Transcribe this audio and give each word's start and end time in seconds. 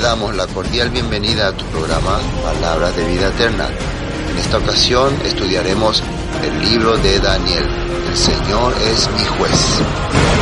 damos 0.00 0.34
la 0.34 0.46
cordial 0.46 0.88
bienvenida 0.88 1.48
a 1.48 1.52
tu 1.52 1.64
programa 1.66 2.18
Palabras 2.42 2.96
de 2.96 3.06
Vida 3.06 3.28
Eterna. 3.28 3.68
En 4.30 4.38
esta 4.38 4.56
ocasión 4.56 5.14
estudiaremos 5.24 6.02
el 6.42 6.70
libro 6.70 6.96
de 6.96 7.20
Daniel. 7.20 7.68
El 8.08 8.16
Señor 8.16 8.72
es 8.90 9.10
mi 9.10 9.24
juez. 9.36 10.39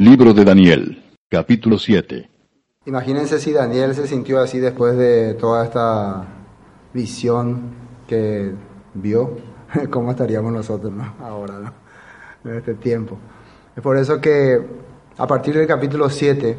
Libro 0.00 0.32
de 0.32 0.44
Daniel, 0.44 1.02
capítulo 1.28 1.76
7. 1.76 2.30
Imagínense 2.86 3.40
si 3.40 3.52
Daniel 3.52 3.96
se 3.96 4.06
sintió 4.06 4.38
así 4.38 4.60
después 4.60 4.96
de 4.96 5.34
toda 5.34 5.64
esta 5.64 6.24
visión 6.94 7.74
que 8.06 8.52
vio, 8.94 9.38
cómo 9.90 10.12
estaríamos 10.12 10.52
nosotros 10.52 10.92
¿no? 10.92 11.16
ahora, 11.20 11.58
¿no? 11.58 12.48
en 12.48 12.58
este 12.58 12.74
tiempo. 12.74 13.18
Es 13.74 13.82
por 13.82 13.96
eso 13.96 14.20
que 14.20 14.64
a 15.16 15.26
partir 15.26 15.56
del 15.56 15.66
capítulo 15.66 16.08
7 16.08 16.58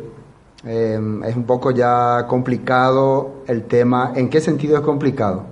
eh, 0.65 0.99
es 1.25 1.35
un 1.37 1.45
poco 1.45 1.71
ya 1.71 2.25
complicado 2.27 3.45
el 3.47 3.63
tema. 3.63 4.11
¿En 4.17 4.29
qué 4.29 4.41
sentido 4.41 4.75
es 4.75 4.81
complicado? 4.81 5.45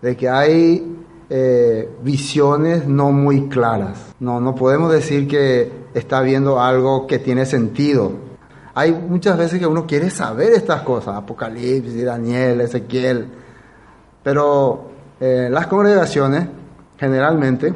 De 0.00 0.16
que 0.16 0.30
hay 0.30 0.95
eh, 1.28 1.88
visiones 2.02 2.86
no 2.86 3.12
muy 3.12 3.48
claras. 3.48 4.14
No, 4.20 4.40
no 4.40 4.54
podemos 4.54 4.92
decir 4.92 5.26
que 5.26 5.70
está 5.94 6.20
viendo 6.20 6.60
algo 6.60 7.06
que 7.06 7.18
tiene 7.18 7.46
sentido. 7.46 8.12
Hay 8.74 8.92
muchas 8.92 9.38
veces 9.38 9.58
que 9.58 9.66
uno 9.66 9.86
quiere 9.86 10.10
saber 10.10 10.52
estas 10.52 10.82
cosas, 10.82 11.16
Apocalipsis, 11.16 12.04
Daniel, 12.04 12.60
Ezequiel, 12.60 13.26
pero 14.22 14.90
eh, 15.18 15.48
las 15.50 15.66
congregaciones 15.66 16.46
generalmente 16.98 17.74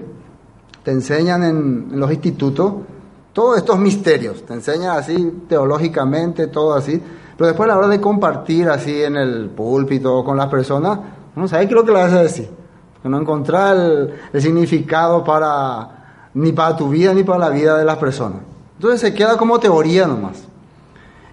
te 0.83 0.91
enseñan 0.91 1.43
en, 1.43 1.99
los 1.99 2.11
institutos 2.11 2.75
todos 3.33 3.59
estos 3.59 3.79
misterios, 3.79 4.45
te 4.45 4.55
enseñan 4.55 4.99
así 4.99 5.45
teológicamente, 5.49 6.49
todo 6.49 6.75
así, 6.75 7.01
pero 7.37 7.49
después 7.49 7.71
a 7.71 7.73
la 7.73 7.79
hora 7.79 7.89
de 7.89 8.01
compartir 8.01 8.69
así 8.69 9.03
en 9.03 9.17
el 9.17 9.49
púlpito 9.49 10.23
con 10.25 10.37
las 10.37 10.49
personas, 10.49 10.99
no 11.35 11.49
sabe 11.49 11.67
qué 11.67 11.71
es 11.71 11.77
lo 11.77 11.85
que 11.85 11.93
le 11.93 11.99
vas 11.99 12.13
a 12.13 12.23
decir, 12.23 12.51
no 13.09 13.21
encontrar 13.21 13.77
el 14.33 14.43
significado 14.43 15.25
para 15.25 16.01
ni 16.35 16.53
para 16.53 16.77
tu 16.77 16.89
vida 16.89 17.13
ni 17.15 17.25
para 17.25 17.39
la 17.39 17.49
vida 17.51 17.77
de 17.77 17.85
las 17.85 17.97
personas. 17.97 18.41
Entonces 18.77 19.01
se 19.01 19.15
queda 19.15 19.37
como 19.37 19.59
teoría 19.59 20.07
nomás. 20.07 20.45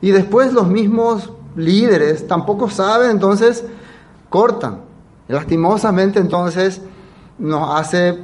Y 0.02 0.12
después 0.12 0.54
los 0.54 0.68
mismos 0.68 1.32
líderes 1.56 2.28
tampoco 2.28 2.70
saben, 2.70 3.12
entonces 3.12 3.66
cortan. 4.30 4.82
Lastimosamente 5.28 6.20
entonces 6.20 6.82
nos 7.38 7.78
hace 7.80 8.18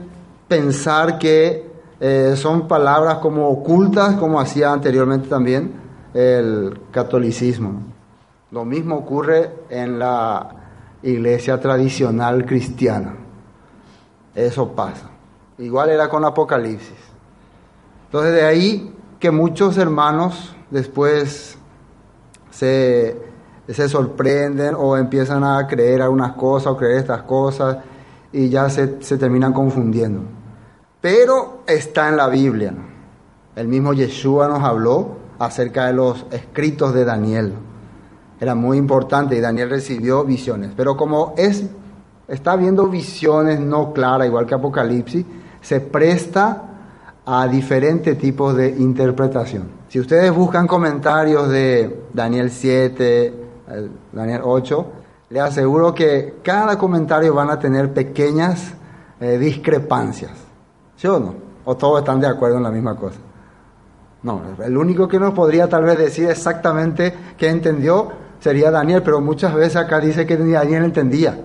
pensar 0.47 1.17
que 1.19 1.71
eh, 1.99 2.33
son 2.35 2.67
palabras 2.67 3.19
como 3.19 3.49
ocultas, 3.49 4.15
como 4.15 4.39
hacía 4.39 4.71
anteriormente 4.71 5.27
también 5.27 5.73
el 6.13 6.79
catolicismo. 6.91 7.81
Lo 8.51 8.65
mismo 8.65 8.95
ocurre 8.95 9.51
en 9.69 9.97
la 9.97 10.49
iglesia 11.01 11.59
tradicional 11.59 12.45
cristiana. 12.45 13.22
Eso 14.35 14.71
pasa. 14.71 15.09
Igual 15.57 15.89
era 15.89 16.09
con 16.09 16.25
Apocalipsis. 16.25 16.97
Entonces 18.05 18.33
de 18.33 18.43
ahí 18.43 18.95
que 19.19 19.31
muchos 19.31 19.77
hermanos 19.77 20.55
después 20.69 21.57
se, 22.49 23.17
se 23.67 23.89
sorprenden 23.89 24.75
o 24.77 24.97
empiezan 24.97 25.43
a 25.43 25.65
creer 25.67 26.01
algunas 26.01 26.33
cosas 26.33 26.73
o 26.73 26.77
creer 26.77 26.97
estas 26.97 27.23
cosas 27.23 27.77
y 28.31 28.49
ya 28.49 28.69
se, 28.69 29.01
se 29.01 29.17
terminan 29.17 29.53
confundiendo. 29.53 30.21
Pero 30.99 31.63
está 31.67 32.09
en 32.09 32.17
la 32.17 32.27
Biblia. 32.27 32.73
El 33.55 33.67
mismo 33.67 33.93
Yeshua 33.93 34.47
nos 34.47 34.63
habló 34.63 35.17
acerca 35.37 35.87
de 35.87 35.93
los 35.93 36.25
escritos 36.31 36.93
de 36.93 37.05
Daniel. 37.05 37.53
Era 38.39 38.55
muy 38.55 38.77
importante 38.77 39.35
y 39.35 39.39
Daniel 39.39 39.69
recibió 39.69 40.23
visiones. 40.23 40.71
Pero 40.75 40.97
como 40.97 41.33
es, 41.37 41.65
está 42.27 42.55
viendo 42.55 42.87
visiones 42.87 43.59
no 43.59 43.93
claras, 43.93 44.27
igual 44.27 44.45
que 44.45 44.55
Apocalipsis, 44.55 45.25
se 45.61 45.79
presta 45.79 46.63
a 47.25 47.47
diferentes 47.47 48.17
tipos 48.17 48.55
de 48.55 48.69
interpretación. 48.69 49.69
Si 49.87 49.99
ustedes 49.99 50.33
buscan 50.33 50.67
comentarios 50.67 51.49
de 51.49 52.07
Daniel 52.13 52.51
7, 52.51 53.33
Daniel 54.11 54.41
8, 54.43 54.85
les 55.29 55.41
aseguro 55.41 55.93
que 55.93 56.35
cada 56.43 56.77
comentario 56.77 57.33
van 57.33 57.49
a 57.49 57.59
tener 57.59 57.93
pequeñas 57.93 58.73
eh, 59.19 59.37
discrepancias. 59.37 60.31
¿Sí 60.95 61.07
o 61.07 61.19
no? 61.19 61.35
¿O 61.65 61.75
todos 61.77 61.99
están 61.99 62.19
de 62.19 62.27
acuerdo 62.27 62.57
en 62.57 62.63
la 62.63 62.71
misma 62.71 62.95
cosa? 62.95 63.19
No, 64.23 64.41
el 64.63 64.77
único 64.77 65.07
que 65.07 65.19
nos 65.19 65.33
podría 65.33 65.67
tal 65.67 65.83
vez 65.83 65.97
decir 65.97 66.29
exactamente 66.29 67.13
qué 67.37 67.49
entendió 67.49 68.09
sería 68.39 68.71
Daniel, 68.71 69.01
pero 69.03 69.21
muchas 69.21 69.53
veces 69.53 69.77
acá 69.77 69.99
dice 69.99 70.25
que 70.25 70.37
ni 70.37 70.51
Daniel 70.51 70.85
entendía. 70.85 71.39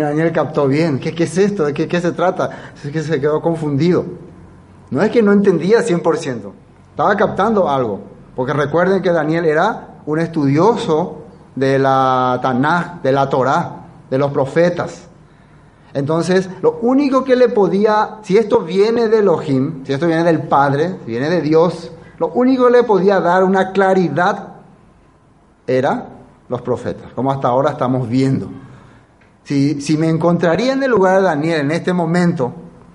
Daniel 0.00 0.32
captó 0.32 0.66
bien. 0.66 0.98
¿Qué, 0.98 1.14
es 1.22 1.38
esto? 1.38 1.64
¿De 1.64 1.74
qué, 1.74 2.00
se 2.00 2.12
trata? 2.12 2.50
Que 2.82 3.02
se 3.02 3.20
quedó 3.20 3.42
confundido. 3.42 4.04
No 4.90 5.02
es 5.02 5.10
que 5.10 5.22
no 5.22 5.32
entendía 5.32 5.80
100%. 5.80 6.52
Estaba 6.90 7.16
captando 7.16 7.68
algo. 7.68 8.00
Porque 8.34 8.52
recuerden 8.52 9.02
que 9.02 9.12
Daniel 9.12 9.44
era 9.44 10.00
un 10.06 10.18
estudioso 10.18 11.24
de 11.54 11.78
la 11.78 12.38
Tanaj, 12.42 13.02
de 13.02 13.12
la 13.12 13.28
Torah, 13.28 13.86
de 14.08 14.18
los 14.18 14.32
profetas. 14.32 15.08
Entonces, 15.94 16.48
lo 16.62 16.78
único 16.80 17.22
que 17.22 17.36
le 17.36 17.50
podía, 17.50 18.18
si 18.22 18.38
esto 18.38 18.60
viene 18.60 19.08
de 19.08 19.18
Elohim, 19.18 19.84
si 19.84 19.92
esto 19.92 20.06
viene 20.06 20.24
del 20.24 20.42
Padre, 20.42 20.96
si 21.04 21.10
viene 21.10 21.28
de 21.28 21.42
Dios, 21.42 21.92
lo 22.18 22.28
único 22.28 22.66
que 22.66 22.72
le 22.72 22.82
podía 22.84 23.20
dar 23.20 23.44
una 23.44 23.72
claridad 23.72 24.54
era 25.66 26.06
los 26.48 26.62
profetas, 26.62 27.12
como 27.14 27.30
hasta 27.30 27.48
ahora 27.48 27.72
estamos 27.72 28.08
viendo. 28.08 28.48
Si, 29.44 29.96
me 29.98 30.08
encontraría 30.08 30.72
en 30.72 30.82
el 30.82 30.90
lugar 30.90 31.16
de 31.16 31.22
Daniel 31.22 31.60
en 31.62 31.70
este 31.72 31.92
momento 31.92 32.54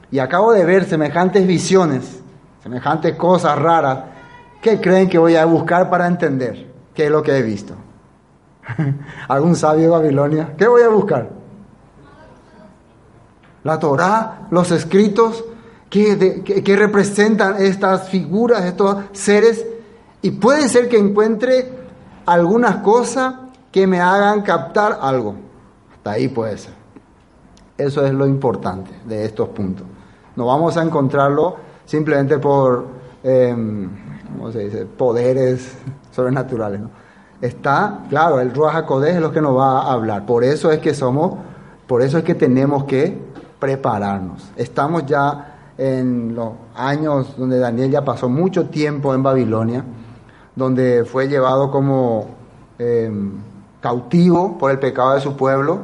y 0.09 0.19
acabo 0.19 0.53
de 0.53 0.63
ver 0.63 0.85
semejantes 0.85 1.45
visiones, 1.45 2.21
semejantes 2.63 3.15
cosas 3.15 3.59
raras, 3.59 3.99
¿qué 4.61 4.79
creen 4.79 5.09
que 5.09 5.17
voy 5.17 5.35
a 5.35 5.45
buscar 5.45 5.89
para 5.89 6.07
entender 6.07 6.71
qué 6.93 7.05
es 7.05 7.11
lo 7.11 7.21
que 7.21 7.37
he 7.37 7.41
visto? 7.41 7.75
¿Algún 9.27 9.55
sabio 9.55 9.83
de 9.83 9.89
Babilonia? 9.89 10.53
¿Qué 10.57 10.67
voy 10.67 10.83
a 10.83 10.89
buscar? 10.89 11.29
La 13.63 13.77
Torah, 13.77 14.47
los 14.49 14.71
escritos 14.71 15.43
que 15.89 16.75
representan 16.77 17.61
estas 17.61 18.07
figuras, 18.07 18.63
estos 18.63 19.03
seres, 19.11 19.65
y 20.21 20.31
puede 20.31 20.69
ser 20.69 20.87
que 20.87 20.97
encuentre 20.97 21.69
algunas 22.25 22.77
cosas 22.77 23.35
que 23.71 23.85
me 23.85 23.99
hagan 23.99 24.41
captar 24.43 24.99
algo 25.01 25.46
ahí 26.07 26.27
puede 26.27 26.57
ser. 26.57 26.73
Eso 27.77 28.05
es 28.05 28.13
lo 28.13 28.25
importante 28.25 28.91
de 29.05 29.25
estos 29.25 29.49
puntos. 29.49 29.85
No 30.35 30.47
vamos 30.47 30.77
a 30.77 30.83
encontrarlo 30.83 31.57
simplemente 31.85 32.39
por, 32.39 32.85
em, 33.23 33.89
poderes 34.97 35.77
sobrenaturales. 36.11 36.81
Está, 37.41 38.05
claro, 38.09 38.39
el 38.39 38.53
Ruach 38.53 38.75
HaKodesh 38.75 39.15
es 39.15 39.21
lo 39.21 39.31
que 39.31 39.41
nos 39.41 39.55
va 39.55 39.81
a 39.81 39.93
hablar. 39.93 40.25
Por 40.25 40.43
eso 40.43 40.71
es 40.71 40.79
que 40.79 40.93
somos, 40.93 41.37
por 41.85 42.01
eso 42.01 42.17
es 42.17 42.23
que 42.23 42.33
tenemos 42.33 42.85
que 42.85 43.17
prepararnos. 43.59 44.51
Estamos 44.55 45.05
ya 45.05 45.55
en 45.77 46.33
los 46.33 46.53
años 46.75 47.35
donde 47.37 47.59
Daniel 47.59 47.91
ya 47.91 48.03
pasó 48.03 48.27
mucho 48.27 48.65
tiempo 48.69 49.13
en 49.13 49.21
Babilonia, 49.21 49.83
donde 50.55 51.05
fue 51.05 51.27
llevado 51.27 51.69
como 51.69 52.27
em, 52.79 53.33
cautivo 53.87 54.57
por 54.57 54.69
el 54.69 54.79
pecado 54.79 55.13
de 55.13 55.21
su 55.21 55.37
pueblo 55.37 55.79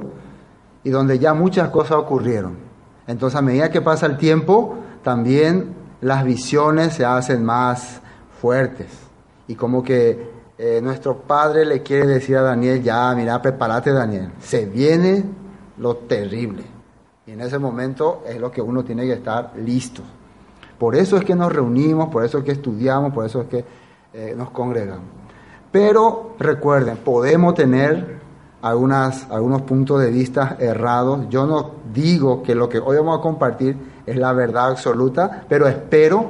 y 0.84 0.90
donde 0.90 1.20
ya 1.20 1.34
muchas 1.34 1.70
cosas 1.70 1.94
ocurrieron. 1.94 2.58
Entonces 3.08 3.40
a 3.40 3.42
medida 3.42 3.72
que 3.72 3.80
pasa 3.80 4.08
el 4.08 4.18
tiempo, 4.18 4.76
también 5.04 5.74
las 6.02 6.26
visiones 6.26 6.96
se 6.96 7.06
hacen 7.06 7.46
más 7.46 8.02
fuertes. 8.42 8.88
Y 9.48 9.56
como 9.56 9.82
que 9.84 10.32
eh, 10.58 10.82
nuestro 10.84 11.20
padre 11.20 11.64
le 11.64 11.82
quiere 11.82 12.06
decir 12.06 12.36
a 12.36 12.42
Daniel, 12.42 12.84
ya, 12.84 13.14
mira, 13.16 13.42
prepárate 13.42 13.94
Daniel, 13.94 14.34
se 14.42 14.66
viene 14.66 15.24
lo 15.78 15.96
terrible. 15.96 16.64
Y 17.26 17.32
en 17.32 17.40
ese 17.40 17.58
momento 17.58 18.24
es 18.28 18.38
lo 18.38 18.52
que 18.52 18.62
uno 18.62 18.84
tiene 18.84 19.06
que 19.06 19.14
estar 19.14 19.54
listo. 19.56 20.02
Por 20.78 20.98
eso 20.98 21.16
es 21.16 21.24
que 21.24 21.36
nos 21.36 21.54
reunimos, 21.54 22.10
por 22.10 22.26
eso 22.26 22.40
es 22.40 22.44
que 22.44 22.52
estudiamos, 22.52 23.14
por 23.14 23.26
eso 23.26 23.44
es 23.44 23.48
que 23.48 23.64
eh, 24.14 24.34
nos 24.36 24.50
congregamos. 24.50 25.23
Pero 25.74 26.36
recuerden, 26.38 26.98
podemos 26.98 27.56
tener 27.56 28.20
algunas, 28.62 29.28
algunos 29.32 29.64
puntos 29.64 30.00
de 30.02 30.12
vista 30.12 30.56
errados. 30.60 31.28
Yo 31.30 31.48
no 31.48 31.72
digo 31.92 32.44
que 32.44 32.54
lo 32.54 32.70
que 32.70 32.78
hoy 32.78 32.96
vamos 32.98 33.18
a 33.18 33.22
compartir 33.24 33.76
es 34.06 34.16
la 34.16 34.34
verdad 34.34 34.68
absoluta, 34.68 35.46
pero 35.50 35.68
espero 35.68 36.28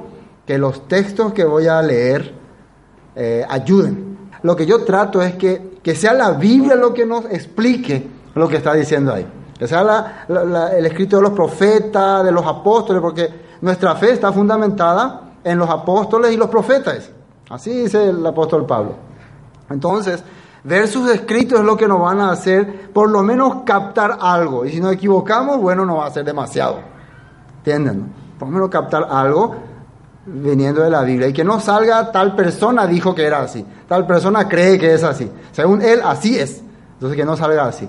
que 0.48 0.58
los 0.58 0.88
textos 0.88 1.34
que 1.34 1.44
voy 1.44 1.68
a 1.68 1.82
leer 1.82 2.34
eh, 3.18 3.46
ayuden. 3.50 4.18
Lo 4.44 4.56
que 4.56 4.66
yo 4.66 4.86
trato 4.86 5.22
es 5.22 5.36
que, 5.36 5.78
que 5.84 5.94
sea 5.94 6.14
la 6.14 6.32
Biblia 6.32 6.76
lo 6.76 6.94
que 6.94 7.06
nos 7.06 7.26
explique 7.26 8.08
lo 8.36 8.48
que 8.48 8.56
está 8.56 8.74
diciendo 8.74 9.14
ahí. 9.14 9.28
Que 9.60 9.68
sea 9.68 10.26
el 10.78 10.86
escrito 10.86 11.18
de 11.18 11.22
los 11.22 11.34
profetas, 11.34 12.24
de 12.24 12.32
los 12.32 12.46
apóstoles, 12.46 13.02
porque 13.02 13.30
nuestra 13.60 13.94
fe 13.96 14.12
está 14.12 14.32
fundamentada 14.32 15.34
en 15.44 15.58
los 15.58 15.70
apóstoles 15.70 16.32
y 16.32 16.38
los 16.38 16.50
profetas. 16.50 17.10
Así 17.50 17.72
dice 17.72 18.08
el 18.08 18.26
apóstol 18.26 18.66
Pablo. 18.66 19.13
Entonces, 19.70 20.24
ver 20.64 20.88
sus 20.88 21.10
escritos 21.10 21.60
es 21.60 21.66
lo 21.66 21.78
que 21.78 21.88
nos 21.88 22.00
van 22.00 22.20
a 22.20 22.32
hacer, 22.32 22.92
por 22.92 23.10
lo 23.10 23.24
menos 23.24 23.64
captar 23.66 24.18
algo. 24.22 24.66
Y 24.66 24.72
si 24.72 24.80
nos 24.80 24.94
equivocamos, 24.94 25.60
bueno, 25.60 25.86
no 25.86 25.98
va 25.98 26.08
a 26.08 26.12
ser 26.12 26.26
demasiado. 26.26 26.80
¿Entienden? 27.58 28.12
Por 28.38 28.48
lo 28.48 28.54
menos 28.54 28.70
captar 28.70 29.08
algo 29.10 29.56
viniendo 30.26 30.82
de 30.82 30.90
la 30.90 31.04
Biblia. 31.04 31.28
Y 31.28 31.34
que 31.34 31.44
no 31.44 31.60
salga 31.60 32.12
tal 32.12 32.36
persona 32.36 32.88
dijo 32.88 33.14
que 33.14 33.26
era 33.26 33.42
así. 33.42 33.66
Tal 33.88 34.06
persona 34.06 34.48
cree 34.48 34.78
que 34.78 34.94
es 34.94 35.04
así. 35.04 35.30
Según 35.52 35.82
él, 35.82 36.02
así 36.04 36.38
es. 36.38 36.62
Entonces 36.94 37.18
que 37.18 37.26
no 37.26 37.36
salga 37.36 37.66
así. 37.66 37.88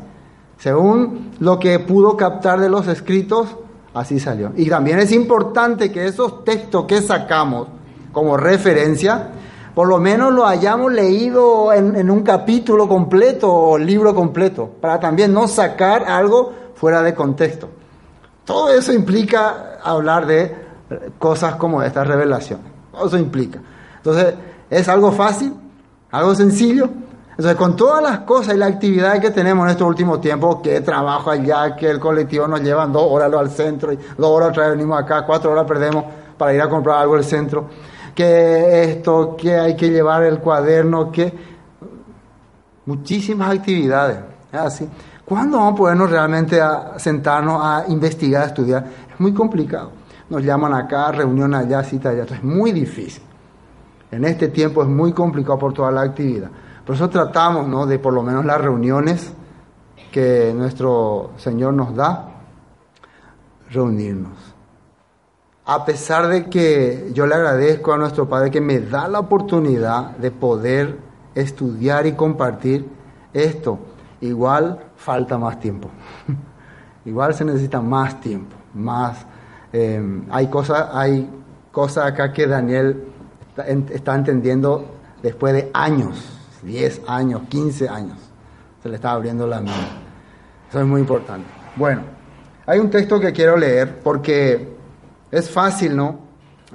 Según 0.58 1.32
lo 1.40 1.58
que 1.58 1.78
pudo 1.78 2.16
captar 2.16 2.60
de 2.60 2.68
los 2.68 2.86
escritos, 2.88 3.56
así 3.92 4.18
salió. 4.18 4.52
Y 4.56 4.68
también 4.68 4.98
es 4.98 5.12
importante 5.12 5.92
que 5.92 6.06
esos 6.06 6.44
textos 6.44 6.84
que 6.86 7.00
sacamos 7.00 7.68
como 8.12 8.36
referencia, 8.36 9.30
por 9.74 9.88
lo 9.88 9.98
menos 9.98 10.32
lo 10.32 10.46
hayamos 10.46 10.92
leído 10.92 11.72
en, 11.72 12.08
un 12.08 12.22
capítulo 12.22 12.88
completo 12.88 13.52
o 13.52 13.76
libro 13.76 14.14
completo, 14.14 14.70
para 14.80 15.00
también 15.00 15.32
no 15.32 15.48
sacar 15.48 16.04
algo 16.04 16.52
fuera 16.76 17.02
de 17.02 17.14
contexto. 17.14 17.68
Todo 18.44 18.70
eso 18.72 18.92
implica 18.92 19.78
hablar 19.82 20.26
de 20.26 20.54
cosas 21.18 21.56
como 21.56 21.82
esta 21.82 22.04
revelación. 22.04 22.60
Todo 22.92 23.06
eso 23.06 23.18
implica. 23.18 23.58
Entonces, 23.96 24.34
es 24.70 24.88
algo 24.88 25.10
fácil, 25.10 25.52
algo 26.12 26.34
sencillo. 26.36 26.88
Entonces, 27.30 27.56
con 27.56 27.74
todas 27.74 28.00
las 28.00 28.20
cosas 28.20 28.54
y 28.54 28.58
las 28.58 28.70
actividades 28.70 29.20
que 29.20 29.30
tenemos 29.30 29.64
en 29.64 29.72
estos 29.72 29.88
últimos 29.88 30.20
tiempos, 30.20 30.60
que 30.62 30.82
trabajo 30.82 31.30
allá, 31.30 31.74
que 31.74 31.90
el 31.90 31.98
colectivo 31.98 32.46
nos 32.46 32.60
lleva 32.60 32.86
dos 32.86 33.06
horas 33.10 33.32
al 33.32 33.50
centro, 33.50 33.92
y 33.92 33.96
dos 33.96 34.30
horas 34.30 34.50
otra 34.50 34.68
vez 34.68 34.76
venimos 34.76 35.02
acá, 35.02 35.26
cuatro 35.26 35.50
horas 35.50 35.64
perdemos 35.66 36.04
para 36.38 36.54
ir 36.54 36.62
a 36.62 36.68
comprar 36.68 36.98
algo 36.98 37.16
al 37.16 37.24
centro 37.24 37.68
que 38.14 38.84
esto, 38.84 39.36
que 39.36 39.56
hay 39.56 39.76
que 39.76 39.90
llevar 39.90 40.22
el 40.22 40.38
cuaderno, 40.38 41.10
que 41.10 41.32
muchísimas 42.86 43.56
actividades. 43.58 44.18
Así. 44.52 44.88
¿Cuándo 45.24 45.58
vamos 45.58 45.72
a 45.72 45.76
podernos 45.76 46.10
realmente 46.10 46.60
a 46.60 46.98
sentarnos 46.98 47.60
a 47.62 47.84
investigar, 47.88 48.42
a 48.42 48.46
estudiar? 48.46 48.86
Es 49.12 49.18
muy 49.18 49.32
complicado. 49.32 49.90
Nos 50.30 50.42
llaman 50.42 50.74
acá, 50.74 51.10
reunión 51.12 51.54
allá, 51.54 51.82
cita 51.82 52.10
allá. 52.10 52.24
es 52.24 52.42
muy 52.42 52.72
difícil. 52.72 53.22
En 54.10 54.24
este 54.24 54.48
tiempo 54.48 54.82
es 54.82 54.88
muy 54.88 55.12
complicado 55.12 55.58
por 55.58 55.72
toda 55.72 55.90
la 55.90 56.02
actividad. 56.02 56.50
Por 56.84 56.94
eso 56.94 57.08
tratamos 57.08 57.66
¿no? 57.66 57.86
de 57.86 57.98
por 57.98 58.12
lo 58.12 58.22
menos 58.22 58.44
las 58.44 58.60
reuniones 58.60 59.32
que 60.12 60.52
nuestro 60.54 61.32
Señor 61.36 61.74
nos 61.74 61.94
da, 61.96 62.28
reunirnos 63.70 64.53
a 65.66 65.84
pesar 65.84 66.28
de 66.28 66.44
que 66.50 67.10
yo 67.14 67.26
le 67.26 67.34
agradezco 67.34 67.92
a 67.92 67.96
nuestro 67.96 68.28
Padre 68.28 68.50
que 68.50 68.60
me 68.60 68.80
da 68.80 69.08
la 69.08 69.20
oportunidad 69.20 70.10
de 70.16 70.30
poder 70.30 70.98
estudiar 71.34 72.06
y 72.06 72.12
compartir 72.12 72.86
esto, 73.32 73.78
igual 74.20 74.78
falta 74.96 75.38
más 75.38 75.58
tiempo. 75.58 75.88
igual 77.04 77.34
se 77.34 77.44
necesita 77.44 77.80
más 77.80 78.20
tiempo, 78.20 78.56
más... 78.74 79.26
Eh, 79.72 80.22
hay 80.30 80.46
cosas 80.46 80.88
hay 80.92 81.28
cosas 81.72 82.06
acá 82.06 82.32
que 82.32 82.46
Daniel 82.46 83.04
está, 83.90 84.14
entendiendo 84.14 84.86
después 85.22 85.52
de 85.52 85.70
años, 85.74 86.24
10 86.62 87.02
años, 87.08 87.42
15 87.48 87.88
años. 87.88 88.18
Se 88.82 88.88
le 88.88 88.96
está 88.96 89.10
abriendo 89.10 89.46
la 89.46 89.56
mente. 89.56 89.72
Eso 90.68 90.80
es 90.80 90.86
muy 90.86 91.00
importante. 91.00 91.46
Bueno, 91.74 92.02
hay 92.66 92.78
un 92.78 92.90
texto 92.90 93.18
que 93.18 93.32
quiero 93.32 93.56
leer 93.56 94.00
porque 94.02 94.73
es 95.34 95.50
fácil, 95.50 95.96
¿no? 95.96 96.18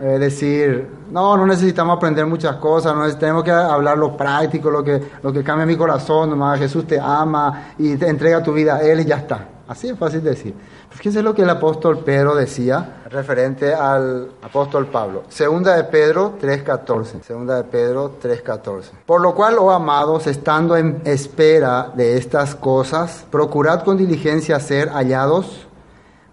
Eh, 0.02 0.18
decir, 0.18 0.88
no, 1.12 1.36
no 1.36 1.46
necesitamos 1.46 1.98
aprender 1.98 2.26
muchas 2.26 2.56
cosas, 2.56 2.96
no 2.96 3.18
tenemos 3.18 3.44
que 3.44 3.52
hablar 3.52 3.98
lo 3.98 4.16
práctico, 4.16 4.72
lo 4.72 4.82
que, 4.82 5.02
lo 5.22 5.34
que 5.34 5.44
cambia 5.44 5.66
mi 5.66 5.76
corazón, 5.76 6.30
nomás 6.30 6.58
Jesús 6.58 6.88
te 6.88 7.00
ama 7.00 7.74
y 7.78 7.98
te 7.98 8.08
entrega 8.08 8.42
tu 8.42 8.54
vida 8.54 8.76
a 8.76 8.82
Él 8.82 9.02
y 9.02 9.06
ya 9.06 9.18
está. 9.18 9.48
Así 9.68 9.90
es 9.90 9.98
fácil 9.98 10.24
decir. 10.24 10.56
Fíjense 10.90 11.22
lo 11.22 11.36
que 11.36 11.44
el 11.44 11.50
apóstol 11.50 12.00
Pedro 12.00 12.34
decía 12.34 13.04
referente 13.10 13.74
al 13.74 14.32
apóstol 14.42 14.88
Pablo. 14.88 15.24
Segunda 15.30 15.76
de 15.76 15.84
Pedro 15.84 16.40
3.14. 16.42 17.22
Segunda 17.22 17.58
de 17.58 17.64
Pedro 17.66 18.20
3.14. 18.20 18.86
Por 19.06 19.22
lo 19.22 19.36
cual, 19.36 19.58
oh 19.60 19.70
amados, 19.70 20.28
estando 20.28 20.76
en 20.76 21.02
espera 21.06 21.92
de 21.94 22.18
estas 22.18 22.56
cosas, 22.56 23.26
procurad 23.30 23.84
con 23.84 23.98
diligencia 23.98 24.60
ser 24.60 24.90
hallados 24.90 25.68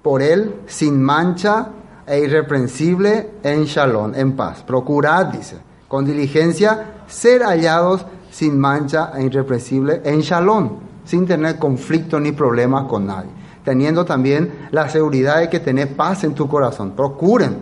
por 0.03 0.23
Él 0.23 0.55
sin 0.67 1.03
mancha 1.03 1.69
e 2.07 2.21
irreprensible 2.21 3.31
en 3.43 3.65
shalom, 3.65 4.15
en 4.15 4.37
paz. 4.37 4.63
Procurad, 4.63 5.27
dice, 5.27 5.57
con 5.89 6.05
diligencia, 6.05 7.03
ser 7.07 7.43
hallados 7.43 8.07
sin 8.31 8.59
mancha 8.59 9.13
e 9.17 9.25
irreprensible 9.25 10.03
en 10.05 10.21
shalom, 10.21 10.79
sin 11.05 11.27
tener 11.27 11.59
conflicto 11.59 12.21
ni 12.21 12.33
problemas 12.33 12.85
con 12.85 13.07
nadie. 13.07 13.31
Teniendo 13.65 14.05
también 14.05 14.69
la 14.71 14.89
seguridad 14.89 15.41
de 15.41 15.51
que 15.51 15.59
tenés 15.59 15.89
paz 15.89 16.23
en 16.23 16.35
tu 16.35 16.49
corazón. 16.49 16.93
Procuren, 16.93 17.57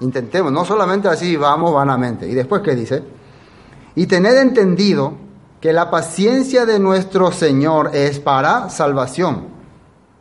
intentemos, 0.00 0.52
no 0.52 0.64
solamente 0.64 1.08
así 1.08 1.36
vamos 1.36 1.74
vanamente. 1.74 2.28
Y 2.28 2.34
después, 2.34 2.62
¿qué 2.62 2.76
dice? 2.76 3.02
Y 3.96 4.06
tened 4.06 4.36
entendido 4.36 5.14
que 5.60 5.72
la 5.72 5.90
paciencia 5.90 6.64
de 6.66 6.78
nuestro 6.78 7.32
Señor 7.32 7.90
es 7.94 8.20
para 8.20 8.68
salvación 8.68 9.61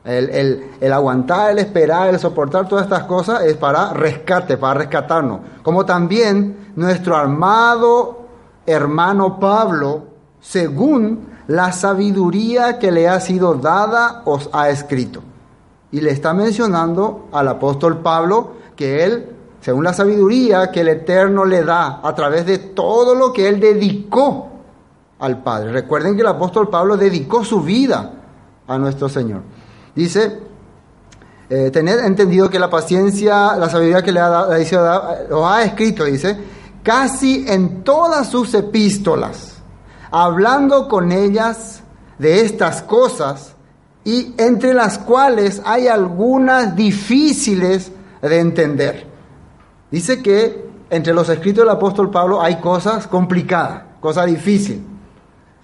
el, 0.03 0.93
aguantar, 0.93 1.51
el 1.51 1.59
esperar, 1.59 2.09
el 2.09 2.19
soportar 2.19 2.67
todas 2.67 2.85
estas 2.85 3.03
cosas 3.03 3.43
es 3.43 3.55
para 3.57 3.93
rescate, 3.93 4.57
para 4.57 4.79
rescatarnos. 4.79 5.41
Como 5.61 5.85
también 5.85 6.71
nuestro 6.75 7.15
armado 7.15 8.21
hermano 8.65 9.39
Pablo, 9.39 10.03
según 10.39 11.27
la 11.47 11.71
sabiduría 11.71 12.79
que 12.79 12.91
le 12.91 13.07
ha 13.07 13.19
sido 13.19 13.55
dada, 13.55 14.23
os 14.25 14.49
ha 14.53 14.69
escrito. 14.69 15.21
Y 15.91 16.01
le 16.01 16.11
está 16.11 16.33
mencionando 16.33 17.27
al 17.31 17.47
apóstol 17.49 17.99
Pablo 17.99 18.53
que 18.75 19.03
él, 19.03 19.29
según 19.59 19.83
la 19.83 19.93
sabiduría 19.93 20.71
que 20.71 20.81
el 20.81 20.87
Eterno 20.87 21.45
le 21.45 21.63
da 21.63 21.99
a 22.01 22.15
través 22.15 22.45
de 22.45 22.57
todo 22.57 23.13
lo 23.13 23.33
que 23.33 23.47
él 23.49 23.59
dedicó 23.59 24.47
al 25.19 25.43
Padre. 25.43 25.71
Recuerden 25.71 26.15
que 26.15 26.21
el 26.21 26.27
apóstol 26.27 26.69
Pablo 26.69 26.97
dedicó 26.97 27.43
su 27.43 27.61
vida 27.61 28.13
a 28.67 28.77
nuestro 28.77 29.09
Señor. 29.09 29.41
Dice, 29.95 30.39
eh, 31.49 31.69
tened 31.71 31.99
entendido 31.99 32.49
que 32.49 32.59
la 32.59 32.69
paciencia, 32.69 33.55
la 33.55 33.69
sabiduría 33.69 34.01
que 34.01 34.11
le 34.11 34.19
ha, 34.19 34.29
dado, 34.29 35.27
lo 35.29 35.47
ha 35.47 35.63
escrito, 35.63 36.05
dice, 36.05 36.37
casi 36.81 37.45
en 37.47 37.83
todas 37.83 38.29
sus 38.29 38.53
epístolas, 38.53 39.57
hablando 40.11 40.87
con 40.87 41.11
ellas 41.11 41.83
de 42.17 42.41
estas 42.41 42.81
cosas, 42.81 43.55
y 44.03 44.33
entre 44.37 44.73
las 44.73 44.97
cuales 44.97 45.61
hay 45.65 45.87
algunas 45.87 46.75
difíciles 46.75 47.91
de 48.21 48.39
entender. 48.39 49.05
Dice 49.91 50.21
que 50.21 50.69
entre 50.89 51.13
los 51.13 51.29
escritos 51.29 51.63
del 51.63 51.75
apóstol 51.75 52.09
Pablo 52.09 52.41
hay 52.41 52.55
cosas 52.57 53.07
complicadas, 53.07 53.83
cosas 53.99 54.25
difíciles. 54.25 54.81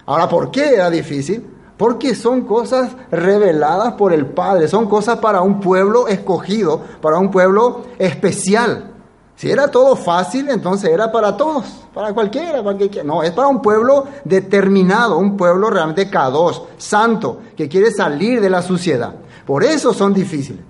Ahora, 0.06 0.28
¿por 0.28 0.50
qué 0.50 0.74
era 0.74 0.90
difícil? 0.90 1.44
Porque 1.78 2.14
son 2.14 2.42
cosas 2.42 2.90
reveladas 3.10 3.94
por 3.94 4.12
el 4.12 4.26
Padre, 4.26 4.68
son 4.68 4.88
cosas 4.88 5.18
para 5.20 5.40
un 5.40 5.60
pueblo 5.60 6.08
escogido, 6.08 6.82
para 7.00 7.18
un 7.18 7.30
pueblo 7.30 7.82
especial. 7.98 8.92
Si 9.36 9.48
era 9.48 9.68
todo 9.68 9.94
fácil, 9.94 10.48
entonces 10.50 10.90
era 10.90 11.12
para 11.12 11.36
todos, 11.36 11.86
para 11.94 12.12
cualquiera, 12.12 12.62
para 12.64 12.76
cualquiera. 12.76 13.04
No, 13.04 13.22
es 13.22 13.30
para 13.30 13.46
un 13.46 13.62
pueblo 13.62 14.08
determinado, 14.24 15.16
un 15.16 15.36
pueblo 15.36 15.70
realmente 15.70 16.10
cados, 16.10 16.64
santo, 16.76 17.38
que 17.56 17.68
quiere 17.68 17.92
salir 17.92 18.40
de 18.40 18.50
la 18.50 18.60
suciedad. 18.62 19.14
Por 19.46 19.62
eso 19.62 19.94
son 19.94 20.12
difíciles. 20.12 20.62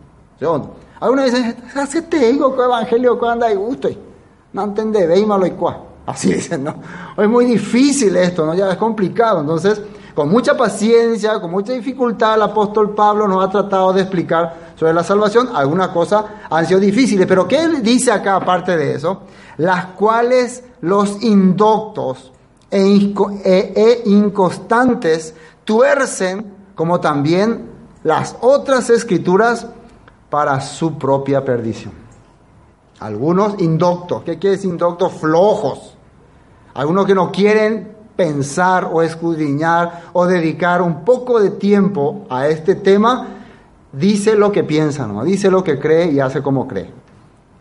Algunos 1.01 1.25
dicen, 1.25 1.57
¿qué 1.91 2.03
te 2.03 2.33
digo 2.33 2.55
que 2.55 2.63
evangelio 2.63 3.19
cuando 3.19 3.47
hay 3.47 3.55
gusto? 3.55 3.89
No 4.53 4.65
entendéis 4.65 5.27
malo 5.27 5.47
y 5.47 5.53
cuá. 5.53 5.81
Así 6.05 6.33
dicen, 6.35 6.65
¿no? 6.65 6.75
Es 7.17 7.29
muy 7.29 7.47
difícil 7.47 8.17
esto, 8.17 8.45
¿no? 8.45 8.55
Ya 8.55 8.71
es 8.71 8.77
complicado. 8.77 9.41
Entonces, 9.41 9.81
con 10.19 10.31
mucha 10.31 10.57
paciencia, 10.57 11.41
con 11.41 11.53
mucha 11.53 11.75
dificultad, 11.75 12.35
el 12.35 12.43
apóstol 12.43 12.93
Pablo 12.93 13.29
nos 13.29 13.45
ha 13.45 13.51
tratado 13.51 13.93
de 13.93 14.01
explicar 14.01 14.73
sobre 14.75 14.93
la 14.93 15.05
salvación. 15.05 15.51
Algunas 15.55 15.91
cosas 15.91 16.25
han 16.51 16.67
sido 16.67 16.81
difíciles, 16.81 17.25
pero 17.25 17.47
¿qué 17.47 17.69
dice 17.81 18.11
acá 18.11 18.35
aparte 18.35 18.77
de 18.77 18.97
eso? 18.97 19.21
Las 19.59 19.87
cuales 19.95 20.65
los 20.81 21.23
indoctos 21.23 22.33
e, 22.69 23.15
e, 23.45 23.73
e 23.77 24.03
inconstantes 24.07 25.37
tuercen, 25.65 26.53
como 26.75 26.99
también 26.99 27.71
las 28.03 28.35
otras 28.41 28.91
escrituras, 28.91 29.69
para 30.31 30.61
su 30.61 30.99
propia 30.99 31.45
perdición. 31.45 31.93
Algunos 32.99 33.61
indoctos, 33.61 34.25
¿qué 34.25 34.37
quiere 34.41 34.57
decir 34.57 34.71
indoctos? 34.71 35.13
Flojos. 35.13 35.97
Algunos 36.75 37.07
que 37.07 37.15
no 37.15 37.31
quieren 37.31 37.98
pensar 38.19 38.91
o 38.93 39.01
escudriñar 39.01 40.11
o 40.13 40.27
dedicar 40.27 40.83
un 40.83 41.05
poco 41.05 41.39
de 41.41 41.51
tiempo 41.51 42.27
a 42.29 42.49
este 42.49 42.75
tema, 42.75 43.29
dice 43.93 44.35
lo 44.35 44.51
que 44.51 44.65
piensa, 44.65 45.07
¿no? 45.07 45.23
dice 45.23 45.53
lo 45.53 45.63
que 45.63 45.79
cree 45.79 46.11
y 46.11 46.19
hace 46.19 46.43
como 46.43 46.67
cree. 46.67 46.91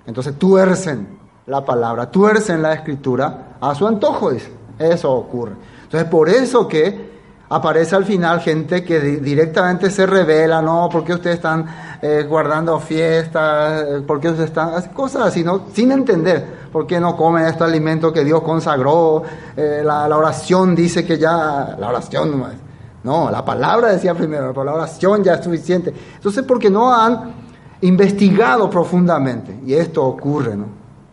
Entonces 0.08 0.34
tuercen 0.40 1.20
la 1.46 1.64
palabra, 1.64 2.10
tuercen 2.10 2.64
la 2.64 2.74
escritura 2.74 3.58
a 3.62 3.76
su 3.76 3.86
antojo, 3.86 4.32
dice. 4.32 4.52
Eso 4.80 5.12
ocurre. 5.14 5.54
Entonces 5.84 6.10
por 6.10 6.28
eso 6.28 6.68
que 6.68 7.17
aparece 7.50 7.96
al 7.96 8.06
final 8.06 8.42
gente 8.42 8.84
que 8.84 9.00
directamente 9.00 9.90
se 9.90 10.06
revela, 10.06 10.62
no, 10.62 10.90
porque 10.92 11.14
ustedes 11.14 11.38
están 11.38 11.66
eh, 12.02 12.26
guardando 12.28 12.80
fiestas, 12.80 14.02
porque 14.06 14.30
ustedes 14.30 14.50
están, 14.50 14.82
cosas 14.94 15.28
así, 15.28 15.44
¿no? 15.44 15.64
sin 15.74 15.92
entender 15.92 16.68
por 16.72 16.86
qué 16.86 17.00
no 17.00 17.16
comen 17.16 17.46
este 17.46 17.64
alimento 17.64 18.12
que 18.12 18.24
Dios 18.24 18.42
consagró, 18.42 19.24
eh, 19.56 19.82
la, 19.84 20.06
oración 20.16 20.76
dice 20.76 21.06
que 21.06 21.18
ya, 21.18 21.76
la 21.80 21.90
oración 21.90 22.44
no, 23.04 23.32
la 23.32 23.46
palabra 23.46 23.90
decía 23.90 24.14
primero, 24.14 24.50
pero 24.50 24.66
la 24.66 24.74
oración 24.74 25.24
ya 25.24 25.36
es 25.36 25.44
suficiente. 25.44 25.94
Entonces, 26.16 26.44
porque 26.44 26.70
no 26.70 26.94
han 26.94 27.34
investigado 27.82 28.70
profundamente, 28.70 29.62
y 29.66 29.74
esto 29.74 30.04
ocurre, 30.04 30.58
¿no? 30.58 30.66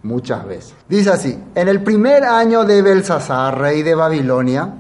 Muchas 0.03 0.45
veces. 0.47 0.75
Dice 0.89 1.11
así, 1.11 1.39
en 1.55 1.69
el 1.69 1.83
primer 1.83 2.25
año 2.25 2.65
de 2.65 2.83
Belsasar, 2.83 3.59
rey 3.59 3.83
de 3.83 3.95
Babilonia, 3.95 4.75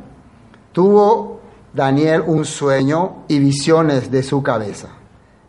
tuvo 0.73 1.33
Daniel 1.75 2.23
un 2.25 2.45
sueño 2.45 3.25
y 3.26 3.40
visiones 3.40 4.09
de 4.09 4.23
su 4.23 4.45
cabeza, 4.45 4.90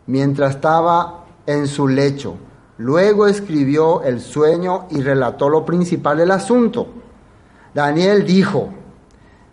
mientras 0.08 0.56
estaba 0.56 1.24
en 1.46 1.68
su 1.68 1.86
lecho. 1.86 2.34
Luego 2.78 3.28
escribió 3.28 4.02
el 4.02 4.20
sueño 4.20 4.86
y 4.90 5.00
relató 5.00 5.48
lo 5.48 5.64
principal 5.64 6.18
del 6.18 6.32
asunto. 6.32 6.88
Daniel 7.72 8.26
dijo, 8.26 8.70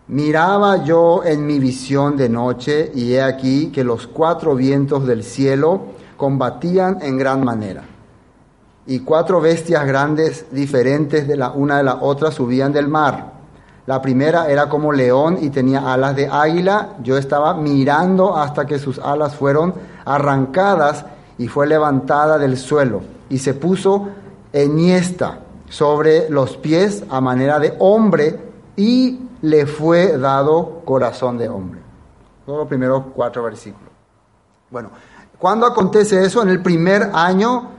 miraba 0.08 0.84
yo 0.84 1.24
en 1.24 1.46
mi 1.46 1.60
visión 1.60 2.18
de 2.18 2.28
noche 2.28 2.92
y 2.96 3.14
he 3.14 3.22
aquí 3.22 3.68
que 3.68 3.84
los 3.84 4.08
cuatro 4.08 4.56
vientos 4.56 5.06
del 5.06 5.24
cielo 5.24 5.82
combatían 6.18 6.98
en 7.04 7.20
gran 7.20 7.44
manera. 7.44 7.84
Y 8.88 9.02
cuatro 9.02 9.40
bestias 9.40 9.86
grandes 9.86 10.48
diferentes 10.50 11.28
de 11.28 11.38
la 11.38 11.52
una 11.52 11.78
de 11.78 11.84
la 11.84 11.98
otra 12.02 12.32
subían 12.32 12.74
del 12.74 12.88
mar 12.88 13.43
la 13.86 14.02
primera 14.02 14.50
era 14.50 14.70
como 14.70 14.94
león 14.94 15.38
y 15.42 15.50
tenía 15.50 15.92
alas 15.92 16.16
de 16.16 16.28
águila. 16.28 16.96
Yo 17.04 17.18
estaba 17.18 17.54
mirando 17.54 18.36
hasta 18.36 18.66
que 18.66 18.80
sus 18.80 18.98
alas 19.00 19.36
fueron 19.36 19.74
arrancadas 20.06 21.06
y 21.38 21.48
fue 21.48 21.68
levantada 21.68 22.38
del 22.38 22.58
suelo 22.58 23.02
y 23.30 23.40
se 23.40 23.54
puso 23.54 24.08
enhiesta 24.54 25.40
sobre 25.68 26.30
los 26.30 26.56
pies 26.56 27.04
a 27.10 27.20
manera 27.20 27.60
de 27.60 27.76
hombre 27.80 28.40
y 28.78 29.20
le 29.42 29.66
fue 29.66 30.18
dado 30.18 30.82
corazón 30.86 31.38
de 31.38 31.50
hombre. 31.50 31.82
Son 32.46 32.58
los 32.58 32.68
primeros 32.68 33.04
cuatro 33.14 33.44
versículos. 33.44 33.90
Bueno, 34.70 34.92
¿cuándo 35.38 35.66
acontece 35.66 36.24
eso? 36.24 36.42
En 36.42 36.50
el 36.50 36.62
primer 36.62 37.10
año 37.14 37.70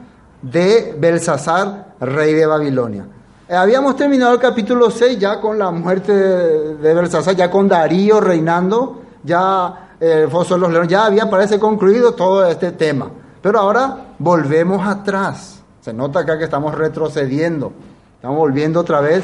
de 0.42 0.94
Belsasar, 0.98 1.94
rey 2.00 2.34
de 2.34 2.46
Babilonia. 2.46 3.06
Eh, 3.46 3.54
habíamos 3.54 3.94
terminado 3.94 4.32
el 4.32 4.40
capítulo 4.40 4.90
6 4.90 5.18
ya 5.18 5.38
con 5.38 5.58
la 5.58 5.70
muerte 5.70 6.12
de 6.14 6.94
Belsasar, 6.94 7.36
ya 7.36 7.50
con 7.50 7.68
Darío 7.68 8.18
reinando, 8.18 9.02
ya 9.22 9.90
eh, 10.00 10.26
el 10.26 10.30
de 10.30 10.58
los 10.58 10.72
leones, 10.72 10.88
ya 10.88 11.04
había 11.04 11.28
parece 11.28 11.58
concluido 11.58 12.14
todo 12.14 12.46
este 12.46 12.72
tema. 12.72 13.10
Pero 13.42 13.58
ahora 13.58 14.14
volvemos 14.18 14.86
atrás. 14.86 15.62
Se 15.82 15.92
nota 15.92 16.20
acá 16.20 16.38
que 16.38 16.44
estamos 16.44 16.74
retrocediendo. 16.74 17.70
Estamos 18.14 18.38
volviendo 18.38 18.80
otra 18.80 19.02
vez 19.02 19.22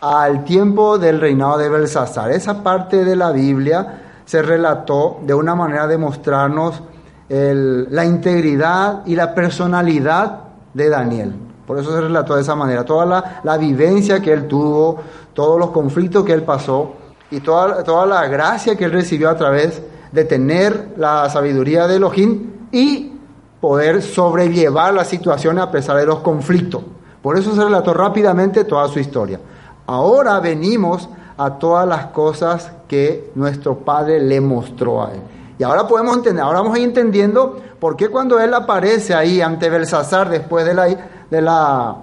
al 0.00 0.42
tiempo 0.42 0.98
del 0.98 1.20
reinado 1.20 1.56
de 1.56 1.68
Belsasar. 1.68 2.32
Esa 2.32 2.64
parte 2.64 3.04
de 3.04 3.14
la 3.14 3.30
Biblia 3.30 4.00
se 4.24 4.42
relató 4.42 5.20
de 5.22 5.34
una 5.34 5.54
manera 5.54 5.86
de 5.86 5.96
mostrarnos 5.96 6.82
la 7.28 8.04
integridad 8.04 9.02
y 9.06 9.14
la 9.14 9.32
personalidad 9.32 10.40
de 10.74 10.88
Daniel. 10.88 11.49
Por 11.70 11.78
eso 11.78 11.92
se 11.92 12.00
relató 12.00 12.34
de 12.34 12.42
esa 12.42 12.56
manera. 12.56 12.84
Toda 12.84 13.40
la, 13.44 13.56
vivencia 13.56 14.20
que 14.20 14.32
él 14.32 14.48
tuvo, 14.48 14.96
todos 15.34 15.56
los 15.56 15.70
conflictos 15.70 16.24
que 16.24 16.32
él 16.32 16.42
pasó 16.42 16.94
y 17.30 17.38
toda, 17.38 17.84
toda 17.84 18.06
la 18.06 18.26
gracia 18.26 18.74
que 18.74 18.86
él 18.86 18.90
recibió 18.90 19.30
a 19.30 19.36
través 19.36 19.80
de 20.10 20.24
tener 20.24 20.94
la 20.96 21.30
sabiduría 21.30 21.86
de 21.86 21.94
Elohim 21.94 22.50
y 22.72 23.12
poder 23.60 24.02
sobrellevar 24.02 24.92
la 24.92 25.04
situación 25.04 25.60
a 25.60 25.70
pesar 25.70 25.96
de 25.98 26.06
los 26.06 26.18
conflictos. 26.18 26.82
Por 27.22 27.38
eso 27.38 27.54
se 27.54 27.62
relató 27.62 27.94
rápidamente 27.94 28.64
toda 28.64 28.88
su 28.88 28.98
historia. 28.98 29.38
Ahora 29.86 30.40
venimos 30.40 31.08
a 31.38 31.56
todas 31.60 31.86
las 31.86 32.06
cosas 32.06 32.72
que 32.88 33.30
nuestro 33.36 33.78
Padre 33.78 34.18
le 34.18 34.40
mostró 34.40 35.04
a 35.04 35.12
él. 35.12 35.20
Y 35.56 35.62
ahora 35.62 35.86
podemos 35.86 36.16
entender, 36.16 36.42
ahora 36.42 36.62
vamos 36.62 36.74
a 36.74 36.80
ir 36.80 36.86
entendiendo 36.86 37.60
por 37.78 37.94
qué 37.94 38.08
cuando 38.08 38.40
él 38.40 38.54
aparece 38.54 39.14
ahí 39.14 39.40
ante 39.40 39.70
Belsasar 39.70 40.28
después 40.30 40.66
de 40.66 40.74
la, 40.74 40.88
de 41.30 41.40
la, 41.40 41.96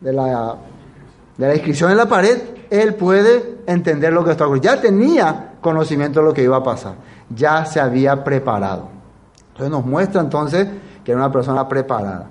de 0.00 0.12
la, 0.12 0.56
de 1.36 1.46
la 1.46 1.54
inscripción 1.54 1.90
en 1.90 1.96
la 1.96 2.06
pared, 2.06 2.40
él 2.70 2.94
puede 2.94 3.58
entender 3.66 4.12
lo 4.12 4.24
que 4.24 4.30
está 4.30 4.44
ocurriendo. 4.44 4.74
Ya 4.74 4.80
tenía 4.80 5.54
conocimiento 5.60 6.20
de 6.20 6.26
lo 6.26 6.34
que 6.34 6.42
iba 6.42 6.56
a 6.56 6.62
pasar, 6.62 6.94
ya 7.28 7.64
se 7.64 7.80
había 7.80 8.24
preparado. 8.24 8.88
Entonces 9.48 9.70
nos 9.70 9.84
muestra 9.84 10.20
entonces 10.20 10.68
que 11.04 11.12
era 11.12 11.20
una 11.20 11.32
persona 11.32 11.68
preparada. 11.68 12.28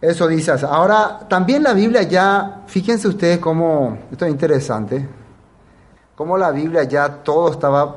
Eso 0.00 0.28
dice 0.28 0.52
Ahora, 0.68 1.20
también 1.28 1.62
la 1.62 1.72
Biblia 1.72 2.02
ya, 2.02 2.62
fíjense 2.66 3.08
ustedes 3.08 3.38
cómo, 3.38 3.98
esto 4.12 4.26
es 4.26 4.30
interesante, 4.30 5.08
cómo 6.14 6.38
la 6.38 6.50
Biblia 6.50 6.84
ya 6.84 7.08
todo 7.08 7.50
estaba 7.50 7.96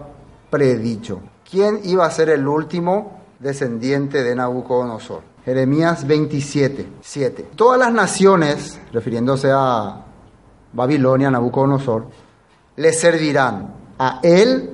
predicho. 0.49 1.19
¿Quién 1.49 1.79
iba 1.83 2.05
a 2.05 2.11
ser 2.11 2.29
el 2.29 2.47
último 2.47 3.19
descendiente 3.39 4.23
de 4.23 4.35
Nabucodonosor? 4.35 5.30
Jeremías 5.43 6.05
27, 6.05 6.87
7. 7.01 7.49
Todas 7.55 7.79
las 7.79 7.91
naciones, 7.91 8.79
refiriéndose 8.93 9.49
a 9.51 10.05
Babilonia, 10.71 11.31
Nabucodonosor, 11.31 12.05
le 12.75 12.93
servirán 12.93 13.73
a 13.97 14.19
él, 14.21 14.69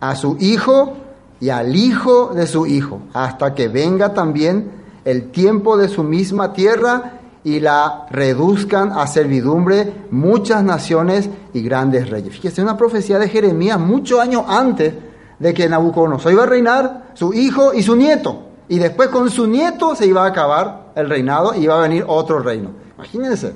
a 0.00 0.16
su 0.16 0.36
hijo 0.40 0.96
y 1.40 1.50
al 1.50 1.76
hijo 1.76 2.32
de 2.34 2.48
su 2.48 2.66
hijo, 2.66 3.02
hasta 3.12 3.54
que 3.54 3.68
venga 3.68 4.12
también 4.12 4.72
el 5.04 5.30
tiempo 5.30 5.76
de 5.76 5.88
su 5.88 6.02
misma 6.02 6.52
tierra 6.52 7.20
y 7.44 7.60
la 7.60 8.06
reduzcan 8.10 8.90
a 8.90 9.06
servidumbre 9.06 10.06
muchas 10.10 10.64
naciones 10.64 11.30
y 11.52 11.62
grandes 11.62 12.10
reyes. 12.10 12.34
Fíjese, 12.34 12.60
una 12.60 12.76
profecía 12.76 13.20
de 13.20 13.28
Jeremías 13.28 13.78
muchos 13.78 14.18
años 14.18 14.42
antes 14.48 14.94
de 15.38 15.54
que 15.54 15.68
Nabucodonosor 15.68 16.32
iba 16.32 16.42
a 16.42 16.46
reinar 16.46 17.12
su 17.14 17.32
hijo 17.32 17.72
y 17.72 17.84
su 17.84 17.94
nieto. 17.94 18.45
Y 18.68 18.78
después 18.78 19.08
con 19.08 19.30
su 19.30 19.46
nieto 19.46 19.94
se 19.94 20.06
iba 20.06 20.24
a 20.24 20.28
acabar 20.28 20.92
el 20.94 21.08
reinado 21.08 21.54
y 21.54 21.64
iba 21.64 21.78
a 21.78 21.82
venir 21.82 22.04
otro 22.06 22.40
reino. 22.40 22.70
Imagínense, 22.96 23.52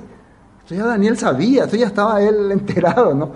esto 0.59 0.75
ya 0.75 0.85
Daniel 0.85 1.17
sabía, 1.17 1.65
esto 1.65 1.75
ya 1.75 1.87
estaba 1.87 2.21
él 2.21 2.51
enterado, 2.51 3.13
¿no? 3.13 3.31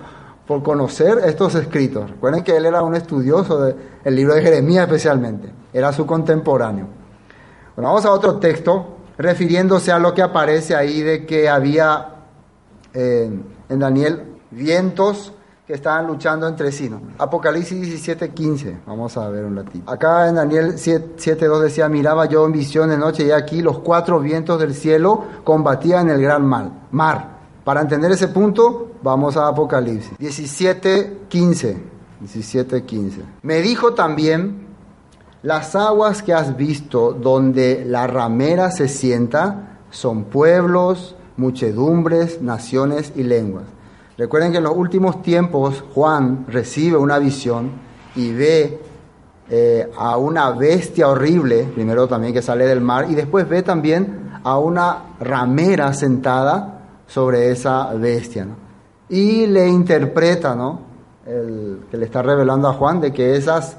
Por 0.47 0.63
conocer 0.63 1.19
estos 1.25 1.55
escritos. 1.55 2.09
Recuerden 2.09 2.43
que 2.43 2.55
él 2.55 2.65
era 2.65 2.81
un 2.83 2.95
estudioso 2.95 3.59
del 3.59 4.15
libro 4.15 4.35
de 4.35 4.41
Jeremías 4.41 4.85
especialmente, 4.85 5.51
era 5.73 5.91
su 5.91 6.05
contemporáneo. 6.05 6.87
Bueno, 7.75 7.89
vamos 7.89 8.05
a 8.05 8.11
otro 8.11 8.37
texto, 8.37 8.97
refiriéndose 9.17 9.91
a 9.91 9.99
lo 9.99 10.13
que 10.13 10.21
aparece 10.21 10.75
ahí 10.75 11.01
de 11.01 11.25
que 11.25 11.49
había 11.49 12.09
eh, 12.93 13.29
en 13.69 13.79
Daniel 13.79 14.23
vientos 14.51 15.33
que 15.65 15.73
estaban 15.73 16.05
luchando 16.05 16.47
entre 16.47 16.71
sí. 16.71 16.91
Apocalipsis 17.17 17.81
17, 17.81 18.29
15. 18.29 18.77
Vamos 18.85 19.17
a 19.17 19.27
ver 19.29 19.45
un 19.45 19.55
ratito. 19.55 19.91
Acá 19.91 20.29
en 20.29 20.35
Daniel 20.35 20.75
7, 20.77 21.45
2 21.45 21.61
decía, 21.61 21.89
miraba 21.89 22.25
yo 22.27 22.45
en 22.45 22.51
visión 22.51 22.89
de 22.89 22.97
noche 22.97 23.25
y 23.25 23.31
aquí 23.31 23.61
los 23.61 23.79
cuatro 23.79 24.19
vientos 24.19 24.59
del 24.59 24.75
cielo 24.75 25.23
combatían 25.43 26.09
el 26.09 26.21
gran 26.21 26.45
mal, 26.45 26.71
mar. 26.91 27.35
Para 27.63 27.81
entender 27.81 28.11
ese 28.11 28.27
punto, 28.27 28.91
vamos 29.01 29.37
a 29.37 29.47
Apocalipsis 29.47 30.15
17, 30.19 31.21
15. 31.27 31.95
17, 32.19 32.83
15. 32.83 33.21
Me 33.41 33.61
dijo 33.61 33.95
también, 33.95 34.67
las 35.41 35.75
aguas 35.75 36.21
que 36.21 36.33
has 36.33 36.55
visto 36.55 37.11
donde 37.11 37.83
la 37.85 38.05
ramera 38.05 38.69
se 38.69 38.87
sienta 38.87 39.79
son 39.89 40.25
pueblos, 40.25 41.15
muchedumbres, 41.37 42.41
naciones 42.41 43.13
y 43.15 43.23
lenguas 43.23 43.74
Recuerden 44.17 44.51
que 44.51 44.59
en 44.59 44.63
los 44.63 44.75
últimos 44.75 45.21
tiempos 45.21 45.83
Juan 45.93 46.45
recibe 46.47 46.97
una 46.97 47.19
visión 47.19 47.71
y 48.15 48.31
ve 48.31 48.79
eh, 49.49 49.91
a 49.97 50.17
una 50.17 50.51
bestia 50.51 51.09
horrible, 51.09 51.65
primero 51.75 52.07
también 52.07 52.33
que 52.33 52.41
sale 52.41 52.65
del 52.65 52.81
mar, 52.81 53.07
y 53.09 53.15
después 53.15 53.47
ve 53.47 53.61
también 53.61 54.39
a 54.43 54.57
una 54.57 55.15
ramera 55.19 55.93
sentada 55.93 56.81
sobre 57.07 57.51
esa 57.51 57.93
bestia. 57.93 58.47
Y 59.09 59.47
le 59.47 59.67
interpreta, 59.67 60.55
¿no? 60.55 60.79
El, 61.25 61.81
que 61.91 61.97
le 61.97 62.05
está 62.05 62.21
revelando 62.21 62.69
a 62.69 62.73
Juan 62.73 63.01
de 63.01 63.11
que 63.11 63.35
esas 63.35 63.77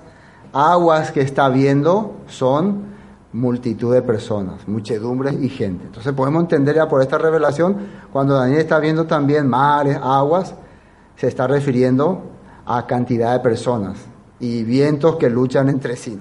aguas 0.52 1.12
que 1.12 1.21
está 1.21 1.49
viendo 1.49 2.16
son 2.26 2.96
multitud 3.37 3.93
de 3.93 4.00
personas, 4.00 4.66
muchedumbres 4.66 5.37
y 5.40 5.50
gente. 5.50 5.85
Entonces 5.85 6.12
podemos 6.14 6.43
entender 6.43 6.76
ya 6.76 6.88
por 6.88 7.02
esta 7.02 7.19
revelación, 7.19 7.76
cuando 8.11 8.35
Daniel 8.35 8.61
está 8.61 8.78
viendo 8.78 9.05
también 9.05 9.47
mares, 9.47 9.99
aguas, 10.02 10.55
se 11.16 11.28
está 11.28 11.47
refiriendo 11.47 12.23
a 12.64 12.87
cantidad 12.87 13.35
de 13.35 13.40
personas 13.40 13.99
y 14.40 14.64
vientos 14.64 15.16
que 15.16 15.28
luchan 15.28 15.69
entre 15.69 15.97
sí. 15.97 16.19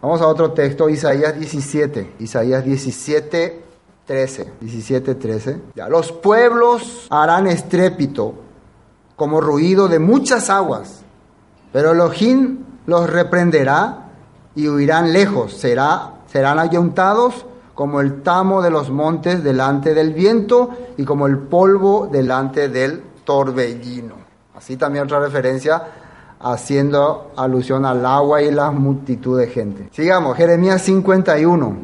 Vamos 0.00 0.22
a 0.22 0.26
otro 0.26 0.52
texto, 0.52 0.88
Isaías 0.88 1.38
17, 1.38 2.14
Isaías 2.20 2.64
17, 2.64 3.62
13, 4.06 4.52
17, 4.58 5.14
13. 5.16 5.60
Ya, 5.74 5.88
los 5.88 6.12
pueblos 6.12 7.08
harán 7.10 7.46
estrépito 7.46 8.34
como 9.16 9.42
ruido 9.42 9.86
de 9.86 9.98
muchas 9.98 10.48
aguas, 10.48 11.02
pero 11.72 11.92
Elohim 11.92 12.64
los 12.86 13.10
reprenderá 13.10 14.12
y 14.54 14.66
huirán 14.66 15.12
lejos, 15.12 15.52
será 15.52 16.14
serán 16.30 16.58
ayuntados 16.58 17.46
como 17.74 18.00
el 18.00 18.22
tamo 18.22 18.60
de 18.60 18.70
los 18.70 18.90
montes 18.90 19.44
delante 19.44 19.94
del 19.94 20.12
viento 20.12 20.70
y 20.96 21.04
como 21.04 21.26
el 21.26 21.38
polvo 21.38 22.08
delante 22.10 22.68
del 22.68 23.02
torbellino. 23.24 24.14
Así 24.56 24.76
también 24.76 25.04
otra 25.04 25.20
referencia 25.20 25.80
haciendo 26.40 27.30
alusión 27.36 27.84
al 27.84 28.04
agua 28.04 28.42
y 28.42 28.50
la 28.50 28.70
multitud 28.70 29.38
de 29.38 29.46
gente. 29.46 29.88
Sigamos, 29.92 30.36
Jeremías 30.36 30.82
51. 30.82 31.76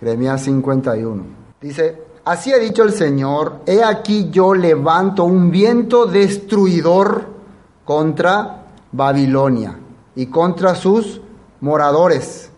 Jeremías 0.00 0.40
51. 0.42 1.24
Dice, 1.60 2.02
así 2.24 2.52
ha 2.52 2.58
dicho 2.58 2.84
el 2.84 2.92
Señor, 2.92 3.62
he 3.66 3.82
aquí 3.82 4.30
yo 4.30 4.54
levanto 4.54 5.24
un 5.24 5.50
viento 5.50 6.06
destruidor 6.06 7.26
contra 7.84 8.66
Babilonia 8.92 9.76
y 10.14 10.26
contra 10.26 10.76
sus 10.76 11.20
moradores 11.60 12.48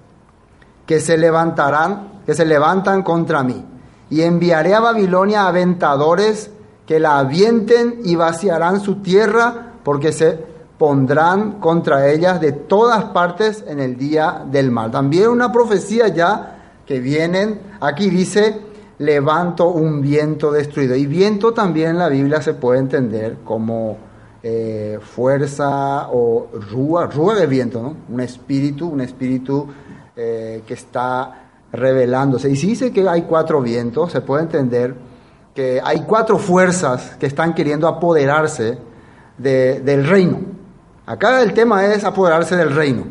que 0.90 0.99
se 0.99 1.16
levantarán, 1.16 2.23
que 2.26 2.35
se 2.35 2.44
levantan 2.44 3.04
contra 3.04 3.44
mí. 3.44 3.64
Y 4.11 4.23
enviaré 4.23 4.75
a 4.75 4.80
Babilonia 4.80 5.47
aventadores 5.47 6.50
que 6.85 6.99
la 6.99 7.20
avienten 7.20 8.00
y 8.02 8.16
vaciarán 8.16 8.80
su 8.80 8.97
tierra, 8.97 9.75
porque 9.85 10.11
se 10.11 10.37
pondrán 10.78 11.61
contra 11.61 12.11
ellas 12.11 12.40
de 12.40 12.50
todas 12.50 13.04
partes 13.04 13.62
en 13.68 13.78
el 13.78 13.97
día 13.97 14.44
del 14.50 14.73
mal. 14.73 14.90
También 14.90 15.28
una 15.28 15.52
profecía 15.52 16.09
ya 16.09 16.80
que 16.85 16.99
vienen, 16.99 17.61
aquí 17.80 18.11
dice, 18.11 18.61
levanto 18.99 19.68
un 19.68 20.00
viento 20.00 20.50
destruido. 20.50 20.97
Y 20.97 21.06
viento 21.06 21.54
también 21.54 21.90
en 21.90 21.99
la 21.99 22.09
Biblia 22.09 22.42
se 22.42 22.54
puede 22.54 22.80
entender 22.80 23.37
como 23.44 23.97
eh, 24.42 24.99
fuerza 25.00 26.09
o 26.11 26.49
rúa, 26.52 27.06
rúa 27.06 27.37
de 27.37 27.47
viento, 27.47 27.80
¿no? 27.80 27.94
Un 28.12 28.20
espíritu, 28.23 28.88
un 28.88 29.02
espíritu 29.02 29.68
eh, 30.22 30.62
que 30.66 30.74
está 30.74 31.44
revelándose. 31.72 32.50
Y 32.50 32.56
si 32.56 32.66
dice 32.66 32.92
que 32.92 33.08
hay 33.08 33.22
cuatro 33.22 33.62
vientos, 33.62 34.12
se 34.12 34.20
puede 34.20 34.42
entender 34.42 34.94
que 35.54 35.80
hay 35.82 36.02
cuatro 36.02 36.36
fuerzas 36.36 37.16
que 37.18 37.24
están 37.24 37.54
queriendo 37.54 37.88
apoderarse 37.88 38.76
del 39.38 40.06
reino. 40.06 40.40
Acá 41.06 41.40
el 41.40 41.54
tema 41.54 41.86
es 41.86 42.04
apoderarse 42.04 42.54
del 42.54 42.74
reino. 42.74 43.04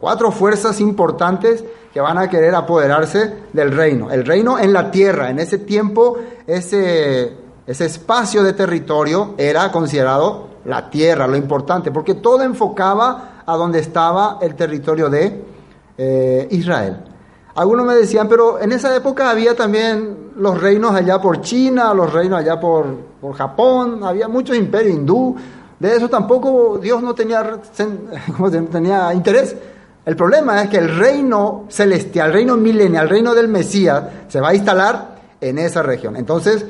Cuatro 0.00 0.32
fuerzas 0.32 0.80
importantes 0.80 1.62
que 1.94 2.00
van 2.00 2.18
a 2.18 2.28
querer 2.28 2.52
apoderarse 2.56 3.32
del 3.52 3.70
reino. 3.70 4.10
El 4.10 4.26
reino 4.26 4.58
en 4.58 4.72
la 4.72 4.90
tierra. 4.90 5.30
En 5.30 5.38
ese 5.38 5.58
tiempo, 5.58 6.18
ese, 6.48 7.32
ese 7.64 7.84
espacio 7.84 8.42
de 8.42 8.54
territorio 8.54 9.36
era 9.38 9.70
considerado 9.70 10.48
la 10.64 10.90
tierra, 10.90 11.28
lo 11.28 11.36
importante, 11.36 11.92
porque 11.92 12.16
todo 12.16 12.42
enfocaba 12.42 13.44
a 13.46 13.56
donde 13.56 13.78
estaba 13.78 14.38
el 14.40 14.56
territorio 14.56 15.08
de 15.08 15.59
eh, 16.02 16.48
Israel. 16.52 16.96
Algunos 17.56 17.84
me 17.84 17.94
decían, 17.94 18.26
pero 18.26 18.58
en 18.58 18.72
esa 18.72 18.96
época 18.96 19.28
había 19.28 19.54
también 19.54 20.30
los 20.36 20.58
reinos 20.58 20.94
allá 20.94 21.20
por 21.20 21.42
China, 21.42 21.92
los 21.92 22.10
reinos 22.10 22.40
allá 22.40 22.58
por, 22.58 22.86
por 23.20 23.34
Japón, 23.34 24.02
había 24.02 24.26
muchos 24.26 24.56
imperios 24.56 24.96
hindú. 24.96 25.36
De 25.78 25.94
eso 25.94 26.08
tampoco 26.08 26.78
Dios 26.78 27.02
no 27.02 27.14
tenía, 27.14 27.60
tenía 28.72 29.12
interés. 29.12 29.54
El 30.06 30.16
problema 30.16 30.62
es 30.62 30.70
que 30.70 30.78
el 30.78 30.96
reino 30.96 31.66
celestial, 31.68 32.28
el 32.28 32.32
reino 32.32 32.56
milenial, 32.56 33.04
el 33.04 33.10
reino 33.10 33.34
del 33.34 33.48
Mesías, 33.48 34.02
se 34.28 34.40
va 34.40 34.48
a 34.48 34.54
instalar 34.54 35.16
en 35.38 35.58
esa 35.58 35.82
región. 35.82 36.16
Entonces, 36.16 36.64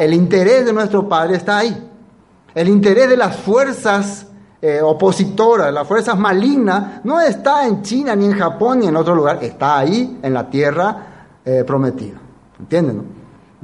el 0.00 0.14
interés 0.14 0.66
de 0.66 0.72
nuestro 0.72 1.08
Padre 1.08 1.36
está 1.36 1.58
ahí. 1.58 1.90
El 2.56 2.68
interés 2.68 3.08
de 3.08 3.16
las 3.16 3.36
fuerzas 3.36 4.26
eh, 4.64 4.80
opositora, 4.80 5.72
las 5.72 5.88
fuerzas 5.88 6.16
malignas, 6.16 7.00
no 7.02 7.20
está 7.20 7.66
en 7.66 7.82
China, 7.82 8.14
ni 8.14 8.26
en 8.26 8.38
Japón, 8.38 8.78
ni 8.78 8.86
en 8.86 8.94
otro 8.94 9.12
lugar, 9.12 9.40
está 9.42 9.78
ahí, 9.78 10.20
en 10.22 10.32
la 10.32 10.48
tierra 10.48 10.96
eh, 11.44 11.64
prometida. 11.66 12.20
¿Entienden? 12.60 13.02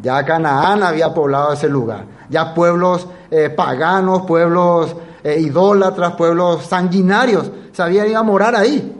Ya 0.02 0.24
Canaán 0.24 0.82
había 0.82 1.14
poblado 1.14 1.52
ese 1.52 1.68
lugar. 1.68 2.04
Ya 2.28 2.52
pueblos 2.52 3.06
eh, 3.30 3.48
paganos, 3.48 4.22
pueblos 4.22 4.96
idólatras, 5.24 6.14
pueblos 6.14 6.64
sanguinarios 6.64 7.50
se 7.70 7.82
habían 7.82 8.08
ido 8.08 8.18
a 8.18 8.22
morar 8.24 8.56
ahí. 8.56 8.92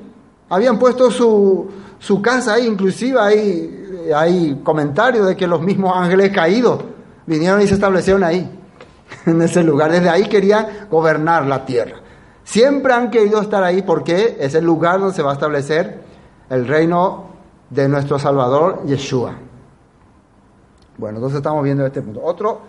Habían 0.50 0.78
puesto 0.78 1.11
su, 1.11 1.68
su 1.98 2.22
casa 2.22 2.54
ahí, 2.54 2.66
inclusive 2.68 3.18
hay, 3.18 4.11
hay 4.14 4.61
comentarios 4.62 5.26
de 5.26 5.37
que 5.37 5.48
los 5.48 5.61
mismos 5.61 5.96
ángeles 5.96 6.30
caídos 6.30 6.80
vinieron 7.26 7.61
y 7.61 7.66
se 7.66 7.74
establecieron 7.74 8.22
ahí 8.22 8.58
en 9.33 9.43
ese 9.43 9.62
lugar. 9.62 9.93
Desde 9.93 10.09
ahí 10.09 10.29
querían 10.29 10.67
gobernar 10.91 11.47
la 11.47 11.64
tierra. 11.64 11.97
Siempre 12.45 12.93
han 12.93 13.11
querido 13.11 13.41
estar 13.41 13.62
ahí 13.62 13.83
porque 13.83 14.38
es 14.41 14.55
el 14.55 14.64
lugar 14.64 15.01
donde 15.01 15.14
se 15.14 15.23
va 15.23 15.31
a 15.31 15.35
establecer 15.35 16.01
el 16.49 16.67
reino 16.67 17.27
de 17.69 17.88
nuestro 17.88 18.19
Salvador, 18.19 18.85
Yeshua. 18.87 19.35
Bueno, 20.97 21.19
entonces 21.19 21.37
estamos 21.37 21.62
viendo 21.62 21.85
este 21.85 22.01
punto. 22.03 22.23
Otro 22.25 22.61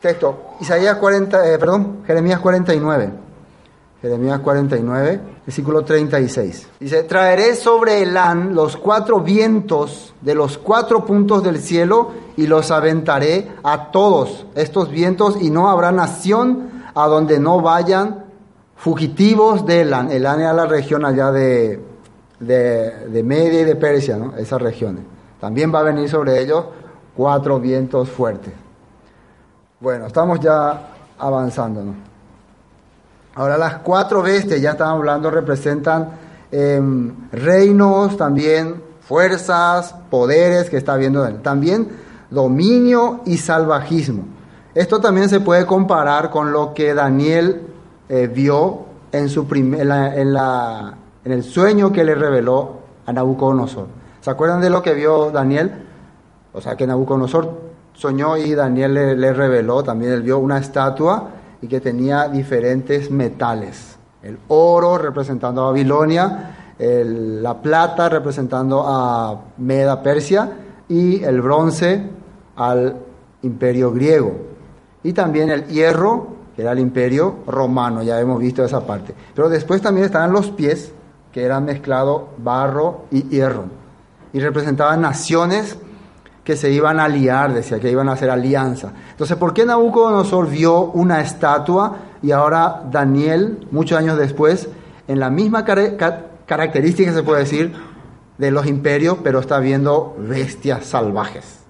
texto, 0.00 0.56
Isaías 0.60 0.96
40, 0.96 1.48
eh, 1.48 1.58
perdón, 1.58 2.02
Jeremías 2.06 2.40
49. 2.40 3.10
Jeremías 4.02 4.40
49, 4.40 5.20
versículo 5.46 5.84
36. 5.84 6.68
Dice, 6.80 7.04
traeré 7.04 7.54
sobre 7.54 8.02
Elán 8.02 8.52
los 8.52 8.76
cuatro 8.76 9.20
vientos 9.20 10.12
de 10.20 10.34
los 10.34 10.58
cuatro 10.58 11.06
puntos 11.06 11.44
del 11.44 11.58
cielo 11.58 12.10
y 12.36 12.48
los 12.48 12.72
aventaré 12.72 13.52
a 13.62 13.92
todos 13.92 14.46
estos 14.56 14.90
vientos 14.90 15.40
y 15.40 15.50
no 15.50 15.70
habrá 15.70 15.92
nación 15.92 16.82
a 16.96 17.06
donde 17.06 17.38
no 17.38 17.60
vayan 17.60 18.24
fugitivos 18.74 19.64
de 19.66 19.82
Elán. 19.82 20.10
Elán 20.10 20.40
era 20.40 20.52
la 20.52 20.66
región 20.66 21.04
allá 21.04 21.30
de, 21.30 21.80
de, 22.40 23.22
Media 23.22 23.60
y 23.60 23.64
de 23.64 23.76
Persia, 23.76 24.16
¿no? 24.16 24.36
esas 24.36 24.60
regiones. 24.60 25.04
También 25.40 25.72
va 25.72 25.78
a 25.78 25.84
venir 25.84 26.08
sobre 26.08 26.40
ellos 26.42 26.64
cuatro 27.16 27.60
vientos 27.60 28.10
fuertes. 28.10 28.52
Bueno, 29.78 30.08
estamos 30.08 30.40
ya 30.40 30.88
avanzando, 31.20 31.84
¿no? 31.84 32.11
Ahora 33.34 33.56
las 33.56 33.76
cuatro 33.78 34.22
bestias, 34.22 34.60
ya 34.60 34.72
estamos 34.72 34.98
hablando, 34.98 35.30
representan 35.30 36.10
em, 36.50 37.14
reinos, 37.32 38.16
también 38.16 38.82
fuerzas, 39.00 39.94
poderes 40.10 40.68
que 40.68 40.76
está 40.76 40.96
viendo 40.96 41.26
él. 41.26 41.40
También 41.40 41.88
dominio 42.30 43.20
y 43.24 43.38
salvajismo. 43.38 44.24
Esto 44.74 45.00
también 45.00 45.28
se 45.28 45.40
puede 45.40 45.66
comparar 45.66 46.30
con 46.30 46.52
lo 46.52 46.74
que 46.74 46.94
Daniel 46.94 47.62
eh, 48.08 48.26
vio 48.26 48.86
en, 49.12 49.28
su 49.28 49.46
en, 49.52 49.88
la, 49.88 50.94
en, 51.24 51.32
el 51.32 51.42
sueño 51.42 51.92
que 51.92 52.04
le 52.04 52.14
reveló 52.14 52.80
a 53.06 53.12
Nabucodonosor. 53.12 53.86
¿Se 54.20 54.30
acuerdan 54.30 54.60
de 54.60 54.70
lo 54.70 54.82
que 54.82 54.94
vio 54.94 55.30
Daniel? 55.30 55.86
O 56.52 56.60
sea, 56.60 56.76
que 56.76 56.86
Nabucodonosor 56.86 57.50
soñó 57.94 58.36
y 58.36 58.54
Daniel 58.54 58.94
le, 58.94 59.16
le 59.16 59.32
reveló, 59.32 59.82
también 59.82 60.12
él 60.12 60.22
vio 60.22 60.38
una 60.38 60.58
estatua 60.58 61.28
y 61.62 61.68
que 61.68 61.80
tenía 61.80 62.28
diferentes 62.28 63.10
metales. 63.10 63.96
El 64.22 64.38
oro 64.48 64.98
representando 64.98 65.62
a 65.62 65.66
Babilonia, 65.66 66.74
la 66.78 67.62
plata 67.62 68.08
representando 68.08 68.84
a 68.84 69.40
Meda 69.58 70.02
Persia 70.02 70.50
y 70.88 71.22
el 71.22 71.40
bronce 71.40 72.10
al 72.56 72.96
imperio 73.42 73.92
griego. 73.92 74.32
Y 75.04 75.12
también 75.12 75.50
el 75.50 75.66
hierro, 75.66 76.28
que 76.54 76.62
era 76.62 76.72
el 76.72 76.80
imperio 76.80 77.36
romano, 77.46 78.02
ya 78.02 78.20
hemos 78.20 78.40
visto 78.40 78.64
esa 78.64 78.84
parte. 78.84 79.14
Pero 79.34 79.48
después 79.48 79.80
también 79.80 80.06
estaban 80.06 80.32
los 80.32 80.50
pies, 80.50 80.92
que 81.32 81.44
eran 81.44 81.64
mezclado 81.64 82.28
barro 82.38 83.04
y 83.10 83.22
hierro. 83.22 83.64
Y 84.32 84.40
representaban 84.40 85.00
naciones 85.00 85.76
que 86.44 86.56
se 86.56 86.70
iban 86.70 86.98
a 86.98 87.04
aliar, 87.04 87.54
decía 87.54 87.78
que 87.78 87.90
iban 87.90 88.08
a 88.08 88.12
hacer 88.12 88.30
alianza. 88.30 88.92
Entonces, 89.10 89.36
¿por 89.36 89.54
qué 89.54 89.64
Nabucodonosor 89.64 90.48
vio 90.48 90.82
una 90.86 91.20
estatua 91.20 91.96
y 92.20 92.32
ahora 92.32 92.82
Daniel, 92.90 93.66
muchos 93.70 93.98
años 93.98 94.18
después, 94.18 94.68
en 95.06 95.20
la 95.20 95.30
misma 95.30 95.64
característica, 95.64 97.12
se 97.12 97.22
puede 97.22 97.40
decir, 97.40 97.72
de 98.38 98.50
los 98.50 98.66
imperios, 98.66 99.18
pero 99.22 99.38
está 99.38 99.60
viendo 99.60 100.16
bestias 100.18 100.84
salvajes? 100.86 101.60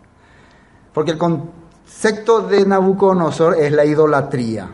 Porque 0.95 1.11
el 1.11 1.19
concepto 1.19 2.41
de 2.41 2.65
Nabucodonosor 2.65 3.57
es 3.59 3.73
la 3.73 3.85
idolatría. 3.85 4.71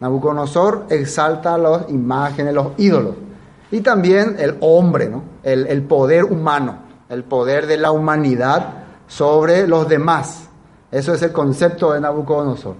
Nabucodonosor 0.00 0.86
exalta 0.90 1.56
las 1.56 1.88
imágenes, 1.88 2.52
los 2.52 2.68
ídolos. 2.76 3.14
Y 3.70 3.80
también 3.80 4.36
el 4.38 4.58
hombre, 4.60 5.08
¿no? 5.08 5.22
el, 5.42 5.66
el 5.66 5.82
poder 5.82 6.24
humano, 6.24 6.78
el 7.08 7.24
poder 7.24 7.66
de 7.66 7.78
la 7.78 7.90
humanidad 7.90 8.77
sobre 9.08 9.66
los 9.66 9.88
demás. 9.88 10.48
Eso 10.92 11.12
es 11.12 11.22
el 11.22 11.32
concepto 11.32 11.92
de 11.92 12.00
Nabucodonosor. 12.00 12.76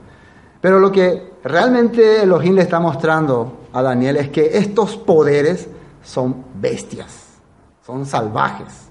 Pero 0.61 0.79
lo 0.79 0.93
que 0.93 1.35
realmente 1.43 2.23
Elohim 2.23 2.55
le 2.55 2.63
está 2.63 2.79
mostrando 2.79 3.59
a 3.73 3.83
Daniel 3.83 4.17
es 4.19 4.29
que 4.29 4.57
estos 4.59 4.97
poderes 4.97 5.69
son 6.03 6.45
bestias, 6.55 7.41
son 7.85 8.07
salvajes. 8.07 8.89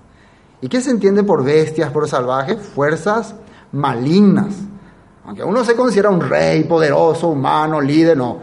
¿Y 0.61 0.67
qué 0.67 0.81
se 0.81 0.91
entiende 0.91 1.23
por 1.23 1.43
bestias, 1.43 1.91
por 1.91 2.07
salvajes? 2.07 2.57
Fuerzas 2.57 3.35
malignas. 3.71 4.55
Aunque 5.25 5.43
uno 5.43 5.63
se 5.63 5.75
considera 5.75 6.09
un 6.09 6.21
rey 6.21 6.63
poderoso, 6.63 7.29
humano, 7.29 7.79
líder, 7.81 8.17
no. 8.17 8.37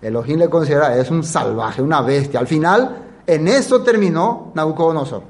Elohim 0.00 0.38
le 0.38 0.48
considera, 0.48 0.96
es 0.96 1.10
un 1.10 1.22
salvaje, 1.22 1.82
una 1.82 2.00
bestia. 2.00 2.40
Al 2.40 2.46
final, 2.46 2.96
en 3.26 3.46
eso 3.46 3.82
terminó 3.82 4.50
Nabucodonosor. 4.54 5.22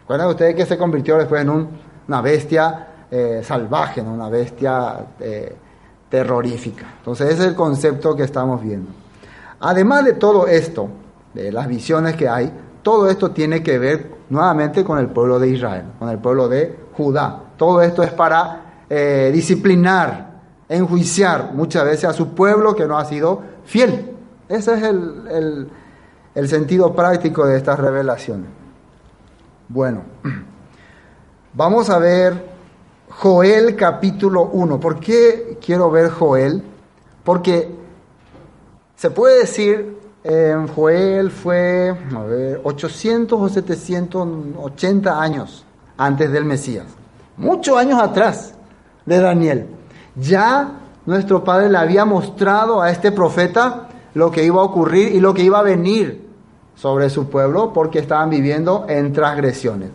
¿Recuerdan 0.00 0.28
ustedes 0.28 0.56
que 0.56 0.66
se 0.66 0.76
convirtió 0.76 1.16
después 1.16 1.42
en 1.42 1.50
un 1.50 1.68
una 2.08 2.20
bestia 2.20 2.86
eh, 3.10 3.40
salvaje, 3.44 4.02
¿no? 4.02 4.12
una 4.12 4.28
bestia 4.28 5.06
eh, 5.20 5.54
terrorífica. 6.08 6.86
Entonces 6.98 7.30
ese 7.30 7.42
es 7.42 7.48
el 7.48 7.54
concepto 7.54 8.16
que 8.16 8.24
estamos 8.24 8.62
viendo. 8.62 8.90
Además 9.60 10.04
de 10.04 10.14
todo 10.14 10.46
esto, 10.46 10.88
de 11.34 11.52
las 11.52 11.66
visiones 11.68 12.16
que 12.16 12.28
hay, 12.28 12.52
todo 12.82 13.08
esto 13.08 13.30
tiene 13.30 13.62
que 13.62 13.78
ver 13.78 14.10
nuevamente 14.28 14.84
con 14.84 14.98
el 14.98 15.08
pueblo 15.08 15.38
de 15.38 15.48
Israel, 15.48 15.84
con 15.98 16.08
el 16.08 16.18
pueblo 16.18 16.48
de 16.48 16.76
Judá. 16.96 17.42
Todo 17.56 17.80
esto 17.82 18.02
es 18.02 18.12
para 18.12 18.84
eh, 18.88 19.30
disciplinar, 19.32 20.30
enjuiciar 20.68 21.52
muchas 21.54 21.84
veces 21.84 22.04
a 22.04 22.12
su 22.12 22.34
pueblo 22.34 22.74
que 22.74 22.86
no 22.86 22.98
ha 22.98 23.04
sido 23.04 23.42
fiel. 23.64 24.12
Ese 24.48 24.74
es 24.74 24.82
el, 24.82 25.70
el 26.34 26.48
sentido 26.48 26.94
práctico 26.94 27.46
de 27.46 27.56
estas 27.56 27.78
revelaciones. 27.78 28.48
Bueno. 29.68 30.02
Vamos 31.56 31.88
a 31.88 31.98
ver 31.98 32.50
Joel 33.08 33.76
capítulo 33.76 34.50
1. 34.52 34.78
¿Por 34.78 35.00
qué 35.00 35.56
quiero 35.58 35.90
ver 35.90 36.10
Joel? 36.10 36.62
Porque 37.24 37.74
se 38.94 39.08
puede 39.08 39.38
decir, 39.38 39.96
en 40.22 40.68
Joel 40.68 41.30
fue, 41.30 41.96
a 42.14 42.22
ver, 42.24 42.60
800 42.62 43.40
o 43.40 43.48
780 43.48 45.18
años 45.18 45.64
antes 45.96 46.30
del 46.30 46.44
Mesías. 46.44 46.88
Muchos 47.38 47.78
años 47.78 48.02
atrás 48.02 48.52
de 49.06 49.18
Daniel. 49.18 49.66
Ya 50.14 50.72
nuestro 51.06 51.42
Padre 51.42 51.70
le 51.70 51.78
había 51.78 52.04
mostrado 52.04 52.82
a 52.82 52.90
este 52.90 53.12
profeta 53.12 53.88
lo 54.12 54.30
que 54.30 54.44
iba 54.44 54.60
a 54.60 54.64
ocurrir 54.64 55.14
y 55.14 55.20
lo 55.20 55.32
que 55.32 55.44
iba 55.44 55.60
a 55.60 55.62
venir 55.62 56.22
sobre 56.74 57.08
su 57.08 57.30
pueblo 57.30 57.72
porque 57.72 58.00
estaban 58.00 58.28
viviendo 58.28 58.84
en 58.90 59.14
transgresiones. 59.14 59.88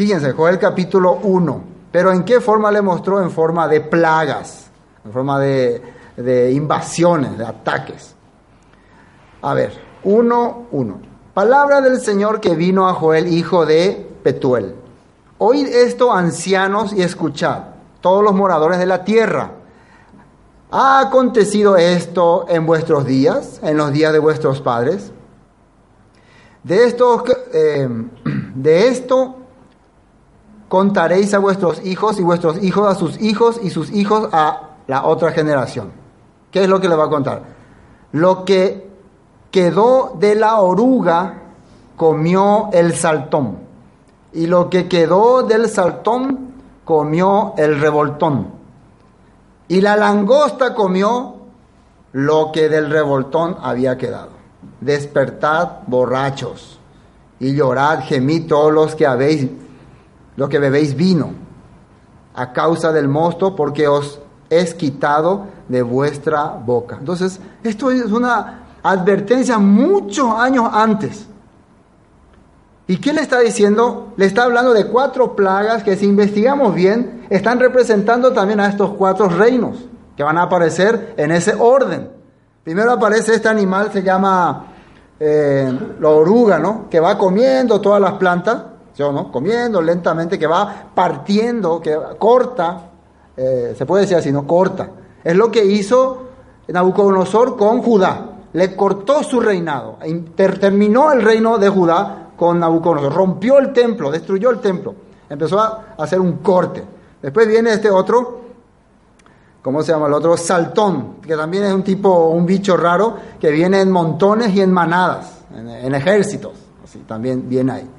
Fíjense, 0.00 0.32
Joel 0.32 0.58
capítulo 0.58 1.18
1. 1.24 1.62
Pero 1.92 2.10
¿en 2.10 2.24
qué 2.24 2.40
forma 2.40 2.72
le 2.72 2.80
mostró? 2.80 3.20
En 3.20 3.30
forma 3.30 3.68
de 3.68 3.82
plagas, 3.82 4.70
en 5.04 5.12
forma 5.12 5.38
de, 5.38 6.52
invasiones, 6.54 7.36
de 7.36 7.44
ataques. 7.44 8.14
A 9.42 9.52
ver, 9.52 9.78
1, 10.04 10.68
1. 10.70 11.00
Palabra 11.34 11.82
del 11.82 12.00
Señor 12.00 12.40
que 12.40 12.54
vino 12.54 12.88
a 12.88 12.94
Joel, 12.94 13.30
hijo 13.30 13.66
de 13.66 14.10
Petuel. 14.22 14.74
Oíd 15.36 15.66
esto, 15.66 16.14
ancianos, 16.14 16.94
y 16.94 17.02
escuchad, 17.02 17.64
todos 18.00 18.24
los 18.24 18.32
moradores 18.32 18.78
de 18.78 18.86
la 18.86 19.04
tierra. 19.04 19.50
¿Ha 20.70 21.00
acontecido 21.00 21.76
esto 21.76 22.46
en 22.48 22.64
vuestros 22.64 23.04
días, 23.04 23.60
en 23.62 23.76
los 23.76 23.92
días 23.92 24.14
de 24.14 24.18
vuestros 24.18 24.62
padres? 24.62 25.12
De, 26.64 26.86
esto, 26.86 27.22
eh, 27.52 27.86
de 28.54 28.88
esto 28.88 29.39
contaréis 30.70 31.34
a 31.34 31.40
vuestros 31.40 31.84
hijos 31.84 32.20
y 32.20 32.22
vuestros 32.22 32.62
hijos 32.62 32.86
a 32.86 32.94
sus 32.94 33.20
hijos 33.20 33.58
y 33.60 33.70
sus 33.70 33.90
hijos 33.90 34.28
a 34.30 34.68
la 34.86 35.04
otra 35.04 35.32
generación. 35.32 35.90
¿Qué 36.52 36.62
es 36.62 36.68
lo 36.68 36.80
que 36.80 36.88
le 36.88 36.94
va 36.94 37.06
a 37.06 37.10
contar? 37.10 37.42
Lo 38.12 38.44
que 38.44 38.88
quedó 39.50 40.16
de 40.20 40.36
la 40.36 40.60
oruga 40.60 41.42
comió 41.96 42.70
el 42.72 42.94
saltón 42.94 43.58
y 44.32 44.46
lo 44.46 44.70
que 44.70 44.86
quedó 44.86 45.42
del 45.42 45.68
saltón 45.68 46.52
comió 46.84 47.52
el 47.56 47.80
revoltón 47.80 48.46
y 49.66 49.80
la 49.80 49.96
langosta 49.96 50.72
comió 50.72 51.34
lo 52.12 52.52
que 52.52 52.68
del 52.68 52.90
revoltón 52.90 53.56
había 53.60 53.98
quedado. 53.98 54.30
Despertad 54.80 55.80
borrachos 55.88 56.78
y 57.40 57.56
llorad, 57.56 58.04
gemid 58.04 58.46
todos 58.46 58.72
los 58.72 58.94
que 58.94 59.08
habéis 59.08 59.48
lo 60.40 60.48
que 60.48 60.58
bebéis 60.58 60.96
vino, 60.96 61.34
a 62.34 62.50
causa 62.54 62.92
del 62.92 63.08
mosto, 63.08 63.54
porque 63.54 63.86
os 63.86 64.20
es 64.48 64.72
quitado 64.72 65.48
de 65.68 65.82
vuestra 65.82 66.44
boca. 66.44 66.96
Entonces, 66.98 67.38
esto 67.62 67.90
es 67.90 68.06
una 68.06 68.60
advertencia 68.82 69.58
muchos 69.58 70.32
años 70.32 70.70
antes. 70.72 71.26
¿Y 72.86 72.96
qué 72.96 73.12
le 73.12 73.20
está 73.20 73.40
diciendo? 73.40 74.14
Le 74.16 74.24
está 74.24 74.44
hablando 74.44 74.72
de 74.72 74.86
cuatro 74.86 75.36
plagas 75.36 75.82
que 75.82 75.94
si 75.94 76.06
investigamos 76.06 76.74
bien, 76.74 77.26
están 77.28 77.60
representando 77.60 78.32
también 78.32 78.60
a 78.60 78.68
estos 78.70 78.94
cuatro 78.94 79.28
reinos 79.28 79.76
que 80.16 80.22
van 80.22 80.38
a 80.38 80.44
aparecer 80.44 81.12
en 81.18 81.32
ese 81.32 81.52
orden. 81.52 82.12
Primero 82.64 82.92
aparece 82.92 83.34
este 83.34 83.50
animal, 83.50 83.92
se 83.92 84.02
llama 84.02 84.68
eh, 85.20 85.70
la 86.00 86.08
oruga, 86.08 86.58
¿no? 86.58 86.88
Que 86.88 86.98
va 86.98 87.18
comiendo 87.18 87.78
todas 87.78 88.00
las 88.00 88.14
plantas. 88.14 88.69
¿No? 89.00 89.32
Comiendo 89.32 89.80
lentamente, 89.80 90.38
que 90.38 90.46
va 90.46 90.90
partiendo, 90.94 91.80
que 91.80 91.98
corta, 92.18 92.90
eh, 93.36 93.74
se 93.76 93.86
puede 93.86 94.02
decir 94.02 94.18
así, 94.18 94.30
¿no? 94.30 94.46
Corta. 94.46 94.90
Es 95.24 95.34
lo 95.34 95.50
que 95.50 95.64
hizo 95.64 96.24
Nabucodonosor 96.68 97.56
con 97.56 97.82
Judá. 97.82 98.26
Le 98.52 98.76
cortó 98.76 99.22
su 99.22 99.40
reinado. 99.40 99.98
Terminó 100.34 101.12
el 101.12 101.22
reino 101.22 101.58
de 101.58 101.68
Judá 101.68 102.30
con 102.36 102.58
Nabucodonosor. 102.60 103.12
Rompió 103.12 103.58
el 103.58 103.72
templo, 103.72 104.10
destruyó 104.10 104.50
el 104.50 104.60
templo. 104.60 104.94
Empezó 105.28 105.58
a 105.60 105.94
hacer 105.96 106.20
un 106.20 106.38
corte. 106.38 106.84
Después 107.22 107.46
viene 107.46 107.72
este 107.72 107.90
otro, 107.90 108.40
¿cómo 109.62 109.82
se 109.82 109.92
llama 109.92 110.06
el 110.06 110.14
otro? 110.14 110.36
Saltón, 110.36 111.16
que 111.22 111.36
también 111.36 111.64
es 111.64 111.72
un 111.72 111.82
tipo, 111.82 112.28
un 112.28 112.46
bicho 112.46 112.76
raro, 112.76 113.16
que 113.38 113.50
viene 113.50 113.80
en 113.80 113.90
montones 113.90 114.54
y 114.54 114.60
en 114.60 114.72
manadas, 114.72 115.44
en, 115.54 115.68
en 115.68 115.94
ejércitos. 115.94 116.52
Así, 116.82 117.00
también 117.00 117.48
viene 117.48 117.72
ahí. 117.72 117.90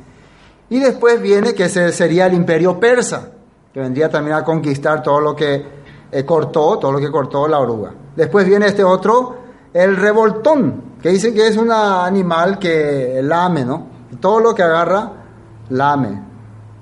Y 0.71 0.79
después 0.79 1.21
viene 1.21 1.53
que 1.53 1.67
sería 1.67 2.27
el 2.27 2.33
imperio 2.33 2.79
persa, 2.79 3.27
que 3.73 3.81
vendría 3.81 4.09
también 4.09 4.37
a 4.37 4.43
conquistar 4.45 5.03
todo 5.03 5.19
lo 5.19 5.35
que 5.35 5.61
eh, 6.09 6.23
cortó, 6.23 6.79
todo 6.79 6.93
lo 6.93 6.99
que 6.99 7.11
cortó 7.11 7.45
la 7.45 7.59
oruga. 7.59 7.91
Después 8.15 8.45
viene 8.45 8.67
este 8.67 8.81
otro, 8.81 9.35
el 9.73 9.97
revoltón, 9.97 10.95
que 11.01 11.09
dicen 11.09 11.33
que 11.33 11.45
es 11.45 11.57
un 11.57 11.69
animal 11.73 12.57
que 12.57 13.19
lame, 13.21 13.65
¿no? 13.65 13.85
Todo 14.21 14.39
lo 14.39 14.55
que 14.55 14.63
agarra, 14.63 15.11
lame. 15.71 16.21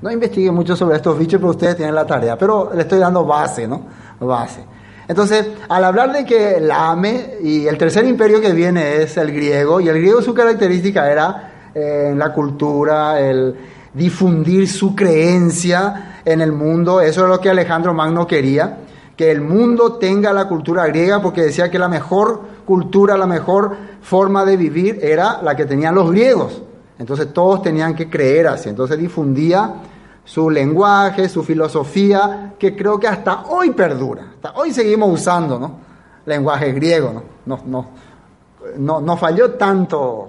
No 0.04 0.12
investigué 0.12 0.52
mucho 0.52 0.76
sobre 0.76 0.98
estos 0.98 1.18
bichos, 1.18 1.40
pero 1.40 1.50
ustedes 1.50 1.76
tienen 1.76 1.96
la 1.96 2.06
tarea, 2.06 2.38
pero 2.38 2.70
le 2.72 2.82
estoy 2.82 3.00
dando 3.00 3.26
base, 3.26 3.68
¿no? 3.68 3.88
Base. 4.20 4.64
Entonces, 5.08 5.48
al 5.68 5.84
hablar 5.84 6.14
de 6.14 6.26
que 6.26 6.60
lame, 6.60 7.38
y 7.42 7.66
el 7.66 7.76
tercer 7.80 8.06
imperio 8.06 8.40
que 8.40 8.52
viene 8.52 9.02
es 9.02 9.18
el 9.18 9.32
griego, 9.32 9.82
y 9.82 9.90
el 9.90 9.98
griego 9.98 10.22
su 10.22 10.36
característica 10.36 11.12
era 11.12 11.72
eh, 11.74 12.14
la 12.16 12.32
cultura, 12.32 13.20
el, 13.20 13.56
difundir 13.94 14.68
su 14.68 14.96
creencia 14.96 16.22
en 16.26 16.42
el 16.42 16.52
mundo. 16.52 17.02
Eso 17.02 17.24
es 17.24 17.30
lo 17.30 17.40
que 17.40 17.50
Alejandro 17.50 17.94
Magno 17.94 18.28
quería, 18.28 18.80
que 19.16 19.32
el 19.32 19.42
mundo 19.42 19.94
tenga 19.94 20.32
la 20.34 20.48
cultura 20.48 20.88
griega, 20.88 21.22
porque 21.22 21.42
decía 21.42 21.70
que 21.70 21.80
la 21.80 21.90
mejor 21.90 22.42
cultura, 22.66 23.18
la 23.18 23.28
mejor 23.28 23.76
forma 24.02 24.46
de 24.46 24.58
vivir 24.58 25.00
era 25.02 25.42
la 25.42 25.56
que 25.56 25.66
tenían 25.66 25.96
los 25.96 26.12
griegos. 26.12 26.62
Entonces 26.98 27.34
todos 27.34 27.62
tenían 27.62 27.96
que 27.96 28.10
creer 28.10 28.48
así. 28.48 28.70
Entonces 28.70 28.98
difundía 28.98 29.76
su 30.24 30.50
lenguaje, 30.50 31.28
su 31.28 31.44
filosofía, 31.44 32.54
que 32.60 32.76
creo 32.76 33.00
que 33.00 33.08
hasta 33.08 33.46
hoy 33.46 33.72
perdura. 33.72 34.34
Hasta 34.36 34.52
hoy 34.54 34.72
seguimos 34.72 35.12
usando 35.12 35.58
¿no? 35.58 35.72
lenguaje 36.26 36.72
griego. 36.74 37.14
¿no? 37.14 37.24
No, 37.46 37.64
no, 37.66 37.86
no, 38.78 39.02
no 39.02 39.18
falló 39.18 39.52
tanto 39.52 40.28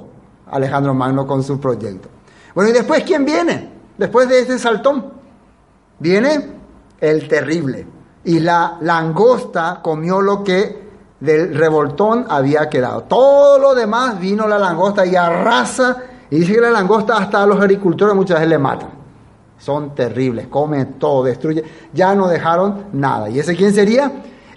Alejandro 0.51 0.95
Magno 0.95 1.27
con 1.27 1.43
su 1.43 1.61
proyecto. 1.61 2.09
Bueno, 2.55 2.71
¿y 2.71 2.73
después 2.73 3.03
quién 3.05 3.25
viene? 3.25 3.71
Después 3.97 4.29
de 4.29 4.41
este 4.41 4.59
saltón. 4.59 5.13
Viene 5.99 6.49
el 7.01 7.29
terrible. 7.29 7.87
Y 8.25 8.41
la 8.41 8.79
langosta 8.81 9.81
comió 9.83 10.21
lo 10.21 10.45
que 10.45 10.91
del 11.21 11.55
revoltón 11.55 12.27
había 12.29 12.69
quedado. 12.69 13.03
Todo 13.05 13.59
lo 13.59 13.75
demás 13.75 14.19
vino 14.19 14.47
la 14.49 14.59
langosta 14.59 15.05
y 15.07 15.17
arrasa. 15.17 15.97
Y 16.31 16.41
dice 16.41 16.55
que 16.55 16.61
la 16.61 16.71
langosta 16.71 17.17
hasta 17.17 17.43
a 17.43 17.47
los 17.47 17.61
agricultores 17.61 18.15
muchas 18.15 18.37
veces 18.37 18.51
le 18.51 18.59
matan. 18.59 18.91
Son 19.59 19.95
terribles, 19.95 20.47
comen 20.49 20.95
todo, 20.95 21.25
destruye. 21.25 21.63
Ya 21.93 22.15
no 22.15 22.29
dejaron 22.29 22.87
nada. 22.93 23.29
¿Y 23.29 23.39
ese 23.39 23.55
quién 23.55 23.75
sería? 23.75 24.11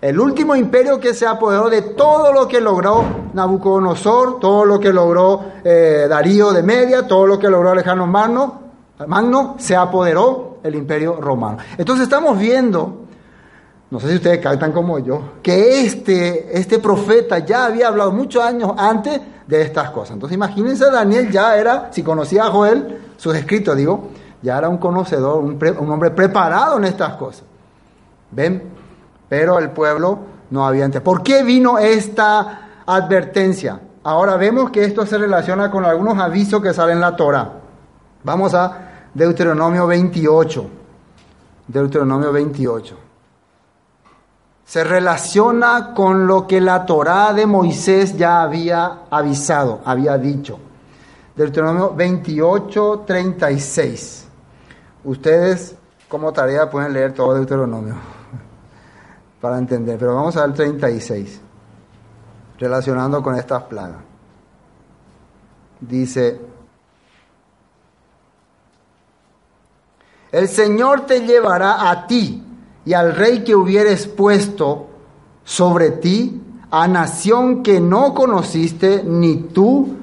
El 0.03 0.19
último 0.19 0.53
imperio 0.53 0.99
que 0.99 1.13
se 1.13 1.25
apoderó 1.25 1.69
de 1.69 1.81
todo 1.81 2.33
lo 2.33 2.45
que 2.45 2.59
logró 2.59 3.05
Nabucodonosor, 3.31 4.37
todo 4.37 4.65
lo 4.65 4.77
que 4.77 4.91
logró 4.91 5.45
eh, 5.63 6.07
Darío 6.09 6.51
de 6.51 6.61
Media, 6.61 7.07
todo 7.07 7.25
lo 7.25 7.39
que 7.39 7.49
logró 7.49 7.69
Alejandro 7.69 8.05
Magno, 8.05 8.63
Magno, 9.07 9.55
se 9.59 9.77
apoderó 9.77 10.57
el 10.61 10.75
imperio 10.75 11.21
romano. 11.21 11.59
Entonces 11.77 12.03
estamos 12.03 12.37
viendo 12.37 13.03
no 13.91 13.99
sé 14.01 14.09
si 14.09 14.15
ustedes 14.15 14.39
captan 14.39 14.73
como 14.73 14.99
yo, 14.99 15.35
que 15.41 15.85
este, 15.85 16.59
este 16.59 16.79
profeta 16.79 17.39
ya 17.39 17.67
había 17.67 17.87
hablado 17.87 18.11
muchos 18.11 18.43
años 18.43 18.73
antes 18.75 19.21
de 19.47 19.61
estas 19.61 19.91
cosas. 19.91 20.15
Entonces 20.15 20.35
imagínense, 20.35 20.91
Daniel 20.91 21.31
ya 21.31 21.55
era, 21.55 21.89
si 21.93 22.03
conocía 22.03 22.43
a 22.43 22.49
Joel, 22.49 22.99
sus 23.15 23.33
escritos, 23.35 23.77
digo, 23.77 24.09
ya 24.41 24.57
era 24.57 24.67
un 24.67 24.79
conocedor, 24.79 25.41
un, 25.41 25.57
un 25.79 25.91
hombre 25.91 26.11
preparado 26.11 26.77
en 26.77 26.83
estas 26.83 27.13
cosas. 27.15 27.43
¿Ven? 28.31 28.72
Pero 29.33 29.57
el 29.57 29.71
pueblo 29.71 30.19
no 30.51 30.63
había 30.63 30.85
entendido. 30.85 31.11
¿Por 31.11 31.23
qué 31.23 31.41
vino 31.41 31.79
esta 31.79 32.83
advertencia? 32.85 33.81
Ahora 34.03 34.37
vemos 34.37 34.69
que 34.69 34.85
esto 34.85 35.07
se 35.07 35.17
relaciona 35.17 35.71
con 35.71 35.85
algunos 35.85 36.19
avisos 36.19 36.61
que 36.61 36.71
salen 36.71 36.97
en 36.97 37.01
la 37.01 37.15
Torah. 37.15 37.51
Vamos 38.23 38.53
a 38.53 39.07
Deuteronomio 39.11 39.87
28. 39.87 40.69
Deuteronomio 41.67 42.31
28 42.31 42.97
se 44.65 44.83
relaciona 44.83 45.95
con 45.95 46.27
lo 46.27 46.45
que 46.45 46.61
la 46.61 46.85
Torá 46.85 47.33
de 47.33 47.47
Moisés 47.47 48.15
ya 48.15 48.43
había 48.43 48.99
avisado, 49.09 49.81
había 49.83 50.15
dicho. 50.19 50.59
Deuteronomio 51.35 51.95
28, 51.95 53.03
36. 53.07 54.27
Ustedes 55.05 55.75
como 56.07 56.31
tarea 56.31 56.69
pueden 56.69 56.93
leer 56.93 57.15
todo 57.15 57.33
Deuteronomio 57.33 58.22
para 59.43 59.57
entender, 59.57 59.99
pero 59.99 60.15
vamos 60.15 60.37
al 60.37 60.53
36, 60.53 61.41
relacionando 62.57 63.21
con 63.21 63.35
estas 63.35 63.63
plagas. 63.63 63.99
Dice, 65.81 66.39
el 70.31 70.47
Señor 70.47 71.01
te 71.01 71.25
llevará 71.25 71.91
a 71.91 72.07
ti 72.07 72.41
y 72.85 72.93
al 72.93 73.13
rey 73.13 73.43
que 73.43 73.53
hubieres 73.53 74.07
puesto 74.07 74.87
sobre 75.43 75.91
ti, 75.91 76.41
a 76.71 76.87
nación 76.87 77.63
que 77.63 77.81
no 77.81 78.13
conociste 78.13 79.03
ni 79.03 79.35
tú 79.35 79.97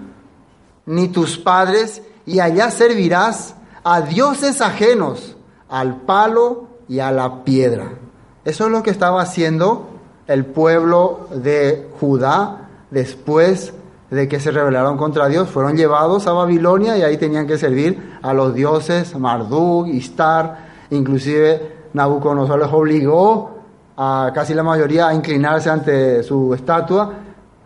ni 0.84 1.08
tus 1.08 1.38
padres, 1.38 2.02
y 2.26 2.40
allá 2.40 2.70
servirás 2.70 3.54
a 3.84 4.02
dioses 4.02 4.60
ajenos, 4.60 5.34
al 5.70 6.02
palo 6.02 6.66
y 6.90 6.98
a 6.98 7.10
la 7.10 7.42
piedra. 7.42 7.92
Eso 8.44 8.66
es 8.66 8.70
lo 8.70 8.82
que 8.82 8.90
estaba 8.90 9.20
haciendo 9.20 9.88
el 10.26 10.46
pueblo 10.46 11.28
de 11.34 11.88
Judá 12.00 12.68
después 12.90 13.72
de 14.10 14.28
que 14.28 14.40
se 14.40 14.50
rebelaron 14.50 14.96
contra 14.96 15.28
Dios. 15.28 15.48
Fueron 15.48 15.76
llevados 15.76 16.26
a 16.26 16.32
Babilonia 16.32 16.96
y 16.96 17.02
ahí 17.02 17.16
tenían 17.16 17.46
que 17.46 17.58
servir 17.58 18.18
a 18.22 18.32
los 18.32 18.54
dioses 18.54 19.16
Marduk, 19.16 19.88
Istar, 19.88 20.70
inclusive 20.90 21.80
Nabucodonosor 21.92 22.60
les 22.60 22.72
obligó 22.72 23.50
a 23.96 24.30
casi 24.34 24.54
la 24.54 24.62
mayoría 24.62 25.08
a 25.08 25.14
inclinarse 25.14 25.68
ante 25.68 26.22
su 26.22 26.54
estatua 26.54 27.12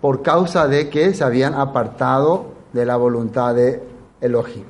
por 0.00 0.22
causa 0.22 0.66
de 0.66 0.88
que 0.88 1.14
se 1.14 1.22
habían 1.22 1.54
apartado 1.54 2.46
de 2.72 2.84
la 2.84 2.96
voluntad 2.96 3.54
de 3.54 3.82
Elohim. 4.20 4.64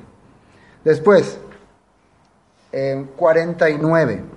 Después, 0.83 1.39
en 2.71 3.05
49, 3.05 4.34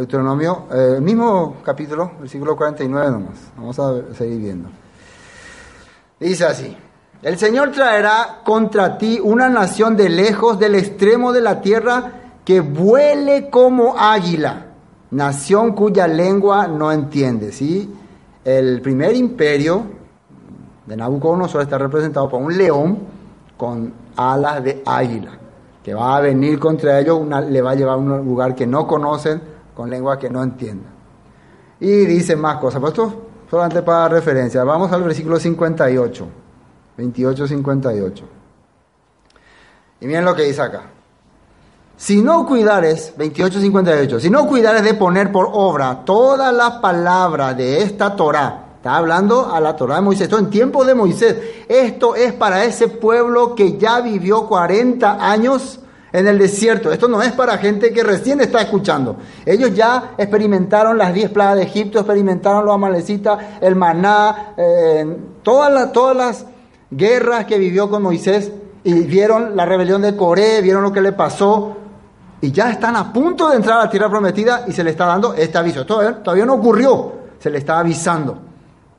Deuteronomio, 0.00 0.64
eh, 0.72 0.94
el 0.96 1.02
mismo 1.02 1.56
capítulo, 1.62 2.12
versículo 2.18 2.56
49 2.56 3.10
nomás, 3.10 3.34
vamos 3.54 3.78
a 3.78 4.14
seguir 4.14 4.38
viendo. 4.38 4.70
Dice 6.18 6.46
así, 6.46 6.74
el 7.22 7.36
Señor 7.36 7.70
traerá 7.70 8.40
contra 8.42 8.96
ti 8.96 9.20
una 9.22 9.50
nación 9.50 9.98
de 9.98 10.08
lejos 10.08 10.58
del 10.58 10.76
extremo 10.76 11.34
de 11.34 11.42
la 11.42 11.60
tierra 11.60 12.12
que 12.46 12.62
vuele 12.62 13.50
como 13.50 13.94
águila, 13.98 14.68
nación 15.10 15.74
cuya 15.74 16.06
lengua 16.08 16.66
no 16.66 16.90
entiende. 16.90 17.52
¿sí? 17.52 17.94
El 18.42 18.80
primer 18.80 19.14
imperio 19.14 19.82
de 20.86 20.96
Nabucodonosor 20.96 21.60
está 21.60 21.76
representado 21.76 22.26
por 22.30 22.40
un 22.40 22.56
león 22.56 23.00
con 23.58 23.92
alas 24.16 24.64
de 24.64 24.82
águila, 24.86 25.32
que 25.84 25.92
va 25.92 26.16
a 26.16 26.20
venir 26.22 26.58
contra 26.58 26.98
ellos, 26.98 27.20
le 27.50 27.60
va 27.60 27.72
a 27.72 27.74
llevar 27.74 27.96
a 27.96 27.98
un 27.98 28.24
lugar 28.24 28.54
que 28.54 28.66
no 28.66 28.86
conocen, 28.86 29.59
con 29.74 29.90
lengua 29.90 30.18
que 30.18 30.30
no 30.30 30.42
entiendan. 30.42 30.92
Y 31.80 32.04
dice 32.06 32.36
más 32.36 32.58
cosas, 32.58 32.80
pero 32.80 32.88
esto 32.88 33.22
solamente 33.50 33.82
para 33.82 34.08
referencia. 34.08 34.62
Vamos 34.64 34.92
al 34.92 35.02
versículo 35.02 35.38
58, 35.38 36.28
28-58. 36.98 38.22
Y 40.00 40.06
miren 40.06 40.24
lo 40.24 40.34
que 40.34 40.44
dice 40.44 40.62
acá. 40.62 40.82
Si 41.96 42.22
no 42.22 42.46
cuidares, 42.46 43.14
28-58, 43.18 44.20
si 44.20 44.30
no 44.30 44.46
cuidares 44.46 44.82
de 44.82 44.94
poner 44.94 45.30
por 45.30 45.50
obra 45.52 46.02
toda 46.04 46.50
la 46.50 46.80
palabra 46.80 47.52
de 47.52 47.82
esta 47.82 48.16
Torah, 48.16 48.68
está 48.76 48.96
hablando 48.96 49.52
a 49.52 49.60
la 49.60 49.76
Torah 49.76 49.96
de 49.96 50.00
Moisés, 50.00 50.22
esto 50.22 50.38
en 50.38 50.48
tiempo 50.48 50.82
de 50.86 50.94
Moisés, 50.94 51.36
esto 51.68 52.14
es 52.14 52.32
para 52.32 52.64
ese 52.64 52.88
pueblo 52.88 53.54
que 53.54 53.76
ya 53.76 54.00
vivió 54.00 54.46
40 54.46 55.30
años 55.30 55.80
en 56.12 56.26
el 56.26 56.38
desierto, 56.38 56.92
esto 56.92 57.08
no 57.08 57.22
es 57.22 57.32
para 57.32 57.58
gente 57.58 57.92
que 57.92 58.02
recién 58.02 58.40
está 58.40 58.60
escuchando, 58.60 59.16
ellos 59.46 59.74
ya 59.74 60.12
experimentaron 60.18 60.98
las 60.98 61.14
10 61.14 61.30
plagas 61.30 61.56
de 61.56 61.62
Egipto, 61.62 62.00
experimentaron 62.00 62.64
los 62.64 62.74
amalecitas, 62.74 63.38
el 63.60 63.76
maná, 63.76 64.54
eh, 64.56 65.16
todas, 65.42 65.72
las, 65.72 65.92
todas 65.92 66.16
las 66.16 66.46
guerras 66.90 67.44
que 67.44 67.58
vivió 67.58 67.88
con 67.88 68.02
Moisés 68.02 68.52
y 68.82 68.94
vieron 69.02 69.56
la 69.56 69.66
rebelión 69.66 70.02
de 70.02 70.16
Coré, 70.16 70.60
vieron 70.62 70.82
lo 70.82 70.92
que 70.92 71.00
le 71.00 71.12
pasó, 71.12 71.76
y 72.40 72.52
ya 72.52 72.70
están 72.70 72.96
a 72.96 73.12
punto 73.12 73.50
de 73.50 73.56
entrar 73.56 73.78
a 73.78 73.84
la 73.84 73.90
tierra 73.90 74.08
prometida 74.08 74.64
y 74.66 74.72
se 74.72 74.82
le 74.82 74.90
está 74.90 75.06
dando 75.06 75.34
este 75.34 75.58
aviso. 75.58 75.84
Todavía, 75.84 76.22
todavía 76.22 76.46
no 76.46 76.54
ocurrió, 76.54 77.12
se 77.38 77.50
le 77.50 77.58
está 77.58 77.78
avisando. 77.78 78.38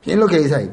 ¿Quién 0.02 0.20
lo 0.20 0.28
que 0.28 0.38
dice 0.38 0.54
ahí? 0.54 0.70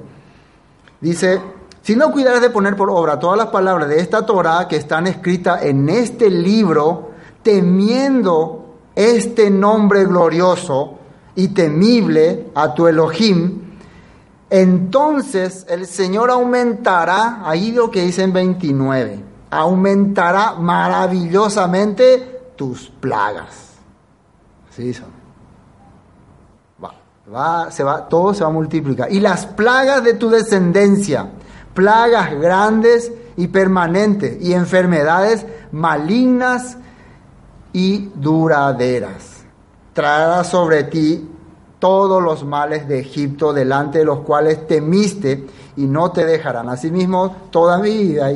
Dice, 1.02 1.41
si 1.89 1.95
no 1.95 2.12
cuidares 2.12 2.39
de 2.39 2.52
poner 2.52 2.75
por 2.75 2.91
obra 2.91 3.17
todas 3.17 3.36
las 3.36 3.47
palabras 3.47 3.89
de 3.89 3.99
esta 3.99 4.23
Torah 4.23 4.67
que 4.67 4.75
están 4.75 5.08
escritas 5.08 5.63
en 5.63 5.89
este 5.89 6.30
libro, 6.30 7.13
temiendo 7.41 8.75
este 8.93 9.49
nombre 9.49 10.06
glorioso 10.06 10.99
y 11.34 11.47
temible 11.47 12.52
a 12.54 12.75
tu 12.75 12.86
Elohim, 12.86 13.73
entonces 14.52 15.65
el 15.67 15.88
Señor 15.88 16.30
aumentará, 16.30 17.41
ahí 17.43 17.71
lo 17.71 17.89
que 17.89 18.04
dice 18.04 18.21
en 18.21 18.34
29, 18.34 19.23
aumentará 19.49 20.58
maravillosamente 20.60 22.52
tus 22.56 22.91
plagas. 22.91 23.80
Así 24.69 24.93
son. 24.93 25.08
Va, 26.86 26.93
va, 27.34 27.71
se 27.71 27.84
va, 27.84 28.08
todo 28.08 28.36
se 28.36 28.43
va 28.43 28.52
a 28.52 28.54
multiplicar. 28.54 29.12
Y 29.12 29.19
las 29.19 29.47
plagas 29.47 30.04
de 30.04 30.13
tu 30.13 30.30
descendencia, 30.30 31.32
plagas 31.73 32.34
grandes 32.39 33.12
y 33.38 33.47
permanentes, 33.47 34.41
y 34.41 34.53
enfermedades 34.53 35.45
malignas 35.71 36.77
y 37.73 38.10
duraderas. 38.15 39.43
Traerá 39.93 40.43
sobre 40.43 40.84
ti 40.86 41.29
todos 41.79 42.21
los 42.21 42.43
males 42.43 42.88
de 42.88 42.99
Egipto, 42.99 43.53
delante 43.53 43.99
de 43.99 44.05
los 44.05 44.19
cuales 44.19 44.67
temiste, 44.67 45.47
y 45.77 45.86
no 45.86 46.12
te 46.12 46.25
dejarán. 46.25 46.67
Asimismo, 46.69 47.36
todavía, 47.49 48.29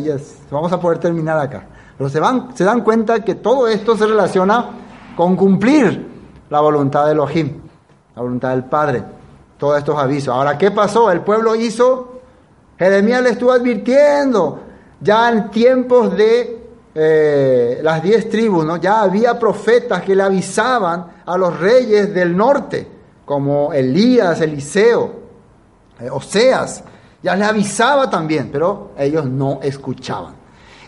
vamos 0.49 0.71
a 0.71 0.79
poder 0.79 0.99
terminar 0.99 1.37
acá. 1.37 1.67
Pero 1.97 2.09
se, 2.09 2.19
van, 2.19 2.55
se 2.55 2.63
dan 2.63 2.81
cuenta 2.81 3.23
que 3.23 3.35
todo 3.35 3.67
esto 3.67 3.97
se 3.97 4.07
relaciona 4.07 4.69
con 5.15 5.35
cumplir 5.35 6.07
la 6.49 6.61
voluntad 6.61 7.05
de 7.05 7.11
Elohim, 7.11 7.59
la 8.15 8.21
voluntad 8.21 8.49
del 8.51 8.63
Padre, 8.63 9.03
todos 9.57 9.77
estos 9.77 9.97
avisos. 9.97 10.33
Ahora, 10.33 10.57
¿qué 10.57 10.71
pasó? 10.71 11.11
El 11.11 11.21
pueblo 11.21 11.55
hizo, 11.55 12.12
Jeremías 12.77 13.21
le 13.21 13.29
estuvo 13.31 13.51
advirtiendo, 13.51 14.59
ya 14.99 15.29
en 15.29 15.51
tiempos 15.51 16.15
de 16.15 16.63
eh, 16.95 17.79
las 17.81 18.03
diez 18.03 18.29
tribus, 18.29 18.65
¿no? 18.65 18.77
ya 18.77 19.01
había 19.01 19.37
profetas 19.39 20.03
que 20.03 20.15
le 20.15 20.23
avisaban 20.23 21.07
a 21.25 21.37
los 21.37 21.59
reyes 21.59 22.13
del 22.13 22.35
norte, 22.35 22.87
como 23.25 23.73
Elías, 23.73 24.41
Eliseo, 24.41 25.11
eh, 25.99 26.09
Oseas, 26.09 26.83
ya 27.21 27.35
le 27.35 27.45
avisaba 27.45 28.09
también, 28.09 28.49
pero 28.51 28.91
ellos 28.97 29.25
no 29.25 29.59
escuchaban. 29.61 30.35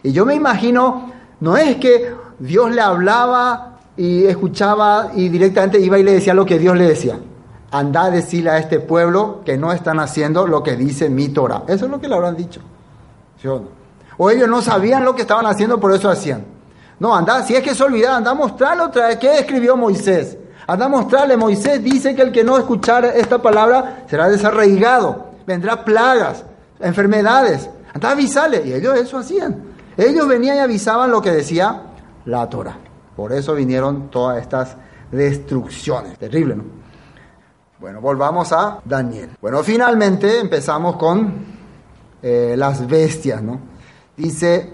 Y 0.03 0.11
yo 0.11 0.25
me 0.25 0.35
imagino, 0.35 1.11
no 1.39 1.57
es 1.57 1.77
que 1.77 2.13
Dios 2.37 2.71
le 2.71 2.81
hablaba 2.81 3.79
y 3.97 4.25
escuchaba 4.25 5.11
y 5.15 5.29
directamente 5.29 5.79
iba 5.79 5.97
y 5.97 6.03
le 6.03 6.13
decía 6.13 6.33
lo 6.33 6.45
que 6.45 6.59
Dios 6.59 6.75
le 6.77 6.87
decía. 6.87 7.17
Anda 7.75 8.05
a 8.05 8.09
decirle 8.09 8.51
a 8.51 8.57
este 8.57 8.79
pueblo 8.79 9.41
que 9.43 9.57
no 9.57 9.73
están 9.73 9.99
haciendo 9.99 10.47
lo 10.47 10.63
que 10.63 10.77
dice 10.77 11.09
mi 11.09 11.27
Torah. 11.27 11.63
Eso 11.67 11.83
es 11.83 11.91
lo 11.91 11.99
que 11.99 12.07
le 12.07 12.15
habrán 12.15 12.37
dicho. 12.37 12.61
O 14.15 14.29
ellos 14.29 14.47
no 14.47 14.61
sabían 14.61 15.03
lo 15.03 15.13
que 15.13 15.23
estaban 15.23 15.45
haciendo, 15.45 15.77
por 15.77 15.93
eso 15.93 16.09
hacían. 16.09 16.45
No, 17.01 17.13
anda, 17.13 17.43
si 17.43 17.53
es 17.53 17.61
que 17.61 17.75
se 17.75 17.83
olvidaron, 17.83 18.19
anda 18.19 18.31
a 18.31 18.33
mostrarle 18.33 18.83
otra 18.83 19.07
vez. 19.07 19.17
¿Qué 19.17 19.39
escribió 19.39 19.75
Moisés? 19.75 20.37
Anda 20.65 20.85
a 20.85 20.87
mostrarle, 20.87 21.35
Moisés 21.35 21.83
dice 21.83 22.15
que 22.15 22.21
el 22.21 22.31
que 22.31 22.45
no 22.45 22.57
escuchara 22.57 23.09
esta 23.09 23.41
palabra 23.41 24.05
será 24.09 24.29
desarraigado, 24.29 25.31
vendrá 25.45 25.83
plagas, 25.83 26.45
enfermedades. 26.79 27.69
Anda 27.93 28.07
a 28.07 28.11
avisarle. 28.13 28.65
Y 28.65 28.71
ellos 28.71 28.97
eso 28.97 29.17
hacían. 29.17 29.61
Ellos 29.97 30.25
venían 30.29 30.55
y 30.55 30.59
avisaban 30.59 31.11
lo 31.11 31.21
que 31.21 31.31
decía 31.31 31.81
la 32.23 32.49
Torah. 32.49 32.77
Por 33.17 33.33
eso 33.33 33.53
vinieron 33.53 34.09
todas 34.09 34.41
estas 34.41 34.77
destrucciones. 35.11 36.17
Terrible, 36.17 36.55
¿no? 36.55 36.84
Bueno, 37.85 38.01
volvamos 38.01 38.51
a 38.51 38.79
Daniel. 38.83 39.37
Bueno, 39.39 39.61
finalmente 39.61 40.39
empezamos 40.39 40.95
con 40.95 41.35
eh, 42.23 42.55
las 42.57 42.87
bestias, 42.87 43.43
¿no? 43.43 43.59
Dice, 44.17 44.73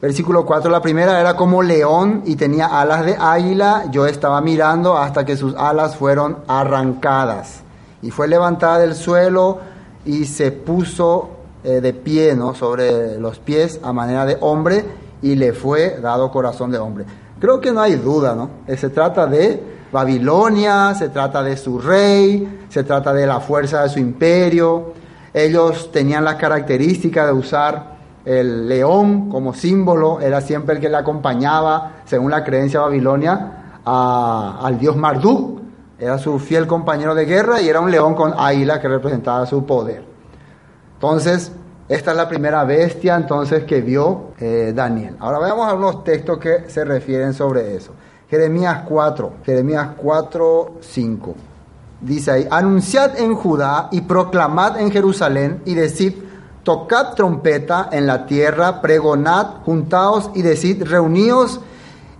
versículo 0.00 0.46
4, 0.46 0.70
la 0.70 0.80
primera 0.80 1.20
era 1.20 1.36
como 1.36 1.62
león 1.62 2.22
y 2.24 2.36
tenía 2.36 2.68
alas 2.68 3.04
de 3.04 3.18
águila. 3.20 3.84
Yo 3.90 4.06
estaba 4.06 4.40
mirando 4.40 4.96
hasta 4.96 5.26
que 5.26 5.36
sus 5.36 5.54
alas 5.56 5.94
fueron 5.94 6.38
arrancadas. 6.48 7.60
Y 8.00 8.10
fue 8.10 8.28
levantada 8.28 8.78
del 8.78 8.94
suelo 8.94 9.58
y 10.06 10.24
se 10.24 10.52
puso 10.52 11.32
eh, 11.62 11.82
de 11.82 11.92
pie, 11.92 12.34
¿no? 12.34 12.54
Sobre 12.54 13.18
los 13.18 13.40
pies 13.40 13.78
a 13.82 13.92
manera 13.92 14.24
de 14.24 14.38
hombre 14.40 14.86
y 15.20 15.34
le 15.34 15.52
fue 15.52 16.00
dado 16.00 16.30
corazón 16.30 16.70
de 16.70 16.78
hombre. 16.78 17.04
Creo 17.38 17.60
que 17.60 17.72
no 17.72 17.82
hay 17.82 17.96
duda, 17.96 18.34
¿no? 18.34 18.48
Eh, 18.66 18.78
se 18.78 18.88
trata 18.88 19.26
de 19.26 19.81
Babilonia, 19.92 20.94
se 20.94 21.10
trata 21.10 21.42
de 21.42 21.56
su 21.56 21.78
rey, 21.78 22.64
se 22.70 22.82
trata 22.82 23.12
de 23.12 23.26
la 23.26 23.40
fuerza 23.40 23.82
de 23.82 23.90
su 23.90 23.98
imperio. 23.98 24.94
Ellos 25.34 25.92
tenían 25.92 26.24
la 26.24 26.38
característica 26.38 27.26
de 27.26 27.32
usar 27.32 27.92
el 28.24 28.68
león 28.68 29.28
como 29.28 29.52
símbolo, 29.52 30.20
era 30.20 30.40
siempre 30.40 30.76
el 30.76 30.80
que 30.80 30.88
le 30.88 30.96
acompañaba, 30.96 31.96
según 32.06 32.30
la 32.30 32.42
creencia 32.42 32.80
babilonia, 32.80 33.80
al 33.84 34.78
dios 34.78 34.96
Marduk. 34.96 35.60
Era 35.98 36.18
su 36.18 36.38
fiel 36.38 36.66
compañero 36.66 37.14
de 37.14 37.26
guerra 37.26 37.60
y 37.60 37.68
era 37.68 37.80
un 37.80 37.90
león 37.90 38.14
con 38.14 38.34
águila 38.36 38.80
que 38.80 38.88
representaba 38.88 39.46
su 39.46 39.64
poder. 39.64 40.02
Entonces, 40.94 41.52
esta 41.88 42.12
es 42.12 42.16
la 42.16 42.28
primera 42.28 42.64
bestia 42.64 43.16
entonces 43.16 43.64
que 43.64 43.82
vio 43.82 44.32
eh, 44.40 44.72
Daniel. 44.74 45.16
Ahora 45.20 45.38
veamos 45.38 45.68
algunos 45.68 46.02
textos 46.02 46.38
que 46.38 46.70
se 46.70 46.84
refieren 46.84 47.34
sobre 47.34 47.76
eso. 47.76 47.92
Jeremías 48.32 48.84
4, 48.88 49.32
Jeremías 49.44 49.88
4, 49.94 50.76
5. 50.80 51.34
Dice 52.00 52.30
ahí, 52.30 52.48
anunciad 52.50 53.20
en 53.20 53.34
Judá 53.34 53.90
y 53.92 54.00
proclamad 54.00 54.80
en 54.80 54.90
Jerusalén 54.90 55.60
y 55.66 55.74
decid, 55.74 56.14
tocad 56.62 57.12
trompeta 57.12 57.90
en 57.92 58.06
la 58.06 58.24
tierra, 58.24 58.80
pregonad, 58.80 59.56
juntaos 59.66 60.30
y 60.34 60.40
decid, 60.40 60.82
reuníos 60.82 61.60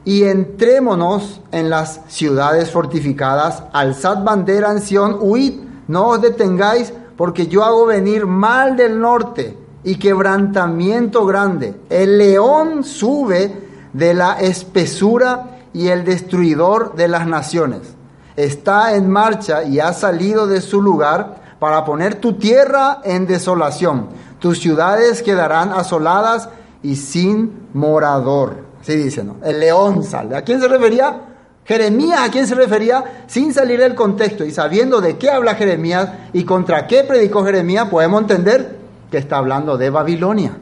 y 0.05 0.25
entrémonos 0.25 1.41
en 1.51 1.71
las 1.71 2.03
ciudades 2.09 2.71
fortificadas, 2.71 3.63
alzad 3.73 4.23
bandera 4.23 4.71
en 4.71 4.83
Sión, 4.83 5.17
huid, 5.19 5.63
no 5.89 6.09
os 6.09 6.21
detengáis, 6.21 6.93
porque 7.17 7.47
yo 7.47 7.65
hago 7.65 7.87
venir 7.87 8.27
mal 8.27 8.77
del 8.77 9.01
norte 9.01 9.57
y 9.83 9.95
quebrantamiento 9.95 11.25
grande. 11.25 11.75
El 11.89 12.19
león 12.19 12.85
sube 12.85 13.63
de 13.95 14.13
la 14.13 14.35
espesura 14.41 15.49
y 15.73 15.89
el 15.89 16.05
destruidor 16.05 16.95
de 16.95 17.09
las 17.09 17.27
naciones. 17.27 17.81
Está 18.37 18.95
en 18.95 19.11
marcha 19.11 19.65
y 19.65 19.81
ha 19.81 19.93
salido 19.93 20.47
de 20.47 20.61
su 20.61 20.81
lugar 20.81 21.43
para 21.59 21.85
poner 21.85 22.17
tu 22.17 22.35
tierra 22.35 23.01
en 23.05 23.27
desolación. 23.27 24.09
Tus 24.39 24.59
ciudades 24.59 25.23
quedarán 25.23 25.71
asoladas 25.73 26.49
y 26.83 26.97
sin 26.97 27.69
morador. 27.73 28.65
Así 28.81 28.97
dice, 28.97 29.23
¿no? 29.23 29.37
El 29.45 29.61
león 29.61 30.03
sale. 30.03 30.35
¿A 30.35 30.43
quién 30.43 30.61
se 30.61 30.67
refería? 30.67 31.21
Jeremías, 31.65 32.21
¿a 32.21 32.31
quién 32.31 32.47
se 32.47 32.57
refería? 32.57 33.25
Sin 33.29 33.55
salir 33.55 33.79
del 33.79 33.95
contexto 33.95 34.45
y 34.45 34.51
sabiendo 34.51 35.01
de 35.01 35.17
qué 35.17 35.31
habla 35.31 35.55
Jeremías 35.55 36.09
y 36.33 36.45
contra 36.45 36.89
qué 36.89 37.05
predicó 37.05 37.45
Jeremías, 37.45 37.89
podemos 37.89 38.23
entender 38.23 38.79
que 39.11 39.19
está 39.19 39.37
hablando 39.37 39.79
de 39.79 39.91
Babilonia 39.91 40.57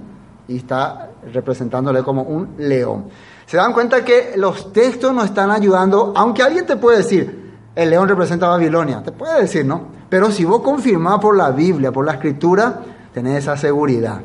y 0.46 0.58
está 0.58 1.08
representándole 1.32 2.02
como 2.02 2.22
un 2.22 2.56
león. 2.58 3.06
Se 3.50 3.56
dan 3.56 3.72
cuenta 3.72 4.04
que 4.04 4.34
los 4.36 4.72
textos 4.72 5.12
nos 5.12 5.24
están 5.24 5.50
ayudando, 5.50 6.12
aunque 6.14 6.40
alguien 6.40 6.66
te 6.66 6.76
puede 6.76 6.98
decir, 6.98 7.56
el 7.74 7.90
león 7.90 8.08
representa 8.08 8.46
Babilonia, 8.46 9.02
te 9.02 9.10
puede 9.10 9.40
decir, 9.40 9.66
¿no? 9.66 9.86
Pero 10.08 10.30
si 10.30 10.44
vos 10.44 10.60
confirmás 10.60 11.18
por 11.18 11.36
la 11.36 11.50
Biblia, 11.50 11.90
por 11.90 12.06
la 12.06 12.12
escritura, 12.12 12.80
tenés 13.12 13.38
esa 13.38 13.56
seguridad, 13.56 14.20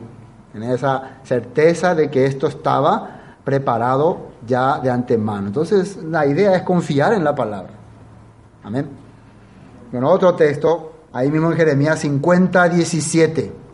tenés 0.54 0.76
esa 0.76 1.18
certeza 1.24 1.96
de 1.96 2.12
que 2.12 2.28
esto 2.28 2.46
estaba 2.46 3.38
preparado 3.44 4.28
ya 4.46 4.78
de 4.78 4.92
antemano. 4.92 5.48
Entonces, 5.48 5.98
la 6.04 6.28
idea 6.28 6.56
es 6.56 6.62
confiar 6.62 7.12
en 7.14 7.24
la 7.24 7.34
palabra. 7.34 7.74
Amén. 8.62 8.88
Bueno, 9.92 10.12
otro 10.12 10.36
texto, 10.36 10.98
ahí 11.12 11.32
mismo 11.32 11.50
en 11.50 11.58
Jeremías 11.58 11.98
50, 11.98 12.70
17. 12.70 13.65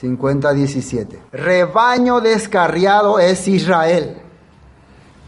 50-17. 0.00 1.18
Rebaño 1.32 2.20
descarriado 2.20 3.18
es 3.18 3.48
Israel. 3.48 4.18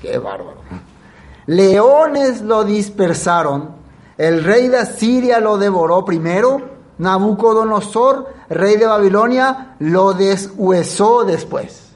Qué 0.03 0.19
bárbaro. 0.19 0.59
Leones 1.47 2.43
lo 2.43 2.65
dispersaron. 2.65 3.71
El 4.19 4.45
rey 4.45 4.69
de 4.69 4.79
Asiria 4.79 5.41
lo 5.41 5.57
devoró 5.57 6.05
primero. 6.05 6.77
Nabucodonosor, 6.99 8.27
rey 8.51 8.77
de 8.77 8.87
Babilonia, 8.87 9.77
lo 9.79 10.13
deshuesó 10.13 11.25
después. 11.25 11.93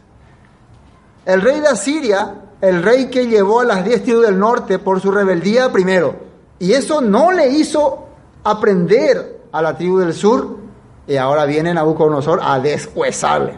El 1.27 1.43
rey 1.43 1.61
de 1.61 1.69
Asiria, 1.69 2.35
el 2.61 2.83
rey 2.83 3.11
que 3.11 3.27
llevó 3.27 3.61
a 3.61 3.65
las 3.65 3.85
diez 3.85 4.03
tribus 4.03 4.25
del 4.25 4.39
norte 4.39 4.79
por 4.79 5.01
su 5.01 5.11
rebeldía 5.11 5.71
primero. 5.73 6.15
Y 6.59 6.73
eso 6.73 7.01
no 7.01 7.33
le 7.33 7.49
hizo 7.49 8.07
aprender 8.45 9.43
a 9.51 9.61
la 9.61 9.77
tribu 9.77 9.99
del 9.99 10.15
sur 10.15 10.62
y 11.07 11.17
ahora 11.17 11.45
viene 11.45 11.75
Nabucodonosor 11.75 12.41
a 12.43 12.61
deshuesarle. 12.61 13.55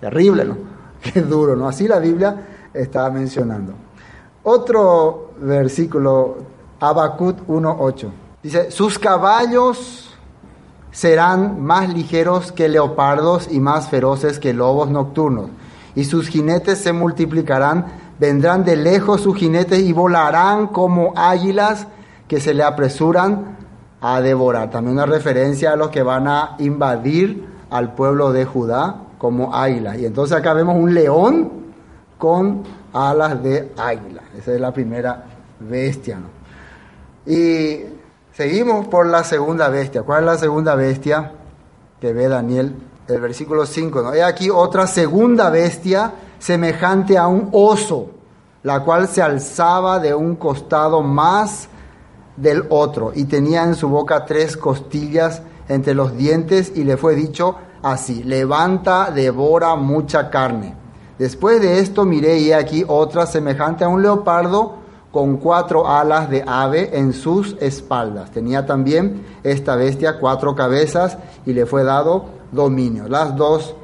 terrible, 0.00 0.44
¿no? 0.44 0.56
Qué 1.02 1.20
duro, 1.20 1.54
¿no? 1.54 1.68
Así 1.68 1.86
la 1.86 1.98
Biblia 1.98 2.68
está 2.72 3.10
mencionando. 3.10 3.74
Otro 4.42 5.32
versículo, 5.38 6.36
Habacut 6.80 7.46
1.8. 7.46 8.10
Dice, 8.42 8.70
sus 8.70 8.98
caballos 8.98 10.14
serán 10.90 11.62
más 11.62 11.92
ligeros 11.92 12.52
que 12.52 12.68
leopardos 12.68 13.48
y 13.50 13.60
más 13.60 13.88
feroces 13.88 14.38
que 14.38 14.52
lobos 14.52 14.90
nocturnos. 14.90 15.50
Y 15.94 16.04
sus 16.04 16.28
jinetes 16.28 16.78
se 16.78 16.92
multiplicarán, 16.92 17.86
vendrán 18.18 18.64
de 18.64 18.76
lejos 18.76 19.22
sus 19.22 19.36
jinetes 19.36 19.80
y 19.80 19.92
volarán 19.92 20.68
como 20.68 21.12
águilas 21.16 21.86
que 22.28 22.40
se 22.40 22.54
le 22.54 22.62
apresuran 22.62 23.63
a 24.06 24.20
devorar. 24.20 24.68
También 24.68 24.98
una 24.98 25.06
referencia 25.06 25.72
a 25.72 25.76
los 25.76 25.88
que 25.88 26.02
van 26.02 26.28
a 26.28 26.56
invadir 26.58 27.48
al 27.70 27.94
pueblo 27.94 28.32
de 28.32 28.44
Judá 28.44 28.96
como 29.16 29.54
águila. 29.54 29.96
Y 29.96 30.04
entonces 30.04 30.36
acá 30.36 30.52
vemos 30.52 30.76
un 30.76 30.92
león 30.92 31.50
con 32.18 32.64
alas 32.92 33.42
de 33.42 33.72
águila. 33.78 34.20
Esa 34.36 34.52
es 34.52 34.60
la 34.60 34.74
primera 34.74 35.24
bestia. 35.58 36.18
Y 37.24 37.78
seguimos 38.34 38.88
por 38.88 39.06
la 39.06 39.24
segunda 39.24 39.70
bestia. 39.70 40.02
¿Cuál 40.02 40.20
es 40.20 40.26
la 40.26 40.36
segunda 40.36 40.74
bestia 40.74 41.32
que 41.98 42.12
ve 42.12 42.28
Daniel? 42.28 42.76
El 43.08 43.22
versículo 43.22 43.64
5. 43.64 44.02
¿no? 44.02 44.10
Hay 44.10 44.20
aquí 44.20 44.50
otra 44.50 44.86
segunda 44.86 45.48
bestia 45.48 46.12
semejante 46.38 47.16
a 47.16 47.26
un 47.26 47.48
oso, 47.52 48.10
la 48.64 48.80
cual 48.80 49.08
se 49.08 49.22
alzaba 49.22 49.98
de 49.98 50.14
un 50.14 50.36
costado 50.36 51.00
más 51.00 51.70
del 52.36 52.64
otro 52.68 53.12
y 53.14 53.24
tenía 53.24 53.64
en 53.64 53.74
su 53.74 53.88
boca 53.88 54.24
tres 54.24 54.56
costillas 54.56 55.42
entre 55.68 55.94
los 55.94 56.16
dientes 56.16 56.72
y 56.74 56.84
le 56.84 56.96
fue 56.96 57.14
dicho 57.14 57.56
así, 57.82 58.22
levanta, 58.22 59.10
devora 59.10 59.76
mucha 59.76 60.30
carne. 60.30 60.74
Después 61.18 61.60
de 61.60 61.78
esto 61.78 62.04
miré 62.04 62.38
y 62.38 62.52
aquí 62.52 62.84
otra 62.86 63.26
semejante 63.26 63.84
a 63.84 63.88
un 63.88 64.02
leopardo 64.02 64.78
con 65.12 65.36
cuatro 65.36 65.86
alas 65.86 66.28
de 66.28 66.42
ave 66.44 66.98
en 66.98 67.12
sus 67.12 67.56
espaldas. 67.60 68.32
Tenía 68.32 68.66
también 68.66 69.24
esta 69.44 69.76
bestia 69.76 70.18
cuatro 70.18 70.56
cabezas 70.56 71.18
y 71.46 71.52
le 71.52 71.66
fue 71.66 71.84
dado 71.84 72.24
dominio. 72.50 73.06
Las 73.06 73.36
dos 73.36 73.76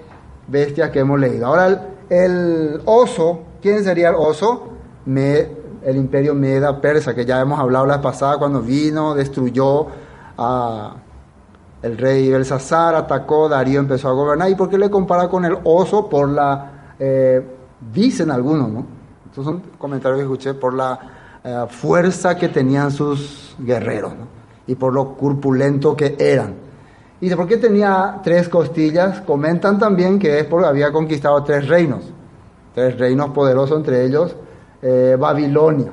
bestias 0.48 0.90
que 0.90 1.00
hemos 1.00 1.20
leído. 1.20 1.46
Ahora 1.46 1.66
el, 1.68 1.78
el 2.10 2.82
oso, 2.84 3.42
¿quién 3.62 3.84
sería 3.84 4.08
el 4.08 4.16
oso? 4.16 4.70
Me 5.04 5.59
el 5.82 5.96
imperio 5.96 6.34
Meda 6.34 6.80
persa, 6.80 7.14
que 7.14 7.24
ya 7.24 7.40
hemos 7.40 7.58
hablado 7.58 7.86
la 7.86 8.00
pasada 8.00 8.38
cuando 8.38 8.60
vino, 8.60 9.14
destruyó 9.14 9.86
a 10.36 10.94
el 11.82 11.96
rey 11.96 12.30
Belsasar, 12.30 12.94
atacó, 12.94 13.48
Darío 13.48 13.80
empezó 13.80 14.08
a 14.08 14.12
gobernar. 14.12 14.50
¿Y 14.50 14.54
por 14.54 14.68
qué 14.68 14.76
le 14.76 14.90
compara 14.90 15.28
con 15.28 15.44
el 15.44 15.56
oso? 15.64 16.08
Por 16.08 16.28
la, 16.28 16.94
eh, 16.98 17.42
dicen 17.92 18.30
algunos, 18.30 18.68
¿no? 18.68 18.86
Estos 19.26 19.44
son 19.44 19.62
comentarios 19.78 20.18
que 20.18 20.24
escuché 20.24 20.54
por 20.54 20.74
la 20.74 20.98
eh, 21.42 21.64
fuerza 21.70 22.36
que 22.36 22.48
tenían 22.48 22.90
sus 22.90 23.54
guerreros 23.58 24.12
¿no? 24.14 24.26
y 24.66 24.74
por 24.74 24.92
lo 24.92 25.16
corpulento 25.16 25.96
que 25.96 26.16
eran. 26.18 26.54
¿Y 27.20 27.28
de 27.28 27.36
por 27.36 27.46
qué 27.46 27.56
tenía 27.56 28.20
tres 28.22 28.48
costillas? 28.48 29.20
Comentan 29.20 29.78
también 29.78 30.18
que 30.18 30.40
es 30.40 30.46
porque 30.46 30.66
había 30.66 30.90
conquistado 30.90 31.42
tres 31.44 31.68
reinos, 31.68 32.02
tres 32.74 32.98
reinos 32.98 33.30
poderosos, 33.30 33.78
entre 33.78 34.04
ellos 34.04 34.34
eh, 34.82 35.16
Babilonia, 35.18 35.92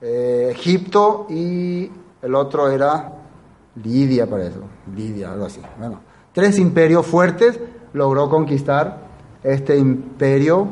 eh, 0.00 0.48
Egipto 0.52 1.26
y 1.28 1.90
el 2.22 2.34
otro 2.34 2.70
era 2.70 3.12
Lidia, 3.82 4.26
para 4.26 4.44
eso, 4.44 4.60
Lidia, 4.94 5.32
algo 5.32 5.46
así. 5.46 5.60
Bueno, 5.78 6.00
tres 6.32 6.58
imperios 6.58 7.06
fuertes 7.06 7.58
logró 7.92 8.28
conquistar 8.28 8.98
este 9.42 9.76
imperio 9.76 10.68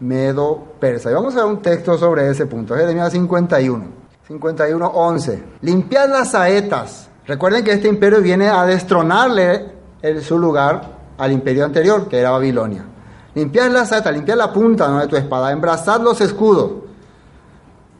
medo-persa. 0.00 1.10
Y 1.10 1.14
vamos 1.14 1.34
a 1.36 1.44
ver 1.44 1.46
un 1.46 1.62
texto 1.62 1.96
sobre 1.96 2.28
ese 2.30 2.46
punto, 2.46 2.74
Jeremías 2.74 3.12
51, 3.12 3.84
51, 4.26 4.86
11. 4.86 5.42
Limpiad 5.62 6.08
las 6.08 6.30
saetas. 6.32 7.08
Recuerden 7.26 7.64
que 7.64 7.72
este 7.72 7.88
imperio 7.88 8.20
viene 8.20 8.48
a 8.48 8.64
destronarle 8.64 9.72
en 10.02 10.22
su 10.22 10.38
lugar 10.38 10.96
al 11.18 11.32
imperio 11.32 11.64
anterior, 11.64 12.08
que 12.08 12.18
era 12.18 12.30
Babilonia. 12.30 12.84
Limpiad 13.34 13.70
las 13.70 13.90
saetas, 13.90 14.12
limpiad 14.12 14.36
la 14.36 14.52
punta 14.52 14.98
de 14.98 15.08
tu 15.08 15.16
espada, 15.16 15.52
embrazad 15.52 16.00
los 16.00 16.20
escudos 16.20 16.85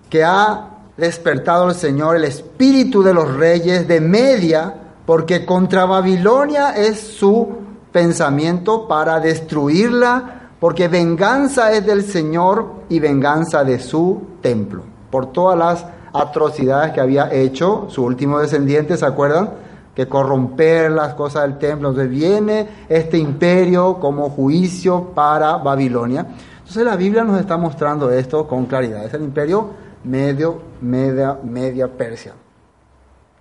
que 0.09 0.25
ha 0.25 0.71
despertado 0.97 1.69
el 1.69 1.75
Señor 1.75 2.17
el 2.17 2.25
espíritu 2.25 3.03
de 3.03 3.15
los 3.15 3.37
reyes 3.37 3.87
de 3.87 4.01
Media, 4.01 4.75
porque 5.05 5.45
contra 5.45 5.85
Babilonia 5.85 6.71
es 6.71 6.99
su 7.01 7.49
pensamiento 7.93 8.89
para 8.89 9.21
destruirla, 9.21 10.51
porque 10.61 10.89
venganza 10.89 11.73
es 11.73 11.85
del 11.87 12.03
Señor 12.03 12.67
y 12.89 12.99
venganza 12.99 13.63
de 13.63 13.79
su 13.79 14.23
templo, 14.41 14.83
por 15.11 15.33
todas 15.33 15.59
las 15.59 15.87
atrocidades 16.13 16.93
que 16.93 17.01
había 17.01 17.33
hecho 17.33 17.87
su 17.89 18.05
último 18.05 18.39
descendiente, 18.39 18.97
¿se 18.97 19.05
acuerdan? 19.05 19.51
Que 19.95 20.09
corromper 20.09 20.91
las 20.91 21.15
cosas 21.15 21.43
del 21.43 21.59
templo. 21.59 21.91
Entonces 21.91 22.11
viene 22.11 22.69
este 22.89 23.19
imperio 23.19 23.99
como 24.01 24.31
juicio 24.31 25.11
para 25.15 25.57
Babilonia. 25.59 26.27
Entonces 26.59 26.85
la 26.85 26.97
Biblia 26.97 27.25
nos 27.25 27.39
está 27.39 27.57
mostrando 27.57 28.11
esto 28.11 28.47
con 28.47 28.67
claridad. 28.67 29.05
Es 29.05 29.15
el 29.15 29.23
imperio 29.23 29.71
medio, 30.07 30.63
media, 30.81 31.37
media 31.43 31.89
Persia. 31.89 32.33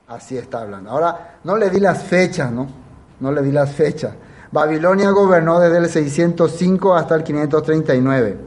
Así 0.07 0.37
está 0.37 0.61
hablando. 0.61 0.91
Ahora, 0.91 1.39
no 1.43 1.57
le 1.57 1.69
di 1.69 1.79
las 1.79 2.03
fechas, 2.03 2.51
¿no? 2.51 2.67
No 3.19 3.31
le 3.31 3.41
di 3.41 3.51
las 3.51 3.71
fechas. 3.71 4.13
Babilonia 4.51 5.09
gobernó 5.11 5.59
desde 5.59 5.77
el 5.77 5.87
605 5.89 6.95
hasta 6.95 7.15
el 7.15 7.23
539. 7.23 8.37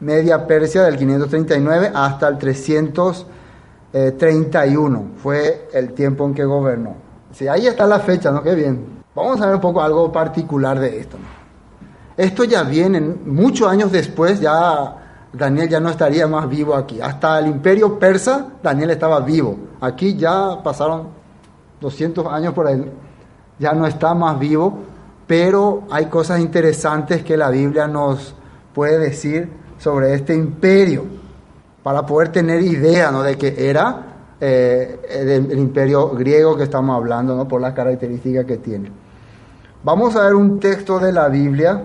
Media 0.00 0.46
Persia 0.46 0.82
del 0.82 0.96
539 0.96 1.90
hasta 1.94 2.28
el 2.28 2.38
331 2.38 5.10
fue 5.16 5.68
el 5.72 5.94
tiempo 5.94 6.26
en 6.26 6.34
que 6.34 6.44
gobernó. 6.44 6.94
Sí, 7.32 7.48
ahí 7.48 7.66
está 7.66 7.86
la 7.86 8.00
fecha, 8.00 8.30
¿no? 8.30 8.42
Qué 8.42 8.54
bien. 8.54 8.98
Vamos 9.14 9.40
a 9.40 9.46
ver 9.46 9.54
un 9.56 9.60
poco 9.60 9.82
algo 9.82 10.12
particular 10.12 10.78
de 10.78 11.00
esto. 11.00 11.16
Esto 12.16 12.44
ya 12.44 12.62
viene 12.62 13.00
muchos 13.00 13.68
años 13.68 13.90
después, 13.90 14.38
ya 14.40 15.07
Daniel 15.32 15.68
ya 15.68 15.80
no 15.80 15.90
estaría 15.90 16.26
más 16.26 16.48
vivo 16.48 16.74
aquí. 16.74 17.00
Hasta 17.00 17.38
el 17.38 17.48
imperio 17.48 17.98
persa, 17.98 18.46
Daniel 18.62 18.90
estaba 18.90 19.20
vivo. 19.20 19.56
Aquí 19.80 20.16
ya 20.16 20.62
pasaron 20.62 21.08
200 21.80 22.26
años 22.26 22.54
por 22.54 22.68
él, 22.68 22.90
ya 23.58 23.72
no 23.72 23.86
está 23.86 24.14
más 24.14 24.38
vivo, 24.38 24.78
pero 25.26 25.84
hay 25.90 26.06
cosas 26.06 26.40
interesantes 26.40 27.22
que 27.22 27.36
la 27.36 27.50
Biblia 27.50 27.86
nos 27.86 28.34
puede 28.74 28.98
decir 28.98 29.48
sobre 29.78 30.14
este 30.14 30.34
imperio, 30.34 31.04
para 31.82 32.04
poder 32.04 32.30
tener 32.30 32.60
idea 32.60 33.10
¿no? 33.10 33.22
de 33.22 33.38
que 33.38 33.68
era 33.68 34.02
eh, 34.40 35.00
el, 35.08 35.50
el, 35.50 35.58
imperio 35.58 36.10
griego 36.10 36.56
que 36.56 36.64
estamos 36.64 36.96
hablando, 36.96 37.36
¿no? 37.36 37.46
por 37.46 37.60
las 37.60 37.74
características 37.74 38.44
que 38.44 38.56
tiene. 38.58 38.90
Vamos 39.84 40.16
a 40.16 40.24
ver 40.24 40.34
un 40.34 40.58
texto 40.58 40.98
de 40.98 41.12
la 41.12 41.28
Biblia, 41.28 41.82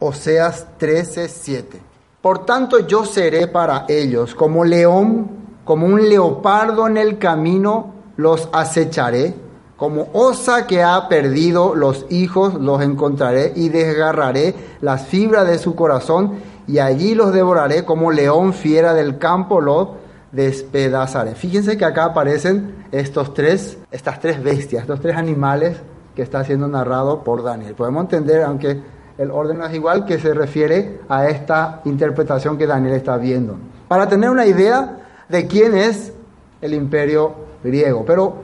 Oseas 0.00 0.66
13, 0.76 1.28
7. 1.28 1.87
Por 2.28 2.44
tanto 2.44 2.80
yo 2.80 3.06
seré 3.06 3.48
para 3.48 3.86
ellos 3.88 4.34
como 4.34 4.62
león, 4.62 5.30
como 5.64 5.86
un 5.86 6.10
leopardo 6.10 6.86
en 6.86 6.98
el 6.98 7.16
camino, 7.16 7.94
los 8.18 8.50
acecharé, 8.52 9.34
como 9.78 10.08
osa 10.12 10.66
que 10.66 10.82
ha 10.82 11.08
perdido 11.08 11.74
los 11.74 12.04
hijos, 12.10 12.52
los 12.52 12.82
encontraré 12.82 13.54
y 13.56 13.70
desgarraré 13.70 14.54
las 14.82 15.06
fibras 15.06 15.48
de 15.48 15.58
su 15.58 15.74
corazón 15.74 16.32
y 16.66 16.80
allí 16.80 17.14
los 17.14 17.32
devoraré 17.32 17.86
como 17.86 18.10
león 18.10 18.52
fiera 18.52 18.92
del 18.92 19.16
campo, 19.16 19.62
los 19.62 19.88
despedazaré. 20.30 21.34
Fíjense 21.34 21.78
que 21.78 21.86
acá 21.86 22.04
aparecen 22.04 22.84
estos 22.92 23.32
tres, 23.32 23.78
estas 23.90 24.20
tres 24.20 24.42
bestias, 24.42 24.82
estos 24.82 25.00
tres 25.00 25.16
animales 25.16 25.78
que 26.14 26.20
está 26.20 26.44
siendo 26.44 26.68
narrado 26.68 27.24
por 27.24 27.42
Daniel. 27.42 27.74
Podemos 27.74 28.02
entender, 28.02 28.42
aunque 28.42 28.82
el 29.18 29.32
orden 29.32 29.58
no 29.58 29.66
es 29.66 29.74
igual, 29.74 30.04
que 30.04 30.18
se 30.18 30.32
refiere 30.32 31.00
a 31.08 31.28
esta 31.28 31.82
interpretación 31.84 32.56
que 32.56 32.66
Daniel 32.66 32.94
está 32.94 33.16
viendo. 33.16 33.56
Para 33.88 34.08
tener 34.08 34.30
una 34.30 34.46
idea 34.46 34.98
de 35.28 35.46
quién 35.46 35.76
es 35.76 36.12
el 36.60 36.72
imperio 36.72 37.34
griego. 37.62 38.04
Pero 38.06 38.36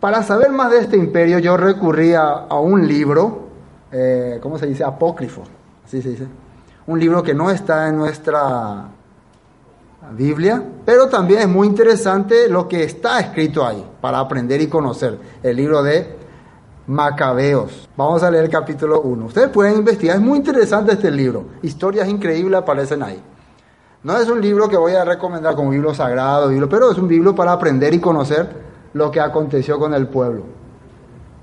para 0.00 0.22
saber 0.22 0.50
más 0.50 0.70
de 0.70 0.78
este 0.78 0.96
imperio 0.96 1.38
yo 1.38 1.56
recurrí 1.56 2.14
a, 2.14 2.46
un 2.54 2.88
libro, 2.88 3.48
eh, 3.92 4.38
¿cómo 4.42 4.58
se 4.58 4.66
dice? 4.66 4.82
Apócrifo, 4.82 5.42
así 5.84 6.00
se 6.00 6.10
dice. 6.10 6.26
Un 6.86 6.98
libro 6.98 7.22
que 7.22 7.34
no 7.34 7.50
está 7.50 7.88
en 7.88 7.96
nuestra 7.96 8.88
Biblia, 10.12 10.62
pero 10.84 11.08
también 11.08 11.40
es 11.40 11.48
muy 11.48 11.66
interesante 11.66 12.48
lo 12.48 12.68
que 12.68 12.84
está 12.84 13.20
escrito 13.20 13.66
ahí 13.66 13.84
para 14.00 14.18
aprender 14.18 14.60
y 14.60 14.66
conocer. 14.66 15.18
El 15.42 15.56
libro 15.56 15.82
de 15.82 16.23
Macabeos. 16.86 17.88
Vamos 17.96 18.22
a 18.22 18.30
leer 18.30 18.44
el 18.44 18.50
capítulo 18.50 19.00
1. 19.00 19.26
Ustedes 19.26 19.48
pueden 19.48 19.78
investigar, 19.78 20.16
es 20.16 20.22
muy 20.22 20.38
interesante 20.38 20.92
este 20.92 21.10
libro. 21.10 21.46
Historias 21.62 22.08
increíbles 22.08 22.58
aparecen 22.58 23.02
ahí. 23.02 23.22
No 24.02 24.18
es 24.18 24.28
un 24.28 24.40
libro 24.42 24.68
que 24.68 24.76
voy 24.76 24.92
a 24.92 25.04
recomendar 25.04 25.54
como 25.54 25.72
libro 25.72 25.94
sagrado, 25.94 26.50
pero 26.68 26.90
es 26.90 26.98
un 26.98 27.08
libro 27.08 27.34
para 27.34 27.52
aprender 27.52 27.94
y 27.94 28.00
conocer 28.00 28.50
lo 28.92 29.10
que 29.10 29.20
aconteció 29.20 29.78
con 29.78 29.94
el 29.94 30.08
pueblo. 30.08 30.42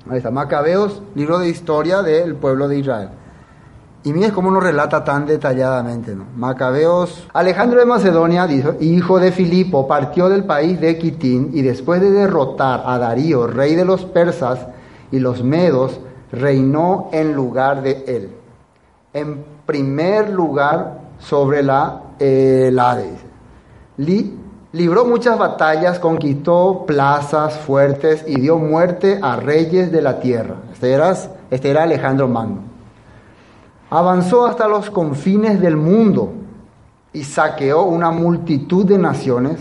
Ahí 0.07 0.17
está, 0.17 0.29
Macabeos, 0.29 1.01
libro 1.15 1.39
de 1.39 1.49
historia 1.49 2.03
del 2.03 2.35
pueblo 2.35 2.67
de 2.67 2.77
Israel. 2.77 3.09
Y 4.03 4.13
miren 4.13 4.31
cómo 4.31 4.51
nos 4.51 4.63
relata 4.63 5.03
tan 5.03 5.25
detalladamente. 5.25 6.15
Macabeos, 6.35 7.27
Alejandro 7.33 7.79
de 7.79 7.85
Macedonia, 7.85 8.47
hijo 8.79 9.19
de 9.19 9.31
Filipo, 9.31 9.87
partió 9.87 10.29
del 10.29 10.43
país 10.43 10.79
de 10.79 10.99
Quitín 10.99 11.49
y 11.53 11.63
después 11.63 11.99
de 11.99 12.11
derrotar 12.11 12.83
a 12.85 12.99
Darío, 12.99 13.47
rey 13.47 13.75
de 13.75 13.85
los 13.85 14.05
persas, 14.05 14.67
y 15.11 15.19
los 15.19 15.43
medos, 15.43 15.99
reinó 16.31 17.09
en 17.11 17.33
lugar 17.33 17.81
de 17.81 18.03
él. 18.07 18.29
En 19.13 19.43
primer 19.65 20.29
lugar 20.29 20.99
sobre 21.19 21.63
la 21.63 22.01
Helade. 22.19 23.17
Li, 23.97 24.37
libró 24.71 25.05
muchas 25.05 25.37
batallas, 25.37 25.99
conquistó 25.99 26.85
plazas 26.85 27.57
fuertes 27.57 28.23
y 28.27 28.39
dio 28.39 28.57
muerte 28.57 29.19
a 29.21 29.35
reyes 29.35 29.91
de 29.91 30.01
la 30.01 30.19
tierra. 30.19 30.55
Este 30.71 30.91
era, 30.91 31.15
este 31.49 31.69
era 31.69 31.83
Alejandro 31.83 32.27
Magno. 32.27 32.61
Avanzó 33.89 34.45
hasta 34.45 34.67
los 34.67 34.89
confines 34.89 35.59
del 35.59 35.75
mundo 35.75 36.31
y 37.11 37.23
saqueó 37.23 37.83
una 37.83 38.11
multitud 38.11 38.85
de 38.85 38.97
naciones. 38.97 39.59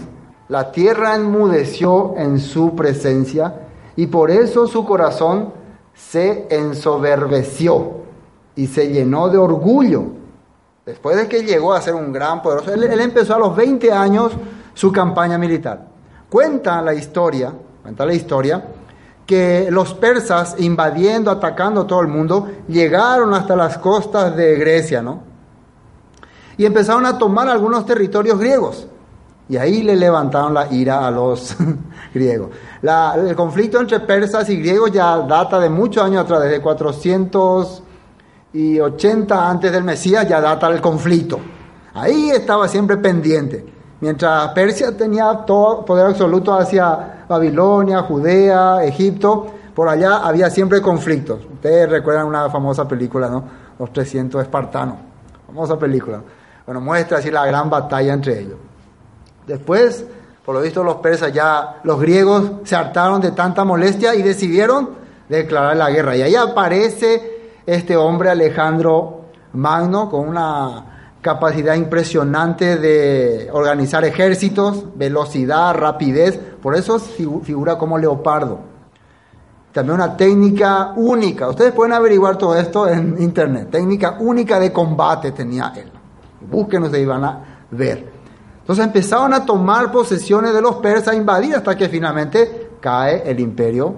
La 0.49 0.71
tierra 0.71 1.17
enmudeció 1.17 2.15
en 2.17 2.39
su 2.39 2.77
presencia 2.77 3.67
y 3.97 4.07
por 4.07 4.31
eso 4.31 4.67
su 4.67 4.85
corazón 4.85 5.53
se 5.95 6.47
ensoberbeció 6.51 8.01
y 8.57 8.67
se 8.67 8.89
llenó 8.89 9.29
de 9.29 9.39
orgullo. 9.39 10.05
Después 10.85 11.17
de 11.17 11.29
que 11.29 11.43
llegó 11.45 11.73
a 11.73 11.81
ser 11.81 11.95
un 11.95 12.13
gran 12.13 12.43
poderoso, 12.43 12.73
él, 12.73 13.01
empezó 13.01 13.35
a 13.35 13.39
los 13.39 13.55
20 13.55 13.93
años 13.93 14.33
su 14.75 14.91
campaña 14.91 15.39
militar. 15.39 15.87
Cuenta 16.29 16.81
la 16.83 16.95
historia, 16.95 17.53
cuenta 17.83 18.07
la 18.07 18.15
historia, 18.15 18.65
que 19.27 19.69
los 19.71 19.95
persas 19.95 20.57
invadiendo, 20.59 21.31
atacando 21.31 21.83
a 21.83 21.87
todo 21.87 22.01
el 22.01 22.09
mundo, 22.09 22.49
llegaron 22.67 23.33
hasta 23.35 23.55
las 23.55 23.79
costas 23.79 24.35
de 24.35 24.57
Grecia, 24.57 25.03
¿no? 25.03 25.23
Y 26.57 26.67
empezaron 26.67 27.07
a 27.07 27.17
tomar 27.17 27.49
algunos 27.49 27.87
territorios 27.87 28.39
griegos. 28.39 28.89
Y 29.51 29.57
ahí 29.57 29.83
le 29.83 29.97
levantaron 29.97 30.55
la 30.55 30.73
ira 30.73 31.05
a 31.05 31.11
los 31.11 31.57
griegos. 32.15 32.51
El 32.81 33.35
conflicto 33.35 33.81
entre 33.81 33.99
persas 33.99 34.49
y 34.49 34.55
griegos 34.57 34.93
ya 34.93 35.19
data 35.19 35.59
de 35.59 35.69
muchos 35.69 36.05
años 36.05 36.23
atrás, 36.23 36.45
desde 36.45 36.61
480 36.61 39.51
antes 39.51 39.73
del 39.73 39.83
Mesías 39.83 40.29
ya 40.29 40.41
data 40.41 40.69
el 40.69 40.81
conflicto. 40.81 41.41
Ahí 41.95 42.31
estaba 42.31 42.69
siempre 42.69 42.97
pendiente. 42.99 43.67
Mientras 44.01 44.53
Persia 44.53 44.97
tenía 44.97 45.45
todo 45.45 45.85
poder 45.85 46.07
absoluto 46.07 46.55
hacia 46.55 47.25
Babilonia, 47.29 48.03
Judea, 48.03 48.85
Egipto, 48.85 49.49
por 49.75 49.89
allá 49.89 50.19
había 50.19 50.49
siempre 50.49 50.81
conflictos. 50.81 51.41
Ustedes 51.53 51.91
recuerdan 51.91 52.29
una 52.29 52.49
famosa 52.51 52.87
película, 52.87 53.29
¿no? 53.29 53.43
Los 53.81 53.93
300 53.93 54.43
espartanos. 54.43 54.95
Famosa 55.49 55.77
película. 55.77 56.23
Bueno, 56.65 56.81
muestra 56.81 57.19
así 57.19 57.33
la 57.33 57.45
gran 57.47 57.69
batalla 57.69 58.13
entre 58.13 58.39
ellos. 58.39 58.70
Después, 59.51 60.05
por 60.47 60.55
lo 60.55 60.61
visto, 60.61 60.85
los 60.85 60.99
persas 60.99 61.33
ya, 61.33 61.81
los 61.83 62.01
griegos 62.01 62.53
se 62.63 62.77
hartaron 62.77 63.21
de 63.21 63.33
tanta 63.33 63.65
molestia 63.65 64.15
y 64.15 64.23
decidieron 64.23 64.91
declarar 65.29 65.77
la 65.77 65.91
guerra. 65.91 66.17
Y 66.17 66.23
ahí 66.23 66.37
aparece 66.37 67.59
este 67.67 67.97
hombre 67.97 68.31
Alejandro 68.31 69.23
Magno 69.55 70.09
con 70.09 70.29
una 70.29 71.17
capacidad 71.21 71.75
impresionante 71.75 72.77
de 72.77 73.49
organizar 73.53 74.05
ejércitos, 74.05 74.85
velocidad, 74.95 75.75
rapidez, 75.75 76.39
por 76.63 76.77
eso 76.77 77.01
figura 77.01 77.77
como 77.77 77.99
leopardo. 77.99 78.61
También 79.73 79.97
una 79.97 80.17
técnica 80.17 80.93
única, 80.95 81.49
ustedes 81.49 81.73
pueden 81.73 81.93
averiguar 81.93 82.39
todo 82.39 82.57
esto 82.57 82.87
en 82.87 83.21
internet, 83.21 83.69
técnica 83.73 84.17
única 84.21 84.61
de 84.61 84.73
combate 84.73 85.33
tenía 85.33 85.73
él. 85.77 85.91
Búsquenos 86.41 86.97
y 86.97 87.05
van 87.05 87.25
a 87.25 87.45
ver. 87.73 88.20
Entonces 88.71 88.87
empezaron 88.87 89.35
a 89.35 89.45
tomar 89.45 89.91
posesiones 89.91 90.55
de 90.55 90.63
los 90.63 90.77
persas, 90.77 91.09
a 91.09 91.17
invadir 91.17 91.57
hasta 91.57 91.77
que 91.77 91.89
finalmente 91.89 92.69
cae 92.79 93.29
el 93.29 93.41
imperio 93.41 93.93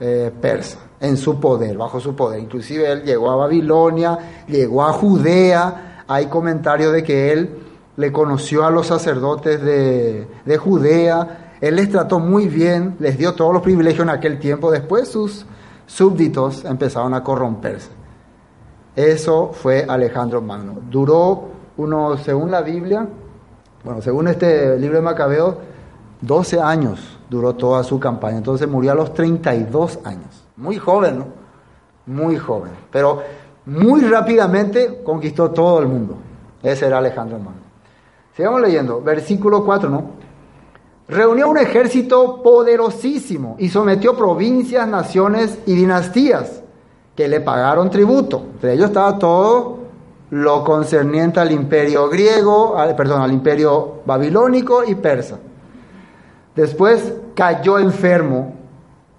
eh, 0.00 0.32
persa 0.40 0.78
en 0.98 1.18
su 1.18 1.38
poder, 1.38 1.76
bajo 1.76 2.00
su 2.00 2.16
poder. 2.16 2.40
Inclusive 2.40 2.90
él 2.90 3.02
llegó 3.02 3.30
a 3.30 3.36
Babilonia, 3.36 4.44
llegó 4.46 4.82
a 4.82 4.94
Judea, 4.94 6.04
hay 6.08 6.24
comentarios 6.24 6.94
de 6.94 7.02
que 7.02 7.32
él 7.32 7.58
le 7.96 8.10
conoció 8.10 8.64
a 8.64 8.70
los 8.70 8.86
sacerdotes 8.86 9.62
de, 9.62 10.56
Judea, 10.58 11.56
él 11.60 11.76
les 11.76 11.90
trató 11.90 12.18
muy 12.18 12.48
bien, 12.48 12.96
les 13.00 13.18
dio 13.18 13.34
todos 13.34 13.52
los 13.52 13.60
privilegios 13.60 14.04
en 14.04 14.08
aquel 14.08 14.38
tiempo, 14.38 14.70
después 14.70 15.08
sus 15.08 15.44
súbditos 15.84 16.64
empezaron 16.64 17.12
a 17.12 17.22
corromperse. 17.22 17.90
Eso 18.96 19.50
fue 19.52 19.84
Alejandro 19.86 20.40
Magno. 20.40 20.78
Duró 20.90 21.48
uno, 21.76 22.16
según 22.16 22.50
la 22.50 22.62
Biblia, 22.62 23.06
bueno, 23.84 24.02
según 24.02 24.28
este 24.28 24.78
libro 24.78 24.96
de 24.96 25.02
Macabeo, 25.02 25.58
12 26.20 26.60
años 26.60 27.18
duró 27.30 27.54
toda 27.54 27.84
su 27.84 28.00
campaña. 28.00 28.38
Entonces 28.38 28.68
murió 28.68 28.92
a 28.92 28.94
los 28.94 29.14
32 29.14 30.00
años. 30.04 30.44
Muy 30.56 30.78
joven, 30.78 31.18
¿no? 31.18 31.26
Muy 32.06 32.36
joven. 32.36 32.72
Pero 32.90 33.22
muy 33.66 34.00
rápidamente 34.02 35.02
conquistó 35.04 35.50
todo 35.50 35.80
el 35.80 35.86
mundo. 35.86 36.16
Ese 36.62 36.86
era 36.86 36.98
Alejandro 36.98 37.38
Magno. 37.38 37.68
Sigamos 38.34 38.60
leyendo, 38.60 39.00
versículo 39.00 39.64
4, 39.64 39.90
¿no? 39.90 40.04
Reunió 41.08 41.48
un 41.48 41.58
ejército 41.58 42.42
poderosísimo 42.42 43.56
y 43.58 43.68
sometió 43.68 44.16
provincias, 44.16 44.86
naciones 44.86 45.58
y 45.66 45.74
dinastías 45.74 46.62
que 47.16 47.28
le 47.28 47.40
pagaron 47.40 47.90
tributo. 47.90 48.42
Entre 48.54 48.74
ellos 48.74 48.86
estaba 48.86 49.18
todo 49.18 49.77
lo 50.30 50.62
concerniente 50.64 51.40
al 51.40 51.52
imperio 51.52 52.08
griego, 52.08 52.76
perdón, 52.96 53.22
al 53.22 53.32
imperio 53.32 54.02
babilónico 54.04 54.84
y 54.84 54.94
persa. 54.94 55.38
Después 56.54 57.14
cayó 57.34 57.78
enfermo 57.78 58.54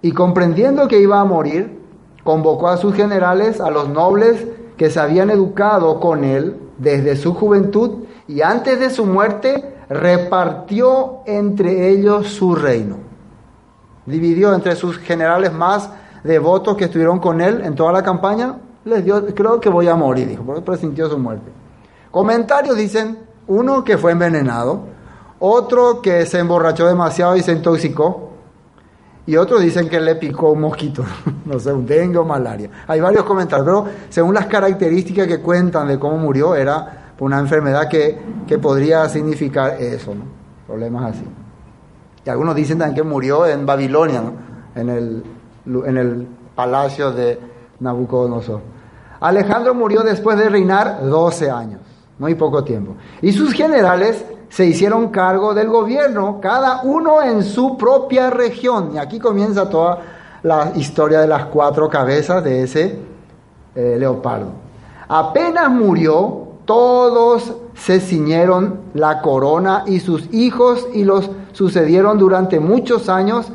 y 0.02 0.12
comprendiendo 0.12 0.86
que 0.88 1.00
iba 1.00 1.20
a 1.20 1.24
morir, 1.24 1.80
convocó 2.22 2.68
a 2.68 2.76
sus 2.76 2.94
generales, 2.94 3.60
a 3.60 3.70
los 3.70 3.88
nobles 3.88 4.46
que 4.76 4.90
se 4.90 5.00
habían 5.00 5.30
educado 5.30 6.00
con 6.00 6.24
él 6.24 6.56
desde 6.78 7.16
su 7.16 7.34
juventud 7.34 8.04
y 8.28 8.42
antes 8.42 8.78
de 8.78 8.90
su 8.90 9.04
muerte 9.04 9.74
repartió 9.88 11.20
entre 11.26 11.90
ellos 11.90 12.28
su 12.28 12.54
reino. 12.54 12.96
Dividió 14.06 14.54
entre 14.54 14.76
sus 14.76 14.98
generales 14.98 15.52
más 15.52 15.90
devotos 16.24 16.76
que 16.76 16.84
estuvieron 16.84 17.18
con 17.18 17.40
él 17.40 17.62
en 17.64 17.74
toda 17.74 17.92
la 17.92 18.02
campaña, 18.02 18.56
les 18.84 19.04
dio, 19.04 19.26
creo 19.34 19.60
que 19.60 19.68
voy 19.68 19.88
a 19.88 19.94
morir, 19.94 20.28
dijo, 20.28 20.42
porque 20.42 20.62
presintió 20.62 21.08
su 21.08 21.18
muerte. 21.18 21.50
Comentarios 22.10 22.76
dicen, 22.76 23.18
uno 23.46 23.84
que 23.84 23.98
fue 23.98 24.12
envenenado, 24.12 24.84
otro 25.38 26.00
que 26.02 26.26
se 26.26 26.38
emborrachó 26.38 26.86
demasiado 26.86 27.36
y 27.36 27.42
se 27.42 27.52
intoxicó, 27.52 28.30
y 29.26 29.36
otros 29.36 29.60
dicen 29.60 29.88
que 29.88 30.00
le 30.00 30.16
picó 30.16 30.50
un 30.50 30.62
mosquito, 30.62 31.04
no 31.44 31.58
sé, 31.60 31.72
un 31.72 31.86
dengue 31.86 32.18
o 32.18 32.24
malaria. 32.24 32.70
Hay 32.86 33.00
varios 33.00 33.24
comentarios, 33.24 33.64
pero 33.64 33.86
según 34.08 34.34
las 34.34 34.46
características 34.46 35.26
que 35.26 35.40
cuentan 35.40 35.88
de 35.88 35.98
cómo 35.98 36.16
murió, 36.16 36.54
era 36.54 37.12
una 37.20 37.38
enfermedad 37.38 37.88
que, 37.88 38.18
que 38.46 38.58
podría 38.58 39.08
significar 39.08 39.80
eso, 39.80 40.14
¿no? 40.14 40.24
problemas 40.66 41.14
así. 41.14 41.24
Y 42.24 42.30
algunos 42.30 42.54
dicen 42.54 42.78
también 42.78 42.96
que 42.96 43.02
murió 43.02 43.46
en 43.46 43.66
Babilonia, 43.66 44.22
¿no? 44.22 44.32
en, 44.74 44.88
el, 44.88 45.24
en 45.66 45.96
el 45.96 46.26
palacio 46.54 47.12
de 47.12 47.49
Nabucodonosor. 47.80 48.60
Alejandro 49.20 49.74
murió 49.74 50.02
después 50.02 50.38
de 50.38 50.48
reinar 50.48 51.00
12 51.02 51.50
años, 51.50 51.80
muy 52.18 52.34
poco 52.34 52.64
tiempo. 52.64 52.94
Y 53.20 53.32
sus 53.32 53.52
generales 53.52 54.24
se 54.48 54.66
hicieron 54.66 55.08
cargo 55.08 55.54
del 55.54 55.68
gobierno, 55.68 56.38
cada 56.40 56.82
uno 56.82 57.22
en 57.22 57.42
su 57.42 57.76
propia 57.76 58.30
región. 58.30 58.92
Y 58.94 58.98
aquí 58.98 59.18
comienza 59.18 59.68
toda 59.68 59.98
la 60.42 60.72
historia 60.74 61.20
de 61.20 61.28
las 61.28 61.46
cuatro 61.46 61.88
cabezas 61.88 62.42
de 62.42 62.62
ese 62.62 62.98
eh, 63.74 63.96
leopardo. 63.98 64.48
Apenas 65.08 65.70
murió, 65.70 66.48
todos 66.64 67.54
se 67.74 68.00
ciñeron 68.00 68.80
la 68.94 69.20
corona 69.22 69.84
y 69.86 70.00
sus 70.00 70.32
hijos 70.32 70.86
y 70.92 71.04
los 71.04 71.30
sucedieron 71.52 72.18
durante 72.18 72.60
muchos 72.60 73.08
años, 73.08 73.50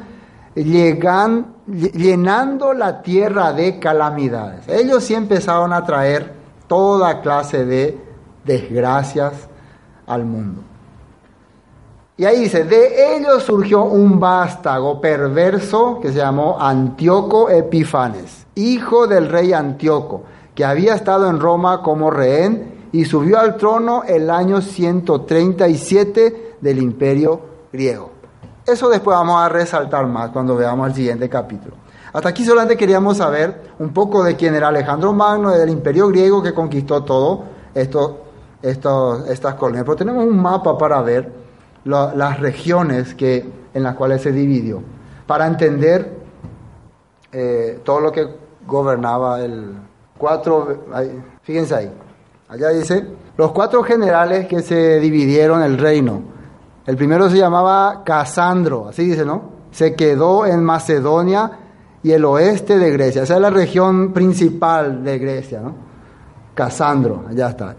llegan, 0.56 1.56
llenando 1.68 2.74
la 2.74 3.02
tierra 3.02 3.54
de 3.54 3.80
calamidades. 3.80 4.68
Ellos 4.68 5.04
sí 5.04 5.14
empezaron 5.14 5.74
a 5.74 5.86
traer 5.86 6.34
toda 6.68 7.22
clase 7.22 7.66
de 7.66 7.98
desgracias 8.44 9.34
al 10.08 10.26
mundo. 10.26 10.62
Y 12.18 12.24
ahí 12.24 12.42
dice, 12.42 12.64
de 12.64 13.18
ellos 13.18 13.44
surgió 13.44 13.84
un 13.84 14.22
vástago 14.22 15.02
perverso 15.02 16.00
que 16.02 16.14
se 16.14 16.20
llamó 16.20 16.58
Antíoco 16.62 17.50
Epifanes, 17.50 18.48
hijo 18.56 19.06
del 19.06 19.28
rey 19.28 19.52
Antíoco, 19.52 20.24
que 20.54 20.64
había 20.64 20.96
estado 20.96 21.30
en 21.30 21.42
Roma 21.42 21.82
como 21.84 22.10
rehén 22.10 22.88
y 22.94 23.04
subió 23.04 23.38
al 23.38 23.58
trono 23.58 24.04
el 24.08 24.30
año 24.30 24.62
137 24.62 26.56
del 26.62 26.80
imperio 26.80 27.42
griego. 27.74 28.15
Eso 28.66 28.90
después 28.90 29.16
vamos 29.16 29.40
a 29.40 29.48
resaltar 29.48 30.08
más 30.08 30.32
cuando 30.32 30.56
veamos 30.56 30.88
el 30.88 30.96
siguiente 30.96 31.30
capítulo. 31.30 31.76
Hasta 32.14 32.30
aquí 32.30 32.44
solamente 32.44 32.76
queríamos 32.76 33.18
saber 33.18 33.74
un 33.78 33.94
poco 33.94 34.24
de 34.24 34.36
quién 34.36 34.56
era 34.56 34.70
Alejandro 34.70 35.14
Magno, 35.14 35.52
del 35.52 35.70
imperio 35.70 36.08
griego 36.08 36.42
que 36.42 36.54
conquistó 36.54 37.04
todo 37.04 37.44
esto, 37.76 38.26
estas 38.64 39.56
colonias. 39.56 39.84
Pero 39.84 39.96
tenemos 39.96 40.26
un 40.26 40.42
mapa 40.42 40.78
para 40.78 41.02
ver 41.02 41.32
las 41.84 42.40
regiones 42.40 43.14
que, 43.14 43.48
en 43.74 43.84
las 43.84 43.96
cuales 43.96 44.24
se 44.24 44.32
dividió, 44.32 44.82
para 45.28 45.46
entender 45.46 46.18
eh, 47.32 47.82
todo 47.84 48.00
lo 48.00 48.12
que 48.12 48.28
gobernaba 48.66 49.42
el 49.42 49.76
cuatro, 50.18 50.86
fíjense 51.44 51.76
ahí, 51.76 51.92
allá 52.50 52.70
dice, 52.70 53.06
los 53.38 53.52
cuatro 53.52 53.84
generales 53.84 54.48
que 54.48 54.62
se 54.62 55.00
dividieron 55.00 55.62
el 55.62 55.78
reino. 55.78 56.35
El 56.86 56.96
primero 56.96 57.30
se 57.30 57.38
llamaba 57.38 58.04
Casandro, 58.04 58.90
así 58.90 59.06
dice, 59.06 59.26
¿no? 59.26 59.56
Se 59.72 59.96
quedó 59.96 60.46
en 60.46 60.64
Macedonia 60.64 61.52
y 62.04 62.12
el 62.12 62.24
oeste 62.26 62.78
de 62.78 62.92
Grecia. 62.92 63.24
Esa 63.24 63.36
es 63.36 63.42
la 63.42 63.50
región 63.50 64.14
principal 64.14 65.04
de 65.04 65.18
Grecia, 65.18 65.62
¿no? 65.62 65.74
Casandro, 66.54 67.24
allá 67.30 67.50
está. 67.50 67.76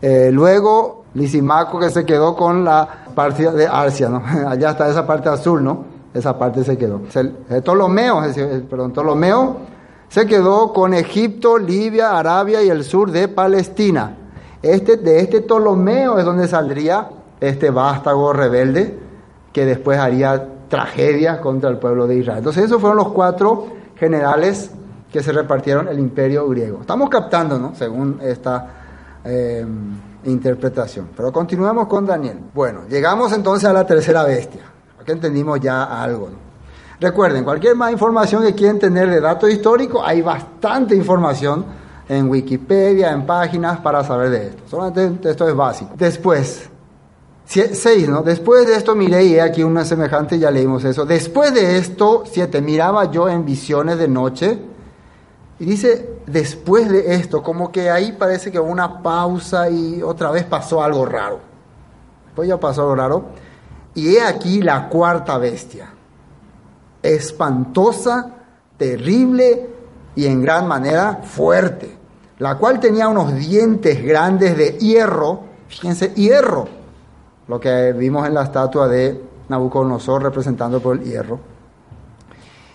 Eh, 0.00 0.30
luego 0.32 1.04
Lisimaco 1.14 1.78
que 1.78 1.90
se 1.90 2.04
quedó 2.04 2.34
con 2.34 2.64
la 2.64 2.86
parte 3.14 3.50
de 3.50 3.66
Arcia, 3.66 4.08
¿no? 4.08 4.22
Allá 4.48 4.70
está 4.70 4.88
esa 4.88 5.06
parte 5.06 5.28
azul, 5.28 5.62
¿no? 5.62 5.84
Esa 6.12 6.38
parte 6.38 6.64
se 6.64 6.76
quedó. 6.76 7.00
Ptolomeo, 7.62 8.22
perdón, 8.68 8.92
Ptolomeo 8.92 9.56
se 10.08 10.26
quedó 10.26 10.72
con 10.72 10.94
Egipto, 10.94 11.58
Libia, 11.58 12.18
Arabia 12.18 12.62
y 12.62 12.68
el 12.68 12.84
sur 12.84 13.10
de 13.10 13.28
Palestina. 13.28 14.16
Este, 14.62 14.96
de 14.96 15.20
este 15.20 15.40
Ptolomeo 15.42 16.18
es 16.18 16.24
donde 16.24 16.48
saldría 16.48 17.08
este 17.40 17.70
vástago 17.70 18.32
rebelde 18.32 18.98
que 19.52 19.64
después 19.64 19.98
haría 19.98 20.48
tragedia 20.68 21.40
contra 21.40 21.70
el 21.70 21.78
pueblo 21.78 22.06
de 22.06 22.16
Israel. 22.16 22.38
Entonces 22.38 22.64
esos 22.64 22.80
fueron 22.80 22.98
los 22.98 23.08
cuatro 23.08 23.68
generales 23.96 24.70
que 25.12 25.22
se 25.22 25.32
repartieron 25.32 25.88
el 25.88 25.98
imperio 25.98 26.48
griego. 26.48 26.80
Estamos 26.80 27.08
captando, 27.08 27.58
¿no? 27.58 27.74
Según 27.74 28.18
esta... 28.22 28.66
Eh, 29.24 29.66
interpretación. 30.26 31.08
Pero 31.16 31.32
continuamos 31.32 31.86
con 31.86 32.06
Daniel. 32.06 32.38
Bueno, 32.54 32.82
llegamos 32.88 33.32
entonces 33.32 33.68
a 33.68 33.72
la 33.72 33.86
tercera 33.86 34.24
bestia. 34.24 34.62
Aquí 35.00 35.12
entendimos 35.12 35.60
ya 35.60 35.84
algo. 35.84 36.28
Recuerden, 37.00 37.44
cualquier 37.44 37.76
más 37.76 37.92
información 37.92 38.42
que 38.42 38.54
quieran 38.54 38.78
tener 38.78 39.08
de 39.08 39.20
datos 39.20 39.50
históricos, 39.50 40.02
hay 40.04 40.22
bastante 40.22 40.96
información 40.96 41.64
en 42.08 42.28
Wikipedia, 42.28 43.12
en 43.12 43.26
páginas 43.26 43.80
para 43.80 44.02
saber 44.02 44.30
de 44.30 44.46
esto. 44.48 44.62
Solamente 44.66 45.30
esto 45.30 45.48
es 45.48 45.54
básico. 45.54 45.92
Después, 45.96 46.70
seis, 47.46 48.08
¿no? 48.08 48.22
Después 48.22 48.66
de 48.66 48.74
esto 48.74 48.94
miré 48.94 49.24
y 49.24 49.38
aquí 49.38 49.62
una 49.62 49.84
semejante, 49.84 50.38
ya 50.38 50.50
leímos 50.50 50.84
eso. 50.84 51.06
Después 51.06 51.54
de 51.54 51.78
esto, 51.78 52.24
siete, 52.26 52.60
miraba 52.60 53.10
yo 53.10 53.28
en 53.28 53.44
visiones 53.44 53.98
de 53.98 54.08
noche 54.08 54.58
Y 55.58 55.64
dice, 55.64 56.18
después 56.26 56.88
de 56.90 57.14
esto, 57.14 57.42
como 57.42 57.72
que 57.72 57.88
ahí 57.88 58.12
parece 58.12 58.52
que 58.52 58.60
hubo 58.60 58.70
una 58.70 59.02
pausa 59.02 59.70
y 59.70 60.02
otra 60.02 60.30
vez 60.30 60.44
pasó 60.44 60.82
algo 60.82 61.06
raro. 61.06 61.40
Después 62.26 62.48
ya 62.48 62.60
pasó 62.60 62.82
algo 62.82 62.94
raro. 62.96 63.24
Y 63.94 64.16
he 64.16 64.22
aquí 64.22 64.60
la 64.60 64.88
cuarta 64.90 65.38
bestia, 65.38 65.88
espantosa, 67.02 68.32
terrible 68.76 69.70
y 70.14 70.26
en 70.26 70.42
gran 70.42 70.66
manera 70.66 71.20
fuerte, 71.22 71.96
la 72.38 72.58
cual 72.58 72.80
tenía 72.80 73.08
unos 73.08 73.34
dientes 73.34 74.02
grandes 74.04 74.56
de 74.58 74.72
hierro, 74.78 75.44
fíjense, 75.68 76.12
hierro, 76.14 76.68
lo 77.48 77.60
que 77.60 77.92
vimos 77.92 78.26
en 78.26 78.34
la 78.34 78.42
estatua 78.42 78.88
de 78.88 79.22
Nabucodonosor 79.48 80.22
representando 80.22 80.80
por 80.80 80.96
el 80.96 81.04
hierro, 81.04 81.38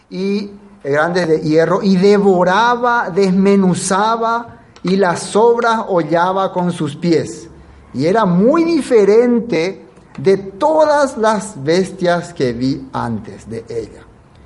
y 0.10 0.52
grandes 0.84 1.28
de 1.28 1.42
hierro, 1.42 1.82
y 1.82 1.96
devoraba, 1.96 3.10
desmenuzaba, 3.10 4.60
y 4.84 4.96
las 4.96 5.20
sobras 5.20 5.86
hollaba 5.88 6.52
con 6.52 6.72
sus 6.72 6.96
pies. 6.96 7.50
Y 7.94 8.06
era 8.06 8.26
muy 8.26 8.64
diferente 8.64 9.86
de 10.18 10.38
todas 10.38 11.18
las 11.18 11.62
bestias 11.64 12.34
que 12.34 12.54
vi 12.54 12.88
antes 12.94 13.50
de 13.50 13.66
ella. 13.70 14.06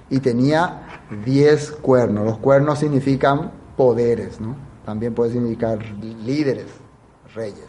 Y 0.10 0.20
tenía 0.20 1.02
diez 1.24 1.72
cuernos. 1.72 2.26
Los 2.26 2.38
cuernos 2.38 2.80
significan 2.80 3.52
poderes, 3.78 4.40
¿no? 4.40 4.56
También 4.86 5.14
puede 5.14 5.32
significar 5.32 5.80
líderes, 6.24 6.68
reyes. 7.34 7.66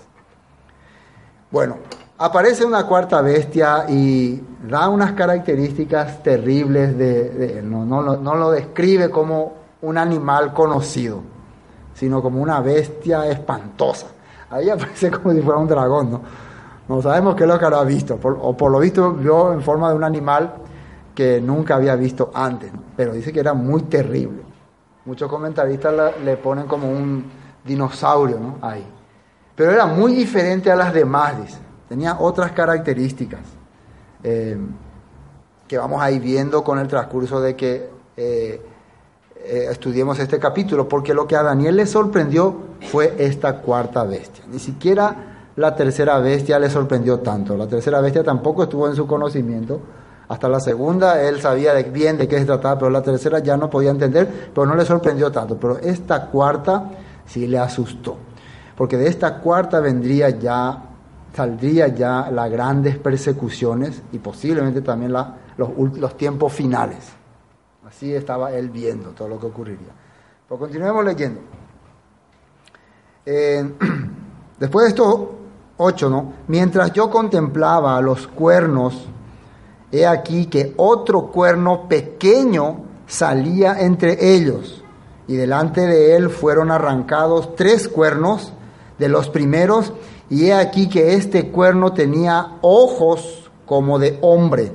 Bueno, 1.50 1.76
aparece 2.18 2.64
una 2.64 2.86
cuarta 2.86 3.20
bestia 3.20 3.86
y 3.88 4.40
da 4.68 4.88
unas 4.88 5.12
características 5.12 6.22
terribles 6.22 6.96
de, 6.96 7.58
él. 7.58 7.70
No, 7.70 7.84
no, 7.84 8.34
lo 8.34 8.50
describe 8.50 9.10
como 9.10 9.52
un 9.82 9.98
animal 9.98 10.52
conocido, 10.52 11.20
sino 11.94 12.22
como 12.22 12.40
una 12.40 12.60
bestia 12.60 13.26
espantosa. 13.26 14.08
Ahí 14.50 14.70
aparece 14.70 15.10
como 15.10 15.32
si 15.32 15.42
fuera 15.42 15.58
un 15.58 15.68
dragón, 15.68 16.10
¿no? 16.10 16.20
No 16.88 17.02
sabemos 17.02 17.34
qué 17.34 17.42
es 17.42 17.48
lo 17.48 17.58
que 17.58 17.64
habrá 17.64 17.82
visto, 17.82 18.16
o 18.22 18.56
por 18.56 18.70
lo 18.70 18.78
visto 18.78 19.12
vio 19.12 19.52
en 19.52 19.60
forma 19.60 19.88
de 19.88 19.96
un 19.96 20.04
animal 20.04 20.52
que 21.16 21.40
nunca 21.40 21.74
había 21.74 21.96
visto 21.96 22.30
antes, 22.32 22.70
pero 22.96 23.12
dice 23.12 23.32
que 23.32 23.40
era 23.40 23.54
muy 23.54 23.82
terrible. 23.82 24.42
Muchos 25.04 25.28
comentaristas 25.28 26.14
le 26.24 26.36
ponen 26.36 26.66
como 26.66 26.88
un 26.88 27.24
dinosaurio 27.64 28.38
¿no? 28.38 28.58
ahí. 28.62 28.86
Pero 29.56 29.72
era 29.72 29.86
muy 29.86 30.14
diferente 30.14 30.70
a 30.70 30.76
las 30.76 30.92
demás, 30.92 31.42
dice. 31.42 31.65
Tenía 31.88 32.18
otras 32.18 32.52
características 32.52 33.40
eh, 34.24 34.58
que 35.68 35.78
vamos 35.78 36.02
a 36.02 36.10
ir 36.10 36.20
viendo 36.20 36.64
con 36.64 36.78
el 36.78 36.88
transcurso 36.88 37.40
de 37.40 37.54
que 37.54 37.90
eh, 38.16 38.60
eh, 39.36 39.68
estudiemos 39.70 40.18
este 40.18 40.38
capítulo, 40.38 40.88
porque 40.88 41.14
lo 41.14 41.26
que 41.26 41.36
a 41.36 41.42
Daniel 41.42 41.76
le 41.76 41.86
sorprendió 41.86 42.54
fue 42.90 43.14
esta 43.18 43.60
cuarta 43.60 44.04
bestia. 44.04 44.44
Ni 44.50 44.58
siquiera 44.58 45.50
la 45.56 45.74
tercera 45.76 46.18
bestia 46.18 46.58
le 46.58 46.68
sorprendió 46.70 47.20
tanto. 47.20 47.56
La 47.56 47.66
tercera 47.66 48.00
bestia 48.00 48.24
tampoco 48.24 48.64
estuvo 48.64 48.88
en 48.88 48.96
su 48.96 49.06
conocimiento. 49.06 49.80
Hasta 50.28 50.48
la 50.48 50.58
segunda 50.58 51.22
él 51.22 51.40
sabía 51.40 51.72
bien 51.74 52.18
de 52.18 52.26
qué 52.26 52.38
se 52.38 52.44
trataba, 52.44 52.78
pero 52.78 52.90
la 52.90 53.02
tercera 53.02 53.38
ya 53.38 53.56
no 53.56 53.70
podía 53.70 53.90
entender, 53.90 54.50
pero 54.52 54.66
no 54.66 54.74
le 54.74 54.84
sorprendió 54.84 55.30
tanto. 55.30 55.56
Pero 55.56 55.78
esta 55.78 56.26
cuarta 56.26 56.90
sí 57.24 57.46
le 57.46 57.58
asustó, 57.58 58.16
porque 58.76 58.96
de 58.96 59.08
esta 59.08 59.38
cuarta 59.38 59.78
vendría 59.78 60.30
ya 60.30 60.85
saldría 61.36 61.88
ya 61.88 62.30
las 62.30 62.50
grandes 62.50 62.96
persecuciones 62.96 64.00
y 64.10 64.18
posiblemente 64.18 64.80
también 64.80 65.12
los, 65.12 66.16
tiempos 66.16 66.50
finales. 66.54 67.12
Así 67.86 68.14
estaba 68.14 68.52
él 68.52 68.70
viendo 68.70 69.10
todo 69.10 69.28
lo 69.28 69.38
que 69.38 69.46
ocurriría. 69.46 69.92
Pero 70.48 70.58
continuemos 70.58 71.04
leyendo. 71.04 71.40
después 74.58 74.84
de 74.84 74.88
estos 74.88 75.28
ocho, 75.76 76.08
¿no? 76.08 76.32
Mientras 76.48 76.92
yo 76.92 77.10
contemplaba 77.10 78.00
los 78.00 78.26
cuernos, 78.28 79.06
he 79.92 80.06
aquí 80.06 80.46
que 80.46 80.72
otro 80.78 81.26
cuerno 81.26 81.86
pequeño 81.86 82.84
salía 83.06 83.80
entre 83.80 84.34
ellos, 84.34 84.82
y 85.28 85.36
delante 85.36 85.82
de 85.82 86.16
él 86.16 86.30
fueron 86.30 86.70
arrancados 86.70 87.54
tres 87.56 87.88
cuernos 87.88 88.54
de 88.98 89.10
los 89.10 89.28
primeros, 89.28 89.92
y 90.28 90.46
he 90.46 90.54
aquí 90.54 90.88
que 90.88 91.14
este 91.14 91.50
cuerno 91.50 91.92
tenía 91.92 92.58
ojos 92.62 93.50
como 93.64 93.98
de 93.98 94.18
hombre 94.22 94.72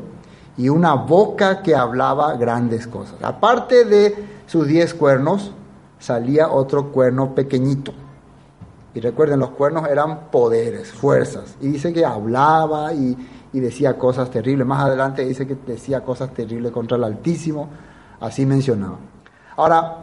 y 0.58 0.70
una 0.70 0.94
boca 0.94 1.62
que 1.62 1.76
hablaba 1.76 2.36
grandes 2.36 2.88
cosas. 2.88 3.16
Aparte 3.22 3.86
de 3.86 4.16
sus 4.46 4.68
diez 4.68 4.94
cuernos, 4.94 5.52
salía 6.00 6.50
otro 6.50 6.92
cuerno 6.92 7.34
pequeñito. 7.36 7.94
Y 8.94 9.00
recuerden, 9.00 9.40
los 9.40 9.52
cuernos 9.52 9.88
eran 9.88 10.28
poderes, 10.32 10.92
fuerzas. 10.92 11.56
Y 11.62 11.70
dice 11.70 11.94
que 11.94 12.06
hablaba 12.06 12.94
y, 12.94 13.18
y 13.54 13.60
decía 13.60 13.98
cosas 13.98 14.30
terribles. 14.30 14.68
Más 14.68 14.84
adelante 14.84 15.26
dice 15.26 15.48
que 15.48 15.56
decía 15.56 16.02
cosas 16.02 16.34
terribles 16.34 16.74
contra 16.74 16.98
el 16.98 17.06
Altísimo. 17.06 17.70
Así 18.20 18.46
mencionaba. 18.46 18.98
Ahora, 19.56 19.98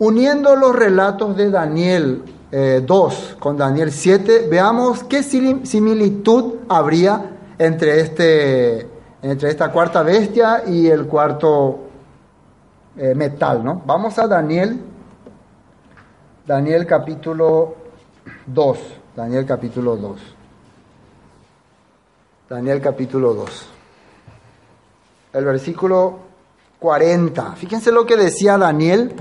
uniendo 0.00 0.56
los 0.56 0.74
relatos 0.74 1.36
de 1.36 1.50
Daniel 1.50 2.22
2 2.50 2.52
eh, 2.52 3.36
con 3.38 3.56
Daniel 3.56 3.92
7, 3.92 4.48
veamos 4.50 5.04
qué 5.04 5.22
similitud 5.22 6.54
habría 6.68 7.36
entre, 7.58 8.00
este, 8.00 8.88
entre 9.22 9.50
esta 9.50 9.70
cuarta 9.70 10.02
bestia 10.02 10.62
y 10.66 10.86
el 10.86 11.06
cuarto 11.06 11.80
eh, 12.96 13.14
metal. 13.14 13.62
¿no? 13.62 13.82
Vamos 13.84 14.18
a 14.18 14.26
Daniel, 14.26 14.80
Daniel 16.46 16.86
capítulo 16.86 17.74
2, 18.46 18.78
Daniel 19.14 19.44
capítulo 19.44 19.96
2. 19.96 20.20
Daniel 22.48 22.80
capítulo 22.80 23.34
2. 23.34 23.66
El 25.34 25.44
versículo 25.44 26.18
40. 26.78 27.56
Fíjense 27.56 27.92
lo 27.92 28.06
que 28.06 28.16
decía 28.16 28.56
Daniel 28.56 29.12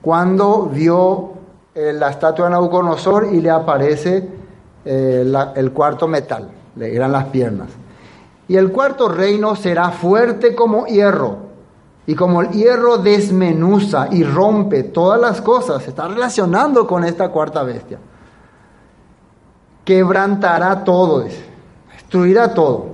cuando 0.00 0.66
vio 0.66 1.31
eh, 1.74 1.92
la 1.92 2.10
estatua 2.10 2.46
de 2.46 2.50
Nabucodonosor 2.52 3.28
y 3.32 3.40
le 3.40 3.50
aparece 3.50 4.28
eh, 4.84 5.32
el 5.56 5.72
cuarto 5.72 6.06
metal, 6.06 6.50
le 6.76 6.94
eran 6.94 7.12
las 7.12 7.24
piernas. 7.26 7.68
Y 8.48 8.56
el 8.56 8.70
cuarto 8.70 9.08
reino 9.08 9.56
será 9.56 9.90
fuerte 9.90 10.54
como 10.54 10.86
hierro, 10.86 11.52
y 12.06 12.14
como 12.14 12.42
el 12.42 12.50
hierro 12.50 12.98
desmenuza 12.98 14.08
y 14.10 14.24
rompe 14.24 14.82
todas 14.82 15.20
las 15.20 15.40
cosas, 15.40 15.82
se 15.84 15.90
está 15.90 16.08
relacionando 16.08 16.86
con 16.86 17.04
esta 17.04 17.28
cuarta 17.28 17.62
bestia. 17.62 17.98
Quebrantará 19.84 20.82
todo, 20.84 21.24
destruirá 21.92 22.52
todo. 22.52 22.86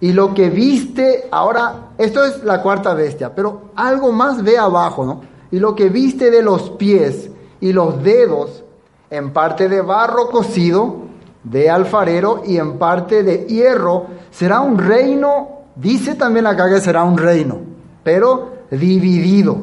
Y 0.00 0.12
lo 0.12 0.34
que 0.34 0.50
viste, 0.50 1.28
ahora, 1.30 1.90
esto 1.96 2.24
es 2.24 2.42
la 2.44 2.60
cuarta 2.60 2.92
bestia, 2.92 3.34
pero 3.34 3.70
algo 3.76 4.12
más 4.12 4.42
ve 4.42 4.58
abajo, 4.58 5.06
¿no? 5.06 5.22
Y 5.50 5.58
lo 5.58 5.74
que 5.74 5.88
viste 5.88 6.30
de 6.30 6.42
los 6.42 6.70
pies 6.70 7.30
y 7.60 7.72
los 7.72 8.02
dedos 8.02 8.64
en 9.10 9.32
parte 9.32 9.68
de 9.68 9.80
barro 9.80 10.28
cocido 10.28 11.06
de 11.50 11.70
alfarero 11.70 12.42
y 12.44 12.58
en 12.58 12.76
parte 12.76 13.22
de 13.22 13.46
hierro, 13.46 14.06
será 14.32 14.60
un 14.60 14.78
reino, 14.78 15.60
dice 15.76 16.16
también 16.16 16.46
acá 16.46 16.68
que 16.68 16.80
será 16.80 17.04
un 17.04 17.16
reino, 17.16 17.58
pero 18.02 18.50
dividido, 18.70 19.58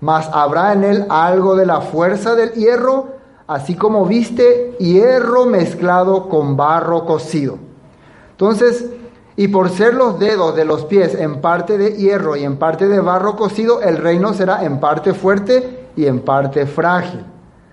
mas 0.00 0.30
habrá 0.32 0.72
en 0.72 0.84
él 0.84 1.06
algo 1.10 1.54
de 1.54 1.66
la 1.66 1.82
fuerza 1.82 2.34
del 2.34 2.52
hierro, 2.52 3.08
así 3.46 3.74
como 3.74 4.06
viste 4.06 4.74
hierro 4.78 5.44
mezclado 5.44 6.30
con 6.30 6.56
barro 6.56 7.04
cocido. 7.04 7.58
Entonces, 8.30 8.86
y 9.36 9.48
por 9.48 9.68
ser 9.68 9.94
los 9.94 10.18
dedos 10.18 10.56
de 10.56 10.64
los 10.64 10.86
pies 10.86 11.14
en 11.14 11.42
parte 11.42 11.76
de 11.76 11.92
hierro 11.92 12.36
y 12.36 12.44
en 12.44 12.56
parte 12.56 12.88
de 12.88 13.00
barro 13.00 13.36
cocido, 13.36 13.82
el 13.82 13.98
reino 13.98 14.32
será 14.32 14.64
en 14.64 14.80
parte 14.80 15.12
fuerte 15.12 15.81
y 15.96 16.06
en 16.06 16.20
parte 16.20 16.66
frágil. 16.66 17.24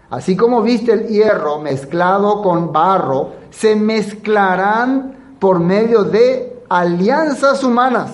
Así 0.09 0.35
como 0.35 0.61
viste 0.61 0.91
el 0.91 1.07
hierro 1.07 1.59
mezclado 1.59 2.41
con 2.41 2.71
barro, 2.73 3.29
se 3.51 3.75
mezclarán 3.75 5.35
por 5.39 5.59
medio 5.59 6.03
de 6.03 6.63
alianzas 6.69 7.63
humanas. 7.63 8.11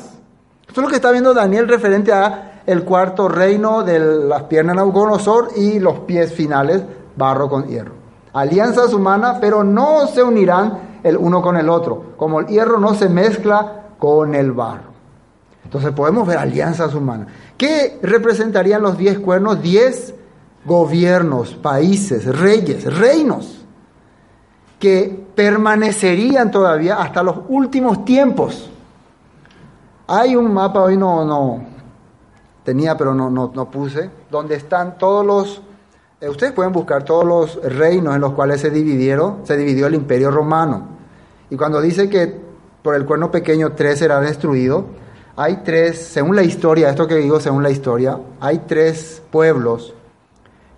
Esto 0.67 0.81
es 0.81 0.83
lo 0.83 0.89
que 0.89 0.95
está 0.95 1.11
viendo 1.11 1.33
Daniel 1.33 1.67
referente 1.67 2.11
a 2.11 2.61
el 2.65 2.83
cuarto 2.83 3.27
reino 3.27 3.83
de 3.83 3.99
las 3.99 4.43
piernas 4.43 4.75
Nabucodonosor 4.75 5.49
y 5.55 5.79
los 5.79 5.99
pies 5.99 6.33
finales, 6.33 6.83
barro 7.15 7.47
con 7.47 7.67
hierro. 7.67 7.93
Alianzas 8.33 8.93
humanas, 8.93 9.37
pero 9.39 9.63
no 9.63 10.07
se 10.07 10.21
unirán 10.21 10.99
el 11.03 11.15
uno 11.15 11.41
con 11.41 11.55
el 11.55 11.69
otro, 11.69 12.13
como 12.17 12.39
el 12.41 12.47
hierro 12.47 12.79
no 12.79 12.93
se 12.95 13.07
mezcla 13.07 13.83
con 13.99 14.35
el 14.35 14.51
barro. 14.51 14.95
Entonces 15.63 15.91
podemos 15.91 16.27
ver 16.27 16.37
alianzas 16.37 16.93
humanas. 16.93 17.27
¿Qué 17.57 17.99
representarían 18.01 18.81
los 18.81 18.97
diez 18.97 19.19
cuernos? 19.19 19.61
Diez 19.61 20.13
gobiernos, 20.65 21.55
países, 21.55 22.25
reyes, 22.25 22.83
reinos, 22.97 23.65
que 24.79 25.25
permanecerían 25.35 26.51
todavía 26.51 26.95
hasta 26.95 27.23
los 27.23 27.37
últimos 27.49 28.03
tiempos. 28.03 28.69
Hay 30.07 30.35
un 30.35 30.53
mapa, 30.53 30.81
hoy 30.81 30.97
no, 30.97 31.23
no 31.23 31.65
tenía, 32.63 32.97
pero 32.97 33.13
no, 33.13 33.29
no, 33.29 33.51
no 33.53 33.69
puse, 33.69 34.09
donde 34.29 34.55
están 34.55 34.97
todos 34.97 35.25
los 35.25 35.61
eh, 36.21 36.29
ustedes 36.29 36.53
pueden 36.53 36.71
buscar 36.71 37.03
todos 37.03 37.25
los 37.25 37.75
reinos 37.75 38.15
en 38.15 38.21
los 38.21 38.33
cuales 38.33 38.61
se 38.61 38.69
dividieron, 38.69 39.39
se 39.43 39.57
dividió 39.57 39.87
el 39.87 39.95
imperio 39.95 40.31
romano. 40.31 40.87
Y 41.49 41.57
cuando 41.57 41.81
dice 41.81 42.09
que 42.09 42.39
por 42.81 42.95
el 42.95 43.05
cuerno 43.05 43.31
pequeño 43.31 43.73
tres 43.73 43.99
será 43.99 44.21
destruido, 44.21 44.85
hay 45.37 45.57
tres, 45.57 45.99
según 46.07 46.35
la 46.35 46.43
historia, 46.43 46.89
esto 46.89 47.07
que 47.07 47.15
digo 47.15 47.39
según 47.39 47.61
la 47.61 47.69
historia, 47.69 48.19
hay 48.39 48.59
tres 48.59 49.21
pueblos 49.31 49.93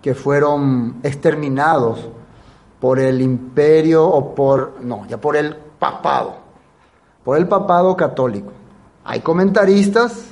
que 0.02 0.14
fueron 0.14 0.96
exterminados 1.02 2.08
por 2.80 2.98
el 2.98 3.20
imperio 3.20 4.06
o 4.06 4.34
por, 4.34 4.74
no, 4.82 5.06
ya 5.06 5.18
por 5.18 5.36
el 5.36 5.56
papado, 5.78 6.36
por 7.24 7.36
el 7.36 7.46
papado 7.46 7.96
católico. 7.96 8.52
Hay 9.04 9.20
comentaristas 9.20 10.24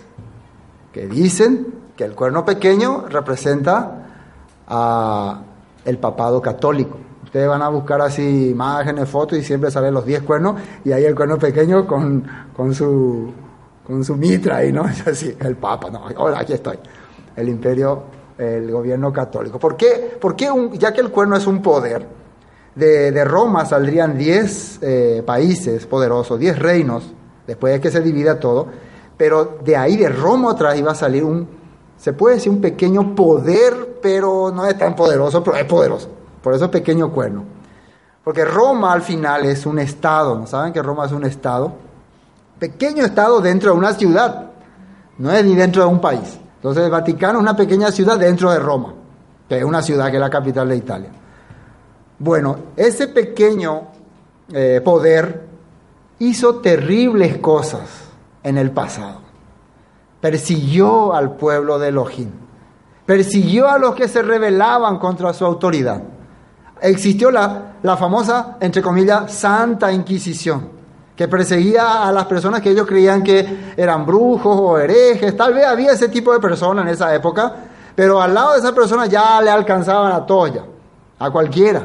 que 0.93 1.07
dicen 1.07 1.75
que 1.97 2.05
el 2.05 2.15
cuerno 2.15 2.45
pequeño 2.45 3.07
representa 3.09 4.07
a 4.67 5.41
el 5.85 5.99
papado 5.99 6.43
católico. 6.43 6.99
Ustedes 7.25 7.49
van 7.49 7.63
a 7.63 7.69
buscar 7.69 8.01
así 8.01 8.51
imágenes, 8.51 9.09
fotos 9.09 9.39
y 9.39 9.43
siempre 9.43 9.71
salen 9.71 9.95
los 9.95 10.05
diez 10.05 10.23
cuernos 10.23 10.61
y 10.85 10.93
ahí 10.93 11.05
el 11.05 11.15
cuerno 11.15 11.39
pequeño 11.39 11.87
con, 11.87 12.27
con 12.57 12.75
su 12.75 13.33
con 13.87 14.05
su 14.05 14.17
mitra 14.17 14.57
ahí, 14.57 14.73
¿no? 14.73 14.85
Es 14.89 15.07
así, 15.07 15.37
el 15.39 15.57
papa, 15.57 15.91
no, 15.91 16.07
ahora 16.17 16.41
aquí 16.41 16.53
estoy. 16.53 16.79
El 17.37 17.49
imperio, 17.49 18.05
el 18.39 18.71
gobierno 18.71 19.13
católico. 19.13 19.59
¿Por 19.59 19.77
qué? 19.77 20.17
Porque 20.21 20.51
ya 20.75 20.93
que 20.93 21.01
el 21.01 21.11
cuerno 21.11 21.37
es 21.37 21.47
un 21.47 21.63
poder, 21.63 22.07
de, 22.75 23.25
Roma 23.25 23.65
saldrían 23.65 24.19
diez 24.19 24.79
eh, 24.83 25.23
países 25.25 25.87
poderosos, 25.87 26.39
diez 26.39 26.59
reinos, 26.59 27.13
después 27.47 27.73
de 27.73 27.81
que 27.81 27.91
se 27.91 28.01
divida 28.01 28.39
todo, 28.39 28.67
pero 29.17 29.59
de 29.65 29.77
ahí, 29.77 29.97
de 29.97 30.09
Roma 30.11 30.53
atrás, 30.53 30.79
iba 30.79 30.93
a 30.93 30.95
salir 30.95 31.25
un, 31.25 31.49
se 31.97 32.13
puede 32.13 32.35
decir 32.35 32.53
un 32.53 32.61
pequeño 32.61 33.15
poder, 33.15 33.99
pero 34.03 34.53
no 34.55 34.67
es 34.67 34.77
tan 34.77 34.95
poderoso, 34.95 35.43
pero 35.43 35.57
es 35.57 35.65
poderoso. 35.65 36.11
Por 36.43 36.55
eso 36.55 36.71
pequeño 36.71 37.11
cuerno. 37.13 37.45
Porque 38.23 38.45
Roma 38.45 38.93
al 38.93 39.03
final 39.03 39.47
es 39.47 39.65
un 39.65 39.79
estado, 39.79 40.39
¿no 40.39 40.47
saben 40.47 40.73
que 40.73 40.83
Roma 40.83 41.07
es 41.07 41.13
un 41.13 41.25
estado? 41.25 41.86
Pequeño 42.59 43.05
estado 43.05 43.41
dentro 43.41 43.73
de 43.73 43.79
una 43.79 43.93
ciudad, 43.93 44.51
no 45.19 45.31
es 45.31 45.45
ni 45.45 45.55
dentro 45.55 45.83
de 45.83 45.89
un 45.89 46.01
país. 46.01 46.39
Entonces 46.57 46.85
el 46.85 46.91
Vaticano 46.91 47.39
es 47.39 47.43
una 47.43 47.57
pequeña 47.57 47.91
ciudad 47.91 48.19
dentro 48.19 48.51
de 48.51 48.59
Roma, 48.59 48.95
que 49.49 49.59
es 49.59 49.65
una 49.65 49.83
ciudad 49.83 50.11
que 50.11 50.17
es 50.17 50.21
la 50.21 50.31
capital 50.31 50.69
de 50.69 50.77
Italia. 50.77 51.11
Bueno, 52.19 52.57
ese 52.77 53.09
pequeño 53.09 53.83
eh, 54.53 54.81
poder 54.83 55.47
hizo 56.19 56.57
terribles 56.57 57.39
cosas 57.39 57.89
en 58.43 58.57
el 58.57 58.71
pasado. 58.71 59.21
Persiguió 60.21 61.15
al 61.15 61.37
pueblo 61.37 61.79
de 61.79 61.89
Elohim. 61.89 62.31
Persiguió 63.05 63.69
a 63.69 63.79
los 63.79 63.95
que 63.95 64.09
se 64.09 64.23
rebelaban 64.23 64.99
contra 64.99 65.33
su 65.35 65.45
autoridad. 65.45 66.03
Existió 66.81 67.31
la, 67.31 67.75
la 67.83 67.97
famosa, 67.97 68.57
entre 68.61 68.83
comillas, 68.83 69.33
Santa 69.33 69.93
Inquisición, 69.93 70.71
que 71.17 71.27
perseguía 71.29 72.07
a 72.07 72.13
las 72.13 72.27
personas 72.27 72.61
que 72.61 72.71
ellos 72.71 72.87
creían 72.87 73.23
que 73.23 73.73
eran 73.77 74.05
brujos 74.05 74.55
o 74.61 74.79
herejes. 74.79 75.35
Tal 75.35 75.55
vez 75.55 75.67
había 75.67 75.93
ese 75.93 76.09
tipo 76.09 76.33
de 76.33 76.39
personas 76.39 76.85
en 76.85 76.93
esa 76.93 77.15
época, 77.15 77.55
pero 77.95 78.21
al 78.21 78.35
lado 78.35 78.53
de 78.53 78.59
esa 78.59 78.75
persona 78.75 79.07
ya 79.07 79.41
le 79.41 79.51
alcanzaban 79.51 80.13
a 80.13 80.27
todos 80.27 80.53
ya, 80.53 80.65
a 81.19 81.31
cualquiera. 81.31 81.83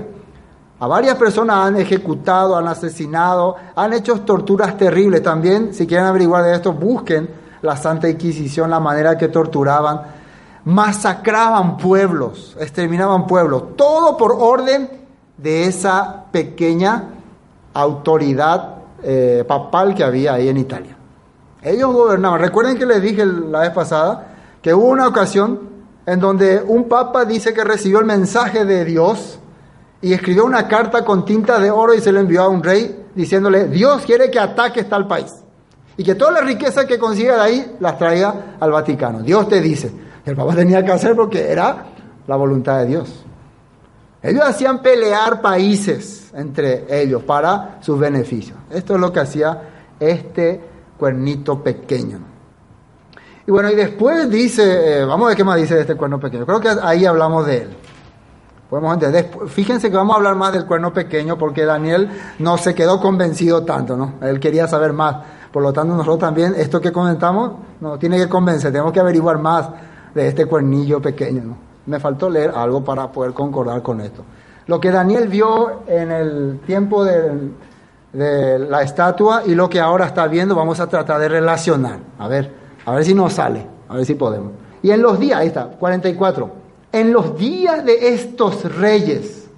A 0.81 0.87
varias 0.87 1.15
personas 1.15 1.67
han 1.67 1.77
ejecutado, 1.77 2.57
han 2.57 2.67
asesinado, 2.67 3.55
han 3.75 3.93
hecho 3.93 4.19
torturas 4.21 4.75
terribles. 4.77 5.23
También, 5.23 5.73
si 5.73 5.87
quieren 5.87 6.07
averiguar 6.07 6.43
de 6.43 6.55
esto, 6.55 6.73
busquen 6.73 7.29
la 7.61 7.77
Santa 7.77 8.09
Inquisición, 8.09 8.69
la 8.69 8.79
manera 8.79 9.17
que 9.17 9.29
torturaban. 9.29 10.01
Masacraban 10.65 11.77
pueblos, 11.77 12.57
exterminaban 12.59 13.27
pueblos. 13.27 13.77
Todo 13.77 14.17
por 14.17 14.35
orden 14.37 14.89
de 15.37 15.65
esa 15.65 16.25
pequeña 16.31 17.03
autoridad 17.73 18.80
eh, 19.03 19.43
papal 19.47 19.95
que 19.95 20.03
había 20.03 20.33
ahí 20.33 20.49
en 20.49 20.57
Italia. 20.57 20.97
Ellos 21.61 21.93
gobernaban. 21.93 22.39
Recuerden 22.39 22.77
que 22.77 22.85
les 22.85 23.01
dije 23.01 23.25
la 23.25 23.61
vez 23.61 23.71
pasada 23.71 24.27
que 24.61 24.73
hubo 24.73 24.87
una 24.87 25.07
ocasión 25.07 25.69
en 26.05 26.19
donde 26.19 26.61
un 26.65 26.89
papa 26.89 27.25
dice 27.25 27.53
que 27.53 27.63
recibió 27.63 27.99
el 27.99 28.05
mensaje 28.05 28.65
de 28.65 28.85
Dios 28.85 29.39
y 30.01 30.13
escribió 30.13 30.45
una 30.45 30.67
carta 30.67 31.05
con 31.05 31.25
tinta 31.25 31.59
de 31.59 31.69
oro 31.69 31.93
y 31.93 32.01
se 32.01 32.11
la 32.11 32.19
envió 32.19 32.41
a 32.41 32.47
un 32.47 32.63
rey 32.63 33.05
diciéndole, 33.13 33.67
Dios 33.67 34.03
quiere 34.05 34.31
que 34.31 34.39
ataques 34.39 34.89
tal 34.89 35.07
país 35.07 35.33
y 35.97 36.03
que 36.03 36.15
toda 36.15 36.31
la 36.31 36.41
riqueza 36.41 36.87
que 36.87 36.97
consiga 36.97 37.35
de 37.35 37.41
ahí 37.41 37.75
las 37.79 37.97
traiga 37.97 38.55
al 38.59 38.71
Vaticano. 38.71 39.21
Dios 39.21 39.47
te 39.47 39.61
dice. 39.61 39.91
El 40.25 40.35
Papa 40.35 40.55
tenía 40.55 40.83
que 40.85 40.91
hacer 40.91 41.15
porque 41.15 41.51
era 41.51 41.85
la 42.27 42.35
voluntad 42.35 42.79
de 42.79 42.85
Dios. 42.87 43.23
Ellos 44.21 44.43
hacían 44.43 44.81
pelear 44.81 45.41
países 45.41 46.20
entre 46.33 46.85
ellos 47.01 47.23
para 47.23 47.77
sus 47.81 47.99
beneficios. 47.99 48.57
Esto 48.69 48.95
es 48.95 48.99
lo 48.99 49.11
que 49.11 49.19
hacía 49.19 49.61
este 49.99 50.61
cuernito 50.97 51.61
pequeño. 51.61 52.19
Y 53.47 53.51
bueno, 53.51 53.69
y 53.71 53.75
después 53.75 54.29
dice, 54.29 55.01
eh, 55.01 55.05
vamos 55.05 55.25
a 55.25 55.27
ver 55.29 55.37
qué 55.37 55.43
más 55.43 55.57
dice 55.57 55.75
de 55.75 55.81
este 55.81 55.95
cuerno 55.95 56.19
pequeño. 56.19 56.45
Creo 56.45 56.59
que 56.59 56.69
ahí 56.81 57.05
hablamos 57.05 57.45
de 57.47 57.57
él. 57.63 57.69
Podemos 58.69 58.93
entender. 58.93 59.29
Fíjense 59.47 59.89
que 59.89 59.97
vamos 59.97 60.13
a 60.13 60.17
hablar 60.17 60.35
más 60.35 60.53
del 60.53 60.65
cuerno 60.65 60.93
pequeño 60.93 61.37
porque 61.37 61.65
Daniel 61.65 62.09
no 62.39 62.57
se 62.57 62.73
quedó 62.73 63.01
convencido 63.01 63.65
tanto, 63.65 63.97
¿no? 63.97 64.13
Él 64.21 64.39
quería 64.39 64.67
saber 64.67 64.93
más. 64.93 65.17
Por 65.51 65.61
lo 65.61 65.73
tanto, 65.73 65.93
nosotros 65.93 66.19
también, 66.19 66.53
esto 66.55 66.79
que 66.79 66.91
comentamos, 66.91 67.51
nos 67.81 67.99
tiene 67.99 68.17
que 68.17 68.29
convencer. 68.29 68.71
Tenemos 68.71 68.93
que 68.93 69.01
averiguar 69.01 69.39
más 69.39 69.69
de 70.15 70.27
este 70.27 70.45
cuernillo 70.45 71.01
pequeño, 71.01 71.43
¿no? 71.43 71.57
Me 71.87 71.99
faltó 71.99 72.29
leer 72.29 72.53
algo 72.55 72.83
para 72.83 73.11
poder 73.11 73.33
concordar 73.33 73.81
con 73.81 73.99
esto. 73.99 74.23
Lo 74.67 74.79
que 74.79 74.91
Daniel 74.91 75.27
vio 75.27 75.83
en 75.87 76.11
el 76.11 76.59
tiempo 76.65 77.03
de, 77.03 77.51
la 78.13 78.81
estatua 78.81 79.43
y 79.45 79.55
lo 79.55 79.69
que 79.69 79.79
ahora 79.79 80.05
está 80.05 80.27
viendo, 80.27 80.55
vamos 80.55 80.79
a 80.79 80.87
tratar 80.87 81.19
de 81.19 81.29
relacionar. 81.29 81.99
A 82.19 82.27
ver, 82.27 82.51
a 82.85 82.91
ver 82.93 83.05
si 83.05 83.13
nos 83.13 83.33
sale, 83.33 83.65
a 83.87 83.95
ver 83.95 84.05
si 84.05 84.15
podemos. 84.15 84.51
Y 84.83 84.91
en 84.91 85.01
los 85.01 85.19
días, 85.19 85.39
ahí 85.39 85.47
está, 85.47 85.65
44 85.67 86.61
en 86.91 87.13
los 87.13 87.37
días 87.37 87.85
de 87.85 88.13
estos 88.13 88.63
reyes. 88.75 89.49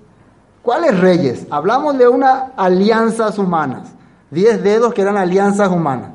¿Cuáles 0.62 1.00
reyes? 1.00 1.48
Hablamos 1.50 1.98
de 1.98 2.08
unas 2.08 2.52
alianzas 2.56 3.38
humanas. 3.38 3.90
Diez 4.30 4.64
dedos 4.64 4.94
que 4.94 5.02
eran 5.02 5.18
alianzas 5.18 5.70
humanas. 5.70 6.12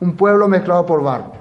Un 0.00 0.16
pueblo 0.16 0.48
mezclado 0.48 0.84
por 0.84 1.02
barro, 1.02 1.32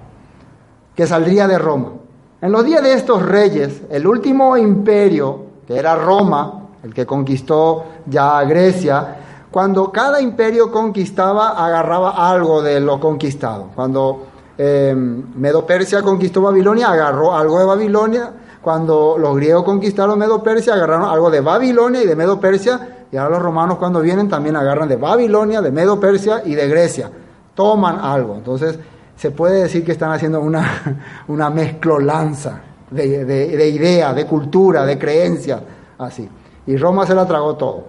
que 0.96 1.08
saldría 1.08 1.48
de 1.48 1.58
Roma. 1.58 1.94
En 2.42 2.52
los 2.52 2.64
días 2.64 2.84
de 2.84 2.94
estos 2.94 3.22
reyes, 3.24 3.82
el 3.90 4.06
último 4.06 4.56
imperio, 4.58 5.46
que 5.68 5.78
era 5.78 5.96
Roma, 5.96 6.63
el 6.84 6.94
que 6.94 7.06
conquistó 7.06 7.86
ya 8.06 8.44
Grecia, 8.44 9.18
cuando 9.50 9.92
cada 9.92 10.20
imperio 10.20 10.72
conquistaba, 10.72 11.52
agarraba 11.66 12.30
algo 12.30 12.62
de 12.62 12.80
lo 12.80 13.00
conquistado. 13.00 13.70
Cuando 13.74 14.26
eh, 14.58 14.94
Medo 14.96 15.66
Persia 15.66 16.02
conquistó 16.02 16.42
Babilonia, 16.42 16.90
agarró 16.90 17.36
algo 17.36 17.60
de 17.60 17.66
Babilonia 17.66 18.34
cuando 18.64 19.18
los 19.20 19.36
griegos 19.36 19.64
conquistaron 19.64 20.18
Medo-Persia, 20.18 20.74
agarraron 20.74 21.10
algo 21.10 21.30
de 21.30 21.42
Babilonia 21.42 22.02
y 22.02 22.08
de 22.08 22.16
Medo-Persia, 22.16 23.06
y 23.12 23.18
ahora 23.18 23.36
los 23.36 23.44
romanos 23.44 23.78
cuando 23.78 24.00
vienen 24.00 24.30
también 24.30 24.56
agarran 24.56 24.88
de 24.88 24.96
Babilonia, 24.96 25.62
de 25.62 25.70
Medo-Persia 25.70 26.44
y 26.46 26.56
de 26.56 26.68
Grecia. 26.70 27.12
Toman 27.54 28.00
algo. 28.00 28.36
Entonces, 28.36 28.80
se 29.18 29.32
puede 29.32 29.64
decir 29.64 29.84
que 29.84 29.92
están 29.92 30.12
haciendo 30.12 30.40
una, 30.40 31.02
una 31.28 31.50
mezclolanza 31.50 32.62
de, 32.90 33.26
de, 33.26 33.58
de 33.58 33.70
ideas, 33.70 34.16
de 34.16 34.26
cultura, 34.26 34.86
de 34.86 34.98
creencias, 34.98 35.62
así. 35.98 36.30
Y 36.66 36.78
Roma 36.78 37.06
se 37.06 37.16
la 37.16 37.28
tragó 37.28 37.56
todo. 37.56 37.84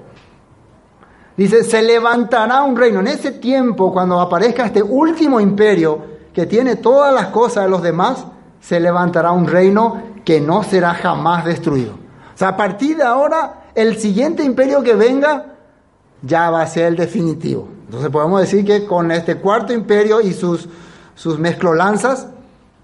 Dice, 1.36 1.64
se 1.64 1.82
levantará 1.82 2.62
un 2.62 2.76
reino. 2.76 3.00
En 3.00 3.08
ese 3.08 3.32
tiempo, 3.32 3.92
cuando 3.92 4.20
aparezca 4.20 4.66
este 4.66 4.82
último 4.82 5.40
imperio 5.40 6.14
que 6.32 6.46
tiene 6.46 6.76
todas 6.76 7.12
las 7.12 7.26
cosas 7.26 7.64
de 7.64 7.70
los 7.70 7.82
demás, 7.82 8.24
se 8.60 8.80
levantará 8.80 9.32
un 9.32 9.46
reino 9.46 10.02
que 10.24 10.40
no 10.40 10.62
será 10.62 10.94
jamás 10.94 11.44
destruido. 11.44 11.92
O 11.92 12.36
sea, 12.36 12.48
a 12.48 12.56
partir 12.56 12.96
de 12.96 13.04
ahora, 13.04 13.64
el 13.74 13.98
siguiente 13.98 14.42
imperio 14.42 14.82
que 14.82 14.94
venga 14.94 15.54
ya 16.22 16.50
va 16.50 16.62
a 16.62 16.66
ser 16.66 16.86
el 16.86 16.96
definitivo. 16.96 17.68
Entonces 17.84 18.10
podemos 18.10 18.40
decir 18.40 18.64
que 18.64 18.86
con 18.86 19.10
este 19.12 19.36
cuarto 19.36 19.72
imperio 19.72 20.20
y 20.20 20.32
sus, 20.32 20.68
sus 21.14 21.38
mezclolanzas, 21.38 22.28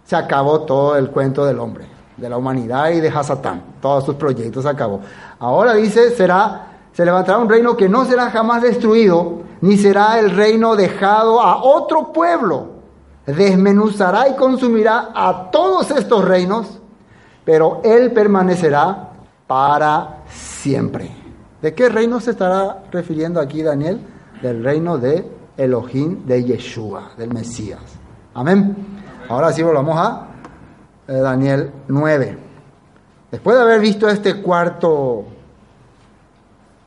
se 0.04 0.16
acabó 0.16 0.62
todo 0.62 0.96
el 0.96 1.10
cuento 1.10 1.44
del 1.44 1.60
hombre, 1.60 1.86
de 2.20 2.28
la 2.28 2.36
humanidad 2.36 2.90
y 2.90 3.00
de 3.00 3.08
Hasatán. 3.08 3.62
Todos 3.80 4.04
sus 4.04 4.14
proyectos 4.16 4.66
acabó. 4.66 5.00
Ahora 5.38 5.74
dice, 5.74 6.10
será, 6.10 6.66
se 6.92 7.04
levantará 7.04 7.38
un 7.38 7.48
reino 7.48 7.76
que 7.76 7.88
no 7.88 8.04
será 8.04 8.30
jamás 8.30 8.62
destruido, 8.62 9.42
ni 9.60 9.76
será 9.76 10.18
el 10.18 10.30
reino 10.30 10.76
dejado 10.76 11.40
a 11.40 11.62
otro 11.62 12.12
pueblo. 12.12 12.80
Desmenuzará 13.26 14.28
y 14.28 14.34
consumirá 14.34 15.10
a 15.14 15.50
todos 15.50 15.90
estos 15.90 16.24
reinos 16.24 16.80
pero 17.44 17.80
Él 17.82 18.12
permanecerá 18.12 19.08
para 19.46 20.18
siempre. 20.28 21.10
¿De 21.60 21.74
qué 21.74 21.88
reino 21.88 22.20
se 22.20 22.30
estará 22.30 22.84
refiriendo 22.90 23.40
aquí 23.40 23.62
Daniel? 23.62 24.00
Del 24.40 24.62
reino 24.62 24.98
de 24.98 25.28
Elohim, 25.56 26.24
de 26.26 26.44
Yeshua, 26.44 27.10
del 27.16 27.32
Mesías. 27.34 27.80
Amén. 28.34 28.76
Ahora 29.28 29.52
sí 29.52 29.62
volvamos 29.62 29.96
a 29.98 30.28
Daniel 31.06 31.70
9. 31.88 32.38
Después 33.30 33.56
de 33.56 33.62
haber 33.62 33.80
visto 33.80 34.08
este 34.08 34.42
cuarto, 34.42 35.24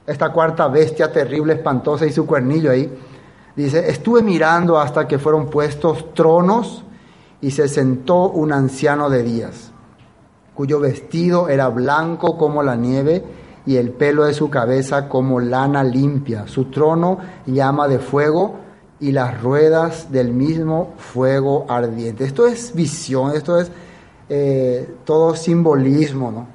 esta 0.05 0.31
cuarta 0.31 0.67
bestia 0.67 1.11
terrible, 1.11 1.53
espantosa 1.53 2.05
y 2.05 2.11
su 2.11 2.25
cuernillo 2.25 2.71
ahí, 2.71 2.91
dice, 3.55 3.89
estuve 3.89 4.21
mirando 4.21 4.77
hasta 4.77 5.07
que 5.07 5.19
fueron 5.19 5.49
puestos 5.49 6.13
tronos 6.13 6.83
y 7.39 7.51
se 7.51 7.67
sentó 7.67 8.29
un 8.29 8.51
anciano 8.51 9.09
de 9.09 9.23
días, 9.23 9.71
cuyo 10.53 10.79
vestido 10.79 11.49
era 11.49 11.69
blanco 11.69 12.37
como 12.37 12.63
la 12.63 12.75
nieve 12.75 13.23
y 13.65 13.77
el 13.77 13.91
pelo 13.91 14.25
de 14.25 14.33
su 14.33 14.49
cabeza 14.49 15.07
como 15.07 15.39
lana 15.39 15.83
limpia, 15.83 16.47
su 16.47 16.65
trono 16.65 17.19
llama 17.45 17.87
de 17.87 17.99
fuego 17.99 18.55
y 18.99 19.11
las 19.11 19.41
ruedas 19.41 20.11
del 20.11 20.33
mismo 20.33 20.93
fuego 20.97 21.65
ardiente. 21.69 22.23
Esto 22.23 22.47
es 22.47 22.73
visión, 22.73 23.35
esto 23.35 23.59
es 23.59 23.71
eh, 24.35 24.95
todo 25.05 25.35
simbolismo, 25.35 26.31
¿no? 26.31 26.47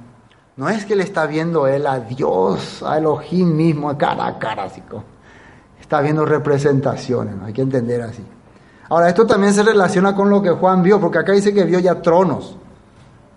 No 0.57 0.67
es 0.67 0.83
que 0.83 0.97
le 0.97 1.03
está 1.03 1.25
viendo 1.25 1.65
él 1.65 1.87
a 1.87 2.01
Dios, 2.01 2.83
a 2.83 2.97
Elohim 2.97 3.55
mismo, 3.55 3.97
cara 3.97 4.27
a 4.27 4.37
cara, 4.37 4.63
así 4.63 4.81
como. 4.81 5.05
Está 5.79 6.01
viendo 6.01 6.25
representaciones. 6.25 7.35
Hay 7.41 7.53
que 7.53 7.61
entender 7.61 8.01
así. 8.01 8.21
Ahora, 8.89 9.07
esto 9.07 9.25
también 9.25 9.53
se 9.53 9.63
relaciona 9.63 10.13
con 10.13 10.29
lo 10.29 10.41
que 10.41 10.49
Juan 10.49 10.83
vio, 10.83 10.99
porque 10.99 11.19
acá 11.19 11.31
dice 11.31 11.53
que 11.53 11.63
vio 11.63 11.79
ya 11.79 12.01
tronos, 12.01 12.57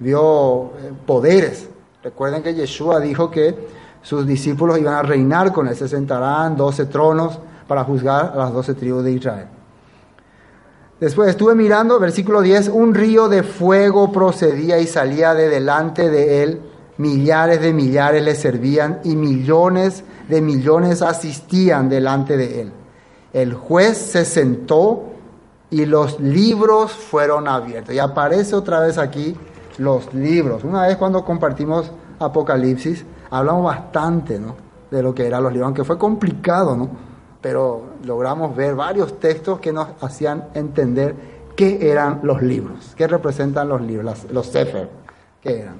vio 0.00 0.72
eh, 0.78 0.92
poderes. 1.06 1.68
Recuerden 2.02 2.42
que 2.42 2.54
Yeshua 2.54 2.98
dijo 2.98 3.30
que 3.30 3.68
sus 4.02 4.26
discípulos 4.26 4.76
iban 4.80 4.94
a 4.94 5.02
reinar 5.02 5.52
con 5.52 5.68
él, 5.68 5.76
se 5.76 5.86
sentarán 5.86 6.56
doce 6.56 6.86
tronos 6.86 7.38
para 7.68 7.84
juzgar 7.84 8.32
a 8.34 8.38
las 8.38 8.52
doce 8.52 8.74
tribus 8.74 9.04
de 9.04 9.12
Israel. 9.12 9.46
Después 11.02 11.30
estuve 11.30 11.56
mirando, 11.56 11.98
versículo 11.98 12.42
10, 12.42 12.68
un 12.68 12.94
río 12.94 13.28
de 13.28 13.42
fuego 13.42 14.12
procedía 14.12 14.78
y 14.78 14.86
salía 14.86 15.34
de 15.34 15.48
delante 15.48 16.08
de 16.08 16.44
él, 16.44 16.62
millares 16.96 17.60
de 17.60 17.72
millares 17.72 18.22
le 18.22 18.36
servían 18.36 19.00
y 19.02 19.16
millones 19.16 20.04
de 20.28 20.40
millones 20.40 21.02
asistían 21.02 21.88
delante 21.88 22.36
de 22.36 22.60
él. 22.60 22.72
El 23.32 23.52
juez 23.52 23.98
se 23.98 24.24
sentó 24.24 25.06
y 25.70 25.86
los 25.86 26.20
libros 26.20 26.92
fueron 26.92 27.48
abiertos. 27.48 27.92
Y 27.92 27.98
aparece 27.98 28.54
otra 28.54 28.78
vez 28.78 28.96
aquí 28.96 29.36
los 29.78 30.14
libros. 30.14 30.62
Una 30.62 30.86
vez 30.86 30.98
cuando 30.98 31.24
compartimos 31.24 31.90
Apocalipsis, 32.20 33.04
hablamos 33.28 33.64
bastante 33.64 34.38
¿no? 34.38 34.54
de 34.88 35.02
lo 35.02 35.12
que 35.12 35.26
eran 35.26 35.42
los 35.42 35.52
libros, 35.52 35.66
aunque 35.66 35.82
fue 35.82 35.98
complicado, 35.98 36.76
¿no? 36.76 37.11
Pero 37.42 37.82
logramos 38.04 38.54
ver 38.54 38.74
varios 38.76 39.18
textos 39.18 39.58
que 39.58 39.72
nos 39.72 39.88
hacían 40.00 40.48
entender 40.54 41.14
qué 41.56 41.90
eran 41.90 42.20
los 42.22 42.40
libros, 42.40 42.94
qué 42.96 43.06
representan 43.08 43.68
los 43.68 43.82
libros, 43.82 44.24
los 44.30 44.46
Sefer, 44.46 44.88
qué 45.42 45.60
eran. 45.60 45.74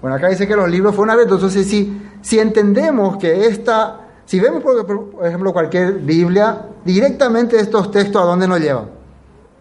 Bueno, 0.00 0.16
acá 0.16 0.28
dice 0.28 0.46
que 0.46 0.54
los 0.54 0.68
libros 0.68 0.94
fueron 0.94 1.10
abiertos, 1.10 1.36
entonces 1.38 1.66
si, 1.66 2.00
si 2.20 2.38
entendemos 2.38 3.16
que 3.16 3.46
esta, 3.46 4.00
si 4.26 4.38
vemos 4.38 4.62
por 4.62 5.26
ejemplo 5.26 5.52
cualquier 5.52 5.94
Biblia, 5.94 6.66
directamente 6.84 7.58
estos 7.58 7.90
textos 7.90 8.20
a 8.20 8.26
dónde 8.26 8.46
nos 8.46 8.60
llevan, 8.60 8.90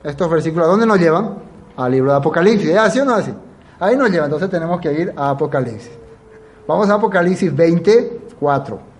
estos 0.03 0.29
versículos 0.29 0.67
a 0.67 0.71
dónde 0.71 0.85
nos 0.85 0.99
llevan, 0.99 1.35
al 1.77 1.91
libro 1.91 2.11
de 2.11 2.17
Apocalipsis, 2.17 2.75
¿así 2.75 2.99
o 2.99 3.05
no 3.05 3.15
así? 3.15 3.33
Ahí 3.79 3.95
nos 3.95 4.11
llevan, 4.11 4.25
entonces 4.25 4.49
tenemos 4.49 4.81
que 4.81 4.91
ir 4.91 5.13
a 5.15 5.29
Apocalipsis. 5.29 5.91
Vamos 6.67 6.89
a 6.89 6.95
Apocalipsis 6.95 7.55
24. 7.55 8.90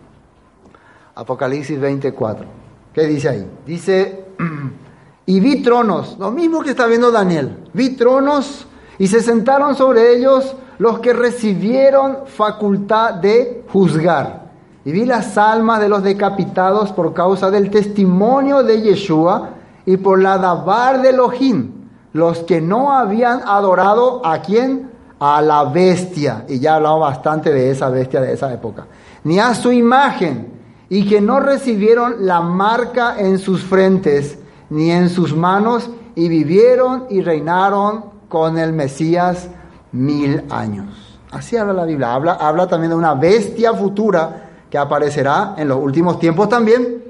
Apocalipsis 1.16 1.80
24. 1.80 2.46
¿Qué 2.94 3.08
dice 3.08 3.30
ahí? 3.30 3.52
Dice, 3.66 4.26
y 5.26 5.40
vi 5.40 5.62
tronos, 5.62 6.18
lo 6.20 6.32
mismo 6.32 6.62
que 6.62 6.72
está 6.72 6.88
viendo 6.88 7.12
Daniel. 7.12 7.58
Vi 7.74 7.96
tronos 7.96 8.68
y 8.98 9.08
se 9.08 9.22
sentaron 9.22 9.76
sobre 9.76 10.16
ellos 10.16 10.56
los 10.78 11.00
que 11.00 11.14
recibieron 11.14 12.20
facultad 12.26 13.16
de 13.16 13.64
juzgar. 13.72 14.42
Y 14.84 14.92
vi 14.92 15.06
las 15.06 15.38
almas 15.38 15.80
de 15.80 15.90
los 15.90 16.02
decapitados 16.02 16.92
por 16.92 17.14
causa 17.14 17.52
del 17.52 17.70
testimonio 17.70 18.64
de 18.64 18.82
Yeshua 18.82 19.52
y 19.86 19.98
por 19.98 20.20
la 20.20 20.38
dabar 20.38 21.02
de 21.02 21.10
Elohim, 21.10 21.72
los 22.14 22.40
que 22.40 22.62
no 22.62 22.92
habían 22.92 23.42
adorado 23.46 24.26
a 24.26 24.42
quién? 24.42 24.90
A 25.20 25.42
la 25.42 25.66
bestia. 25.66 26.46
Y 26.50 26.60
ya 26.60 26.76
hablado 26.76 27.00
bastante 27.00 27.54
de 27.54 27.70
esa 27.70 27.90
bestia 27.90 28.22
de 28.22 28.34
esa 28.34 28.52
época. 28.52 28.88
Ni 29.24 29.40
a 29.40 29.54
su 29.54 29.72
imagen 29.72 30.61
y 30.92 31.08
que 31.08 31.22
no 31.22 31.40
recibieron 31.40 32.26
la 32.28 32.42
marca 32.42 33.16
en 33.18 33.40
sus 33.40 33.64
frentes 33.64 34.38
ni 34.70 34.92
en 34.92 35.08
sus 35.08 35.34
manos, 35.34 35.90
y 36.16 36.28
vivieron 36.28 37.06
y 37.10 37.22
reinaron 37.22 38.04
con 38.28 38.58
el 38.58 38.74
Mesías 38.74 39.48
mil 39.94 40.44
años. 40.50 41.18
Así 41.32 41.56
habla 41.56 41.72
la 41.72 41.86
Biblia. 41.86 42.14
Habla, 42.14 42.34
habla 42.34 42.68
también 42.68 42.90
de 42.90 42.98
una 42.98 43.14
bestia 43.14 43.74
futura 43.74 44.50
que 44.70 44.78
aparecerá 44.78 45.56
en 45.58 45.70
los 45.70 45.78
últimos 45.78 46.20
tiempos 46.20 46.50
también 46.50 47.02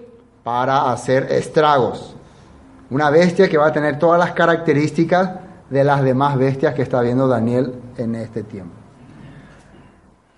para 0.43 0.91
hacer 0.91 1.31
estragos. 1.31 2.15
Una 2.91 3.09
bestia 3.09 3.49
que 3.49 3.57
va 3.57 3.67
a 3.67 3.73
tener 3.73 3.97
todas 3.97 4.19
las 4.19 4.33
características 4.33 5.31
de 5.71 5.83
las 5.83 6.03
demás 6.03 6.37
bestias 6.37 6.75
que 6.75 6.83
está 6.83 7.01
viendo 7.01 7.27
Daniel 7.27 7.73
en 7.97 8.13
este 8.13 8.43
tiempo. 8.43 8.75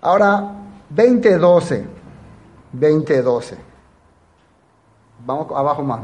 Ahora, 0.00 0.50
2012. 0.88 2.03
20:12. 2.78 3.56
Vamos 5.26 5.46
abajo 5.54 5.82
más. 5.82 6.00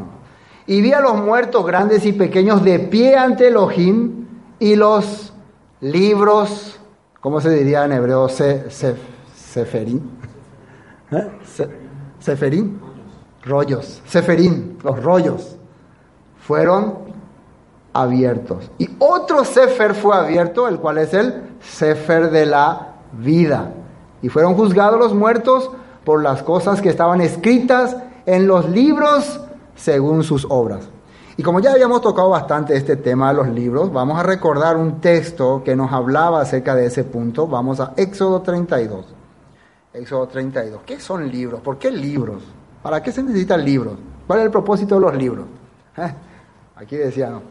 Y 0.66 0.81
vi 0.81 0.93
a 0.93 1.01
los 1.01 1.16
muertos 1.16 1.66
grandes 1.66 2.05
y 2.07 2.12
pequeños 2.12 2.62
de 2.62 2.79
pie 2.79 3.16
ante 3.16 3.49
Elohim 3.49 4.27
y 4.59 4.77
los 4.77 5.33
libros, 5.81 6.79
¿cómo 7.21 7.41
se 7.41 7.51
diría 7.51 7.85
en 7.85 7.93
hebreo? 7.93 8.29
Se, 8.29 8.71
se, 8.71 8.95
seferín. 9.35 10.11
¿Eh? 11.11 11.29
seferín. 12.21 12.81
Rollos. 13.43 14.03
Seferín, 14.07 14.79
los 14.83 15.03
rollos. 15.03 15.57
Fueron 16.39 16.99
abiertos. 17.93 18.71
Y 18.79 18.91
otro 18.99 19.45
sefer 19.45 19.95
fue 19.95 20.16
abierto, 20.16 20.68
el 20.68 20.79
cual 20.79 20.99
es 20.99 21.14
el 21.14 21.57
sefer 21.61 22.31
de 22.31 22.47
la 22.47 22.95
vida. 23.12 23.73
Y 24.23 24.29
fueron 24.29 24.55
juzgados 24.55 24.99
los 24.99 25.14
muertos 25.14 25.71
por 26.05 26.23
las 26.23 26.43
cosas 26.43 26.81
que 26.81 26.89
estaban 26.89 27.21
escritas 27.21 27.97
en 28.27 28.47
los 28.47 28.69
libros 28.69 29.41
según 29.75 30.23
sus 30.25 30.47
obras. 30.49 30.89
Y 31.37 31.43
como 31.43 31.61
ya 31.61 31.73
habíamos 31.73 32.03
tocado 32.03 32.29
bastante 32.29 32.77
este 32.77 32.97
tema 32.97 33.29
de 33.29 33.35
los 33.35 33.49
libros, 33.49 33.93
vamos 33.93 34.19
a 34.19 34.23
recordar 34.23 34.77
un 34.77 35.01
texto 35.01 35.63
que 35.65 35.75
nos 35.75 35.91
hablaba 35.91 36.43
acerca 36.43 36.75
de 36.75 36.87
ese 36.87 37.05
punto. 37.05 37.47
Vamos 37.47 37.81
a 37.81 37.95
Éxodo 37.97 38.43
32. 38.43 39.07
Éxodo 39.95 40.27
32. 40.27 40.83
¿Qué 40.85 41.01
son 41.01 41.31
libros? 41.31 41.61
¿Por 41.61 41.79
qué 41.79 41.91
libros? 41.91 42.43
¿Para 42.83 43.03
qué 43.03 43.11
se 43.11 43.23
necesitan 43.23 43.65
libros? 43.65 43.95
¿Cuál 44.27 44.41
es 44.41 44.45
el 44.47 44.51
propósito 44.51 44.97
de 44.97 45.01
los 45.01 45.15
libros? 45.17 45.47
¿Eh? 45.97 46.15
Aquí 46.77 46.97
decía, 46.97 47.31
no. 47.31 47.43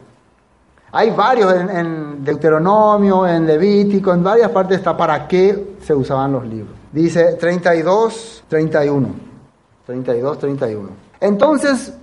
Hay 0.92 1.10
varios 1.10 1.52
en, 1.54 1.70
en, 1.70 2.24
Deuteronomio, 2.24 3.26
en 3.26 3.46
Levítico, 3.46 4.12
en 4.12 4.22
varias 4.24 4.50
partes 4.50 4.78
está 4.78 4.96
para 4.96 5.26
qué 5.28 5.76
se 5.80 5.94
usaban 5.94 6.32
los 6.32 6.46
libros. 6.46 6.79
Dice 6.92 7.34
32, 7.34 8.44
31. 8.48 9.08
32, 9.86 10.38
31. 10.38 10.88
Entonces 11.20 11.94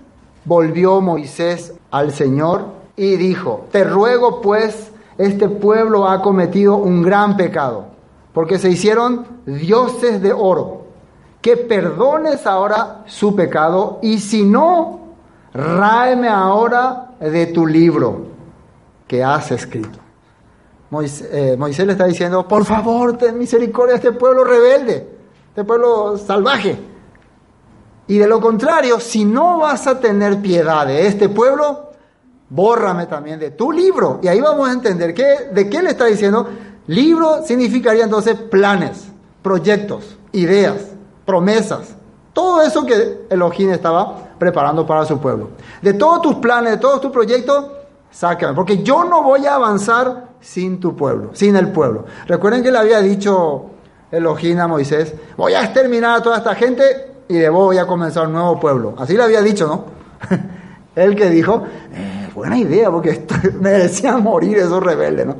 volvió 0.45 1.01
Moisés 1.01 1.73
al 1.91 2.13
Señor 2.13 2.65
y 2.95 3.15
dijo, 3.17 3.67
te 3.71 3.83
ruego 3.83 4.41
pues, 4.41 4.91
este 5.17 5.49
pueblo 5.49 6.07
ha 6.07 6.21
cometido 6.21 6.75
un 6.75 7.01
gran 7.01 7.35
pecado, 7.37 7.85
porque 8.33 8.57
se 8.57 8.69
hicieron 8.69 9.25
dioses 9.45 10.21
de 10.21 10.31
oro, 10.31 10.83
que 11.41 11.57
perdones 11.57 12.45
ahora 12.47 13.03
su 13.07 13.35
pecado 13.35 13.99
y 14.01 14.19
si 14.19 14.43
no, 14.43 14.99
ráeme 15.53 16.27
ahora 16.27 17.11
de 17.19 17.47
tu 17.47 17.65
libro 17.65 18.27
que 19.07 19.23
has 19.23 19.51
escrito. 19.51 20.06
Eh, 20.89 21.55
Moisés, 21.57 21.85
le 21.85 21.91
está 21.91 22.05
diciendo, 22.05 22.47
por 22.47 22.63
favor, 22.63 23.17
ten 23.17 23.37
misericordia 23.37 23.95
de 23.95 24.07
este 24.07 24.11
pueblo 24.13 24.45
rebelde, 24.45 25.07
este 25.49 25.63
pueblo 25.65 26.17
salvaje. 26.17 26.79
Y 28.07 28.17
de 28.17 28.27
lo 28.27 28.39
contrario, 28.39 28.99
si 29.01 29.25
no 29.25 29.59
vas 29.59 29.85
a 29.85 29.99
tener 29.99 30.41
piedad 30.41 30.87
de 30.87 31.07
este 31.07 31.27
pueblo, 31.27 31.91
bórrame 32.49 33.05
también 33.07 33.37
de 33.37 33.51
tu 33.51 33.73
libro. 33.73 34.19
Y 34.23 34.29
ahí 34.29 34.39
vamos 34.39 34.69
a 34.69 34.71
entender 34.71 35.13
que, 35.13 35.49
de 35.51 35.69
qué 35.69 35.81
le 35.81 35.89
está 35.89 36.05
diciendo. 36.05 36.47
Libro 36.87 37.43
significaría 37.45 38.05
entonces 38.05 38.35
planes, 38.35 39.09
proyectos, 39.41 40.17
ideas, 40.31 40.91
promesas. 41.25 41.95
Todo 42.31 42.61
eso 42.61 42.85
que 42.85 43.25
Elohim 43.29 43.71
estaba 43.71 44.29
preparando 44.39 44.87
para 44.87 45.03
su 45.03 45.19
pueblo. 45.19 45.49
De 45.81 45.93
todos 45.93 46.21
tus 46.21 46.35
planes, 46.35 46.71
de 46.71 46.77
todos 46.77 47.01
tus 47.01 47.11
proyectos, 47.11 47.65
sácame. 48.11 48.53
Porque 48.53 48.83
yo 48.83 49.03
no 49.03 49.23
voy 49.23 49.45
a 49.45 49.55
avanzar 49.55 50.29
sin 50.39 50.79
tu 50.79 50.95
pueblo, 50.95 51.31
sin 51.33 51.55
el 51.55 51.71
pueblo. 51.71 52.05
Recuerden 52.27 52.63
que 52.63 52.71
le 52.71 52.77
había 52.77 53.01
dicho 53.01 53.65
Elohim 54.11 54.59
a 54.59 54.67
Moisés, 54.67 55.13
voy 55.35 55.53
a 55.53 55.63
exterminar 55.63 56.19
a 56.19 56.23
toda 56.23 56.37
esta 56.37 56.55
gente 56.55 56.83
y 57.27 57.35
de 57.35 57.49
vos 57.49 57.65
voy 57.65 57.77
a 57.77 57.85
comenzar 57.85 58.27
un 58.27 58.33
nuevo 58.33 58.59
pueblo. 58.59 58.95
Así 58.97 59.15
le 59.15 59.23
había 59.23 59.41
dicho, 59.41 59.67
¿no? 59.67 59.85
Él 60.95 61.15
que 61.15 61.29
dijo, 61.29 61.63
eh, 61.93 62.29
buena 62.33 62.57
idea, 62.57 62.89
porque 62.89 63.25
me 63.59 63.71
decían 63.71 64.23
morir 64.23 64.57
esos 64.57 64.81
rebeldes, 64.81 65.25
¿no? 65.25 65.35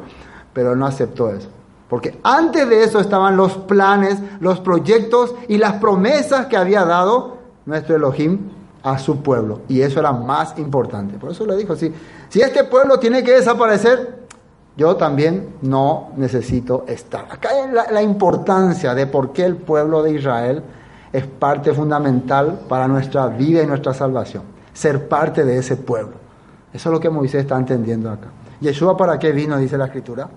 Pero 0.53 0.76
no 0.76 0.86
aceptó 0.86 1.30
eso. 1.30 1.49
Porque 1.89 2.20
antes 2.24 2.68
de 2.68 2.84
eso 2.84 2.99
estaban 2.99 3.38
los 3.38 3.57
planes, 3.59 4.20
los 4.39 4.59
proyectos 4.59 5.34
y 5.47 5.57
las 5.57 5.74
promesas 5.74 6.47
que 6.47 6.57
había 6.57 6.84
dado 6.84 7.38
nuestro 7.65 7.95
Elohim 7.95 8.49
a 8.84 8.97
su 8.97 9.21
pueblo. 9.21 9.61
Y 9.67 9.82
eso 9.82 9.99
era 9.99 10.11
más 10.11 10.57
importante. 10.57 11.17
Por 11.17 11.32
eso 11.32 11.45
le 11.45 11.55
dijo, 11.55 11.75
si, 11.75 11.93
si 12.30 12.41
este 12.41 12.63
pueblo 12.63 12.99
tiene 12.99 13.23
que 13.23 13.32
desaparecer, 13.32 14.28
yo 14.75 14.95
también 14.95 15.55
no 15.61 16.09
necesito 16.15 16.86
estar. 16.88 17.25
Acá 17.30 17.49
hay 17.49 17.71
la, 17.71 17.91
la 17.91 18.01
importancia 18.01 18.93
de 18.93 19.07
por 19.07 19.34
qué 19.34 19.45
el 19.45 19.57
pueblo 19.57 20.03
de 20.03 20.11
Israel 20.11 20.63
es 21.11 21.25
parte 21.25 21.73
fundamental 21.73 22.61
para 22.67 22.88
nuestra 22.88 23.28
vida 23.28 23.63
y 23.63 23.67
nuestra 23.67 23.93
salvación. 23.93 24.43
Ser 24.73 25.07
parte 25.07 25.43
de 25.43 25.57
ese 25.57 25.78
pueblo. 25.78 26.13
Eso 26.73 26.89
es 26.89 26.93
lo 26.93 26.99
que 26.99 27.09
Moisés 27.09 27.41
está 27.41 27.57
entendiendo 27.57 28.11
acá. 28.11 28.28
Yeshua 28.59 28.97
para 28.97 29.17
qué 29.17 29.32
vino, 29.32 29.57
dice 29.57 29.78
la 29.78 29.86
escritura, 29.86 30.30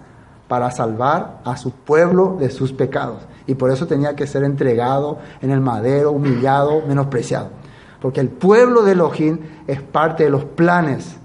para 0.48 0.70
salvar 0.70 1.40
a 1.44 1.56
su 1.56 1.70
pueblo 1.70 2.36
de 2.38 2.50
sus 2.50 2.72
pecados. 2.72 3.18
Y 3.46 3.54
por 3.54 3.70
eso 3.70 3.86
tenía 3.86 4.16
que 4.16 4.26
ser 4.26 4.44
entregado 4.44 5.18
en 5.40 5.50
el 5.50 5.60
madero, 5.60 6.12
humillado, 6.12 6.82
menospreciado. 6.86 7.48
Porque 8.00 8.20
el 8.20 8.28
pueblo 8.28 8.82
de 8.82 8.92
Elohim 8.92 9.38
es 9.66 9.82
parte 9.82 10.24
de 10.24 10.30
los 10.30 10.44
planes 10.44 11.16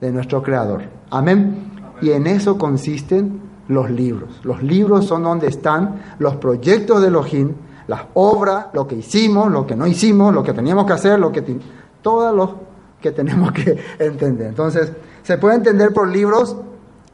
de 0.00 0.10
nuestro 0.10 0.42
Creador. 0.42 0.82
Amén. 1.10 1.72
Y 2.00 2.10
en 2.10 2.26
eso 2.26 2.56
consisten 2.56 3.40
los 3.68 3.90
libros. 3.90 4.40
Los 4.42 4.62
libros 4.62 5.06
son 5.06 5.22
donde 5.22 5.48
están 5.48 6.16
los 6.18 6.36
proyectos 6.36 7.00
de 7.02 7.08
Elohim, 7.08 7.52
las 7.86 8.02
obras, 8.14 8.66
lo 8.72 8.86
que 8.86 8.96
hicimos, 8.96 9.50
lo 9.50 9.66
que 9.66 9.76
no 9.76 9.86
hicimos, 9.86 10.34
lo 10.34 10.42
que 10.42 10.52
teníamos 10.52 10.86
que 10.86 10.92
hacer, 10.92 11.18
lo 11.18 11.30
que 11.32 11.42
todos 12.02 12.34
los 12.34 12.50
que 13.00 13.12
tenemos 13.12 13.52
que 13.52 13.78
entender. 13.98 14.48
Entonces, 14.48 14.92
se 15.22 15.38
puede 15.38 15.56
entender 15.56 15.92
por 15.92 16.08
libros, 16.08 16.56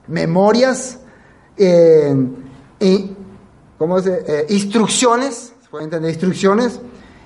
memorias, 0.07 1.01
eh, 1.57 2.15
y, 2.81 3.17
¿cómo 3.79 4.01
se, 4.01 4.25
eh, 4.27 4.47
instrucciones, 4.51 5.55
se 5.63 5.69
puede 5.69 5.85
entender 5.85 6.11
instrucciones, 6.11 6.81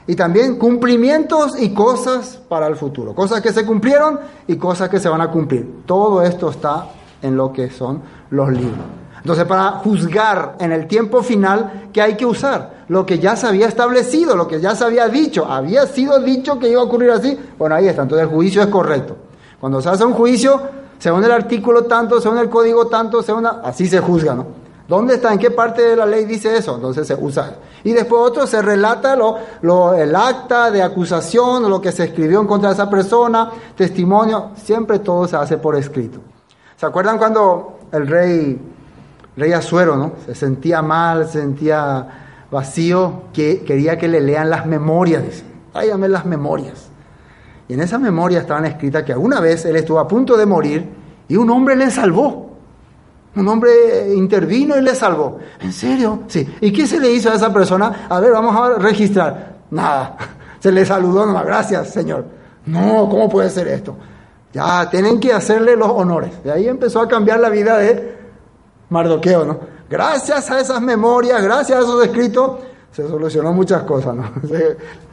y 0.08 0.16
también 0.16 0.56
cumplimientos 0.56 1.60
y 1.60 1.74
cosas 1.74 2.40
para 2.48 2.66
el 2.66 2.76
futuro. 2.76 3.14
Cosas 3.14 3.42
que 3.42 3.52
se 3.52 3.66
cumplieron 3.66 4.18
y 4.46 4.56
cosas 4.56 4.88
que 4.88 4.98
se 4.98 5.08
van 5.08 5.20
a 5.20 5.30
cumplir. 5.30 5.82
Todo 5.84 6.22
esto 6.22 6.48
está 6.48 6.86
en 7.20 7.36
lo 7.36 7.52
que 7.52 7.70
son 7.70 8.00
los 8.30 8.50
libros. 8.50 8.86
Entonces, 9.18 9.44
para 9.44 9.72
juzgar 9.72 10.56
en 10.60 10.72
el 10.72 10.86
tiempo 10.86 11.22
final, 11.22 11.90
¿qué 11.92 12.00
hay 12.00 12.16
que 12.16 12.24
usar? 12.24 12.84
Lo 12.88 13.04
que 13.04 13.18
ya 13.18 13.36
se 13.36 13.48
había 13.48 13.68
establecido, 13.68 14.34
lo 14.34 14.48
que 14.48 14.62
ya 14.62 14.74
se 14.74 14.84
había 14.84 15.08
dicho. 15.08 15.44
Había 15.44 15.84
sido 15.84 16.18
dicho 16.20 16.58
que 16.58 16.70
iba 16.70 16.80
a 16.80 16.84
ocurrir 16.84 17.10
así. 17.10 17.38
Bueno, 17.58 17.74
ahí 17.74 17.86
está. 17.86 18.02
Entonces, 18.02 18.26
el 18.26 18.34
juicio 18.34 18.62
es 18.62 18.68
correcto. 18.68 19.14
Cuando 19.60 19.82
se 19.82 19.90
hace 19.90 20.06
un 20.06 20.14
juicio, 20.14 20.58
según 20.98 21.22
el 21.22 21.32
artículo 21.32 21.84
tanto, 21.84 22.18
según 22.18 22.38
el 22.38 22.48
código 22.48 22.86
tanto, 22.86 23.22
según 23.22 23.44
así 23.44 23.86
se 23.86 24.00
juzga, 24.00 24.34
¿no? 24.34 24.67
¿Dónde 24.88 25.16
está? 25.16 25.34
¿En 25.34 25.38
qué 25.38 25.50
parte 25.50 25.82
de 25.82 25.96
la 25.96 26.06
ley 26.06 26.24
dice 26.24 26.56
eso? 26.56 26.76
Entonces 26.76 27.06
se 27.06 27.14
usa. 27.14 27.56
Y 27.84 27.92
después 27.92 28.22
otro 28.22 28.46
se 28.46 28.62
relata 28.62 29.14
lo, 29.16 29.94
el 29.94 30.16
acta 30.16 30.70
de 30.70 30.82
acusación, 30.82 31.68
lo 31.68 31.78
que 31.78 31.92
se 31.92 32.04
escribió 32.04 32.40
en 32.40 32.46
contra 32.46 32.70
de 32.70 32.74
esa 32.74 32.88
persona, 32.88 33.50
testimonio. 33.76 34.52
Siempre 34.56 35.00
todo 35.00 35.28
se 35.28 35.36
hace 35.36 35.58
por 35.58 35.76
escrito. 35.76 36.20
¿Se 36.76 36.86
acuerdan 36.86 37.18
cuando 37.18 37.80
el 37.92 38.06
rey, 38.06 38.58
rey 39.36 39.52
Azuero, 39.52 39.96
¿no? 39.96 40.12
Se 40.24 40.34
sentía 40.34 40.80
mal, 40.80 41.26
se 41.26 41.40
sentía 41.40 42.46
vacío, 42.50 43.24
que 43.34 43.60
quería 43.64 43.98
que 43.98 44.08
le 44.08 44.22
lean 44.22 44.48
las 44.48 44.64
memorias, 44.64 45.22
dice. 45.22 45.44
Las 46.08 46.24
memorias. 46.24 46.88
Y 47.68 47.74
en 47.74 47.80
esa 47.80 47.98
memoria 47.98 48.40
estaban 48.40 48.64
escritas 48.64 49.04
que 49.04 49.12
alguna 49.12 49.38
vez 49.38 49.66
él 49.66 49.76
estuvo 49.76 49.98
a 49.98 50.08
punto 50.08 50.36
de 50.36 50.46
morir 50.46 50.88
y 51.28 51.36
un 51.36 51.50
hombre 51.50 51.76
le 51.76 51.90
salvó. 51.90 52.47
Un 53.36 53.48
hombre 53.48 54.12
intervino 54.14 54.76
y 54.76 54.82
le 54.82 54.94
salvó. 54.94 55.38
¿En 55.60 55.72
serio? 55.72 56.24
Sí. 56.26 56.48
¿Y 56.60 56.72
qué 56.72 56.86
se 56.86 56.98
le 56.98 57.10
hizo 57.10 57.30
a 57.30 57.34
esa 57.34 57.52
persona? 57.52 58.06
A 58.08 58.20
ver, 58.20 58.32
vamos 58.32 58.56
a 58.56 58.78
registrar. 58.78 59.58
Nada. 59.70 60.16
Se 60.58 60.72
le 60.72 60.84
saludó 60.84 61.24
nomás. 61.24 61.44
Gracias, 61.44 61.90
Señor. 61.90 62.24
No, 62.66 63.08
¿cómo 63.08 63.28
puede 63.28 63.48
ser 63.48 63.68
esto? 63.68 63.96
Ya, 64.52 64.90
tienen 64.90 65.20
que 65.20 65.32
hacerle 65.32 65.76
los 65.76 65.88
honores. 65.88 66.42
De 66.42 66.50
ahí 66.50 66.66
empezó 66.66 67.00
a 67.00 67.06
cambiar 67.06 67.38
la 67.38 67.48
vida 67.48 67.76
de 67.76 68.16
Mardoqueo, 68.90 69.44
¿no? 69.44 69.58
Gracias 69.88 70.50
a 70.50 70.60
esas 70.60 70.80
memorias, 70.80 71.42
gracias 71.42 71.78
a 71.78 71.82
esos 71.82 72.04
escritos, 72.04 72.58
se 72.90 73.06
solucionó 73.06 73.52
muchas 73.52 73.82
cosas, 73.82 74.14
¿no? 74.14 74.24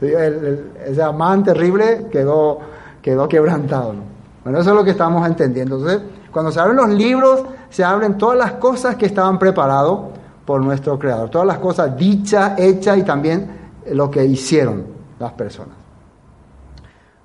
Ese, 0.00 1.02
amán 1.02 1.44
terrible 1.44 2.08
quedó, 2.10 2.58
quedó 3.00 3.28
quebrantado, 3.28 3.92
¿no? 3.92 4.02
Bueno, 4.44 4.60
eso 4.60 4.70
es 4.70 4.76
lo 4.76 4.84
que 4.84 4.90
estamos 4.92 5.26
entendiendo. 5.26 5.76
Entonces, 5.76 6.02
cuando 6.36 6.52
se 6.52 6.60
abren 6.60 6.76
los 6.76 6.90
libros, 6.90 7.44
se 7.70 7.82
abren 7.82 8.18
todas 8.18 8.36
las 8.36 8.52
cosas 8.52 8.96
que 8.96 9.06
estaban 9.06 9.38
preparadas 9.38 10.00
por 10.44 10.60
nuestro 10.60 10.98
Creador, 10.98 11.30
todas 11.30 11.46
las 11.46 11.56
cosas 11.56 11.96
dichas, 11.96 12.52
hechas 12.58 12.98
y 12.98 13.04
también 13.04 13.70
lo 13.92 14.10
que 14.10 14.22
hicieron 14.22 14.84
las 15.18 15.32
personas. 15.32 15.74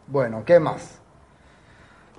Bueno, 0.08 0.44
¿qué 0.46 0.62
más? 0.62 0.92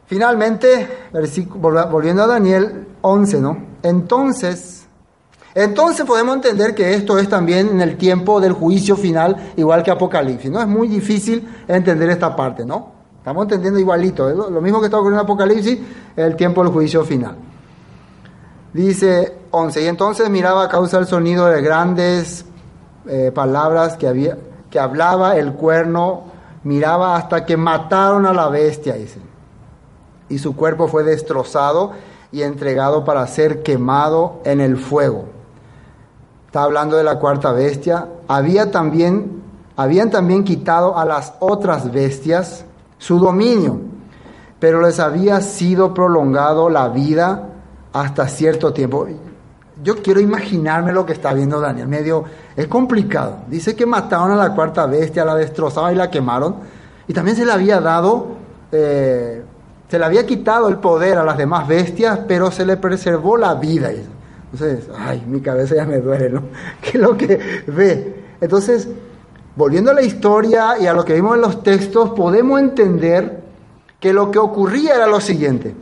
Finalmente, 0.05 1.09
volviendo 1.55 2.25
a 2.25 2.27
Daniel 2.27 2.89
11, 3.01 3.41
¿no? 3.41 3.57
Entonces, 3.83 4.87
entonces 5.55 6.05
podemos 6.05 6.37
entender 6.37 6.75
que 6.75 6.93
esto 6.93 7.17
es 7.17 7.27
también 7.27 7.69
en 7.71 7.81
el 7.81 7.97
tiempo 7.97 8.39
del 8.39 8.53
juicio 8.53 8.97
final, 8.97 9.55
igual 9.57 9.83
que 9.83 9.93
Apocalipsis, 9.93 10.51
¿no? 10.51 10.61
Es 10.61 10.69
muy 10.69 10.89
difícil 10.89 11.65
entender 11.67 12.11
esta 12.11 12.37
parte, 12.37 12.67
¿no? 12.67 12.92
Estamos 13.23 13.45
entendiendo 13.45 13.79
igualito, 13.79 14.29
¿eh? 14.29 14.35
lo 14.35 14.61
mismo 14.61 14.81
que 14.81 14.87
está 14.87 14.99
ocurriendo 14.99 15.21
en 15.21 15.27
Apocalipsis, 15.27 15.79
el 16.17 16.35
tiempo 16.35 16.65
del 16.65 16.73
juicio 16.73 17.05
final. 17.05 17.37
Dice 18.73 19.33
11, 19.53 19.81
y 19.81 19.87
entonces 19.87 20.29
miraba 20.29 20.65
a 20.65 20.69
causa 20.69 20.97
del 20.97 21.07
sonido 21.07 21.47
de 21.47 21.63
grandes 21.63 22.45
eh, 23.07 23.31
palabras 23.33 23.97
que, 23.97 24.09
había, 24.09 24.37
que 24.69 24.81
hablaba 24.81 25.37
el 25.37 25.53
cuerno, 25.53 26.25
miraba 26.65 27.15
hasta 27.15 27.47
que 27.47 27.57
mataron 27.57 28.27
a 28.27 28.33
la 28.33 28.49
bestia, 28.49 28.95
dice. 28.95 29.21
Y 30.29 30.41
su 30.41 30.57
cuerpo 30.57 30.89
fue 30.89 31.05
destrozado 31.05 31.93
y 32.33 32.43
entregado 32.43 33.05
para 33.05 33.25
ser 33.29 33.63
quemado 33.63 34.41
en 34.45 34.61
el 34.61 34.77
fuego. 34.77 35.27
Está 36.47 36.65
hablando 36.65 36.97
de 36.97 37.05
la 37.05 37.21
cuarta 37.21 37.53
bestia. 37.53 38.09
Había 38.27 38.73
también, 38.73 39.45
habían 39.77 40.11
también 40.11 40.43
quitado 40.43 40.99
a 40.99 41.05
las 41.05 41.35
otras 41.39 41.93
bestias 41.93 42.65
su 43.03 43.19
dominio, 43.19 43.81
pero 44.61 44.81
les 44.81 45.01
había 45.01 45.41
sido 45.41 45.93
prolongado 45.93 46.71
la 46.71 46.89
vida 46.89 47.49
hasta 47.93 48.29
cierto 48.29 48.73
tiempo. 48.73 49.09
Yo 49.83 49.97
quiero 49.97 50.21
imaginarme 50.21 50.93
lo 50.93 51.05
que 51.05 51.13
está 51.13 51.35
viendo 51.35 51.61
Daniel, 51.61 51.89
medio, 51.89 52.23
es 52.55 52.69
complicado. 52.69 53.39
Dice 53.49 53.75
que 53.75 53.87
mataron 53.87 54.31
a 54.31 54.37
la 54.37 54.55
cuarta 54.55 54.87
bestia, 54.87 55.25
la 55.25 55.35
destrozaron 55.35 55.91
y 55.91 55.97
la 55.97 56.13
quemaron, 56.13 56.59
y 57.09 57.13
también 57.13 57.37
se 57.37 57.45
le 57.45 57.51
había 57.51 57.81
dado, 57.81 58.37
eh, 58.71 59.43
se 59.89 59.99
le 59.99 60.05
había 60.05 60.25
quitado 60.25 60.69
el 60.69 60.77
poder 60.77 61.19
a 61.19 61.25
las 61.25 61.37
demás 61.37 61.67
bestias, 61.67 62.21
pero 62.29 62.53
se 62.53 62.65
le 62.65 62.77
preservó 62.77 63.37
la 63.37 63.55
vida. 63.55 63.91
Entonces, 64.53 64.89
ay, 64.97 65.25
mi 65.27 65.41
cabeza 65.41 65.75
ya 65.75 65.87
me 65.87 65.99
duele, 65.99 66.31
¿no? 66.31 66.43
¿Qué 66.81 66.99
es 66.99 67.03
lo 67.03 67.17
que 67.17 67.65
ve? 67.67 68.23
Entonces, 68.41 68.89
volviendo 69.57 69.91
a 69.91 69.95
la 69.95 70.03
historia 70.03 70.79
y 70.81 70.87
a 70.87 70.93
lo 70.93 71.05
que 71.05 71.15
vimos 71.15 71.37
en 71.37 71.43
los 71.43 71.63
textos, 71.63 72.11
podemos 72.11 72.61
entender 72.61 73.43
que 74.01 74.13
lo 74.13 74.31
que 74.31 74.39
ocurría 74.39 74.95
era 74.97 75.07
lo 75.07 75.21
siguiente. 75.21 75.75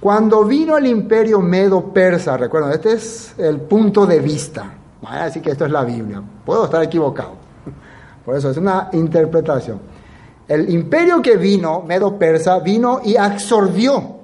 Cuando 0.00 0.44
vino 0.44 0.76
el 0.76 0.86
imperio 0.86 1.40
medo-persa, 1.40 2.36
recuerden, 2.36 2.72
este 2.72 2.92
es 2.92 3.34
el 3.38 3.60
punto 3.60 4.04
de 4.04 4.18
vista. 4.18 4.74
Voy 5.00 5.12
a 5.12 5.24
decir 5.24 5.42
que 5.42 5.50
esto 5.50 5.64
es 5.64 5.70
la 5.70 5.84
Biblia. 5.84 6.20
Puedo 6.44 6.64
estar 6.64 6.82
equivocado. 6.82 7.34
Por 8.24 8.36
eso 8.36 8.50
es 8.50 8.56
una 8.56 8.88
interpretación. 8.92 9.80
El 10.48 10.70
imperio 10.70 11.22
que 11.22 11.36
vino, 11.36 11.82
medo-persa, 11.86 12.58
vino 12.58 13.00
y 13.04 13.16
absorbió 13.16 14.16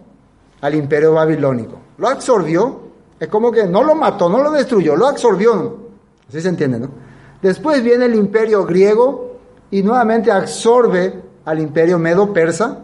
al 0.60 0.74
imperio 0.74 1.14
babilónico. 1.14 1.78
Lo 1.98 2.08
absorbió, 2.08 2.80
es 3.18 3.28
como 3.28 3.52
que 3.52 3.66
no 3.66 3.82
lo 3.82 3.94
mató, 3.94 4.28
no 4.28 4.42
lo 4.42 4.50
destruyó, 4.50 4.96
lo 4.96 5.06
absorbió. 5.06 5.78
Así 6.28 6.40
se 6.40 6.48
entiende, 6.48 6.80
¿no? 6.80 7.07
Después 7.42 7.82
viene 7.82 8.06
el 8.06 8.14
imperio 8.14 8.64
griego 8.64 9.38
y 9.70 9.82
nuevamente 9.82 10.30
absorbe 10.30 11.22
al 11.44 11.60
imperio 11.60 11.98
medo-persa 11.98 12.78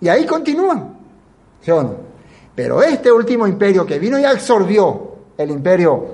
y 0.00 0.08
ahí 0.08 0.26
continúan. 0.26 0.96
Pero 2.54 2.82
este 2.82 3.12
último 3.12 3.46
imperio 3.46 3.86
que 3.86 3.98
vino 3.98 4.18
y 4.18 4.24
absorbió 4.24 5.10
el 5.36 5.50
imperio 5.50 6.06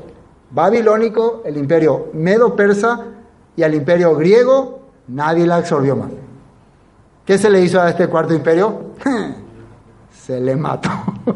babilónico, 0.50 1.42
el 1.44 1.56
imperio 1.56 2.08
medo-persa 2.12 3.04
y 3.56 3.62
al 3.62 3.74
imperio 3.74 4.14
griego, 4.16 4.80
nadie 5.08 5.46
la 5.46 5.56
absorbió 5.56 5.96
más. 5.96 6.10
¿Qué 7.24 7.38
se 7.38 7.50
le 7.50 7.60
hizo 7.60 7.80
a 7.80 7.90
este 7.90 8.08
cuarto 8.08 8.34
imperio? 8.34 8.92
se 10.10 10.40
le 10.40 10.56
mató. 10.56 10.90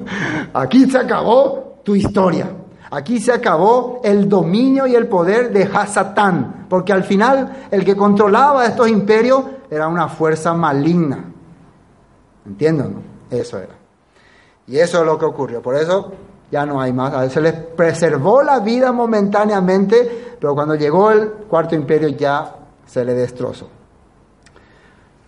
Aquí 0.53 0.89
se 0.91 0.99
acabó 0.99 1.81
tu 1.85 1.95
historia. 1.95 2.49
Aquí 2.91 3.21
se 3.21 3.33
acabó 3.33 4.01
el 4.03 4.29
dominio 4.29 4.87
y 4.87 4.97
el 4.97 5.07
poder 5.07 5.53
de 5.53 5.63
Hasatán, 5.63 6.67
porque 6.69 6.93
al 6.93 7.05
final 7.05 7.67
el 7.71 7.85
que 7.85 7.97
controlaba 7.97 8.67
estos 8.67 8.89
imperios 8.89 9.45
era 9.71 9.87
una 9.87 10.09
fuerza 10.09 10.53
maligna. 10.55 11.25
¿Entienden? 12.45 12.97
Eso 13.31 13.59
era. 13.59 13.75
Y 14.67 14.79
eso 14.79 15.01
es 15.01 15.07
lo 15.07 15.19
que 15.19 15.25
ocurrió. 15.25 15.63
Por 15.63 15.77
eso 15.77 16.13
ya 16.51 16.67
no 16.67 16.81
hay 16.81 16.93
más. 16.93 17.33
Se 17.33 17.41
les 17.41 17.53
preservó 17.53 18.43
la 18.43 18.59
vida 18.59 18.91
momentáneamente, 18.93 20.37
pero 20.41 20.55
cuando 20.55 20.75
llegó 20.75 21.13
el 21.13 21.29
cuarto 21.29 21.75
imperio 21.75 22.09
ya 22.09 22.57
se 22.87 23.05
le 23.05 23.15
destrozó. 23.15 23.69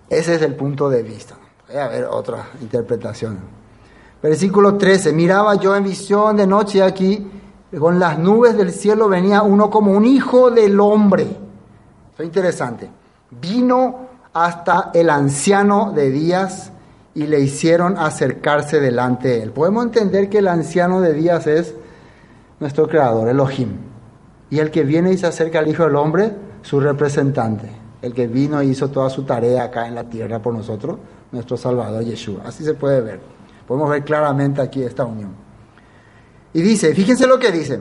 Ese 0.08 0.34
es 0.34 0.42
el 0.42 0.54
punto 0.56 0.90
de 0.90 1.02
vista. 1.02 1.36
Voy 1.68 1.76
a 1.76 1.88
ver 1.88 2.04
otra 2.04 2.48
interpretación. 2.60 3.38
Versículo 4.22 4.76
13. 4.76 5.12
Miraba 5.12 5.54
yo 5.54 5.74
en 5.74 5.84
visión 5.84 6.36
de 6.36 6.46
noche 6.46 6.82
aquí, 6.82 7.30
con 7.78 7.98
las 7.98 8.18
nubes 8.18 8.56
del 8.56 8.70
cielo 8.72 9.08
venía 9.08 9.42
uno 9.42 9.70
como 9.70 9.92
un 9.92 10.04
hijo 10.04 10.50
del 10.50 10.78
hombre. 10.80 11.22
Eso 11.22 12.22
es 12.22 12.26
interesante. 12.26 12.90
Vino 13.30 14.08
hasta 14.32 14.90
el 14.94 15.10
anciano 15.10 15.92
de 15.92 16.10
días 16.10 16.72
y 17.14 17.26
le 17.26 17.40
hicieron 17.40 17.96
acercarse 17.98 18.80
delante 18.80 19.28
de 19.28 19.42
él. 19.42 19.52
Podemos 19.52 19.84
entender 19.84 20.28
que 20.28 20.38
el 20.38 20.48
anciano 20.48 21.00
de 21.00 21.12
días 21.14 21.46
es 21.46 21.74
nuestro 22.60 22.88
creador, 22.88 23.28
Elohim. 23.28 23.76
Y 24.50 24.58
el 24.58 24.70
que 24.70 24.84
viene 24.84 25.12
y 25.12 25.18
se 25.18 25.26
acerca 25.26 25.58
al 25.58 25.68
Hijo 25.68 25.84
del 25.84 25.96
Hombre, 25.96 26.34
su 26.62 26.80
representante. 26.80 27.70
El 28.02 28.12
que 28.12 28.26
vino 28.26 28.60
e 28.60 28.66
hizo 28.66 28.88
toda 28.88 29.08
su 29.08 29.24
tarea 29.24 29.64
acá 29.64 29.86
en 29.86 29.94
la 29.94 30.04
tierra 30.04 30.40
por 30.40 30.52
nosotros, 30.52 30.98
nuestro 31.30 31.56
Salvador 31.56 32.04
Yeshua. 32.04 32.42
Así 32.44 32.64
se 32.64 32.74
puede 32.74 33.00
ver. 33.00 33.20
Podemos 33.66 33.88
ver 33.88 34.04
claramente 34.04 34.60
aquí 34.60 34.82
esta 34.82 35.04
unión. 35.04 35.41
Y 36.54 36.62
dice, 36.62 36.94
fíjense 36.94 37.26
lo 37.26 37.38
que 37.38 37.50
dice. 37.52 37.80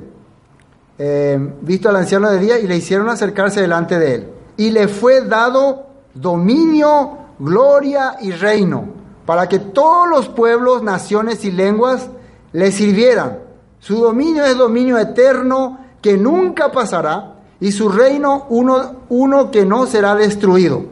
Eh, 0.97 1.53
visto 1.61 1.89
al 1.89 1.95
anciano 1.95 2.29
de 2.29 2.39
día 2.39 2.59
y 2.59 2.67
le 2.67 2.77
hicieron 2.77 3.09
acercarse 3.09 3.61
delante 3.61 3.97
de 3.97 4.15
él. 4.15 4.27
Y 4.57 4.69
le 4.69 4.87
fue 4.87 5.21
dado 5.21 5.87
dominio, 6.13 7.17
gloria 7.39 8.17
y 8.21 8.31
reino 8.31 9.01
para 9.25 9.47
que 9.47 9.59
todos 9.59 10.09
los 10.09 10.29
pueblos, 10.29 10.83
naciones 10.83 11.45
y 11.45 11.51
lenguas 11.51 12.09
le 12.53 12.71
sirvieran. 12.71 13.39
Su 13.79 13.95
dominio 13.95 14.43
es 14.45 14.57
dominio 14.57 14.97
eterno 14.97 15.79
que 16.01 16.17
nunca 16.17 16.71
pasará 16.71 17.35
y 17.59 17.71
su 17.71 17.89
reino 17.89 18.47
uno, 18.49 19.03
uno 19.09 19.51
que 19.51 19.65
no 19.65 19.85
será 19.85 20.15
destruido. 20.15 20.83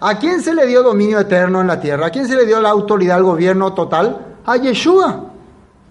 ¿A 0.00 0.18
quién 0.18 0.42
se 0.42 0.54
le 0.54 0.66
dio 0.66 0.82
dominio 0.82 1.20
eterno 1.20 1.60
en 1.60 1.68
la 1.68 1.80
tierra? 1.80 2.06
¿A 2.06 2.10
quién 2.10 2.26
se 2.26 2.36
le 2.36 2.46
dio 2.46 2.60
la 2.60 2.70
autoridad 2.70 3.16
al 3.18 3.22
gobierno 3.22 3.74
total? 3.74 4.38
A 4.44 4.56
Yeshua. 4.56 5.32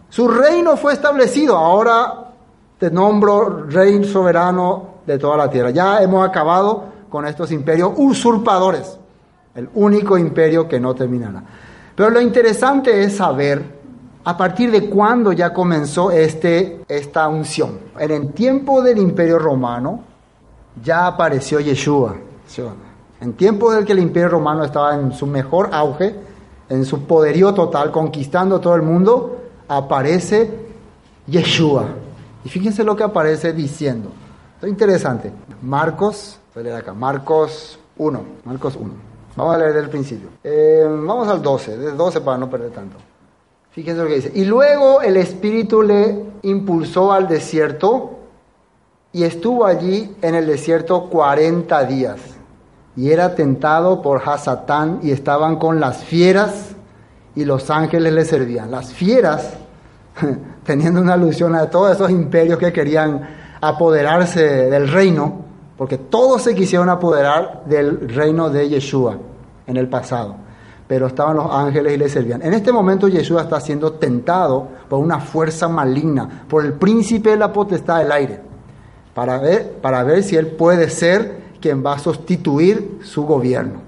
Su 0.09 0.27
reino 0.27 0.77
fue 0.77 0.93
establecido. 0.93 1.57
Ahora 1.57 2.31
te 2.77 2.91
nombro 2.91 3.65
rey 3.67 4.03
soberano 4.03 4.95
de 5.05 5.17
toda 5.17 5.37
la 5.37 5.49
tierra. 5.49 5.71
Ya 5.71 6.01
hemos 6.01 6.27
acabado 6.27 6.85
con 7.09 7.25
estos 7.25 7.51
imperios 7.51 7.93
usurpadores 7.97 8.97
el 9.55 9.69
único 9.73 10.17
imperio 10.17 10.67
que 10.67 10.79
no 10.79 10.93
terminará. 10.93 11.41
Pero 11.95 12.09
lo 12.09 12.21
interesante 12.21 13.03
es 13.03 13.15
saber 13.15 13.75
a 14.25 14.35
partir 14.35 14.71
de 14.71 14.89
cuándo 14.89 15.31
ya 15.31 15.53
comenzó 15.53 16.11
este, 16.11 16.81
esta 16.87 17.27
unción. 17.27 17.79
En 17.97 18.11
el 18.11 18.33
tiempo 18.33 18.81
del 18.81 18.97
imperio 18.97 19.39
romano 19.39 20.03
ya 20.83 21.07
apareció 21.07 21.59
Yeshua. 21.59 22.15
En 23.21 23.33
tiempo 23.33 23.71
del 23.71 23.85
que 23.85 23.93
el 23.93 23.99
imperio 23.99 24.29
romano 24.29 24.63
estaba 24.63 24.95
en 24.95 25.13
su 25.13 25.25
mejor 25.25 25.69
auge, 25.71 26.15
en 26.67 26.83
su 26.83 27.03
poderío 27.03 27.53
total, 27.53 27.91
conquistando 27.91 28.59
todo 28.59 28.75
el 28.75 28.81
mundo, 28.81 29.37
aparece 29.67 30.49
Yeshua. 31.27 31.85
Y 32.43 32.49
fíjense 32.49 32.83
lo 32.83 32.95
que 32.95 33.03
aparece 33.03 33.53
diciendo. 33.53 34.11
Es 34.61 34.69
interesante. 34.69 35.31
Marcos, 35.61 36.39
voy 36.53 36.61
a 36.61 36.63
leer 36.65 36.75
acá, 36.77 36.93
Marcos 36.93 37.79
1, 37.97 38.25
Marcos 38.45 38.75
1. 38.75 38.93
Vamos 39.35 39.55
a 39.55 39.57
leer 39.57 39.73
del 39.73 39.89
principio. 39.89 40.29
Eh, 40.43 40.85
vamos 40.87 41.27
al 41.27 41.41
12, 41.41 41.77
del 41.77 41.97
12 41.97 42.21
para 42.21 42.37
no 42.37 42.49
perder 42.49 42.71
tanto. 42.71 42.97
Fíjense 43.71 44.01
lo 44.01 44.07
que 44.07 44.15
dice. 44.15 44.31
Y 44.33 44.45
luego 44.45 45.01
el 45.01 45.17
Espíritu 45.17 45.81
le 45.81 46.23
impulsó 46.43 47.11
al 47.11 47.27
desierto 47.27 48.11
y 49.11 49.23
estuvo 49.23 49.65
allí 49.65 50.15
en 50.21 50.35
el 50.35 50.45
desierto 50.45 51.09
40 51.09 51.83
días. 51.85 52.19
Y 52.95 53.11
era 53.11 53.35
tentado 53.35 54.01
por 54.01 54.21
Hasatán 54.25 54.99
y 55.03 55.11
estaban 55.11 55.57
con 55.57 55.81
las 55.81 56.03
fieras 56.03 56.74
y 57.35 57.45
los 57.45 57.69
ángeles 57.69 58.13
le 58.13 58.25
servían. 58.25 58.71
Las 58.71 58.93
fieras, 58.93 59.53
teniendo 60.63 61.01
una 61.01 61.13
alusión 61.13 61.55
a 61.55 61.69
todos 61.69 61.95
esos 61.95 62.09
imperios 62.09 62.57
que 62.57 62.71
querían 62.71 63.27
apoderarse 63.61 64.41
del 64.69 64.87
reino, 64.87 65.45
porque 65.77 65.97
todos 65.97 66.41
se 66.41 66.55
quisieron 66.55 66.89
apoderar 66.89 67.63
del 67.65 68.09
reino 68.09 68.49
de 68.49 68.69
Yeshua 68.69 69.17
en 69.67 69.77
el 69.77 69.89
pasado, 69.89 70.35
pero 70.87 71.07
estaban 71.07 71.35
los 71.35 71.51
ángeles 71.51 71.93
y 71.93 71.97
le 71.97 72.09
servían. 72.09 72.41
En 72.41 72.53
este 72.53 72.71
momento 72.71 73.07
Yeshua 73.07 73.41
está 73.41 73.59
siendo 73.59 73.93
tentado 73.93 74.67
por 74.87 74.99
una 74.99 75.19
fuerza 75.19 75.67
maligna, 75.67 76.45
por 76.47 76.63
el 76.63 76.73
príncipe 76.73 77.31
de 77.31 77.37
la 77.37 77.51
potestad 77.51 77.99
del 77.99 78.11
aire, 78.11 78.39
para 79.13 79.37
ver, 79.39 79.73
para 79.81 80.03
ver 80.03 80.23
si 80.23 80.37
él 80.37 80.47
puede 80.47 80.89
ser 80.89 81.43
quien 81.59 81.85
va 81.85 81.93
a 81.93 81.99
sustituir 81.99 82.99
su 83.03 83.25
gobierno. 83.25 83.81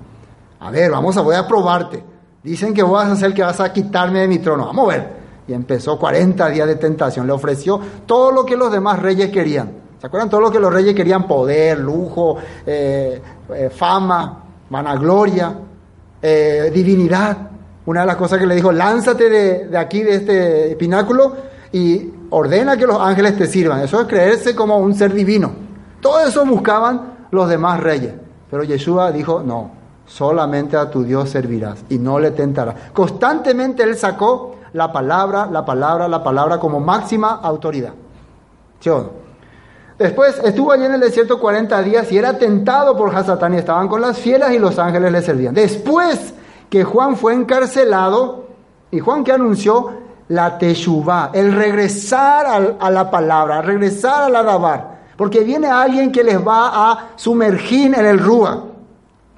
A 0.60 0.72
ver, 0.72 0.92
vamos 0.92 1.16
a, 1.16 1.22
voy 1.22 1.36
a 1.36 1.48
probarte. 1.48 2.04
Dicen 2.48 2.74
que 2.74 2.84
vas 2.84 3.10
a 3.10 3.16
ser 3.16 3.28
el 3.28 3.34
que 3.34 3.44
vas 3.44 3.60
a 3.60 3.72
quitarme 3.74 4.22
de 4.22 4.28
mi 4.28 4.40
trono. 4.40 4.68
Vamos 4.68 4.86
a 4.86 4.98
ver. 4.98 5.10
Y 5.48 5.54
empezó 5.54 6.00
40 6.00 6.50
días 6.50 6.68
de 6.68 6.76
tentación. 6.76 7.28
Le 7.28 7.34
ofreció 7.34 7.80
todo 8.06 8.32
lo 8.32 8.46
que 8.46 8.56
los 8.56 8.72
demás 8.72 9.00
reyes 9.00 9.30
querían 9.30 9.88
¿Se 10.00 10.06
acuerdan 10.06 10.30
todo 10.30 10.42
lo 10.42 10.52
que 10.52 10.60
los 10.60 10.72
reyes 10.72 10.94
querían? 10.94 11.26
Poder, 11.26 11.80
lujo, 11.80 12.38
eh, 12.66 13.20
eh, 13.50 13.70
fama, 13.70 14.44
vanagloria, 14.70 15.56
eh, 16.22 16.72
divinidad. 16.72 17.36
Una 17.88 18.02
de 18.02 18.08
las 18.08 18.16
cosas 18.16 18.38
que 18.38 18.46
le 18.46 18.54
dijo, 18.54 18.72
lánzate 18.72 19.30
de, 19.30 19.68
de, 19.68 19.78
aquí, 19.78 20.04
de 20.04 20.16
este 20.16 20.76
pináculo, 20.76 21.36
y 21.72 22.12
ordena 22.30 22.78
que 22.78 22.86
los 22.86 23.00
ángeles 23.00 23.38
te 23.38 23.48
sirvan. 23.48 23.82
Eso 23.82 24.02
es 24.02 24.08
creerse 24.08 24.56
como 24.56 24.78
un 24.78 24.94
ser 24.94 25.14
divino. 25.14 25.52
Todo 26.00 26.20
eso 26.20 26.46
buscaban 26.46 27.14
los 27.32 27.50
demás 27.50 27.80
reyes. 27.80 28.14
Pero 28.52 28.64
Yeshua 28.64 29.12
dijo, 29.12 29.42
no, 29.42 29.72
solamente 30.08 30.76
a 30.76 30.90
tu 30.90 31.04
Dios 31.04 31.30
servirás 31.30 31.84
y 31.90 32.00
no 32.00 32.18
le 32.18 32.32
tentarás. 32.32 32.76
Constantemente 32.94 33.84
él 33.84 33.96
sacó 33.96 34.56
la 34.74 34.92
palabra, 34.92 35.48
la 35.52 35.64
palabra, 35.64 36.08
la 36.08 36.24
palabra 36.24 36.60
como 36.60 36.80
máxima 36.80 37.40
autoridad. 37.44 37.94
¿Sí 38.80 38.90
o 38.90 39.00
no? 39.00 39.28
Después 40.00 40.40
estuvo 40.44 40.72
allí 40.72 40.86
en 40.86 40.94
el 40.94 41.00
desierto 41.00 41.40
40 41.40 41.82
días 41.82 42.12
y 42.12 42.18
era 42.18 42.38
tentado 42.38 42.96
por 42.96 43.16
Hasatán 43.16 43.56
y 43.56 43.58
estaban 43.58 43.88
con 43.88 44.00
las 44.00 44.18
fieras 44.18 44.52
y 44.54 44.60
los 44.60 44.78
ángeles 44.78 45.12
le 45.12 45.22
servían. 45.22 45.56
Después 45.56 46.34
que 46.70 46.84
Juan 46.84 47.16
fue 47.16 47.34
encarcelado, 47.34 48.46
y 48.92 49.00
Juan 49.00 49.24
que 49.24 49.32
anunció 49.32 49.92
la 50.30 50.58
teshuvá, 50.58 51.32
el 51.34 51.54
regresar 51.54 52.78
a 52.80 52.92
la 52.92 53.10
palabra, 53.10 53.62
regresar 53.62 54.24
al 54.24 54.36
adabar, 54.36 54.98
porque 55.18 55.40
viene 55.40 55.68
alguien 55.68 56.12
que 56.12 56.24
les 56.24 56.46
va 56.46 56.92
a 56.92 57.10
sumergir 57.16 57.96
en 57.96 58.06
el 58.06 58.20
rúa, 58.20 58.66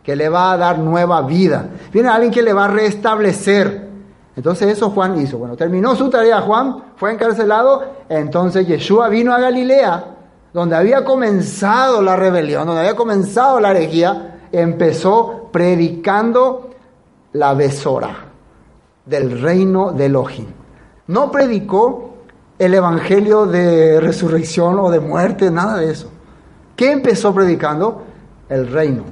que 0.04 0.16
le 0.16 0.30
va 0.30 0.54
a 0.54 0.58
dar 0.58 0.80
nueva 0.80 1.22
vida, 1.22 1.70
viene 1.92 2.10
alguien 2.10 2.32
que 2.32 2.42
le 2.42 2.54
va 2.54 2.66
a 2.66 2.70
restablecer. 2.70 3.90
Entonces 4.36 4.70
eso 4.70 4.90
Juan 4.92 5.20
hizo. 5.20 5.38
Bueno, 5.38 5.58
terminó 5.58 5.96
su 5.96 6.10
tarea 6.10 6.42
Juan, 6.42 6.84
fue 6.96 7.12
encarcelado, 7.12 7.84
entonces 8.08 8.68
Yeshua 8.68 9.10
vino 9.10 9.34
a 9.34 9.40
Galilea 9.40 10.16
donde 10.54 10.76
había 10.76 11.04
comenzado 11.04 12.02
la 12.02 12.16
rebelión, 12.16 12.66
donde 12.66 12.82
había 12.82 12.96
comenzado 12.96 13.60
la 13.60 13.72
herejía, 13.72 14.40
empezó 14.52 15.50
predicando 15.52 16.72
la 17.34 17.54
besora 17.54 18.16
del 19.06 19.42
reino 19.42 19.92
de 19.92 20.08
Elohim. 20.08 20.48
No 21.08 21.32
predicó 21.32 22.10
el 22.58 22.74
evangelio 22.74 23.46
de 23.46 24.00
resurrección 24.02 24.80
o 24.80 24.90
de 24.90 25.00
muerte, 25.00 25.52
nada 25.52 25.78
de 25.78 25.92
eso. 25.92 26.10
¿Qué 26.76 26.92
empezó 26.92 27.34
predicando? 27.34 28.04
El 28.50 28.72
reino. 28.72 29.04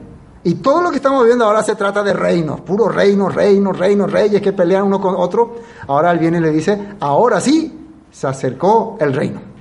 Y 0.44 0.56
todo 0.56 0.82
lo 0.82 0.90
que 0.92 0.98
estamos 0.98 1.26
viendo 1.26 1.46
ahora 1.46 1.64
se 1.64 1.76
trata 1.76 2.04
de 2.04 2.14
reinos, 2.14 2.62
puro 2.62 2.88
reino, 2.90 3.30
reino, 3.30 3.74
reino, 3.74 4.08
reyes 4.08 4.42
que 4.42 4.54
pelean 4.54 4.84
uno 4.84 5.02
con 5.02 5.16
otro. 5.16 5.56
Ahora 5.88 6.12
él 6.12 6.20
viene 6.20 6.38
y 6.38 6.42
le 6.42 6.52
dice, 6.52 6.96
ahora 7.00 7.42
sí, 7.42 7.90
se 8.12 8.28
acercó 8.28 8.98
el 9.00 9.14
reino 9.14 9.58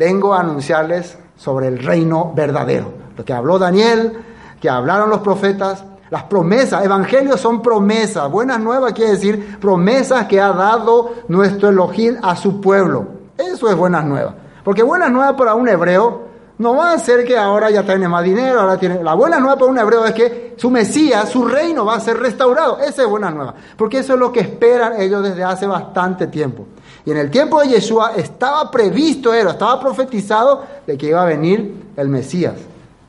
vengo 0.00 0.32
a 0.32 0.40
anunciarles 0.40 1.18
sobre 1.36 1.68
el 1.68 1.78
reino 1.78 2.32
verdadero. 2.34 2.90
Lo 3.18 3.22
que 3.22 3.34
habló 3.34 3.58
Daniel, 3.58 4.18
que 4.58 4.70
hablaron 4.70 5.10
los 5.10 5.20
profetas, 5.20 5.84
las 6.08 6.22
promesas, 6.24 6.82
evangelios 6.82 7.38
son 7.38 7.60
promesas. 7.60 8.30
Buenas 8.30 8.60
nuevas 8.60 8.94
quiere 8.94 9.12
decir 9.12 9.58
promesas 9.60 10.24
que 10.24 10.40
ha 10.40 10.52
dado 10.52 11.12
nuestro 11.28 11.68
Elohim 11.68 12.16
a 12.22 12.34
su 12.34 12.62
pueblo. 12.62 13.08
Eso 13.36 13.68
es 13.68 13.76
buenas 13.76 14.06
nuevas. 14.06 14.34
Porque 14.64 14.82
buenas 14.82 15.10
nuevas 15.12 15.34
para 15.34 15.54
un 15.54 15.68
hebreo 15.68 16.29
no 16.60 16.76
va 16.76 16.92
a 16.92 16.98
ser 16.98 17.24
que 17.24 17.38
ahora 17.38 17.70
ya 17.70 17.82
tiene 17.82 18.06
más 18.06 18.22
dinero, 18.22 18.60
ahora 18.60 18.76
tiene... 18.76 19.02
La 19.02 19.14
buena 19.14 19.40
nueva 19.40 19.56
para 19.56 19.70
un 19.70 19.78
hebreo 19.78 20.04
es 20.04 20.12
que 20.12 20.54
su 20.58 20.70
Mesías, 20.70 21.30
su 21.30 21.46
reino 21.46 21.86
va 21.86 21.94
a 21.94 22.00
ser 22.00 22.18
restaurado. 22.18 22.78
Esa 22.80 23.00
es 23.00 23.08
buena 23.08 23.30
nueva. 23.30 23.54
Porque 23.78 24.00
eso 24.00 24.12
es 24.12 24.20
lo 24.20 24.30
que 24.30 24.40
esperan 24.40 25.00
ellos 25.00 25.22
desde 25.22 25.42
hace 25.42 25.66
bastante 25.66 26.26
tiempo. 26.26 26.66
Y 27.06 27.12
en 27.12 27.16
el 27.16 27.30
tiempo 27.30 27.62
de 27.62 27.68
Yeshua 27.68 28.12
estaba 28.14 28.70
previsto, 28.70 29.32
era, 29.32 29.52
estaba 29.52 29.80
profetizado 29.80 30.62
de 30.86 30.98
que 30.98 31.06
iba 31.06 31.22
a 31.22 31.24
venir 31.24 31.92
el 31.96 32.10
Mesías. 32.10 32.56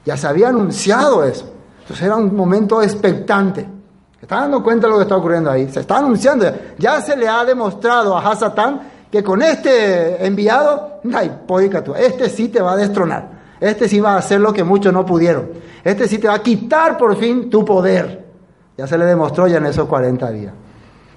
Ya 0.05 0.15
se 0.15 0.27
había 0.27 0.47
anunciado 0.47 1.25
eso. 1.25 1.51
Entonces 1.81 2.05
era 2.05 2.15
un 2.15 2.33
momento 2.33 2.81
expectante. 2.81 3.67
¿Se 4.17 4.27
dando 4.27 4.63
cuenta 4.63 4.87
de 4.87 4.91
lo 4.91 4.97
que 4.97 5.03
está 5.03 5.17
ocurriendo 5.17 5.51
ahí? 5.51 5.69
Se 5.69 5.81
está 5.81 5.97
anunciando. 5.97 6.49
Ya 6.77 7.01
se 7.01 7.17
le 7.17 7.27
ha 7.27 7.43
demostrado 7.43 8.15
a 8.15 8.31
Hasatán 8.31 8.79
que 9.11 9.21
con 9.21 9.41
este 9.41 10.25
enviado, 10.25 11.01
este 11.97 12.29
sí 12.29 12.47
te 12.47 12.61
va 12.61 12.71
a 12.71 12.77
destronar, 12.77 13.40
este 13.61 13.87
sí 13.87 14.01
va 14.01 14.15
a 14.15 14.17
hacer 14.17 14.41
lo 14.41 14.51
que 14.51 14.63
muchos 14.63 14.91
no 14.91 15.05
pudieron, 15.05 15.49
este 15.83 16.07
sí 16.07 16.17
te 16.17 16.27
va 16.27 16.33
a 16.33 16.43
quitar 16.43 16.97
por 16.97 17.15
fin 17.15 17.49
tu 17.49 17.63
poder. 17.63 18.25
Ya 18.77 18.87
se 18.87 18.97
le 18.97 19.05
demostró 19.05 19.47
ya 19.47 19.57
en 19.57 19.67
esos 19.67 19.87
40 19.87 20.31
días. 20.31 20.53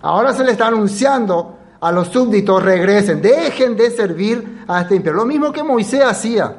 Ahora 0.02 0.32
se 0.32 0.44
le 0.44 0.52
está 0.52 0.66
anunciando 0.66 1.56
a 1.80 1.90
los 1.90 2.08
súbditos, 2.08 2.62
regresen, 2.62 3.22
dejen 3.22 3.76
de 3.76 3.90
servir 3.90 4.64
a 4.68 4.82
este 4.82 4.96
imperio. 4.96 5.18
Lo 5.18 5.26
mismo 5.26 5.52
que 5.52 5.62
Moisés 5.62 6.02
hacía. 6.04 6.54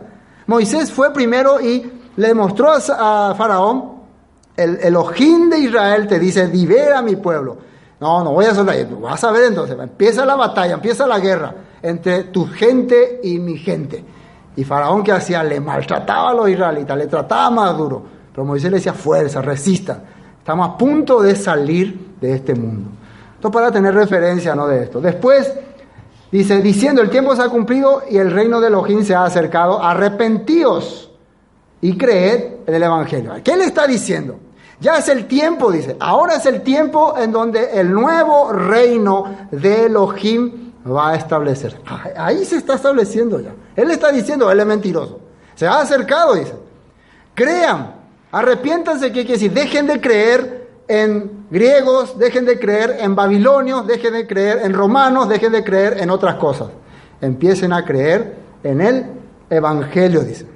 Moisés 0.47 0.91
fue 0.91 1.13
primero 1.13 1.61
y 1.61 1.91
le 2.15 2.33
mostró 2.33 2.71
a 2.71 3.33
Faraón, 3.37 3.95
el, 4.57 4.79
el 4.81 4.95
ojín 4.95 5.49
de 5.49 5.59
Israel 5.59 6.07
te 6.07 6.17
dice, 6.17 6.47
libera 6.47 6.99
a 6.99 7.01
mi 7.01 7.15
pueblo. 7.15 7.57
No, 7.99 8.23
no 8.23 8.33
voy 8.33 8.45
a 8.45 8.51
eso. 8.51 8.65
Vas 8.65 9.23
a 9.23 9.31
ver 9.31 9.45
entonces, 9.45 9.77
empieza 9.79 10.25
la 10.25 10.35
batalla, 10.35 10.73
empieza 10.73 11.07
la 11.07 11.19
guerra 11.19 11.53
entre 11.81 12.25
tu 12.25 12.45
gente 12.47 13.19
y 13.23 13.39
mi 13.39 13.57
gente. 13.57 14.03
Y 14.55 14.63
Faraón 14.63 15.03
que 15.03 15.11
hacía, 15.11 15.43
le 15.43 15.59
maltrataba 15.59 16.29
a 16.29 16.33
los 16.33 16.49
israelitas, 16.49 16.97
le 16.97 17.07
trataba 17.07 17.49
más 17.49 17.77
duro. 17.77 18.03
Pero 18.31 18.45
Moisés 18.45 18.71
le 18.71 18.77
decía, 18.77 18.93
fuerza, 18.93 19.41
resistan. 19.41 20.01
Estamos 20.39 20.69
a 20.69 20.77
punto 20.77 21.21
de 21.21 21.35
salir 21.35 22.15
de 22.21 22.35
este 22.35 22.55
mundo. 22.55 22.89
Esto 23.35 23.51
para 23.51 23.71
tener 23.71 23.93
referencia 23.93 24.55
¿no? 24.55 24.67
de 24.67 24.83
esto. 24.83 25.01
Después 25.01 25.53
dice, 26.31 26.61
diciendo, 26.61 27.01
el 27.01 27.09
tiempo 27.09 27.35
se 27.35 27.41
ha 27.41 27.49
cumplido 27.49 28.03
y 28.09 28.17
el 28.17 28.31
reino 28.31 28.61
de 28.61 28.67
Elohim 28.67 29.03
se 29.03 29.15
ha 29.15 29.25
acercado, 29.25 29.81
arrepentíos 29.83 31.11
y 31.81 31.97
creed 31.97 32.53
en 32.65 32.73
el 32.73 32.83
Evangelio. 32.83 33.33
¿Qué 33.43 33.55
le 33.55 33.65
está 33.65 33.87
diciendo? 33.87 34.39
Ya 34.79 34.97
es 34.97 35.07
el 35.07 35.25
tiempo, 35.25 35.71
dice. 35.71 35.95
Ahora 35.99 36.35
es 36.35 36.45
el 36.45 36.61
tiempo 36.61 37.15
en 37.17 37.31
donde 37.31 37.79
el 37.79 37.91
nuevo 37.91 38.51
reino 38.51 39.25
de 39.51 39.85
Elohim 39.85 40.64
va 40.85 41.11
a 41.11 41.15
establecer. 41.15 41.79
Ahí 42.15 42.45
se 42.45 42.57
está 42.57 42.75
estableciendo 42.75 43.39
ya. 43.39 43.53
Él 43.75 43.91
está 43.91 44.11
diciendo, 44.11 44.49
él 44.51 44.59
es 44.59 44.65
mentiroso. 44.65 45.19
Se 45.55 45.67
ha 45.67 45.79
acercado, 45.79 46.35
dice. 46.35 46.53
Crean, 47.33 47.95
arrepiéntanse, 48.31 49.07
¿qué 49.07 49.25
quiere 49.25 49.33
decir? 49.33 49.53
Dejen 49.53 49.87
de 49.87 49.99
creer 49.99 50.67
en 50.87 51.45
griegos, 51.49 52.17
dejen 52.17 52.45
de 52.45 52.59
creer 52.59 52.97
en 52.99 53.15
babilonios, 53.15 53.87
dejen 53.87 54.13
de 54.13 54.27
creer 54.27 54.59
en 54.63 54.73
romanos, 54.73 55.27
dejen 55.27 55.51
de 55.51 55.63
creer 55.63 55.97
en 55.99 56.09
otras 56.09 56.35
cosas. 56.35 56.69
Empiecen 57.21 57.73
a 57.73 57.83
creer 57.83 58.35
en 58.63 58.81
el 58.81 59.05
Evangelio, 59.49 60.21
dice 60.21 60.55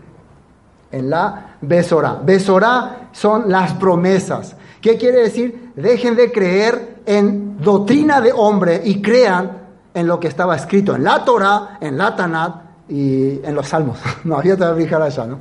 en 0.92 1.10
la 1.10 1.58
Besorá. 1.62 2.20
Besorá 2.24 3.10
son 3.12 3.50
las 3.50 3.74
promesas. 3.74 4.56
¿Qué 4.82 4.98
quiere 4.98 5.24
decir? 5.24 5.72
Dejen 5.76 6.16
de 6.16 6.32
creer 6.32 7.02
en 7.06 7.62
doctrina 7.62 8.22
de 8.22 8.32
hombre 8.32 8.82
y 8.84 9.02
crean 9.02 9.59
en 9.94 10.08
lo 10.08 10.20
que 10.20 10.28
estaba 10.28 10.56
escrito 10.56 10.96
en 10.96 11.04
la 11.04 11.24
Torah, 11.24 11.78
en 11.82 11.98
la 11.98 12.16
Tanat 12.16 12.56
y 12.90 13.44
en 13.44 13.56
los 13.56 13.68
Salmos. 13.68 14.00
No 14.24 14.38
había 14.38 14.56
fijar 14.76 15.02
allá, 15.02 15.26
¿no? 15.26 15.38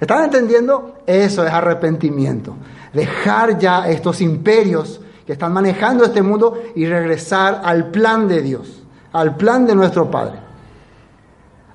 ¿Están 0.00 0.24
entendiendo? 0.24 0.98
Eso 1.06 1.44
es 1.44 1.52
arrepentimiento. 1.52 2.54
Dejar 2.92 3.58
ya 3.58 3.88
estos 3.88 4.20
imperios 4.20 5.00
que 5.26 5.32
están 5.32 5.52
manejando 5.52 6.04
este 6.04 6.22
mundo 6.22 6.58
y 6.74 6.86
regresar 6.86 7.60
al 7.64 7.90
plan 7.90 8.28
de 8.28 8.40
Dios, 8.40 8.82
al 9.12 9.36
plan 9.36 9.66
de 9.66 9.74
nuestro 9.74 10.10
Padre. 10.10 10.40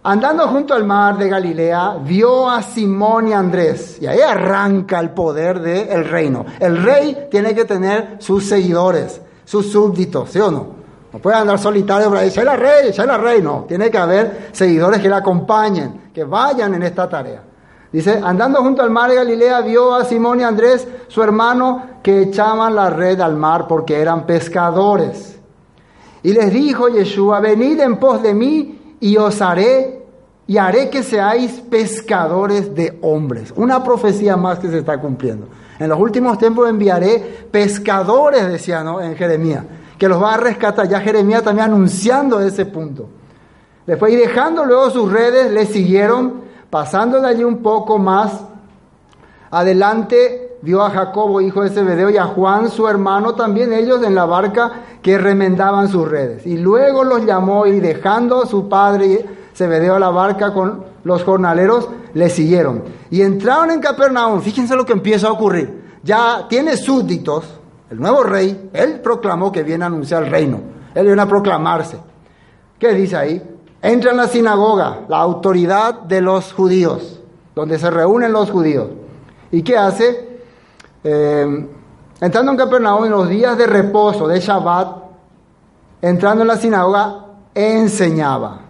Andando 0.05 0.47
junto 0.47 0.73
al 0.73 0.83
mar 0.83 1.17
de 1.17 1.29
Galilea, 1.29 1.97
vio 2.03 2.49
a 2.49 2.61
Simón 2.61 3.29
y 3.29 3.33
Andrés. 3.33 3.99
Y 4.01 4.07
ahí 4.07 4.19
arranca 4.19 4.99
el 4.99 5.11
poder 5.11 5.61
del 5.61 6.05
reino. 6.05 6.45
El 6.59 6.83
rey 6.83 7.27
tiene 7.31 7.55
que 7.55 7.63
tener 7.63 8.17
sus 8.19 8.45
seguidores, 8.45 9.21
sus 9.45 9.71
súbditos, 9.71 10.29
¿sí 10.29 10.39
o 10.39 10.51
no? 10.51 10.82
No 11.13 11.19
puede 11.19 11.37
andar 11.37 11.59
solitario 11.59 12.09
para 12.09 12.21
decir, 12.21 12.43
soy 12.43 12.57
rey, 12.57 12.91
soy 12.91 13.05
la 13.05 13.17
rey. 13.19 13.39
No, 13.39 13.65
tiene 13.67 13.91
que 13.91 13.97
haber 13.99 14.49
seguidores 14.51 14.99
que 14.99 15.07
le 15.07 15.15
acompañen, 15.15 16.09
que 16.11 16.23
vayan 16.23 16.73
en 16.73 16.81
esta 16.81 17.07
tarea. 17.07 17.43
Dice, 17.91 18.19
andando 18.23 18.63
junto 18.63 18.81
al 18.81 18.89
mar 18.89 19.11
de 19.11 19.17
Galilea, 19.17 19.61
vio 19.61 19.93
a 19.93 20.03
Simón 20.05 20.39
y 20.39 20.43
Andrés, 20.43 20.87
su 21.07 21.21
hermano, 21.21 21.99
que 22.01 22.23
echaban 22.23 22.73
la 22.73 22.89
red 22.89 23.21
al 23.21 23.35
mar 23.35 23.67
porque 23.67 24.01
eran 24.01 24.25
pescadores. 24.25 25.39
Y 26.23 26.33
les 26.33 26.51
dijo 26.51 26.89
Yeshua, 26.89 27.39
venid 27.39 27.79
en 27.79 27.97
pos 27.97 28.23
de 28.23 28.33
mí 28.33 28.97
y 28.99 29.15
os 29.17 29.39
haré 29.39 30.01
y 30.47 30.57
haré 30.57 30.89
que 30.89 31.03
seáis 31.03 31.61
pescadores 31.69 32.73
de 32.73 32.97
hombres. 33.03 33.53
Una 33.55 33.83
profecía 33.83 34.35
más 34.35 34.57
que 34.57 34.69
se 34.69 34.79
está 34.79 34.99
cumpliendo. 34.99 35.47
En 35.77 35.89
los 35.89 35.99
últimos 35.99 36.39
tiempos 36.39 36.67
enviaré 36.67 37.47
pescadores, 37.51 38.47
decía 38.47 38.83
¿no? 38.83 38.99
en 38.99 39.15
Jeremías, 39.15 39.63
que 39.97 40.07
los 40.07 40.21
va 40.21 40.35
a 40.35 40.37
rescatar. 40.37 40.87
Ya 40.87 40.99
Jeremías 40.99 41.43
también 41.43 41.67
anunciando 41.67 42.41
ese 42.41 42.65
punto. 42.65 43.07
Después 43.85 44.13
y 44.13 44.15
dejando 44.15 44.65
luego 44.65 44.89
sus 44.89 45.11
redes, 45.11 45.51
le 45.51 45.65
siguieron, 45.65 46.41
pasando 46.69 47.19
de 47.19 47.27
allí 47.27 47.43
un 47.43 47.61
poco 47.61 47.97
más 47.97 48.41
adelante, 49.51 50.57
vio 50.61 50.81
a 50.81 50.89
Jacobo, 50.89 51.41
hijo 51.41 51.61
de 51.61 51.69
Zebedeo, 51.69 52.09
y 52.09 52.17
a 52.17 52.25
Juan, 52.25 52.69
su 52.69 52.87
hermano, 52.87 53.35
también 53.35 53.73
ellos 53.73 54.01
en 54.03 54.15
la 54.15 54.25
barca 54.25 54.71
que 55.01 55.17
remendaban 55.17 55.89
sus 55.89 56.07
redes. 56.07 56.47
Y 56.47 56.57
luego 56.57 57.03
los 57.03 57.25
llamó 57.25 57.65
y 57.65 57.79
dejando 57.79 58.43
a 58.43 58.47
su 58.47 58.69
padre 58.69 59.25
Zebedeo 59.53 59.95
a 59.95 59.99
la 59.99 60.09
barca 60.09 60.53
con 60.53 60.85
los 61.03 61.23
jornaleros, 61.23 61.89
le 62.13 62.29
siguieron. 62.29 62.83
Y 63.11 63.21
entraron 63.21 63.71
en 63.71 63.81
Capernaum. 63.81 64.41
Fíjense 64.41 64.75
lo 64.75 64.85
que 64.85 64.93
empieza 64.93 65.27
a 65.27 65.31
ocurrir. 65.31 65.83
Ya 66.03 66.47
tiene 66.49 66.77
súbditos, 66.77 67.45
el 67.89 67.99
nuevo 67.99 68.23
rey, 68.23 68.69
él 68.73 68.99
proclamó 69.01 69.51
que 69.51 69.63
viene 69.63 69.83
a 69.83 69.87
anunciar 69.87 70.23
el 70.23 70.31
reino. 70.31 70.59
Él 70.95 71.05
viene 71.05 71.21
a 71.21 71.27
proclamarse. 71.27 71.97
¿Qué 72.79 72.93
dice 72.93 73.15
ahí? 73.15 73.41
Entra 73.81 74.11
en 74.11 74.17
la 74.17 74.27
sinagoga, 74.27 75.01
la 75.07 75.17
autoridad 75.17 76.01
de 76.01 76.21
los 76.21 76.53
judíos, 76.53 77.21
donde 77.53 77.77
se 77.77 77.89
reúnen 77.89 78.31
los 78.31 78.49
judíos. 78.49 78.87
¿Y 79.51 79.61
qué 79.61 79.77
hace? 79.77 80.39
Eh, 81.03 81.69
entrando 82.21 82.51
en 82.51 82.57
Capernaum 82.57 83.05
en 83.05 83.11
los 83.11 83.29
días 83.29 83.57
de 83.57 83.67
reposo, 83.67 84.27
de 84.27 84.39
Shabbat, 84.39 85.03
entrando 86.01 86.43
en 86.43 86.47
la 86.47 86.57
sinagoga, 86.57 87.25
enseñaba. 87.53 88.61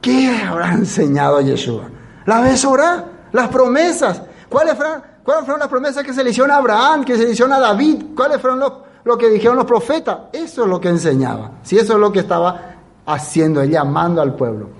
¿Qué 0.00 0.40
habrá 0.48 0.72
enseñado 0.72 1.40
Yeshua? 1.40 1.90
La 2.24 2.40
besora, 2.40 3.04
las 3.32 3.48
promesas. 3.48 4.22
¿Cuáles 4.48 4.74
fueron, 4.74 5.02
¿Cuáles 5.26 5.44
fueron 5.44 5.60
las 5.60 5.68
promesas 5.68 6.02
que 6.02 6.14
se 6.14 6.24
le 6.24 6.30
hicieron 6.30 6.50
a 6.50 6.56
Abraham, 6.56 7.04
que 7.04 7.16
se 7.16 7.24
le 7.24 7.32
hicieron 7.32 7.52
a 7.52 7.60
David? 7.60 8.14
¿Cuáles 8.16 8.40
fueron 8.40 8.60
lo 9.04 9.18
que 9.18 9.28
dijeron 9.28 9.56
los 9.56 9.66
profetas? 9.66 10.18
Eso 10.32 10.62
es 10.62 10.68
lo 10.70 10.80
que 10.80 10.88
enseñaba. 10.88 11.50
Si 11.62 11.76
eso 11.76 11.92
es 11.92 11.98
lo 11.98 12.10
que 12.10 12.20
estaba 12.20 12.76
haciendo, 13.04 13.62
llamando 13.64 14.22
al 14.22 14.34
pueblo. 14.34 14.70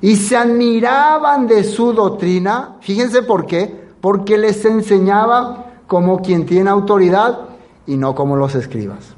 Y 0.00 0.16
se 0.16 0.36
admiraban 0.36 1.46
de 1.46 1.62
su 1.62 1.92
doctrina. 1.92 2.76
Fíjense 2.80 3.22
por 3.22 3.44
qué. 3.44 3.86
Porque 4.00 4.38
les 4.38 4.64
enseñaba 4.64 5.66
como 5.86 6.22
quien 6.22 6.46
tiene 6.46 6.70
autoridad 6.70 7.40
y 7.86 7.98
no 7.98 8.14
como 8.14 8.36
los 8.36 8.54
escribas. 8.54 9.14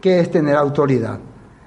¿Qué 0.00 0.20
es 0.20 0.30
tener 0.30 0.56
autoridad? 0.56 1.18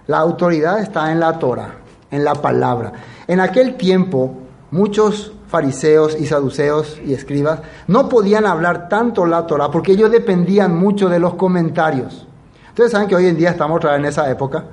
La 0.08 0.18
autoridad 0.18 0.80
está 0.80 1.12
en 1.12 1.20
la 1.20 1.38
Torah 1.38 1.82
en 2.12 2.24
la 2.24 2.36
palabra. 2.36 2.92
En 3.28 3.40
aquel 3.40 3.76
tiempo, 3.76 4.36
muchos 4.70 5.34
fariseos 5.52 6.16
y 6.18 6.26
saduceos 6.28 7.02
y 7.06 7.14
escribas 7.14 7.60
no 7.88 8.08
podían 8.08 8.46
hablar 8.46 8.88
tanto 8.88 9.26
la 9.26 9.46
Torah 9.46 9.70
porque 9.70 9.92
ellos 9.92 10.10
dependían 10.10 10.74
mucho 10.74 11.10
de 11.10 11.20
los 11.20 11.34
comentarios. 11.34 12.26
Ustedes 12.70 12.94
saben 12.94 13.10
que 13.10 13.18
hoy 13.18 13.28
en 13.28 13.36
día 13.36 13.50
estamos 13.50 13.76
otra 13.76 13.92
vez 13.92 14.00
en 14.00 14.06
esa 14.06 14.32
época, 14.32 14.64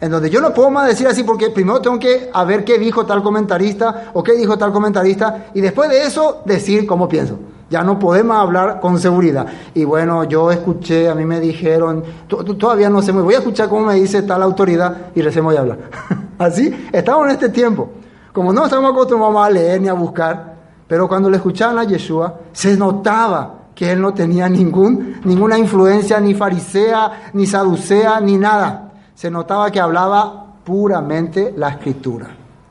en 0.00 0.12
donde 0.12 0.30
yo 0.30 0.40
no 0.40 0.54
puedo 0.54 0.70
más 0.70 0.86
decir 0.86 1.08
así 1.08 1.24
porque 1.24 1.50
primero 1.50 1.80
tengo 1.80 1.98
que 1.98 2.30
a 2.32 2.44
ver 2.44 2.64
qué 2.64 2.78
dijo 2.78 3.04
tal 3.04 3.20
comentarista 3.20 4.12
o 4.14 4.22
qué 4.22 4.34
dijo 4.34 4.56
tal 4.56 4.70
comentarista 4.70 5.48
y 5.54 5.60
después 5.60 5.90
de 5.90 6.04
eso 6.04 6.42
decir 6.44 6.86
cómo 6.86 7.08
pienso. 7.08 7.36
Ya 7.68 7.82
no 7.82 7.98
podemos 7.98 8.36
hablar 8.36 8.78
con 8.80 8.98
seguridad. 9.00 9.46
Y 9.74 9.84
bueno, 9.84 10.22
yo 10.22 10.52
escuché, 10.52 11.08
a 11.08 11.16
mí 11.16 11.26
me 11.26 11.40
dijeron, 11.40 12.04
todavía 12.28 12.88
no 12.88 13.02
sé, 13.02 13.12
me 13.12 13.22
voy 13.22 13.34
a 13.34 13.38
escuchar 13.38 13.68
cómo 13.68 13.86
me 13.86 13.94
dice 13.94 14.22
tal 14.22 14.40
autoridad 14.42 15.08
y 15.16 15.20
recién 15.20 15.44
voy 15.44 15.56
a 15.56 15.60
hablar. 15.60 15.78
Así, 16.38 16.88
estamos 16.92 17.26
en 17.26 17.32
este 17.32 17.48
tiempo. 17.48 17.90
Como 18.38 18.52
no 18.52 18.66
estamos 18.66 18.92
acostumbrados 18.92 19.36
a 19.36 19.50
leer 19.50 19.80
ni 19.80 19.88
a 19.88 19.94
buscar, 19.94 20.54
pero 20.86 21.08
cuando 21.08 21.28
le 21.28 21.38
escuchaban 21.38 21.76
a 21.76 21.82
Yeshua, 21.82 22.38
se 22.52 22.76
notaba 22.76 23.52
que 23.74 23.90
él 23.90 24.00
no 24.00 24.14
tenía 24.14 24.48
ningún, 24.48 25.20
ninguna 25.24 25.58
influencia 25.58 26.20
ni 26.20 26.34
farisea, 26.34 27.30
ni 27.32 27.48
saducea, 27.48 28.20
ni 28.20 28.36
nada. 28.36 28.92
Se 29.12 29.28
notaba 29.28 29.72
que 29.72 29.80
hablaba 29.80 30.54
puramente 30.62 31.52
la 31.56 31.70
escritura. 31.70 32.28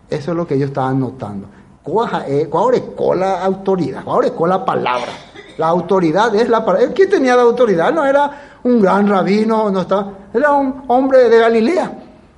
Eso 0.09 0.31
es 0.31 0.37
lo 0.37 0.47
que 0.47 0.55
ellos 0.55 0.69
estaban 0.69 1.01
notando. 1.01 1.49
Eh, 2.29 2.47
¿Cuál 2.49 2.75
es 2.75 2.83
la 3.17 3.43
autoridad? 3.43 4.05
¿Cuál 4.05 4.23
es 4.23 4.31
la 4.39 4.63
palabra? 4.63 5.11
La 5.57 5.67
autoridad 5.67 6.33
es 6.33 6.47
la 6.47 6.63
palabra. 6.63 6.93
¿Quién 6.93 7.09
tenía 7.09 7.35
la 7.35 7.41
autoridad? 7.41 7.91
No 7.91 8.05
era 8.05 8.59
un 8.63 8.79
gran 8.79 9.05
rabino, 9.05 9.69
no 9.69 9.81
estaba, 9.81 10.13
era 10.33 10.53
un 10.53 10.85
hombre 10.87 11.27
de 11.27 11.37
Galilea, 11.39 11.91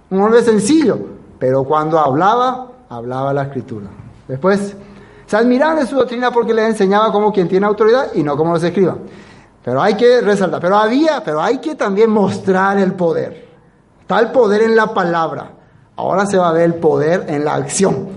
un 0.10 0.20
hombre 0.20 0.42
sencillo. 0.42 0.98
Pero 1.38 1.64
cuando 1.64 2.00
hablaba, 2.00 2.69
hablaba 2.90 3.34
la 3.34 3.44
escritura. 3.44 3.88
Después, 4.28 4.76
se 5.26 5.38
admiraban 5.38 5.78
de 5.78 5.86
su 5.86 5.96
doctrina 5.96 6.32
porque 6.32 6.54
le 6.54 6.66
enseñaba 6.66 7.12
como 7.12 7.32
quien 7.32 7.48
tiene 7.48 7.68
autoridad 7.68 8.08
y 8.16 8.24
no 8.24 8.36
como 8.36 8.54
los 8.54 8.64
escriba. 8.64 8.98
Pero 9.64 9.82
hay 9.82 9.96
que 9.96 10.22
resaltar, 10.22 10.60
pero 10.60 10.78
había, 10.78 11.24
pero 11.24 11.42
hay 11.42 11.60
que 11.60 11.76
también 11.76 12.10
mostrar 12.10 12.80
el 12.80 12.94
poder. 12.94 13.48
Está 14.02 14.20
el 14.20 14.32
poder 14.32 14.64
en 14.64 14.76
la 14.76 14.94
palabra. 14.94 15.52
Ahora 15.96 16.26
se 16.26 16.38
va 16.38 16.50
a 16.50 16.54
ver 16.54 16.64
el 16.64 16.76
poder 16.76 17.26
en 17.28 17.46
la 17.46 17.56
acción. 17.56 18.08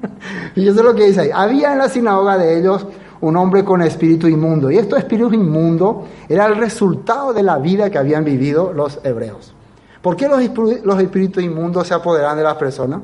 y 0.54 0.68
eso 0.68 0.80
es 0.80 0.84
lo 0.84 0.94
que 0.94 1.06
dice 1.06 1.20
ahí. 1.22 1.30
Había 1.32 1.72
en 1.72 1.78
la 1.78 1.88
sinagoga 1.88 2.36
de 2.36 2.58
ellos 2.58 2.86
un 3.22 3.36
hombre 3.36 3.64
con 3.64 3.80
espíritu 3.80 4.26
inmundo. 4.26 4.70
Y 4.70 4.76
estos 4.76 4.98
espíritus 4.98 5.32
inmundo 5.32 6.06
era 6.28 6.46
el 6.46 6.56
resultado 6.56 7.32
de 7.32 7.42
la 7.42 7.58
vida 7.58 7.88
que 7.88 7.98
habían 7.98 8.24
vivido 8.24 8.72
los 8.72 9.00
hebreos. 9.04 9.54
¿Por 10.02 10.16
qué 10.16 10.28
los, 10.28 10.40
los 10.84 11.00
espíritus 11.00 11.42
inmundos 11.42 11.86
se 11.86 11.94
apoderan 11.94 12.36
de 12.36 12.42
las 12.42 12.56
personas? 12.56 13.00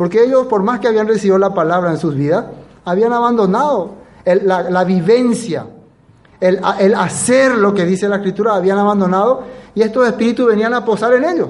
Porque 0.00 0.24
ellos, 0.24 0.46
por 0.46 0.62
más 0.62 0.80
que 0.80 0.88
habían 0.88 1.06
recibido 1.06 1.36
la 1.36 1.52
palabra 1.52 1.90
en 1.90 1.98
sus 1.98 2.14
vidas, 2.14 2.46
habían 2.86 3.12
abandonado 3.12 3.96
la, 4.24 4.82
vivencia, 4.82 5.66
el, 6.40 6.94
hacer 6.94 7.52
lo 7.52 7.74
que 7.74 7.84
dice 7.84 8.08
la 8.08 8.16
escritura, 8.16 8.54
habían 8.54 8.78
abandonado 8.78 9.42
y 9.74 9.82
estos 9.82 10.08
espíritus 10.08 10.46
venían 10.46 10.72
a 10.72 10.86
posar 10.86 11.12
en 11.12 11.24
ellos. 11.26 11.48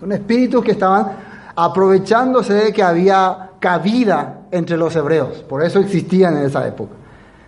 Son 0.00 0.10
espíritus 0.10 0.64
que 0.64 0.72
estaban 0.72 1.12
aprovechándose 1.54 2.52
de 2.52 2.72
que 2.72 2.82
había 2.82 3.50
cabida 3.60 4.40
entre 4.50 4.76
los 4.76 4.96
hebreos, 4.96 5.44
por 5.48 5.62
eso 5.62 5.78
existían 5.78 6.38
en 6.38 6.46
esa 6.46 6.66
época. 6.66 6.94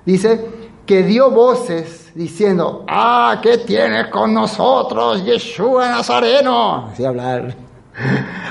Dice 0.06 0.48
que 0.86 1.02
dio 1.02 1.32
voces 1.32 2.12
diciendo, 2.14 2.84
ah, 2.86 3.40
¿qué 3.42 3.58
tienes 3.58 4.06
con 4.12 4.32
nosotros, 4.32 5.24
Yeshua 5.24 5.88
Nazareno? 5.88 6.86
Así 6.92 7.04
hablar. 7.04 7.73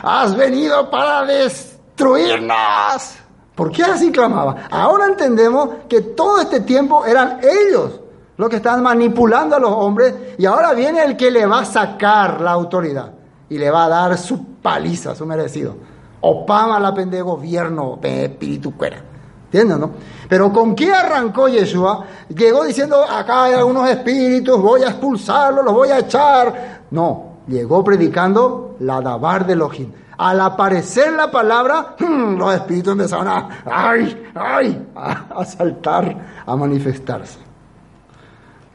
Has 0.04 0.36
venido 0.36 0.90
para 0.90 1.26
destruirnos. 1.26 3.18
¿Por 3.56 3.72
qué 3.72 3.84
así 3.84 4.12
clamaba? 4.12 4.68
Ahora 4.72 5.06
entendemos 5.06 5.70
que 5.88 6.02
todo 6.02 6.42
este 6.42 6.62
tiempo 6.62 7.06
eran 7.06 7.40
ellos 7.42 8.00
los 8.36 8.50
que 8.50 8.56
estaban 8.56 8.82
manipulando 8.82 9.56
a 9.56 9.60
los 9.60 9.72
hombres 9.72 10.14
y 10.38 10.46
ahora 10.46 10.74
viene 10.74 11.04
el 11.04 11.16
que 11.16 11.30
le 11.30 11.46
va 11.46 11.60
a 11.60 11.66
sacar 11.66 12.42
la 12.42 12.52
autoridad 12.52 13.12
y 13.50 13.58
le 13.58 13.70
va 13.70 13.86
a 13.86 13.90
dar 13.90 14.18
su 14.18 14.56
paliza, 14.56 15.14
su 15.16 15.26
merecido. 15.26 15.76
Opama 16.22 16.80
la 16.80 16.94
pende 16.94 17.22
gobierno, 17.22 18.00
espíritu 18.02 18.76
cuera. 18.76 19.04
¿Entiendes, 19.46 19.78
no? 19.78 19.92
Pero 20.28 20.52
¿con 20.52 20.74
qué 20.74 20.92
arrancó 20.92 21.48
Yeshua? 21.48 22.06
Llegó 22.30 22.64
diciendo, 22.64 23.04
acá 23.04 23.44
hay 23.44 23.54
algunos 23.54 23.88
espíritus, 23.88 24.60
voy 24.60 24.82
a 24.82 24.88
expulsarlos, 24.88 25.64
los 25.64 25.74
voy 25.74 25.90
a 25.90 26.00
echar. 26.00 26.82
No, 26.90 27.33
llegó 27.48 27.84
predicando 27.84 28.76
la 28.80 29.02
dabar 29.02 29.46
de 29.46 29.54
Elohim. 29.54 29.92
Al 30.18 30.40
aparecer 30.42 31.14
la 31.14 31.32
palabra, 31.32 31.96
hmm, 32.00 32.38
los 32.38 32.54
espíritus 32.54 32.94
empezaron 32.94 33.28
a, 33.28 33.50
ay, 33.66 34.32
ay, 34.36 34.88
a, 34.96 35.44
saltar, 35.46 36.44
a 36.46 36.56
manifestarse. 36.56 37.40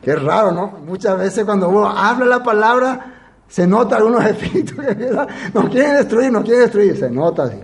Qué 0.02 0.14
raro, 0.16 0.52
¿no? 0.52 0.72
Muchas 0.86 1.18
veces 1.18 1.44
cuando 1.44 1.68
uno 1.68 1.88
habla 1.88 2.26
la 2.26 2.42
palabra, 2.42 3.14
se 3.46 3.66
nota 3.66 3.96
algunos 3.96 4.24
espíritus 4.26 4.76
que 4.84 5.10
nos 5.54 5.68
quieren 5.70 5.96
destruir, 5.96 6.32
nos 6.32 6.42
quieren 6.42 6.62
destruir, 6.62 6.96
se 6.96 7.10
nota 7.10 7.44
así. 7.44 7.58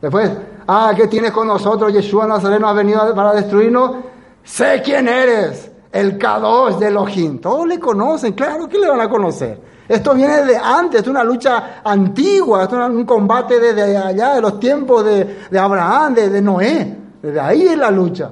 Después, 0.00 0.30
ah, 0.66 0.92
¿qué 0.96 1.06
tienes 1.08 1.32
con 1.32 1.46
nosotros? 1.46 1.92
Yeshua 1.92 2.26
Nazareno 2.26 2.68
ha 2.68 2.72
venido 2.72 3.14
para 3.14 3.34
destruirnos. 3.34 3.96
Sé 4.44 4.80
quién 4.82 5.08
eres, 5.08 5.70
el 5.92 6.18
K2 6.18 6.78
de 6.78 6.88
Elohim. 6.88 7.38
Todos 7.40 7.66
le 7.66 7.78
conocen, 7.78 8.32
claro 8.32 8.68
que 8.68 8.78
le 8.78 8.88
van 8.88 9.00
a 9.00 9.08
conocer. 9.08 9.60
Esto 9.88 10.14
viene 10.14 10.44
de 10.44 10.56
antes, 10.56 11.00
es 11.00 11.08
una 11.08 11.24
lucha 11.24 11.80
antigua, 11.82 12.64
es 12.64 12.72
un 12.72 13.04
combate 13.04 13.58
desde 13.58 13.96
allá, 13.96 14.34
de 14.34 14.42
los 14.42 14.60
tiempos 14.60 15.04
de, 15.04 15.58
Abraham, 15.58 16.14
de, 16.14 16.28
de 16.28 16.42
Noé. 16.42 16.96
Desde 17.22 17.40
ahí 17.40 17.62
es 17.62 17.78
la 17.78 17.90
lucha. 17.90 18.30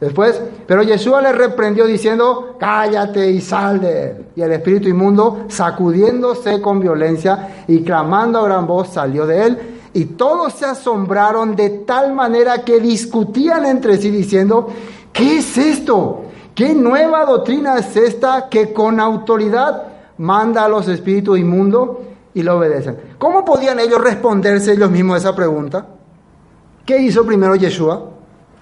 Después, 0.00 0.40
pero 0.64 0.84
Yeshua 0.84 1.20
le 1.20 1.32
reprendió 1.32 1.84
diciendo, 1.84 2.54
cállate 2.58 3.32
y 3.32 3.40
sal 3.40 3.80
de 3.80 4.02
él. 4.04 4.26
Y 4.36 4.42
el 4.42 4.52
espíritu 4.52 4.88
inmundo, 4.88 5.46
sacudiéndose 5.48 6.60
con 6.60 6.78
violencia 6.78 7.64
y 7.66 7.82
clamando 7.82 8.38
a 8.38 8.44
gran 8.44 8.66
voz, 8.66 8.90
salió 8.90 9.26
de 9.26 9.44
él. 9.44 9.58
Y 9.94 10.04
todos 10.04 10.52
se 10.52 10.66
asombraron 10.66 11.56
de 11.56 11.70
tal 11.70 12.12
manera 12.12 12.62
que 12.64 12.78
discutían 12.78 13.66
entre 13.66 13.96
sí 13.96 14.10
diciendo, 14.10 14.68
¿qué 15.12 15.38
es 15.38 15.58
esto? 15.58 16.22
¿Qué 16.54 16.74
nueva 16.74 17.24
doctrina 17.24 17.76
es 17.78 17.96
esta 17.96 18.48
que 18.48 18.72
con 18.72 19.00
autoridad 19.00 19.97
manda 20.18 20.64
a 20.64 20.68
los 20.68 20.86
espíritus 20.88 21.38
inmundos 21.38 21.90
y 22.34 22.42
lo 22.42 22.58
obedecen? 22.58 23.14
¿Cómo 23.18 23.44
podían 23.44 23.80
ellos 23.80 24.00
responderse 24.00 24.72
ellos 24.72 24.90
mismos 24.90 25.16
a 25.16 25.18
esa 25.18 25.36
pregunta? 25.36 25.86
¿Qué 26.84 26.98
hizo 26.98 27.24
primero 27.24 27.54
Yeshua? 27.54 28.10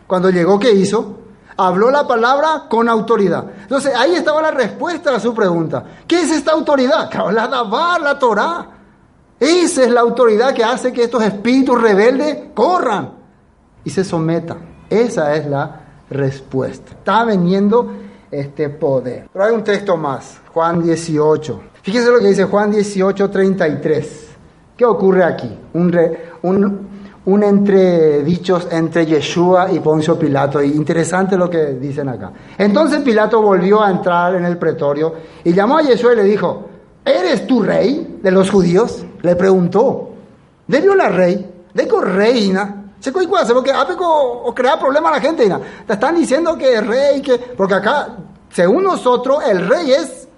Cuando 0.07 0.31
llegó, 0.31 0.59
¿qué 0.59 0.73
hizo? 0.73 1.19
Habló 1.57 1.91
la 1.91 2.07
palabra 2.07 2.65
con 2.69 2.89
autoridad. 2.89 3.45
Entonces 3.63 3.95
ahí 3.95 4.15
estaba 4.15 4.43
la 4.43 4.51
respuesta 4.51 5.15
a 5.15 5.21
su 5.21 5.35
pregunta. 5.35 5.85
¿Qué 6.07 6.23
es 6.23 6.31
esta 6.31 6.53
autoridad? 6.53 7.11
La 7.33 7.49
Dabar, 7.49 8.01
la 8.01 8.19
Torah. 8.19 8.67
Esa 9.39 9.83
es 9.85 9.91
la 9.91 10.01
autoridad 10.01 10.55
que 10.55 10.65
hace 10.65 10.93
que 10.93 11.05
estos 11.05 11.23
espíritus 11.23 11.81
rebeldes 11.81 12.51
corran 12.55 13.13
y 13.85 13.91
se 13.91 14.03
sometan. 14.03 14.59
Esa 14.89 15.35
es 15.35 15.47
la 15.47 15.81
respuesta. 16.11 16.93
Está 16.93 17.25
veniendo 17.25 17.93
este 18.31 18.69
poder. 18.71 19.29
Pero 19.33 19.45
hay 19.45 19.53
un 19.53 19.65
texto 19.65 19.97
más, 19.97 20.41
Juan 20.53 20.83
18. 20.83 21.61
Fíjense 21.83 22.11
lo 22.11 22.19
que 22.19 22.29
dice 22.29 22.45
Juan 22.45 22.71
18, 22.71 23.31
33. 23.31 24.27
¿Qué 24.77 24.85
ocurre 24.85 25.25
aquí? 25.25 25.51
Un, 25.75 25.99
un, 26.43 26.89
un 27.25 27.43
entre 27.43 29.07
Yeshua 29.07 29.73
y 29.73 29.81
Poncio 29.81 30.19
Pilato. 30.19 30.63
Interesante 30.63 31.37
lo 31.37 31.49
que 31.49 31.75
dicen 31.75 32.09
acá. 32.09 32.33
Entonces 32.59 33.01
Pilato 33.01 33.41
volvió 33.41 33.83
a 33.83 33.91
entrar 33.91 34.35
en 34.35 34.45
el 34.45 34.59
pretorio 34.59 35.15
y 35.45 35.53
llamó 35.53 35.79
a 35.79 35.83
Yeshua 35.83 36.13
y 36.13 36.17
le 36.17 36.25
dijo, 36.25 36.69
¿eres 37.05 37.47
tú 37.47 37.63
rey 37.63 38.19
de 38.23 38.31
los 38.31 38.51
judíos? 38.51 39.05
Le 39.23 39.35
preguntó. 39.37 40.11
¿Debió 40.67 40.95
la 40.95 41.09
rey? 41.09 41.51
¿De 41.73 41.89
reina? 42.01 42.86
Se 43.01 43.11
hace 43.11 43.55
porque 43.55 43.73
o 43.75 44.55
crea 44.55 44.79
problemas 44.79 45.13
a 45.13 45.17
la 45.17 45.21
gente. 45.21 45.49
Te 45.87 45.93
están 45.93 46.15
diciendo 46.15 46.57
que 46.57 46.75
es 46.75 46.87
rey, 46.87 47.23
que 47.23 47.39
porque 47.39 47.75
acá, 47.75 48.17
según 48.51 48.85
nosotros, 48.85 49.45
el 49.47 49.69
rey 49.69 49.93
es 49.93 50.29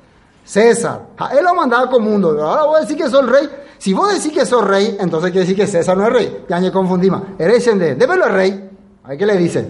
César. 0.45 1.03
Él 1.37 1.45
lo 1.45 1.55
mandaba 1.55 1.89
como 1.91 2.11
mundo. 2.11 2.43
Ahora 2.43 2.65
voy 2.65 2.79
a 2.79 2.81
decir 2.81 2.97
que 2.97 3.09
soy 3.09 3.23
el 3.23 3.29
rey. 3.29 3.49
Si 3.79 3.93
vos 3.93 4.13
decís 4.13 4.33
que 4.33 4.45
sos 4.45 4.67
rey, 4.67 4.97
entonces 4.99 5.31
quiere 5.31 5.47
decir 5.47 5.57
que 5.57 5.67
César 5.67 5.97
no 5.97 6.07
es 6.07 6.13
rey. 6.13 6.45
Ya 6.49 6.59
me 6.59 6.73
confundí 6.73 7.11
más. 7.11 7.23
Eres 7.39 7.65
de, 7.65 7.95
débelo 7.95 8.25
al 8.25 8.33
rey. 8.33 8.71
¿A 9.05 9.17
qué 9.17 9.25
le 9.25 9.37
dice? 9.37 9.69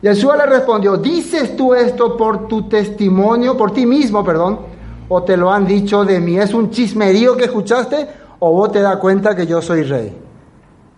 Yeshua 0.00 0.36
le 0.36 0.46
respondió, 0.46 0.96
¿dices 0.96 1.54
tú 1.56 1.74
esto 1.74 2.16
por 2.16 2.48
tu 2.48 2.68
testimonio, 2.68 3.56
por 3.56 3.72
ti 3.72 3.84
mismo, 3.84 4.24
perdón? 4.24 4.60
¿O 5.08 5.22
te 5.22 5.36
lo 5.36 5.52
han 5.52 5.66
dicho 5.66 6.04
de 6.04 6.18
mí? 6.20 6.38
¿Es 6.38 6.54
un 6.54 6.70
chismerío 6.70 7.36
que 7.36 7.44
escuchaste? 7.44 8.08
¿O 8.38 8.52
vos 8.52 8.72
te 8.72 8.80
das 8.80 8.96
cuenta 8.96 9.36
que 9.36 9.46
yo 9.46 9.60
soy 9.60 9.82
rey? 9.82 10.16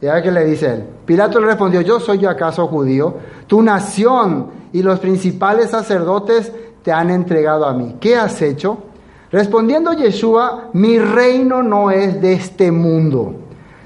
¿Y 0.01 0.07
a 0.07 0.23
qué 0.23 0.31
le 0.31 0.45
dice 0.45 0.67
él? 0.67 0.85
Pilato 1.13 1.39
le 1.41 1.47
respondió, 1.49 1.83
¿yo 1.83 2.01
soy 2.01 2.21
yo 2.21 2.31
acaso 2.31 2.67
judío? 2.69 3.15
Tu 3.47 3.61
nación 3.61 4.47
y 4.73 4.83
los 4.83 4.99
principales 4.99 5.69
sacerdotes 5.69 6.51
te 6.83 6.91
han 6.91 7.11
entregado 7.11 7.67
a 7.67 7.75
mí. 7.75 7.97
¿Qué 8.01 8.17
has 8.17 8.41
hecho? 8.41 8.79
Respondiendo 9.31 9.93
Yeshua, 9.93 10.71
mi 10.73 10.99
reino 10.99 11.63
no 11.63 11.91
es 11.91 12.19
de 12.19 12.33
este 12.33 12.73
mundo. 12.73 13.35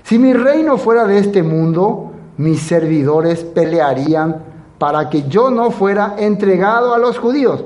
Si 0.04 0.20
mi 0.20 0.34
reino 0.34 0.78
fuera 0.78 1.04
de 1.04 1.18
este 1.18 1.42
mundo, 1.42 2.12
mis 2.36 2.62
servidores 2.62 3.42
pelearían 3.42 4.44
para 4.78 5.10
que 5.10 5.24
yo 5.24 5.50
no 5.50 5.72
fuera 5.72 6.14
entregado 6.16 6.94
a 6.94 6.98
los 6.98 7.18
judíos. 7.18 7.64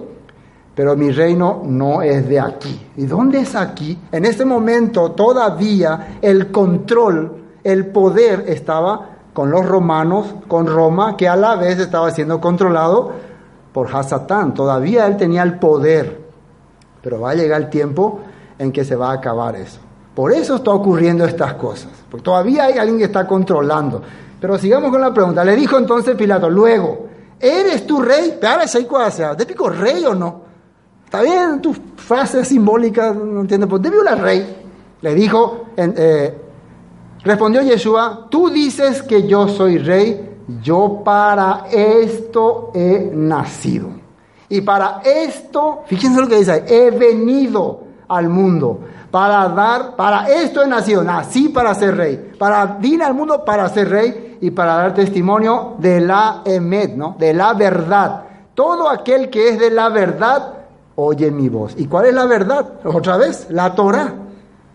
Pero 0.75 0.97
mi 0.97 1.11
reino 1.11 1.61
no 1.67 2.01
es 2.01 2.27
de 2.27 2.41
aquí. 2.41 2.81
¿Y 2.97 3.05
dónde 3.05 3.41
es 3.41 3.55
aquí? 3.55 3.99
En 4.11 4.25
este 4.25 4.47
momento 4.47 5.11
todavía 5.11 6.17
el 6.23 6.51
control, 6.51 7.43
el 7.63 7.89
poder 7.89 8.45
estaba 8.49 9.10
con 9.33 9.51
los 9.51 9.67
romanos, 9.67 10.35
con 10.49 10.67
Roma, 10.67 11.17
que 11.17 11.29
a 11.29 11.37
la 11.37 11.57
vez 11.57 11.79
estaba 11.79 12.11
siendo 12.11 12.41
controlado 12.41 13.13
por 13.73 13.95
Hasatán. 13.95 14.55
Todavía 14.55 15.07
él 15.07 15.17
tenía 15.17 15.43
el 15.43 15.59
poder. 15.59 16.21
Pero 17.03 17.21
va 17.21 17.31
a 17.31 17.35
llegar 17.35 17.61
el 17.61 17.71
tiempo 17.71 18.21
en 18.59 18.73
que 18.73 18.85
se 18.85 18.97
va 18.97 19.11
a 19.11 19.15
acabar 19.15 19.57
eso. 19.57 19.81
Por 20.15 20.33
eso 20.33 20.57
está 20.57 20.73
ocurriendo 20.73 21.25
estas 21.25 21.55
cosas. 21.55 21.91
Porque 22.11 22.25
todavía 22.25 22.65
hay 22.65 22.79
alguien 22.79 22.99
que 22.99 23.05
está 23.05 23.27
controlando. 23.27 24.03
Pero 24.41 24.59
sigamos 24.59 24.91
con 24.91 25.01
la 25.01 25.15
pregunta. 25.15 25.45
Le 25.45 25.55
dijo 25.57 25.79
entonces 25.79 26.17
Pilato, 26.17 26.51
luego, 26.51 27.07
¿eres 27.39 27.87
tu 27.87 28.03
rey? 28.03 28.39
¿De 29.37 29.47
pico 29.47 29.71
rey 29.71 30.05
o 30.05 30.15
no? 30.15 30.51
Está 31.05 31.23
bien 31.23 31.61
tu 31.61 31.75
frase 31.97 32.45
simbólica, 32.45 33.13
no 33.13 33.41
entiendo, 33.41 33.67
pues 33.69 33.83
debió 33.83 34.03
la 34.03 34.15
rey. 34.15 34.57
Le 35.01 35.15
dijo, 35.15 35.67
eh, 35.77 36.39
respondió 37.23 37.63
Yeshua, 37.63 38.27
tú 38.31 38.51
dices 38.51 39.03
que 39.03 39.27
yo 39.27 39.49
soy 39.49 39.79
rey, 39.79 40.39
yo 40.63 41.03
para 41.05 41.65
esto 41.71 42.71
he 42.75 43.11
nacido. 43.13 43.89
Y 44.49 44.63
para 44.63 45.01
esto, 45.05 45.83
fíjense 45.87 46.21
lo 46.21 46.29
que 46.29 46.37
dice, 46.37 46.65
he 46.67 46.91
venido 46.91 47.81
al 48.09 48.29
mundo 48.29 48.81
para 49.11 49.49
dar, 49.49 49.97
para 49.97 50.29
esto 50.29 50.63
he 50.63 50.67
nacido, 50.67 51.03
nací 51.03 51.49
para 51.49 51.75
ser 51.75 51.97
rey, 51.97 52.33
para 52.39 52.67
vine 52.67 53.05
al 53.05 53.15
mundo 53.15 53.45
para 53.45 53.69
ser 53.69 53.89
rey 53.89 54.39
y 54.41 54.51
para 54.51 54.77
dar 54.77 54.95
testimonio 54.95 55.75
de 55.79 56.01
la 56.01 56.43
emet, 56.45 56.97
¿no? 56.97 57.17
De 57.19 57.35
la 57.35 57.53
verdad. 57.55 58.25
Todo 58.55 58.89
aquel 58.89 59.31
que 59.31 59.51
es 59.51 59.59
de 59.59 59.71
la 59.71 59.89
verdad 59.89 60.55
oye 60.97 61.31
mi 61.31 61.49
voz. 61.49 61.75
¿Y 61.77 61.87
cuál 61.87 62.07
es 62.07 62.15
la 62.15 62.27
verdad? 62.27 62.73
Otra 62.85 63.17
vez, 63.17 63.47
la 63.51 63.75
Torah. 63.75 64.13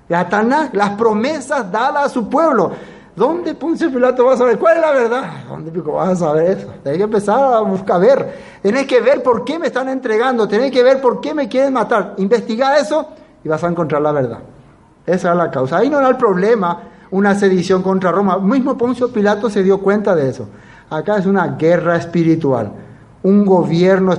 La 0.10 0.30
Tanakh, 0.30 0.74
las 0.74 0.92
promesas 0.92 1.72
dadas 1.72 2.06
a 2.06 2.10
su 2.10 2.30
pueblo. 2.30 2.72
¿Dónde 3.16 3.56
Poncio 3.56 3.90
Pilato 3.90 4.26
va 4.26 4.34
a 4.34 4.38
saber 4.38 4.60
cuál 4.60 4.76
es 4.76 4.82
la 4.82 4.92
verdad? 4.92 5.24
¿Dónde 5.48 5.72
pico 5.72 5.94
vas 5.94 6.10
a 6.10 6.16
saber 6.16 6.58
eso? 6.58 6.68
Tienes 6.84 6.98
que 6.98 7.04
empezar 7.04 7.54
a 7.54 7.62
buscar 7.62 8.02
ver. 8.02 8.58
Tienes 8.62 8.86
que 8.86 9.00
ver 9.00 9.24
por 9.24 9.46
qué 9.46 9.58
me 9.58 9.68
están 9.68 9.88
entregando. 9.88 10.48
Tienes 10.48 10.70
que 10.70 10.84
ver 10.84 11.00
por 11.00 11.22
qué 11.22 11.34
me 11.34 11.48
quieren 11.48 11.74
matar. 11.74 12.16
Investiga 12.18 12.78
eso 12.78 13.08
y 13.44 13.48
vas 13.48 13.64
a 13.64 13.68
encontrar 13.68 14.02
la 14.02 14.12
verdad. 14.12 14.40
Esa 15.06 15.32
es 15.32 15.38
la 15.38 15.50
causa. 15.50 15.78
Ahí 15.78 15.90
no 15.90 16.00
era 16.00 16.10
el 16.10 16.18
problema 16.18 16.84
una 17.12 17.36
sedición 17.36 17.82
contra 17.82 18.12
Roma. 18.12 18.38
Mismo 18.38 18.78
Poncio 18.78 19.12
Pilato 19.12 19.50
se 19.50 19.64
dio 19.64 19.80
cuenta 19.80 20.14
de 20.14 20.30
eso. 20.30 20.50
Acá 20.90 21.18
es 21.18 21.26
una 21.26 21.48
guerra 21.56 21.96
espiritual. 21.96 22.72
Un 23.24 23.46
gobierno 23.46 24.14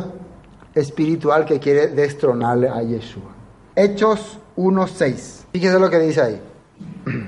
espiritual 0.75 1.45
que 1.45 1.61
quiere 1.61 1.89
destronarle 1.89 2.71
a 2.71 2.83
Yeshua. 2.83 3.31
Hechos 3.75 4.39
1.6. 4.57 5.46
Fíjese 5.57 5.79
lo 5.79 5.89
que 5.89 5.99
dice 6.01 6.21
ahí. 6.21 6.41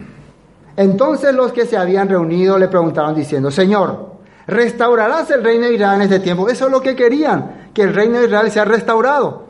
Entonces 0.77 1.35
los 1.35 1.51
que 1.51 1.65
se 1.65 1.79
habían 1.79 2.11
reunido 2.11 2.59
le 2.59 2.69
preguntaron 2.69 3.15
diciendo, 3.15 3.51
Señor, 3.51 4.17
¿restaurarás 4.47 5.31
el 5.31 5.43
reino 5.43 5.65
de 5.65 5.77
Israel 5.77 6.03
en 6.03 6.03
este 6.03 6.21
tiempo? 6.21 6.47
Eso 6.47 6.67
es 6.67 6.71
lo 6.71 6.83
que 6.83 6.95
querían, 6.95 7.71
que 7.73 7.85
el 7.85 7.95
reino 7.95 8.19
de 8.19 8.27
Israel 8.27 8.51
sea 8.51 8.67
restaurado. 8.67 9.45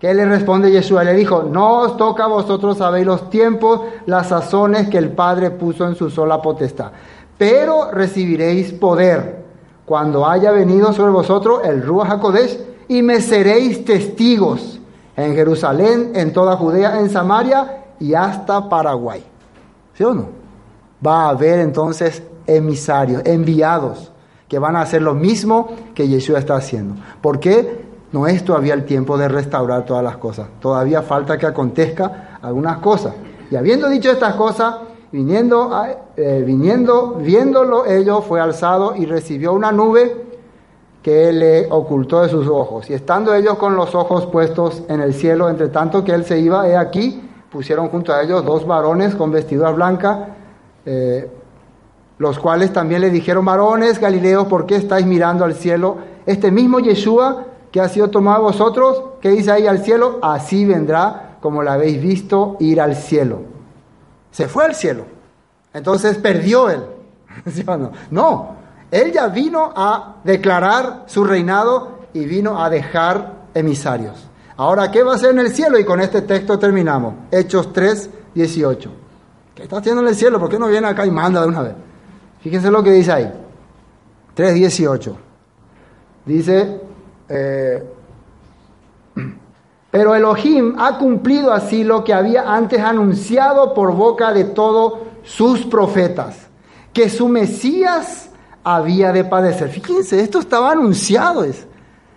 ¿Qué 0.00 0.12
le 0.12 0.24
responde 0.24 0.72
Yeshua? 0.72 1.04
Le 1.04 1.12
dijo, 1.12 1.44
no 1.44 1.82
os 1.82 1.96
toca 1.96 2.24
a 2.24 2.26
vosotros 2.26 2.76
saber 2.78 3.06
los 3.06 3.30
tiempos, 3.30 3.82
las 4.06 4.30
sazones 4.30 4.88
que 4.88 4.98
el 4.98 5.10
Padre 5.10 5.52
puso 5.52 5.86
en 5.86 5.94
su 5.94 6.10
sola 6.10 6.42
potestad. 6.42 6.90
Pero 7.38 7.92
recibiréis 7.92 8.72
poder 8.72 9.44
cuando 9.86 10.26
haya 10.26 10.50
venido 10.50 10.92
sobre 10.92 11.12
vosotros 11.12 11.60
el 11.62 11.84
Ruach 11.84 12.10
HaKodesh 12.10 12.58
y 12.88 13.00
me 13.02 13.20
seréis 13.20 13.84
testigos 13.84 14.80
en 15.16 15.36
Jerusalén, 15.36 16.10
en 16.16 16.32
toda 16.32 16.56
Judea, 16.56 16.98
en 16.98 17.10
Samaria 17.10 17.82
y 18.04 18.14
hasta 18.14 18.68
Paraguay. 18.68 19.24
¿Sí 19.94 20.04
o 20.04 20.14
no? 20.14 20.44
va 21.04 21.26
a 21.26 21.28
haber 21.30 21.60
entonces 21.60 22.22
emisarios, 22.46 23.22
enviados, 23.24 24.10
que 24.48 24.58
van 24.58 24.76
a 24.76 24.82
hacer 24.82 25.02
lo 25.02 25.14
mismo 25.14 25.68
que 25.94 26.08
Yeshua 26.08 26.38
está 26.38 26.56
haciendo. 26.56 26.94
¿Por 27.20 27.40
qué? 27.40 27.84
No 28.12 28.26
es 28.26 28.44
todavía 28.44 28.74
el 28.74 28.84
tiempo 28.84 29.18
de 29.18 29.28
restaurar 29.28 29.84
todas 29.84 30.04
las 30.04 30.16
cosas. 30.18 30.46
Todavía 30.60 31.02
falta 31.02 31.36
que 31.36 31.46
acontezca 31.46 32.38
algunas 32.40 32.78
cosas. 32.78 33.14
Y 33.50 33.56
habiendo 33.56 33.88
dicho 33.88 34.10
estas 34.10 34.34
cosas, 34.36 34.76
viniendo, 35.10 35.70
eh, 36.16 36.42
viniendo, 36.46 37.16
viéndolo 37.20 37.86
ellos, 37.86 38.24
fue 38.24 38.40
alzado 38.40 38.94
y 38.94 39.06
recibió 39.06 39.52
una 39.52 39.72
nube 39.72 40.24
que 41.02 41.32
le 41.32 41.66
ocultó 41.70 42.22
de 42.22 42.28
sus 42.28 42.46
ojos. 42.46 42.88
Y 42.88 42.94
estando 42.94 43.34
ellos 43.34 43.56
con 43.56 43.74
los 43.74 43.94
ojos 43.94 44.26
puestos 44.26 44.84
en 44.88 45.00
el 45.00 45.12
cielo, 45.12 45.50
entre 45.50 45.68
tanto 45.68 46.04
que 46.04 46.12
él 46.12 46.24
se 46.24 46.38
iba, 46.38 46.68
he 46.68 46.76
aquí, 46.76 47.20
pusieron 47.54 47.88
junto 47.88 48.12
a 48.12 48.20
ellos 48.20 48.44
dos 48.44 48.66
varones 48.66 49.14
con 49.14 49.30
vestiduras 49.30 49.76
blancas, 49.76 50.18
eh, 50.84 51.30
los 52.18 52.36
cuales 52.40 52.72
también 52.72 53.00
le 53.00 53.10
dijeron, 53.10 53.44
varones 53.44 54.00
Galileos, 54.00 54.48
¿por 54.48 54.66
qué 54.66 54.74
estáis 54.74 55.06
mirando 55.06 55.44
al 55.44 55.54
cielo? 55.54 55.98
Este 56.26 56.50
mismo 56.50 56.80
Yeshua 56.80 57.44
que 57.70 57.80
ha 57.80 57.88
sido 57.88 58.10
tomado 58.10 58.38
a 58.38 58.40
vosotros, 58.40 59.04
que 59.20 59.30
dice 59.30 59.52
ahí 59.52 59.68
al 59.68 59.84
cielo, 59.84 60.18
así 60.20 60.64
vendrá 60.64 61.36
como 61.40 61.62
la 61.62 61.74
habéis 61.74 62.02
visto 62.02 62.56
ir 62.58 62.80
al 62.80 62.96
cielo. 62.96 63.42
Se 64.32 64.48
fue 64.48 64.64
al 64.64 64.74
cielo. 64.74 65.04
Entonces 65.72 66.18
perdió 66.18 66.68
él. 66.70 66.82
no? 67.66 67.92
no, 68.10 68.48
él 68.90 69.12
ya 69.12 69.28
vino 69.28 69.72
a 69.76 70.16
declarar 70.24 71.04
su 71.06 71.22
reinado 71.22 72.00
y 72.12 72.24
vino 72.24 72.60
a 72.60 72.68
dejar 72.68 73.44
emisarios. 73.54 74.28
Ahora, 74.56 74.90
¿qué 74.90 75.02
va 75.02 75.12
a 75.12 75.14
hacer 75.16 75.30
en 75.30 75.40
el 75.40 75.52
cielo? 75.52 75.78
Y 75.78 75.84
con 75.84 76.00
este 76.00 76.22
texto 76.22 76.58
terminamos. 76.58 77.14
Hechos 77.30 77.72
3, 77.72 78.10
18. 78.34 78.90
¿Qué 79.54 79.64
está 79.64 79.78
haciendo 79.78 80.02
en 80.02 80.08
el 80.08 80.14
cielo? 80.14 80.38
¿Por 80.38 80.48
qué 80.48 80.58
no 80.58 80.68
viene 80.68 80.86
acá 80.86 81.04
y 81.04 81.10
manda 81.10 81.40
de 81.40 81.48
una 81.48 81.62
vez? 81.62 81.74
Fíjense 82.40 82.70
lo 82.70 82.82
que 82.82 82.90
dice 82.90 83.12
ahí. 83.12 83.32
3.18. 84.36 85.14
Dice, 86.26 86.80
eh, 87.28 87.82
pero 89.90 90.14
Elohim 90.14 90.74
ha 90.78 90.98
cumplido 90.98 91.52
así 91.52 91.84
lo 91.84 92.04
que 92.04 92.12
había 92.12 92.52
antes 92.52 92.80
anunciado 92.80 93.74
por 93.74 93.94
boca 93.94 94.32
de 94.32 94.44
todos 94.44 95.00
sus 95.22 95.64
profetas, 95.66 96.36
que 96.92 97.08
su 97.08 97.28
Mesías 97.28 98.30
había 98.62 99.12
de 99.12 99.24
padecer. 99.24 99.68
Fíjense, 99.68 100.20
esto 100.20 100.38
estaba 100.38 100.72
anunciado. 100.72 101.44
Es. 101.44 101.66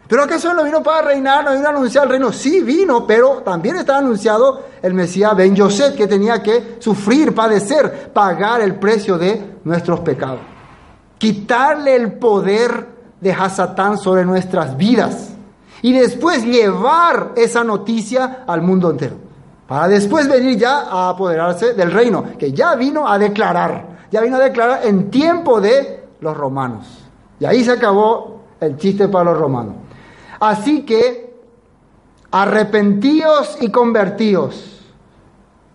¿Pero 0.07 0.23
acaso 0.23 0.53
no 0.53 0.63
vino 0.63 0.81
para 0.81 1.07
reinar, 1.07 1.43
no 1.43 1.53
vino 1.53 1.67
a 1.67 1.71
anunciar 1.71 2.05
el 2.05 2.11
reino? 2.11 2.31
Sí 2.31 2.61
vino, 2.61 3.05
pero 3.05 3.41
también 3.43 3.75
está 3.75 3.97
anunciado 3.97 4.63
el 4.81 4.93
Mesías 4.93 5.35
Ben 5.35 5.53
Yosef, 5.53 5.95
que 5.95 6.07
tenía 6.07 6.41
que 6.41 6.77
sufrir, 6.79 7.35
padecer, 7.35 8.11
pagar 8.13 8.61
el 8.61 8.75
precio 8.75 9.17
de 9.17 9.57
nuestros 9.65 9.99
pecados. 10.01 10.39
Quitarle 11.17 11.95
el 11.95 12.13
poder 12.13 12.88
de 13.19 13.34
Hasatán 13.34 13.97
sobre 13.97 14.23
nuestras 14.23 14.77
vidas. 14.77 15.31
Y 15.81 15.91
después 15.93 16.45
llevar 16.45 17.34
esa 17.35 17.63
noticia 17.63 18.43
al 18.47 18.61
mundo 18.61 18.89
entero. 18.89 19.15
Para 19.67 19.89
después 19.89 20.29
venir 20.29 20.57
ya 20.57 20.84
a 20.89 21.09
apoderarse 21.09 21.73
del 21.73 21.91
reino, 21.91 22.23
que 22.39 22.53
ya 22.53 22.75
vino 22.75 23.07
a 23.07 23.19
declarar. 23.19 23.97
Ya 24.09 24.21
vino 24.21 24.38
a 24.38 24.39
declarar 24.39 24.85
en 24.85 25.11
tiempo 25.11 25.59
de 25.59 26.05
los 26.21 26.38
romanos. 26.38 26.88
Y 27.39 27.45
ahí 27.45 27.63
se 27.63 27.73
acabó 27.73 28.43
el 28.61 28.77
chiste 28.77 29.09
para 29.09 29.31
los 29.31 29.38
romanos. 29.38 29.75
Así 30.39 30.84
que 30.84 31.35
arrepentíos 32.31 33.57
y 33.61 33.72
convertíos. 33.72 34.81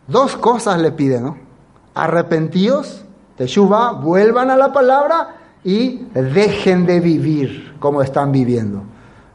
Dos 0.06 0.36
cosas 0.36 0.80
le 0.80 0.92
pide, 0.92 1.20
¿no? 1.20 1.36
Arrepentíos, 1.94 3.04
Teshuva, 3.36 3.92
vuelvan 3.92 4.50
a 4.50 4.56
la 4.56 4.72
palabra 4.72 5.36
y 5.64 6.06
dejen 6.14 6.86
de 6.86 7.00
vivir 7.00 7.76
como 7.78 8.02
están 8.02 8.32
viviendo. 8.32 8.82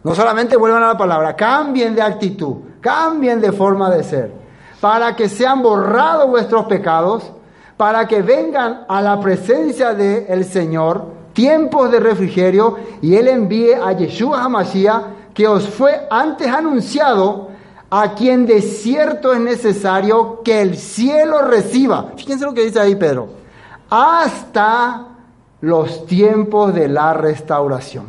No 0.04 0.16
solamente 0.16 0.56
vuelvan 0.56 0.84
a 0.84 0.88
la 0.88 0.98
palabra, 0.98 1.36
cambien 1.36 1.96
de 1.96 2.02
actitud, 2.02 2.58
cambien 2.80 3.42
de 3.42 3.52
forma 3.52 3.90
de 3.90 4.04
ser, 4.04 4.32
para 4.80 5.16
que 5.16 5.28
sean 5.28 5.62
borrados 5.62 6.30
vuestros 6.30 6.66
pecados, 6.66 7.32
para 7.76 8.08
que 8.08 8.22
vengan 8.22 8.86
a 8.88 9.02
la 9.02 9.20
presencia 9.20 9.94
del 9.94 10.46
Señor 10.46 11.18
tiempos 11.34 11.92
de 11.92 12.00
refrigerio 12.00 12.78
y 13.02 13.16
Él 13.16 13.28
envíe 13.28 13.74
a 13.74 13.92
Yeshua 13.92 14.44
HaMashiach 14.44 15.17
que 15.38 15.48
os 15.48 15.70
fue 15.70 16.08
antes 16.10 16.48
anunciado, 16.48 17.50
a 17.92 18.16
quien 18.16 18.48
de 18.48 18.60
cierto 18.60 19.32
es 19.34 19.40
necesario 19.40 20.42
que 20.42 20.64
el 20.64 20.76
cielo 20.76 21.44
reciba. 21.44 22.14
Fíjense 22.16 22.44
lo 22.44 22.56
que 22.56 22.66
dice 22.66 22.80
ahí 22.80 22.96
Pedro. 22.96 23.28
Hasta 23.88 25.10
los 25.62 26.08
tiempos 26.08 26.74
de 26.74 26.88
la 26.88 27.14
restauración. 27.14 28.08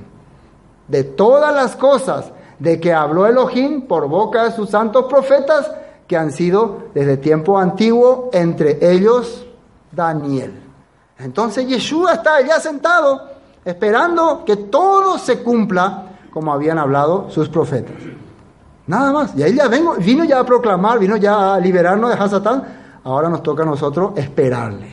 De 0.86 1.04
todas 1.04 1.54
las 1.54 1.76
cosas 1.76 2.32
de 2.58 2.80
que 2.80 2.94
habló 2.94 3.26
Elohim 3.26 3.82
por 3.82 4.08
boca 4.08 4.44
de 4.44 4.52
sus 4.52 4.70
santos 4.70 5.04
profetas, 5.04 5.70
que 6.06 6.16
han 6.16 6.32
sido 6.32 6.84
desde 6.94 7.18
tiempo 7.18 7.58
antiguo, 7.58 8.30
entre 8.32 8.78
ellos 8.80 9.44
Daniel. 9.92 10.62
Entonces 11.18 11.68
Yeshua 11.68 12.14
está 12.14 12.36
allá 12.36 12.58
sentado, 12.58 13.20
esperando 13.66 14.46
que 14.46 14.56
todo 14.56 15.18
se 15.18 15.42
cumpla 15.42 16.07
como 16.38 16.52
habían 16.52 16.78
hablado 16.78 17.28
sus 17.30 17.48
profetas. 17.48 17.96
Nada 18.86 19.12
más. 19.12 19.36
Y 19.36 19.42
ahí 19.42 19.56
ya 19.56 19.66
vengo, 19.66 19.96
vino 19.96 20.22
ya 20.24 20.38
a 20.38 20.46
proclamar, 20.46 21.00
vino 21.00 21.16
ya 21.16 21.54
a 21.54 21.58
liberarnos 21.58 22.10
de 22.10 22.16
Hasatán. 22.16 22.62
Ahora 23.02 23.28
nos 23.28 23.42
toca 23.42 23.64
a 23.64 23.66
nosotros 23.66 24.12
esperarle. 24.14 24.88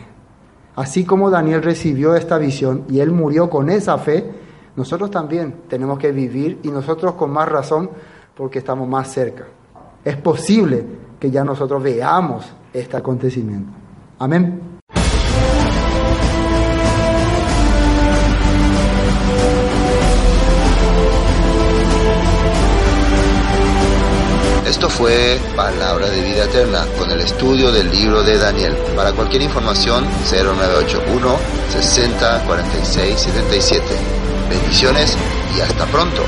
Así 0.76 1.06
como 1.06 1.30
Daniel 1.30 1.62
recibió 1.62 2.16
esta 2.16 2.40
visión 2.40 2.86
y 2.90 3.00
él 3.00 3.12
murió 3.12 3.48
con 3.48 3.70
esa 3.70 3.96
fe, 4.00 4.28
nosotros 4.76 5.12
también 5.12 5.62
tenemos 5.70 6.00
que 6.00 6.12
vivir 6.12 6.62
y 6.64 6.70
nosotros 6.70 7.14
con 7.14 7.30
más 7.30 7.48
razón 7.48 7.92
porque 8.36 8.58
estamos 8.58 8.90
más 8.90 9.08
cerca. 9.12 9.46
Es 10.04 10.18
posible 10.18 10.84
que 11.20 11.30
ya 11.30 11.44
nosotros 11.44 11.84
veamos 11.84 12.52
este 12.74 12.98
acontecimiento. 12.98 13.72
Amén. 14.18 14.75
Esto 24.76 24.90
fue 24.90 25.40
Palabra 25.56 26.10
de 26.10 26.22
Vida 26.22 26.44
Eterna 26.44 26.86
con 27.00 27.10
el 27.10 27.22
estudio 27.22 27.72
del 27.72 27.90
libro 27.90 28.22
de 28.24 28.38
Daniel. 28.38 28.76
Para 28.94 29.14
cualquier 29.14 29.44
información, 29.44 30.04
0981 30.30 31.38
60 31.70 32.44
46 32.46 33.18
77. 33.18 33.86
Bendiciones 34.50 35.16
y 35.56 35.62
hasta 35.62 35.86
pronto. 35.86 36.24